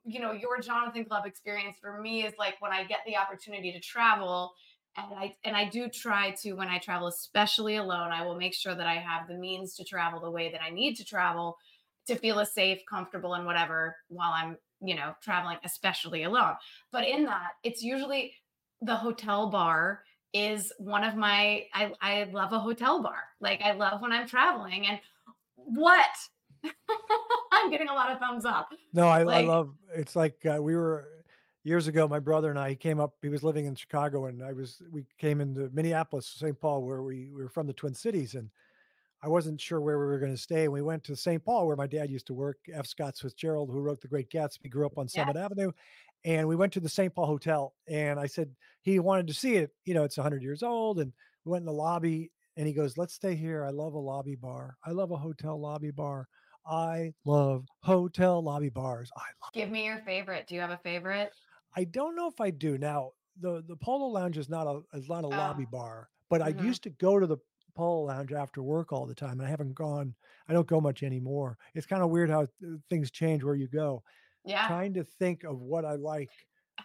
you 0.06 0.20
know, 0.20 0.32
your 0.32 0.60
Jonathan 0.60 1.06
Club 1.06 1.26
experience 1.26 1.78
for 1.80 2.02
me 2.02 2.26
is 2.26 2.34
like 2.40 2.56
when 2.60 2.72
I 2.72 2.84
get 2.84 3.00
the 3.06 3.18
opportunity 3.18 3.72
to 3.72 3.80
travel. 3.80 4.54
And 4.98 5.14
I 5.18 5.36
and 5.46 5.56
I 5.56 5.70
do 5.70 5.88
try 5.88 6.32
to 6.42 6.54
when 6.54 6.68
I 6.68 6.80
travel, 6.80 7.08
especially 7.08 7.78
alone, 7.78 8.12
I 8.12 8.26
will 8.26 8.36
make 8.36 8.54
sure 8.54 8.76
that 8.76 8.88
I 8.88 8.96
have 8.96 9.28
the 9.28 9.36
means 9.36 9.76
to 9.76 9.86
travel 9.86 10.20
the 10.20 10.32
way 10.32 10.52
that 10.52 10.62
I 10.62 10.70
need 10.70 10.96
to 10.96 11.06
travel 11.06 11.58
to 12.08 12.16
feel 12.16 12.40
as 12.40 12.54
safe, 12.54 12.80
comfortable, 12.90 13.34
and 13.36 13.46
whatever 13.46 13.96
while 14.10 14.32
I'm, 14.34 14.58
you 14.82 14.96
know, 14.96 15.14
traveling, 15.22 15.58
especially 15.64 16.24
alone. 16.24 16.56
But 16.92 17.08
in 17.08 17.26
that, 17.26 17.52
it's 17.64 17.84
usually 17.84 18.34
the 18.82 18.96
hotel 18.96 19.50
bar 19.50 20.04
is 20.34 20.72
one 20.78 21.04
of 21.04 21.16
my 21.16 21.66
I, 21.74 21.92
I 22.02 22.24
love 22.32 22.54
a 22.54 22.60
hotel 22.60 23.02
bar. 23.02 23.24
Like 23.40 23.62
I 23.62 23.74
love 23.74 24.02
when 24.02 24.12
I'm 24.12 24.28
traveling 24.28 24.88
and 24.88 25.00
what? 25.56 26.10
I'm 27.52 27.70
getting 27.70 27.90
a 27.90 27.94
lot 27.94 28.12
of 28.12 28.20
thumbs 28.20 28.46
up. 28.46 28.70
No, 28.94 29.08
I, 29.08 29.22
I 29.22 29.42
love. 29.42 29.74
It's 29.96 30.16
like 30.16 30.46
uh, 30.46 30.62
we 30.62 30.76
were 30.76 31.08
years 31.64 31.88
ago. 31.88 32.08
My 32.08 32.20
brother 32.20 32.50
and 32.50 32.60
I 32.60 32.70
he 32.70 32.76
came 32.76 33.00
up. 33.00 33.16
He 33.22 33.30
was 33.30 33.44
living 33.44 33.66
in 33.66 33.76
Chicago, 33.76 34.26
and 34.26 34.44
I 34.44 34.54
was. 34.54 34.82
We 34.92 35.06
came 35.18 35.42
into 35.42 35.70
Minneapolis, 35.74 36.28
St. 36.28 36.60
Paul, 36.60 36.84
where 36.84 37.02
we, 37.02 37.30
we 37.36 37.44
were 37.44 37.50
from 37.50 37.68
the 37.68 37.74
Twin 37.74 37.94
Cities, 37.94 38.36
and 38.36 38.50
I 39.24 39.28
wasn't 39.28 39.62
sure 39.62 39.80
where 39.82 40.00
we 40.00 40.06
were 40.06 40.20
going 40.20 40.32
to 40.34 40.38
stay. 40.42 40.64
And 40.64 40.74
we 40.74 40.82
went 40.82 41.04
to 41.06 41.16
St. 41.16 41.44
Paul, 41.44 41.68
where 41.68 41.76
my 41.76 41.88
dad 41.88 42.10
used 42.10 42.28
to 42.28 42.34
work. 42.34 42.58
F. 42.74 42.88
Scott 42.88 43.18
Fitzgerald, 43.18 43.70
who 43.70 43.80
wrote 43.80 44.02
The 44.02 44.08
Great 44.08 44.30
Gatsby, 44.30 44.70
grew 44.70 44.86
up 44.86 44.98
on 44.98 45.08
Yeah. 45.14 45.24
Summit 45.24 45.36
Avenue, 45.38 45.72
and 46.24 46.48
we 46.48 46.56
went 46.56 46.74
to 46.74 46.80
the 46.80 46.90
St. 46.90 47.14
Paul 47.14 47.28
Hotel. 47.28 47.76
And 47.88 48.20
I 48.20 48.26
said 48.26 48.56
he 48.82 49.00
wanted 49.00 49.28
to 49.28 49.34
see 49.34 49.56
it. 49.56 49.72
You 49.86 49.94
know, 49.94 50.04
it's 50.04 50.18
100 50.18 50.42
years 50.44 50.64
old, 50.64 51.00
and 51.00 51.14
we 51.46 51.52
went 51.52 51.62
in 51.62 51.68
the 51.68 51.74
lobby. 51.74 52.32
And 52.58 52.68
he 52.68 52.74
goes, 52.74 52.98
"Let's 52.98 53.14
stay 53.14 53.36
here. 53.36 53.64
I 53.64 53.70
love 53.70 53.94
a 53.94 54.00
lobby 54.00 54.36
bar. 54.36 54.76
I 54.84 54.92
love 54.92 55.12
a 55.12 55.18
hotel 55.18 55.60
lobby 55.60 55.92
bar." 55.92 56.28
I 56.66 57.14
love 57.26 57.66
hotel 57.82 58.42
lobby 58.44 58.70
bars. 58.70 59.10
I 59.16 59.22
love. 59.44 59.52
Give 59.54 59.70
me 59.70 59.86
your 59.86 60.00
favorite. 60.00 60.48
Do 60.48 60.56
you 60.56 60.62
have 60.62 60.70
a 60.72 60.78
favorite? 60.78 61.34
I 61.76 61.86
don't 61.86 62.16
know 62.16 62.28
if 62.28 62.42
I 62.42 62.52
do 62.52 62.78
now. 62.78 63.14
The 63.38 63.64
the 63.64 63.78
Polo 63.78 64.08
Lounge 64.08 64.38
is 64.38 64.50
not 64.50 64.68
a 64.68 64.82
is 64.98 65.08
not 65.08 65.24
a 65.24 65.28
lobby 65.28 65.66
Oh. 65.66 65.72
bar, 65.72 66.10
but 66.30 66.42
I 66.42 66.50
Mhm. 66.50 66.60
used 66.60 66.84
to 66.84 66.90
go 66.90 67.20
to 67.20 67.26
the 67.28 67.38
Polo 67.74 68.06
Lounge 68.08 68.32
after 68.34 68.62
work 68.62 68.92
all 68.92 69.06
the 69.06 69.16
time, 69.16 69.40
and 69.40 69.48
I 69.48 69.50
haven't 69.50 69.76
gone. 69.76 70.14
I 70.48 70.54
don't 70.54 70.68
go 70.68 70.82
much 70.82 71.04
anymore. 71.04 71.58
It's 71.74 71.86
kind 71.86 72.04
of 72.04 72.10
weird 72.10 72.30
how 72.30 72.48
things 72.90 73.12
change 73.12 73.44
where 73.44 73.56
you 73.56 73.68
go. 73.68 74.04
Yeah. 74.46 74.68
Trying 74.68 74.94
to 74.96 75.04
think 75.04 75.44
of 75.44 75.60
what 75.62 75.86
I 75.86 75.96
like. 75.96 76.30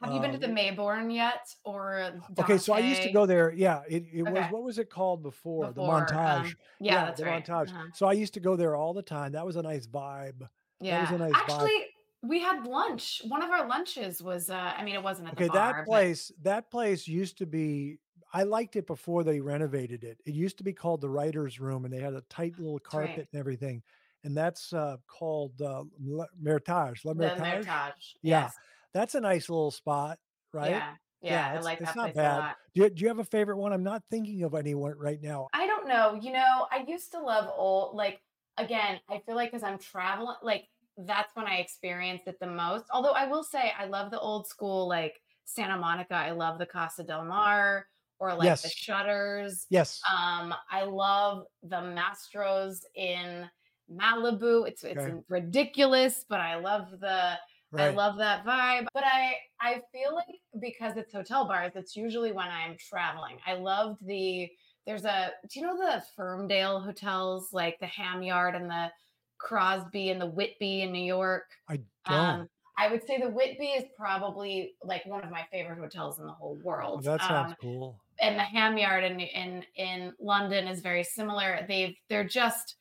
Have 0.03 0.13
you 0.13 0.21
been 0.21 0.39
to 0.39 0.47
um, 0.47 0.55
the 0.55 0.61
Maybourne 0.61 1.15
yet? 1.15 1.49
Or 1.65 2.13
Okay, 2.39 2.59
so 2.59 2.75
I 2.75 2.81
used 2.81 3.03
to 3.03 3.11
go 3.13 3.25
there. 3.25 3.53
Yeah, 3.53 3.81
it, 3.89 4.05
it 4.13 4.23
was 4.23 4.45
what 4.51 4.63
was 4.63 4.79
it 4.79 4.91
called 4.91 5.23
before? 5.23 5.69
Before, 5.73 5.73
the 5.73 6.13
montage. 6.13 6.45
um, 6.47 6.55
yeah, 6.81 7.07
that's 7.07 7.21
the 7.21 7.27
right. 7.27 7.45
montage. 7.45 7.71
Uh-huh. 7.71 7.85
So 7.95 8.07
I 8.07 8.13
used 8.13 8.35
to 8.35 8.41
go 8.41 8.57
there 8.57 8.77
all 8.77 8.93
the 8.93 9.03
time. 9.03 9.33
That 9.33 9.47
was 9.47 9.57
a 9.57 9.63
nice 9.63 9.87
vibe. 9.87 10.47
Yeah. 10.81 11.01
was 11.01 11.11
a 11.13 11.19
nice 11.19 11.33
vibe. 11.33 11.41
Actually, 11.51 11.87
we 12.23 12.41
had 12.41 12.67
lunch. 12.67 13.23
One 13.27 13.43
of 13.43 13.51
our 13.51 13.67
lunches 13.67 14.23
was 14.23 14.51
uh 14.51 14.73
I 14.77 14.85
mean 14.85 14.95
it 14.95 15.03
wasn't 15.03 15.29
at 15.29 15.35
Okay, 15.35 15.45
the 15.45 15.51
bar. 15.53 15.73
that 15.73 15.77
but- 15.79 15.87
place, 15.87 16.31
that 16.43 16.71
place 16.71 17.09
used 17.09 17.39
to 17.39 17.47
be. 17.47 17.99
I 18.37 18.43
liked 18.43 18.77
it 18.77 18.87
before 18.87 19.25
they 19.25 19.41
renovated 19.41 20.05
it. 20.05 20.21
It 20.27 20.35
used 20.35 20.59
to 20.59 20.63
be 20.63 20.75
called 20.75 21.01
the 21.01 21.09
writers' 21.09 21.59
room, 21.59 21.87
and 21.87 21.95
they 21.95 22.01
had 22.01 22.13
a 22.13 22.21
tight 22.29 22.53
little 22.59 22.75
right. 22.75 22.85
carpet 22.85 23.29
and 23.33 23.41
everything. 23.41 23.83
And 24.25 24.37
that's 24.37 24.75
uh, 24.75 24.99
called 25.07 25.63
uh, 25.63 25.85
Le- 25.99 26.29
Meritage. 26.39 27.03
L'Ermitage. 27.07 27.39
Meritage. 27.39 28.15
Yeah, 28.21 28.43
Yes. 28.43 28.55
That's 28.93 29.15
a 29.15 29.21
nice 29.23 29.49
little 29.49 29.71
spot, 29.71 30.19
right? 30.53 30.73
Yeah. 30.73 30.93
Yeah, 31.23 31.47
I 31.47 31.49
it's- 31.53 31.65
like 31.65 31.81
it's 31.81 31.89
that 31.89 31.97
not 31.97 32.03
place 32.13 32.17
bad. 32.17 32.37
a 32.37 32.41
lot. 32.41 32.57
Do 32.75 32.83
you, 32.83 32.91
do 32.91 33.03
you 33.03 33.09
have 33.09 33.21
a 33.21 33.25
favorite 33.25 33.57
one? 33.57 33.73
I'm 33.73 33.83
not 33.83 34.03
thinking 34.11 34.43
of 34.43 34.55
anyone 34.55 34.99
right 34.99 35.23
now. 35.23 35.49
I 35.55 35.67
don't 35.67 35.89
know. 35.89 36.19
You 36.21 36.33
know, 36.33 36.67
I 36.71 36.85
used 36.87 37.13
to 37.13 37.21
love 37.21 37.51
old, 37.57 37.97
like, 37.97 38.21
again, 38.59 39.01
I 39.09 39.23
feel 39.25 39.35
like 39.35 39.51
because 39.51 39.63
I'm 39.63 39.79
traveling, 39.79 40.37
like, 40.43 40.65
that's 40.99 41.35
when 41.35 41.47
I 41.47 41.57
experienced 41.57 42.27
it 42.27 42.39
the 42.39 42.49
most. 42.49 42.85
Although 42.93 43.13
I 43.13 43.27
will 43.29 43.45
say, 43.45 43.73
I 43.79 43.87
love 43.87 44.11
the 44.11 44.21
old 44.21 44.47
school, 44.47 44.87
like, 44.87 45.23
Santa 45.47 45.79
Monica. 45.79 46.15
I 46.15 46.33
love 46.33 46.59
the 46.59 46.67
Casa 46.67 47.03
del 47.03 47.25
Mar 47.25 47.87
or 48.19 48.35
like 48.35 48.61
the 48.63 48.71
Shutters. 48.71 49.67
Yes. 49.71 50.09
Um, 50.11 50.55
I 50.71 50.85
love 50.85 51.47
the 51.63 51.77
Mastro's 51.77 52.85
in 52.95 53.49
Malibu. 53.91 54.69
It's 54.69 54.85
it's 54.85 55.07
Okay. 55.07 55.17
ridiculous, 55.29 56.25
but 56.29 56.41
I 56.41 56.57
love 56.57 56.91
the 57.01 57.39
I 57.79 57.89
love 57.89 58.19
that 58.19 58.45
vibe. 58.45 58.87
But 58.95 59.05
I 59.05 59.37
I 59.61 59.83
feel 59.93 60.15
like 60.15 60.41
because 60.61 60.97
it's 60.97 61.13
hotel 61.13 61.47
bars, 61.47 61.73
it's 61.77 61.97
usually 61.97 62.33
when 62.33 62.49
I'm 62.49 62.77
traveling. 62.79 63.39
I 63.47 63.55
loved 63.55 64.05
the 64.07 64.51
there's 64.87 65.05
a 65.05 65.33
do 65.51 65.61
you 65.61 65.67
know 65.67 65.77
the 65.77 66.05
Firmdale 66.17 66.85
hotels 66.85 67.53
like 67.53 67.79
the 67.81 67.87
Ham 67.87 68.23
Yard 68.23 68.55
and 68.55 68.71
the 68.71 68.93
Crosby 69.39 70.11
and 70.11 70.21
the 70.21 70.27
Whitby 70.27 70.83
in 70.83 70.93
New 70.93 71.05
York? 71.05 71.51
I 71.69 71.85
don't. 72.05 72.41
Um, 72.41 72.49
I 72.79 72.91
would 72.91 73.05
say 73.07 73.19
the 73.21 73.31
Whitby 73.31 73.69
is 73.69 73.85
probably 73.97 74.77
like 74.83 75.05
one 75.07 75.25
of 75.25 75.31
my 75.31 75.47
favorite 75.51 75.79
hotels 75.79 76.19
in 76.19 76.27
the 76.27 76.33
whole 76.33 76.57
Oh, 76.95 77.03
world. 77.03 77.03
that 77.03 77.23
sounds 77.23 77.53
Um, 77.53 77.55
cool. 77.61 78.03
And 78.21 78.37
the 78.39 78.43
ham 78.43 78.79
yard 78.79 79.05
in 79.05 79.21
in 79.21 79.65
in 79.77 80.13
London 80.21 80.69
is 80.69 80.81
very 80.81 81.05
similar. 81.05 81.65
They've 81.69 81.97
they're 82.09 82.25
just 82.25 82.77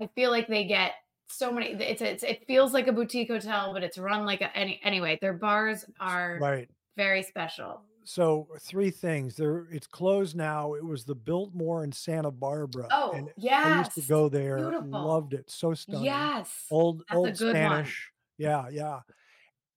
I 0.00 0.08
feel 0.14 0.30
like 0.30 0.48
they 0.48 0.64
get 0.64 0.92
so 1.28 1.50
many 1.52 1.68
it's 1.72 2.02
it's 2.02 2.22
it 2.22 2.46
feels 2.46 2.72
like 2.72 2.86
a 2.88 2.92
boutique 2.92 3.28
hotel, 3.28 3.72
but 3.72 3.82
it's 3.82 3.98
run 3.98 4.24
like 4.24 4.40
a 4.40 4.56
any 4.56 4.80
anyway, 4.84 5.18
their 5.20 5.32
bars 5.34 5.84
are 6.00 6.38
Right. 6.40 6.68
very 6.96 7.22
special. 7.22 7.82
So 8.06 8.48
three 8.60 8.90
things. 8.90 9.34
There, 9.34 9.66
it's 9.72 9.86
closed 9.86 10.36
now. 10.36 10.74
It 10.74 10.84
was 10.84 11.04
the 11.04 11.14
Biltmore 11.14 11.84
in 11.84 11.90
Santa 11.92 12.30
Barbara. 12.30 12.86
Oh, 12.92 13.12
and 13.12 13.30
I 13.50 13.78
used 13.78 13.94
to 13.94 14.02
go 14.02 14.28
there. 14.28 14.58
Beautiful. 14.58 14.90
Loved 14.90 15.32
it. 15.32 15.50
So 15.50 15.72
stunning. 15.72 16.04
Yes. 16.04 16.66
Old 16.70 17.02
That's 17.08 17.16
old 17.16 17.38
good 17.38 17.44
one. 17.46 17.54
Spanish. 17.54 18.12
Yeah, 18.36 18.68
yeah. 18.70 19.00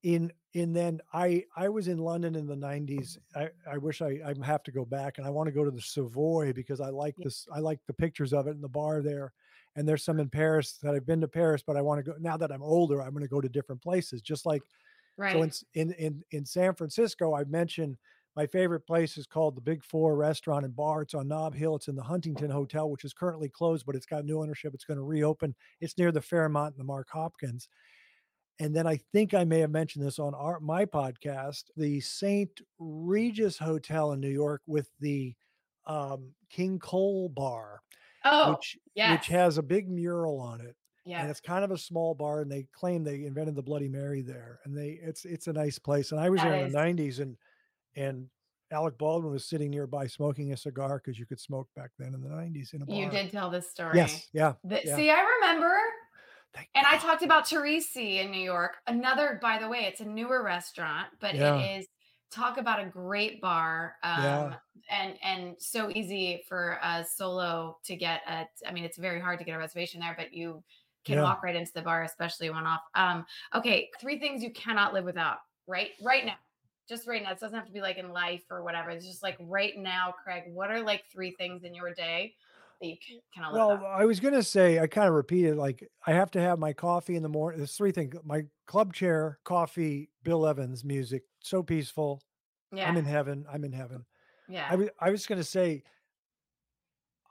In 0.04 0.34
in 0.58 0.74
then 0.74 1.00
I 1.14 1.46
I 1.56 1.70
was 1.70 1.88
in 1.88 2.00
London 2.00 2.36
in 2.36 2.48
the 2.48 2.56
90s. 2.56 3.18
I, 3.36 3.50
I 3.70 3.78
wish 3.78 4.02
I, 4.02 4.20
I 4.26 4.34
have 4.44 4.64
to 4.64 4.72
go 4.72 4.86
back 4.86 5.18
and 5.18 5.28
I 5.28 5.30
want 5.30 5.48
to 5.48 5.52
go 5.54 5.64
to 5.64 5.70
the 5.70 5.82
Savoy 5.82 6.52
because 6.52 6.82
I 6.82 6.90
like 6.90 7.16
this 7.22 7.48
I 7.54 7.60
like 7.60 7.80
the 7.86 7.94
pictures 7.94 8.34
of 8.34 8.48
it 8.48 8.52
in 8.52 8.62
the 8.62 8.68
bar 8.68 9.02
there. 9.04 9.34
And 9.76 9.88
there's 9.88 10.04
some 10.04 10.20
in 10.20 10.30
Paris 10.30 10.80
that 10.82 10.96
I've 10.96 11.06
been 11.06 11.22
to 11.22 11.28
Paris, 11.28 11.62
but 11.62 11.78
I 11.78 11.82
want 11.82 12.04
to 12.04 12.12
go 12.12 12.18
now 12.20 12.38
that 12.38 12.52
I'm 12.52 12.64
older, 12.64 13.02
I'm 13.04 13.12
going 13.12 13.24
to 13.24 13.30
go 13.30 13.40
to 13.40 13.48
different 13.50 13.84
places. 13.84 14.22
Just 14.22 14.46
like 14.48 14.64
Right. 15.16 15.34
so 15.34 15.42
in, 15.42 15.52
in 15.74 15.94
in 15.94 16.24
in 16.32 16.46
San 16.46 16.74
Francisco, 16.76 17.36
I 17.36 17.44
mentioned 17.44 17.98
my 18.36 18.46
favorite 18.48 18.86
place 18.86 19.18
is 19.18 19.26
called 19.28 19.56
the 19.56 19.62
Big 19.62 19.84
Four 19.84 20.16
Restaurant 20.16 20.66
and 20.66 20.76
Bar. 20.76 21.04
It's 21.04 21.16
on 21.16 21.28
Nob 21.28 21.56
Hill. 21.56 21.76
It's 21.76 21.88
in 21.88 21.96
the 21.96 22.04
Huntington 22.04 22.52
Hotel, 22.52 22.90
which 22.90 23.04
is 23.04 23.14
currently 23.14 23.50
closed, 23.50 23.86
but 23.86 23.96
it's 23.96 24.06
got 24.06 24.26
new 24.26 24.42
ownership. 24.42 24.76
It's 24.76 24.86
going 24.86 24.98
to 24.98 25.04
reopen. 25.04 25.56
It's 25.82 25.98
near 25.98 26.12
the 26.12 26.22
Fairmont 26.22 26.74
and 26.74 26.80
the 26.80 26.84
Mark 26.84 27.10
Hopkins. 27.10 27.68
And 28.60 28.76
then 28.76 28.88
I 28.88 28.98
think 29.14 29.34
I 29.34 29.44
may 29.44 29.60
have 29.60 29.70
mentioned 29.72 30.06
this 30.06 30.18
on 30.20 30.34
our 30.34 30.60
my 30.60 30.84
podcast, 30.86 31.66
the 31.76 32.00
St. 32.00 32.50
Regis 32.80 33.58
Hotel 33.58 34.14
in 34.14 34.20
New 34.20 34.30
York 34.32 34.62
with 34.66 34.90
the 35.00 35.36
um, 35.86 36.32
King 36.50 36.80
Cole 36.80 37.30
Bar, 37.30 37.82
oh, 38.26 38.52
which 38.52 38.78
yes. 38.96 39.12
which 39.20 39.28
has 39.28 39.58
a 39.58 39.64
big 39.64 39.90
mural 39.90 40.40
on 40.40 40.60
it 40.62 40.76
Yeah. 41.06 41.22
and 41.22 41.30
it's 41.30 41.40
kind 41.40 41.64
of 41.64 41.72
a 41.72 41.78
small 41.78 42.14
bar 42.16 42.42
and 42.42 42.52
they 42.52 42.68
claim 42.74 43.04
they 43.04 43.24
invented 43.26 43.56
the 43.56 43.62
bloody 43.62 43.88
mary 43.88 44.22
there 44.22 44.60
and 44.66 44.76
they 44.78 45.00
it's 45.02 45.24
it's 45.24 45.48
a 45.48 45.54
nice 45.54 45.80
place 45.80 46.12
and 46.12 46.20
i 46.20 46.30
was 46.30 46.42
there 46.42 46.52
That 46.52 46.66
in 46.66 46.72
the 46.74 46.78
90s 47.04 47.20
and 47.22 47.38
and 47.96 48.28
alec 48.72 48.98
baldwin 48.98 49.32
was 49.32 49.46
sitting 49.46 49.70
nearby 49.72 50.08
smoking 50.08 50.52
a 50.52 50.58
cigar 50.58 51.02
because 51.02 51.18
you 51.18 51.26
could 51.26 51.40
smoke 51.40 51.70
back 51.76 51.92
then 51.98 52.14
in 52.14 52.22
the 52.22 52.28
90s 52.30 52.74
in 52.74 52.82
a 52.82 52.86
bar 52.86 52.96
You 52.98 53.10
did 53.10 53.32
tell 53.32 53.50
this 53.50 53.70
story. 53.72 53.96
yes 53.98 54.28
yeah 54.34 54.54
The- 54.66 54.82
yeah. 54.84 54.96
See, 54.98 55.10
I 55.10 55.22
remember. 55.40 55.74
Thank 56.58 56.70
And 56.74 56.88
I 56.88 56.98
talked 56.98 57.22
about 57.24 57.46
Torrisi 57.46 58.24
in 58.24 58.32
New 58.32 58.42
York. 58.42 58.78
Another, 58.88 59.38
by 59.42 59.60
the 59.60 59.70
way, 59.70 59.86
it's 59.86 60.02
a 60.02 60.06
newer 60.06 60.44
restaurant, 60.44 61.08
but 61.20 61.36
Yeah. 61.36 61.56
it 61.60 61.82
is 61.82 61.88
talk 62.32 62.58
about 62.58 62.80
a 62.80 62.86
great 62.86 63.40
bar. 63.42 63.96
Um, 64.02 64.24
Yeah. 64.24 64.58
and 64.90 65.18
and 65.22 65.56
so 65.62 65.92
easy 65.92 66.44
for 66.48 66.80
a 66.82 67.06
solo 67.06 67.78
to 67.84 67.96
get 67.96 68.22
a 68.28 68.48
I 68.68 68.72
mean, 68.72 68.86
it's 68.86 68.98
very 68.98 69.20
hard 69.20 69.38
to 69.40 69.46
get 69.46 69.54
a 69.54 69.58
reservation 69.60 70.00
there, 70.00 70.16
but 70.18 70.34
you 70.34 70.64
can 71.06 71.18
Yeah. 71.18 71.24
walk 71.24 71.44
right 71.44 71.56
into 71.56 71.72
the 71.74 71.82
bar, 71.84 72.04
especially 72.04 72.50
one 72.50 72.66
off. 72.66 72.82
Um, 72.96 73.26
okay, 73.54 73.92
three 74.00 74.18
things 74.18 74.44
you 74.44 74.52
cannot 74.52 74.94
live 74.94 75.06
without, 75.06 75.38
right? 75.68 75.92
Right 76.02 76.26
now. 76.26 76.38
Just 76.90 77.08
right 77.08 77.22
now. 77.22 77.32
It 77.32 77.40
doesn't 77.40 77.58
have 77.58 77.68
to 77.68 77.74
be 77.74 77.82
like 77.82 77.98
in 77.98 78.12
life 78.12 78.46
or 78.50 78.64
whatever. 78.64 78.90
It's 78.90 79.06
just 79.06 79.22
like 79.22 79.38
right 79.42 79.78
now, 79.78 80.12
Craig. 80.24 80.46
What 80.48 80.72
are 80.72 80.82
like 80.82 81.06
three 81.12 81.32
things 81.38 81.64
in 81.64 81.76
your 81.76 81.94
day 81.94 82.36
that 82.82 82.88
you 82.88 82.98
can- 82.98 83.20
cannot 83.34 83.54
live 83.54 83.82
Well. 83.82 83.86
I 83.92 84.06
was 84.06 84.20
gonna 84.20 84.44
say, 84.44 84.80
I 84.80 84.88
kind 84.88 85.08
of 85.08 85.14
repeated, 85.16 85.56
like 85.58 85.88
I 86.06 86.14
have 86.14 86.32
to 86.32 86.42
have 86.42 86.60
my 86.60 86.74
coffee 86.74 87.16
in 87.16 87.24
the 87.24 87.30
morning. 87.30 87.58
There's 87.60 87.76
three 87.76 87.92
things: 87.92 88.16
my 88.24 88.46
club 88.66 88.94
chair, 88.94 89.40
coffee, 89.44 90.10
Bill 90.24 90.46
Evans 90.48 90.84
music, 90.84 91.24
so 91.42 91.64
peaceful. 91.64 92.22
Yeah. 92.72 92.88
I'm 92.90 92.98
in 92.98 93.06
heaven. 93.06 93.46
I'm 93.52 93.64
in 93.64 93.72
heaven. 93.72 94.06
yeah. 94.50 94.68
I 94.70 94.76
was 94.76 94.90
I 95.00 95.10
was 95.10 95.26
gonna 95.26 95.44
say, 95.44 95.84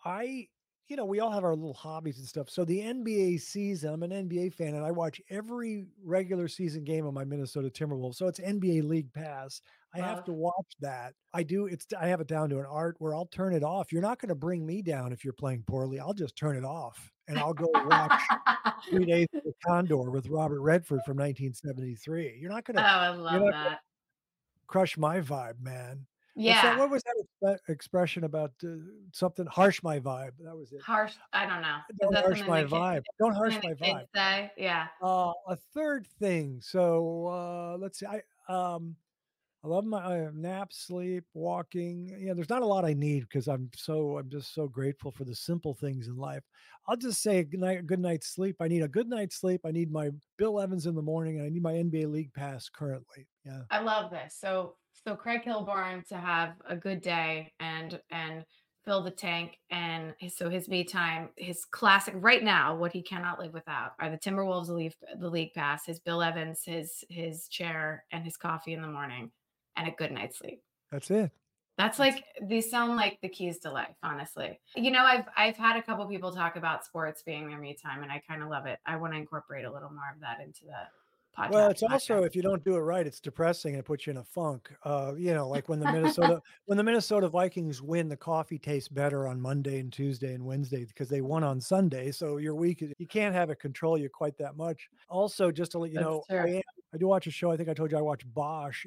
I 0.05 0.49
you 0.88 0.97
know 0.97 1.05
we 1.05 1.18
all 1.20 1.30
have 1.32 1.44
our 1.44 1.55
little 1.55 1.74
hobbies 1.74 2.18
and 2.18 2.26
stuff. 2.28 2.49
So 2.49 2.64
the 2.64 2.80
NBA 2.80 3.40
season, 3.40 3.92
I'm 3.92 4.03
an 4.03 4.11
NBA 4.28 4.53
fan, 4.55 4.74
and 4.74 4.84
I 4.84 4.90
watch 4.92 5.20
every 5.30 5.86
regular 6.03 6.49
season 6.49 6.84
game 6.84 7.07
of 7.07 7.14
my 7.14 7.24
Minnesota 7.24 7.68
Timberwolves. 7.70 8.14
So 8.16 8.26
it's 8.28 8.38
NBA 8.40 8.82
League 8.82 9.12
Pass. 9.12 9.61
I 9.95 10.01
have 10.01 10.24
to 10.24 10.32
watch 10.32 10.72
that. 10.80 11.14
I 11.32 11.43
do. 11.43 11.66
It's 11.66 11.87
I 11.99 12.09
have 12.09 12.20
it 12.20 12.26
down 12.26 12.51
to 12.51 12.59
an 12.59 12.66
art 12.68 12.97
where 12.99 13.14
I'll 13.14 13.26
turn 13.26 13.55
it 13.55 13.62
off. 13.62 13.93
You're 13.93 14.03
not 14.03 14.20
going 14.20 14.28
to 14.28 14.34
bring 14.34 14.66
me 14.66 14.82
down 14.82 15.12
if 15.12 15.24
you're 15.24 15.32
playing 15.32 15.64
poorly. 15.66 16.01
I'll 16.01 16.14
just 16.14 16.37
turn 16.37 16.57
it 16.57 16.64
off 16.64 17.11
and 17.28 17.39
I'll 17.39 17.55
go 17.55 17.68
watch 17.74 18.22
Three 18.91 19.05
Days 19.07 19.28
of 19.34 19.43
the 19.45 19.53
Condor 19.66 20.11
with 20.11 20.28
Robert 20.28 20.61
Redford 20.61 21.01
from 21.05 21.16
1973. 21.16 22.39
You're 22.41 22.51
not 22.51 22.64
going 22.64 22.78
oh, 22.78 22.82
to 22.82 22.87
I 22.87 23.09
love 23.11 23.43
that. 23.53 23.80
crush 24.66 24.97
my 24.97 25.20
vibe, 25.20 25.61
man. 25.61 26.07
Yeah. 26.39 26.78
what 26.78 26.91
was 26.91 27.03
that 27.41 27.61
expression 27.68 28.24
about 28.24 28.53
uh, 28.62 28.68
something 29.12 29.47
harsh 29.47 29.82
my 29.82 29.99
vibe? 29.99 30.32
That 30.41 30.55
was 30.55 30.70
it. 30.72 30.82
Harsh. 30.82 31.14
I 31.32 31.47
don't 31.47 31.62
know. 31.62 31.78
Don't 32.03 32.12
that 32.12 32.24
harsh 32.24 32.43
my 32.47 32.62
vibe. 32.62 33.03
Don't 33.18 33.34
harsh 33.34 33.57
my 33.64 33.72
vibe. 33.72 34.05
Say? 34.14 34.53
Yeah. 34.59 34.89
Uh, 35.03 35.32
a 35.49 35.57
third 35.74 36.07
thing. 36.20 36.61
So 36.62 37.28
uh, 37.28 37.78
let's 37.78 38.01
see. 38.01 38.07
I 38.07 38.20
um, 38.53 38.97
I 39.66 39.68
love 39.68 39.84
my 39.84 40.28
nap, 40.32 40.72
sleep, 40.72 41.24
walking. 41.34 42.16
Yeah, 42.20 42.34
there's 42.34 42.48
not 42.48 42.62
a 42.62 42.66
lot 42.66 42.84
I 42.84 42.92
need 42.92 43.22
because 43.22 43.48
I'm 43.48 43.68
so 43.74 44.16
I'm 44.16 44.30
just 44.30 44.54
so 44.54 44.68
grateful 44.68 45.10
for 45.10 45.24
the 45.24 45.34
simple 45.34 45.74
things 45.74 46.06
in 46.06 46.16
life. 46.16 46.44
I'll 46.86 46.96
just 46.96 47.20
say 47.20 47.42
good 47.42 47.58
night, 47.58 47.84
good 47.84 47.98
night's 47.98 48.28
sleep. 48.28 48.56
I 48.60 48.68
need 48.68 48.82
a 48.82 48.88
good 48.88 49.08
night's 49.08 49.40
sleep. 49.40 49.62
I 49.66 49.72
need 49.72 49.90
my 49.90 50.10
Bill 50.38 50.60
Evans 50.60 50.86
in 50.86 50.94
the 50.94 51.02
morning, 51.02 51.38
and 51.38 51.46
I 51.46 51.48
need 51.48 51.64
my 51.64 51.72
NBA 51.72 52.12
League 52.12 52.32
Pass 52.32 52.68
currently. 52.68 53.26
Yeah. 53.44 53.62
I 53.72 53.80
love 53.80 54.12
this. 54.12 54.36
So 54.40 54.76
so 55.04 55.16
Craig 55.16 55.40
Kilborn 55.44 56.06
to 56.10 56.16
have 56.16 56.54
a 56.68 56.76
good 56.76 57.00
day 57.00 57.52
and 57.58 58.00
and 58.12 58.44
fill 58.84 59.02
the 59.02 59.10
tank 59.10 59.58
and 59.72 60.14
so 60.28 60.48
his 60.48 60.68
me 60.68 60.84
time, 60.84 61.30
his 61.36 61.64
classic 61.64 62.14
right 62.18 62.44
now, 62.44 62.76
what 62.76 62.92
he 62.92 63.02
cannot 63.02 63.40
live 63.40 63.52
without 63.52 63.94
are 63.98 64.10
the 64.10 64.16
Timberwolves 64.16 64.68
leave 64.68 64.94
the 65.18 65.28
league 65.28 65.54
pass, 65.54 65.86
his 65.86 65.98
Bill 65.98 66.22
Evans, 66.22 66.60
his 66.64 67.02
his 67.10 67.48
chair, 67.48 68.04
and 68.12 68.24
his 68.24 68.36
coffee 68.36 68.72
in 68.72 68.80
the 68.80 68.86
morning, 68.86 69.32
and 69.77 69.89
a 69.89 69.93
good 69.93 70.12
night's 70.12 70.39
sleep. 70.39 70.62
That's 70.91 71.11
it. 71.11 71.31
That's 71.79 71.99
like 71.99 72.24
these 72.43 72.70
sound 72.70 72.97
like 72.97 73.18
the 73.20 73.29
keys 73.29 73.59
to 73.61 73.70
life, 73.70 73.95
honestly. 74.03 74.59
You 74.74 74.91
know, 74.91 75.05
I've 75.05 75.27
I've 75.37 75.57
had 75.57 75.77
a 75.77 75.83
couple 75.83 76.07
people 76.07 76.33
talk 76.33 76.57
about 76.57 76.87
sports 76.87 77.22
being 77.22 77.49
their 77.49 77.59
me 77.59 77.77
time, 77.81 78.03
and 78.03 78.11
I 78.11 78.22
kind 78.27 78.43
of 78.43 78.49
love 78.49 78.64
it. 78.64 78.79
I 78.87 78.97
want 78.97 79.12
to 79.12 79.18
incorporate 79.18 79.66
a 79.66 79.72
little 79.72 79.91
more 79.91 80.11
of 80.14 80.20
that 80.20 80.41
into 80.43 80.64
the 80.64 81.39
podcast. 81.39 81.51
Well, 81.51 81.68
it's 81.68 81.83
podcast. 81.83 81.93
also 81.93 82.22
if 82.22 82.35
you 82.35 82.41
don't 82.41 82.64
do 82.64 82.77
it 82.77 82.81
right, 82.81 83.07
it's 83.07 83.20
depressing 83.20 83.74
and 83.74 83.81
it 83.81 83.85
puts 83.85 84.07
you 84.07 84.12
in 84.12 84.16
a 84.16 84.24
funk. 84.24 84.70
Uh, 84.85 85.12
you 85.18 85.35
know, 85.35 85.49
like 85.51 85.68
when 85.68 85.79
the 85.79 85.93
Minnesota 85.93 86.41
when 86.64 86.79
the 86.79 86.85
Minnesota 86.85 87.29
Vikings 87.29 87.83
win, 87.83 88.09
the 88.09 88.16
coffee 88.16 88.59
tastes 88.59 88.89
better 88.89 89.29
on 89.29 89.39
Monday 89.39 89.79
and 89.79 89.93
Tuesday 89.93 90.33
and 90.33 90.47
Wednesday 90.47 90.87
because 90.87 91.11
they 91.11 91.20
won 91.20 91.45
on 91.45 91.61
Sunday. 91.61 92.11
So 92.11 92.39
your 92.39 92.55
week 92.55 92.81
you 92.81 93.07
can't 93.07 93.35
have 93.35 93.51
it 93.51 93.61
control 93.61 93.99
you 93.99 94.09
quite 94.09 94.39
that 94.39 94.57
much. 94.57 94.89
Also, 95.11 95.51
just 95.51 95.72
to 95.72 95.79
let 95.79 95.91
you 95.91 95.97
That's 95.97 96.07
know. 96.07 96.22
I, 96.31 96.62
I 96.95 96.99
do 96.99 97.07
watch 97.07 97.27
a 97.27 97.31
show. 97.31 97.51
I 97.51 97.59
think 97.59 97.68
I 97.68 97.74
told 97.74 97.93
you 97.93 97.99
I 97.99 98.03
watch 98.03 98.22
Bosch. 98.33 98.87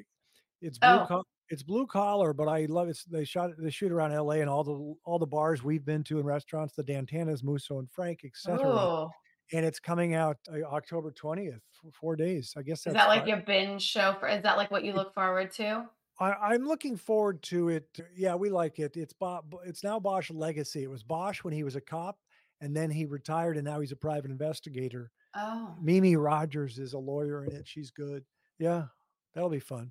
It's 0.60 0.78
blue 0.78 0.88
Oh. 0.90 1.06
col- 1.06 1.26
it's 1.48 1.62
blue 1.64 1.86
collar, 1.86 2.32
but 2.32 2.46
I 2.48 2.66
love 2.66 2.88
it. 2.88 2.98
They 3.10 3.24
shot 3.24 3.50
they 3.58 3.70
shoot 3.70 3.90
around 3.90 4.12
LA 4.12 4.34
and 4.40 4.48
all 4.48 4.62
the 4.62 4.94
all 5.04 5.18
the 5.18 5.26
bars 5.26 5.64
we've 5.64 5.84
been 5.84 6.04
to 6.04 6.18
and 6.18 6.26
restaurants, 6.26 6.74
the 6.74 6.82
Dan 6.84 7.06
Tana's, 7.06 7.42
Musso 7.42 7.78
and 7.80 7.90
Frank, 7.90 8.20
etc 8.24 8.68
Ooh. 8.68 9.10
and 9.52 9.66
it's 9.66 9.80
coming 9.80 10.14
out 10.14 10.36
uh, 10.48 10.62
October 10.72 11.10
20th, 11.10 11.54
f- 11.56 11.92
four 11.92 12.14
days. 12.14 12.54
I 12.56 12.62
guess 12.62 12.86
Is 12.86 12.92
that 12.94 13.08
like 13.08 13.26
your 13.26 13.38
binge 13.38 13.82
show? 13.82 14.14
For 14.20 14.28
is 14.28 14.42
that 14.44 14.56
like 14.56 14.70
what 14.70 14.84
you 14.84 14.92
look 14.92 15.12
forward 15.12 15.50
to? 15.54 15.86
I, 16.20 16.32
I'm 16.34 16.64
looking 16.66 16.96
forward 16.96 17.42
to 17.44 17.70
it. 17.70 17.98
Yeah, 18.14 18.34
we 18.36 18.50
like 18.50 18.78
it. 18.78 18.96
It's 18.96 19.14
Bo- 19.14 19.40
Bo- 19.48 19.62
it's 19.64 19.82
now 19.82 19.98
Bosch 19.98 20.30
Legacy. 20.30 20.82
It 20.84 20.90
was 20.90 21.02
Bosch 21.02 21.42
when 21.42 21.52
he 21.54 21.64
was 21.64 21.74
a 21.76 21.80
cop, 21.80 22.18
and 22.60 22.76
then 22.76 22.90
he 22.90 23.06
retired, 23.06 23.56
and 23.56 23.64
now 23.64 23.80
he's 23.80 23.90
a 23.90 23.96
private 23.96 24.30
investigator. 24.30 25.10
Oh, 25.34 25.74
Mimi 25.80 26.14
Rogers 26.16 26.78
is 26.78 26.92
a 26.92 26.98
lawyer 26.98 27.44
in 27.44 27.52
it. 27.56 27.66
She's 27.66 27.90
good. 27.90 28.22
Yeah, 28.58 28.84
that'll 29.34 29.48
be 29.50 29.58
fun. 29.60 29.90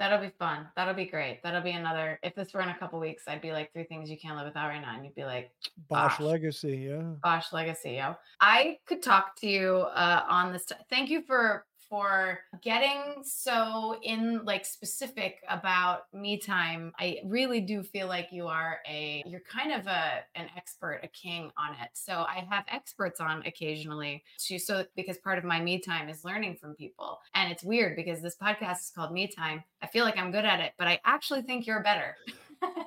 That'll 0.00 0.18
be 0.18 0.32
fun. 0.38 0.66
That'll 0.74 0.94
be 0.94 1.04
great. 1.04 1.40
That'll 1.44 1.60
be 1.60 1.72
another. 1.72 2.18
If 2.24 2.34
this 2.34 2.52
were 2.54 2.62
in 2.62 2.70
a 2.70 2.78
couple 2.78 2.98
weeks, 2.98 3.24
I'd 3.28 3.42
be 3.42 3.52
like 3.52 3.72
three 3.72 3.84
things 3.84 4.10
you 4.10 4.16
can't 4.18 4.36
live 4.36 4.46
without 4.46 4.68
right 4.68 4.80
now, 4.80 4.94
and 4.96 5.04
you'd 5.04 5.14
be 5.14 5.24
like 5.24 5.52
Bosch 5.88 6.18
Bosch. 6.18 6.20
Legacy. 6.20 6.88
Yeah. 6.90 7.02
Bosch 7.22 7.52
Legacy. 7.52 7.92
Yo, 7.92 8.16
I 8.40 8.78
could 8.86 9.02
talk 9.02 9.36
to 9.36 9.46
you 9.48 9.86
uh, 9.94 10.24
on 10.28 10.52
this. 10.52 10.64
T- 10.64 10.74
Thank 10.88 11.10
you 11.10 11.22
for 11.22 11.66
for 11.90 12.38
getting 12.62 13.22
so 13.24 13.98
in 14.02 14.44
like 14.44 14.64
specific 14.64 15.42
about 15.48 16.02
me 16.14 16.38
time. 16.38 16.92
I 16.98 17.18
really 17.24 17.60
do 17.60 17.82
feel 17.82 18.06
like 18.06 18.28
you 18.30 18.46
are 18.46 18.78
a 18.88 19.22
you're 19.26 19.40
kind 19.40 19.72
of 19.72 19.86
a 19.88 20.20
an 20.36 20.46
expert, 20.56 21.00
a 21.02 21.08
king 21.08 21.50
on 21.58 21.72
it. 21.72 21.90
So 21.94 22.24
I 22.28 22.46
have 22.48 22.64
experts 22.68 23.20
on 23.20 23.42
occasionally 23.44 24.22
to 24.46 24.58
so 24.58 24.84
because 24.96 25.18
part 25.18 25.38
of 25.38 25.44
my 25.44 25.60
me 25.60 25.80
time 25.80 26.08
is 26.08 26.24
learning 26.24 26.56
from 26.60 26.74
people. 26.74 27.18
And 27.34 27.50
it's 27.50 27.64
weird 27.64 27.96
because 27.96 28.22
this 28.22 28.36
podcast 28.40 28.80
is 28.80 28.92
called 28.94 29.12
Me 29.12 29.26
Time. 29.26 29.64
I 29.82 29.88
feel 29.88 30.04
like 30.04 30.16
I'm 30.16 30.30
good 30.30 30.44
at 30.44 30.60
it, 30.60 30.72
but 30.78 30.86
I 30.86 31.00
actually 31.04 31.42
think 31.42 31.66
you're 31.66 31.82
better. 31.82 32.16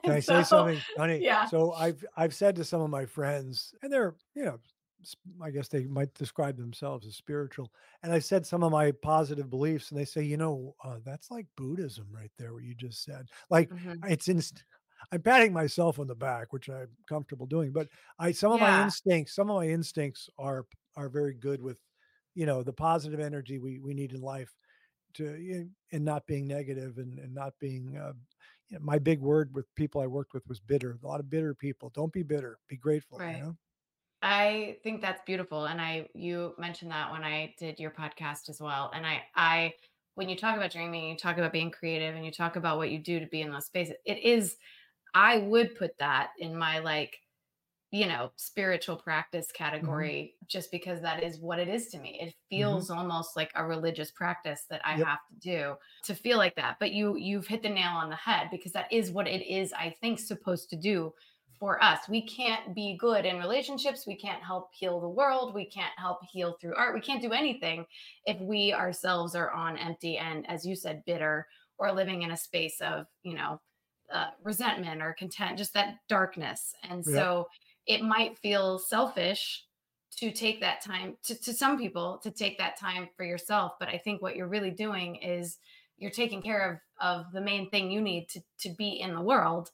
Can 0.04 0.14
I 0.14 0.20
say 0.22 0.44
something, 0.44 0.80
honey? 0.98 1.20
yeah. 1.22 1.46
So 1.46 1.74
I've 1.74 2.04
I've 2.16 2.34
said 2.34 2.56
to 2.56 2.64
some 2.64 2.82
of 2.82 2.90
my 2.90 3.06
friends, 3.06 3.74
and 3.84 3.92
they're 3.92 4.16
you 4.34 4.46
know, 4.46 4.60
I 5.42 5.52
guess 5.52 5.68
they 5.68 5.86
might 5.86 6.14
describe 6.14 6.58
themselves 6.58 7.06
as 7.08 7.16
spiritual, 7.16 7.72
and 8.04 8.12
I 8.14 8.20
said 8.20 8.46
some 8.46 8.64
of 8.64 8.72
my 8.72 8.92
positive 8.92 9.50
beliefs, 9.50 9.92
and 9.92 10.00
they 10.00 10.06
say, 10.06 10.24
you 10.24 10.38
know, 10.38 10.76
uh, 10.84 11.00
that's 11.04 11.32
like 11.32 11.48
Buddhism 11.58 12.08
right 12.12 12.32
there, 12.38 12.54
what 12.54 12.64
you 12.64 12.76
just 12.76 13.04
said. 13.04 13.28
Like 13.50 13.72
Mhm. 13.72 14.08
it's 14.08 14.28
inst- 14.28 14.66
I'm 15.12 15.22
patting 15.22 15.54
myself 15.54 16.00
on 16.00 16.08
the 16.08 16.16
back, 16.16 16.54
which 16.54 16.70
I'm 16.70 16.96
comfortable 17.08 17.46
doing, 17.46 17.72
but 17.74 17.90
I 18.20 18.32
some 18.32 18.52
of 18.54 18.60
my 18.60 18.74
instincts, 18.74 19.34
some 19.36 19.50
of 19.50 19.56
my 19.58 19.68
instincts 19.68 20.30
are 20.38 20.66
are 20.96 21.10
very 21.10 21.34
good 21.34 21.62
with, 21.62 21.80
you 22.36 22.46
know, 22.46 22.64
the 22.64 22.74
positive 22.74 23.20
energy 23.20 23.60
we 23.60 23.80
we 23.80 23.94
need 23.94 24.14
in 24.14 24.22
life 24.22 24.56
to 25.16 25.36
you 25.40 25.60
know, 25.60 25.70
and 25.92 26.06
not 26.06 26.26
being 26.28 26.48
negative 26.48 26.98
and 26.98 27.20
and 27.20 27.34
not 27.34 27.54
being 27.60 27.98
uh, 27.98 28.14
you 28.70 28.78
know, 28.80 28.84
my 28.86 29.00
big 29.00 29.20
word 29.20 29.54
with 29.56 29.74
people 29.76 30.02
I 30.02 30.08
worked 30.08 30.34
with 30.34 30.48
was 30.48 30.60
bitter. 30.60 31.00
A 31.04 31.08
lot 31.08 31.20
of 31.20 31.30
bitter 31.30 31.54
people. 31.56 31.90
Don't 31.92 32.14
be 32.14 32.24
bitter. 32.24 32.60
Be 32.68 32.78
grateful. 32.78 33.20
Right. 33.20 33.36
You 33.36 33.42
know. 33.44 33.58
I 34.24 34.78
think 34.84 35.02
that's 35.02 35.22
beautiful. 35.26 35.66
And 35.66 35.82
I 35.82 36.08
you 36.14 36.56
mentioned 36.58 36.92
that 36.92 37.12
when 37.12 37.24
I 37.24 37.54
did 37.60 37.78
your 37.78 37.92
podcast 37.92 38.50
as 38.50 38.62
well. 38.62 38.90
And 38.96 39.06
I 39.06 39.22
I 39.36 39.74
when 40.16 40.30
you 40.30 40.38
talk 40.38 40.56
about 40.56 40.72
dreaming, 40.72 41.10
you 41.10 41.18
talk 41.18 41.38
about 41.38 41.52
being 41.52 41.72
creative 41.72 42.16
and 42.16 42.26
you 42.26 42.32
talk 42.32 42.56
about 42.56 42.78
what 42.78 42.90
you 42.90 43.00
do 43.00 43.20
to 43.20 43.26
be 43.26 43.42
in 43.42 43.52
those 43.52 43.66
spaces, 43.66 43.96
it 44.06 44.20
is 44.20 44.56
I 45.14 45.40
would 45.40 45.76
put 45.76 45.98
that 46.00 46.30
in 46.40 46.58
my 46.58 46.80
like, 46.80 47.18
you 47.92 48.08
know, 48.08 48.32
spiritual 48.38 48.96
practice 48.96 49.48
mm-hmm. 49.48 49.64
category 49.64 50.36
just 50.48 50.72
because 50.72 51.02
that 51.02 51.22
is 51.22 51.40
what 51.40 51.60
it 51.60 51.68
is 51.68 51.88
to 51.88 52.00
me. 52.00 52.18
It 52.22 52.30
mm-hmm. 52.30 52.56
feels 52.56 52.90
almost 52.90 53.36
like 53.36 53.52
a 53.56 53.66
religious 53.66 54.10
practice 54.12 54.64
that 54.70 54.80
I 54.86 55.00
Yep. 55.00 55.08
have 55.08 55.20
to 55.28 55.40
do 55.40 55.76
to 56.06 56.16
feel 56.16 56.38
like 56.38 56.56
that. 56.56 56.78
But 56.80 56.94
you 56.94 57.18
you've 57.18 57.48
hit 57.48 57.62
the 57.62 57.70
nail 57.70 57.92
on 57.92 58.10
the 58.10 58.16
head 58.16 58.48
because 58.52 58.72
that 58.72 58.92
is 58.92 59.12
what 59.12 59.28
it 59.28 59.46
is 59.46 59.74
I 59.74 59.94
think 60.00 60.18
supposed 60.20 60.70
to 60.70 60.78
do 60.78 61.14
for 61.60 61.82
us. 61.84 62.10
We 62.10 62.22
can't 62.28 62.76
be 62.76 62.98
good 62.98 63.26
in 63.26 63.38
relationships. 63.38 64.06
We 64.06 64.16
can't 64.16 64.44
help 64.44 64.74
heal 64.74 65.00
the 65.00 65.10
world. 65.10 65.54
We 65.54 65.66
can't 65.66 65.98
help 65.98 66.20
heal 66.26 66.58
through 66.60 66.76
art. 66.76 66.94
We 66.94 67.02
can't 67.02 67.22
do 67.22 67.32
anything 67.32 67.86
if 68.26 68.40
we 68.42 68.74
ourselves 68.74 69.36
are 69.36 69.52
on 69.52 69.78
empty 69.78 70.18
and, 70.18 70.50
as 70.50 70.66
you 70.66 70.76
said, 70.76 71.04
bitter 71.06 71.48
or 71.78 71.92
living 71.92 72.24
in 72.24 72.32
a 72.32 72.38
space 72.38 72.82
of, 72.82 73.08
you 73.24 73.36
know, 73.36 73.62
uh, 74.12 74.32
resentment 74.44 75.02
or 75.02 75.14
content, 75.14 75.58
just 75.58 75.74
that 75.74 75.98
darkness. 76.08 76.76
And 76.84 77.06
Yeah. 77.06 77.14
so 77.16 77.48
it 77.88 78.02
might 78.04 78.38
feel 78.38 78.80
selfish 78.80 79.66
to 80.18 80.32
take 80.32 80.60
that 80.62 80.82
time 80.82 81.18
to, 81.24 81.36
to 81.36 81.54
some 81.54 81.78
people 81.78 82.20
to 82.20 82.30
take 82.32 82.58
that 82.58 82.78
time 82.78 83.10
for 83.16 83.24
yourself. 83.26 83.74
But 83.80 83.90
I 83.90 83.98
think 83.98 84.22
what 84.22 84.36
you're 84.36 84.48
really 84.48 84.72
doing 84.72 85.16
is 85.16 85.58
you're 85.98 86.12
taking 86.12 86.42
care 86.42 86.72
of 86.72 86.80
of 87.00 87.32
the 87.34 87.42
main 87.42 87.70
thing 87.70 87.92
you 87.92 88.02
need 88.02 88.30
to 88.30 88.42
to 88.60 88.70
be 88.70 89.00
in 89.00 89.16
the 89.16 89.22
world 89.22 89.72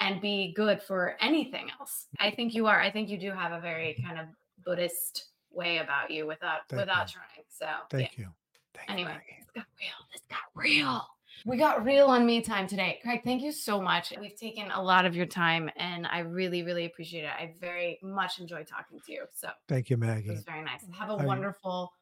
and 0.00 0.20
be 0.20 0.52
good 0.56 0.82
for 0.82 1.16
anything 1.20 1.68
else. 1.78 2.06
I 2.18 2.26
mm-hmm. 2.26 2.36
think 2.36 2.54
you 2.54 2.66
are. 2.66 2.80
I 2.80 2.90
think 2.90 3.08
you 3.08 3.18
do 3.18 3.30
have 3.30 3.52
a 3.52 3.60
very 3.60 4.02
kind 4.04 4.18
of 4.18 4.26
Buddhist 4.64 5.26
way 5.50 5.78
about 5.78 6.10
you 6.10 6.26
without 6.26 6.60
Thank 6.68 6.80
without 6.80 7.08
you. 7.08 7.14
trying. 7.14 7.46
So 7.48 7.66
Thank 7.90 8.18
you. 8.18 8.28
Thank 8.74 8.88
you. 8.88 8.94
Anyway, 8.94 9.10
Maggie. 9.10 9.36
this 9.38 9.50
got 9.54 9.66
real. 9.78 10.06
This 10.12 10.22
got 10.28 10.38
real. 10.54 11.06
We 11.46 11.56
got 11.56 11.84
real 11.84 12.06
on 12.06 12.26
me 12.26 12.42
time 12.42 12.66
today. 12.66 12.98
Craig, 13.02 13.22
thank 13.24 13.42
you 13.42 13.50
so 13.50 13.80
much. 13.80 14.12
We've 14.20 14.36
taken 14.36 14.70
a 14.72 14.82
lot 14.82 15.06
of 15.06 15.16
your 15.16 15.24
time 15.26 15.70
and 15.76 16.06
I 16.06 16.20
really, 16.20 16.62
really 16.62 16.84
appreciate 16.84 17.24
it. 17.24 17.30
I 17.30 17.54
very 17.58 17.98
much 18.02 18.40
enjoyed 18.40 18.66
talking 18.66 19.00
to 19.06 19.12
you. 19.12 19.24
So 19.32 19.48
Thank 19.66 19.88
you, 19.88 19.96
Maggie. 19.96 20.28
it 20.28 20.32
was 20.32 20.44
very 20.44 20.62
nice. 20.62 20.82
Have 20.98 21.08
a 21.08 21.14
I- 21.14 21.24
wonderful 21.24 21.92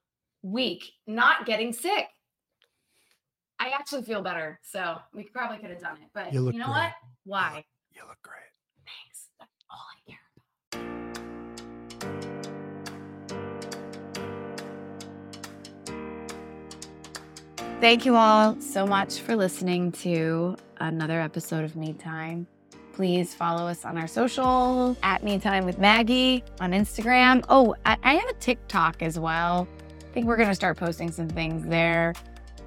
week, 0.43 0.85
not 1.07 1.47
getting 1.47 1.73
sick. 1.73 2.07
I 3.61 3.71
actually 3.71 4.03
feel 4.03 4.23
better. 4.23 4.61
So 4.63 4.99
we 5.13 5.25
probably 5.25 5.59
could 5.59 5.71
have 5.71 5.81
done 5.81 5.97
it. 5.97 6.09
But 6.15 6.33
You 6.33 6.47
you, 6.51 6.59
know 6.59 6.67
great. 6.67 6.75
what? 6.75 6.93
Why? 7.25 7.65
You 7.99 8.05
look 8.07 8.23
great. 8.23 8.53
Thanks. 8.87 9.29
That's 9.41 9.51
all 9.69 9.85
I 9.91 9.99
care 10.09 10.21
about. 17.65 17.81
Thank 17.81 18.05
you 18.07 18.15
all 18.15 18.61
so 18.61 18.87
much 18.87 19.19
for 19.19 19.35
listening 19.35 19.91
to 19.93 20.57
another 20.79 21.21
episode 21.21 21.65
of 21.65 21.75
Me 21.75 21.93
Time. 21.93 22.47
Please 22.93 23.35
follow 23.35 23.67
us 23.67 23.85
on 23.85 23.99
our 23.99 24.07
social 24.07 24.97
at 25.03 25.25
Me 25.25 25.41
Time 25.41 25.65
with 25.65 25.79
Maggie 25.79 26.45
on 26.61 26.71
Instagram. 26.71 27.45
Oh, 27.49 27.75
I, 27.85 27.97
I 28.05 28.15
have 28.15 28.29
a 28.29 28.35
TikTok 28.35 29.03
as 29.03 29.19
well. 29.19 29.67
I 30.09 30.13
think 30.13 30.27
we're 30.27 30.37
going 30.37 30.49
to 30.49 30.55
start 30.55 30.77
posting 30.77 31.11
some 31.11 31.29
things 31.29 31.67
there. 31.67 32.15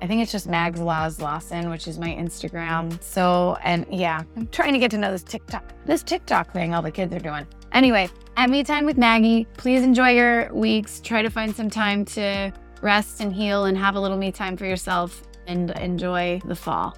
I 0.02 0.08
think 0.08 0.24
it's 0.24 0.32
just 0.32 0.48
Mags 0.48 0.80
Laws 0.80 1.22
Lawson, 1.22 1.70
which 1.70 1.88
is 1.88 2.00
my 2.00 2.10
Instagram. 2.10 3.02
So, 3.04 3.56
and 3.64 3.86
yeah, 3.90 4.24
I'm 4.36 4.48
trying 4.48 4.74
to 4.74 4.80
get 4.80 4.90
to 4.92 4.98
know 4.98 5.12
this 5.12 5.24
TikTok, 5.24 5.74
this 5.86 6.02
TikTok 6.02 6.52
thing 6.54 6.74
all 6.74 6.82
the 6.82 6.92
kids 6.92 7.14
are 7.14 7.20
doing. 7.20 7.46
Anyway, 7.72 8.10
at 8.36 8.50
Me 8.50 8.64
Time 8.64 8.86
with 8.86 8.98
Maggie, 8.98 9.46
please 9.58 9.84
enjoy 9.84 10.10
your 10.10 10.52
weeks. 10.54 11.00
Try 11.02 11.22
to 11.22 11.30
find 11.30 11.56
some 11.56 11.70
time 11.70 12.04
to 12.06 12.52
rest 12.82 13.22
and 13.22 13.32
heal 13.32 13.66
and 13.66 13.78
have 13.78 13.96
a 13.96 14.00
little 14.00 14.18
me 14.18 14.32
time 14.32 14.58
for 14.58 14.66
yourself 14.66 15.22
and 15.48 15.70
enjoy 15.72 16.42
the 16.46 16.56
fall. 16.56 16.98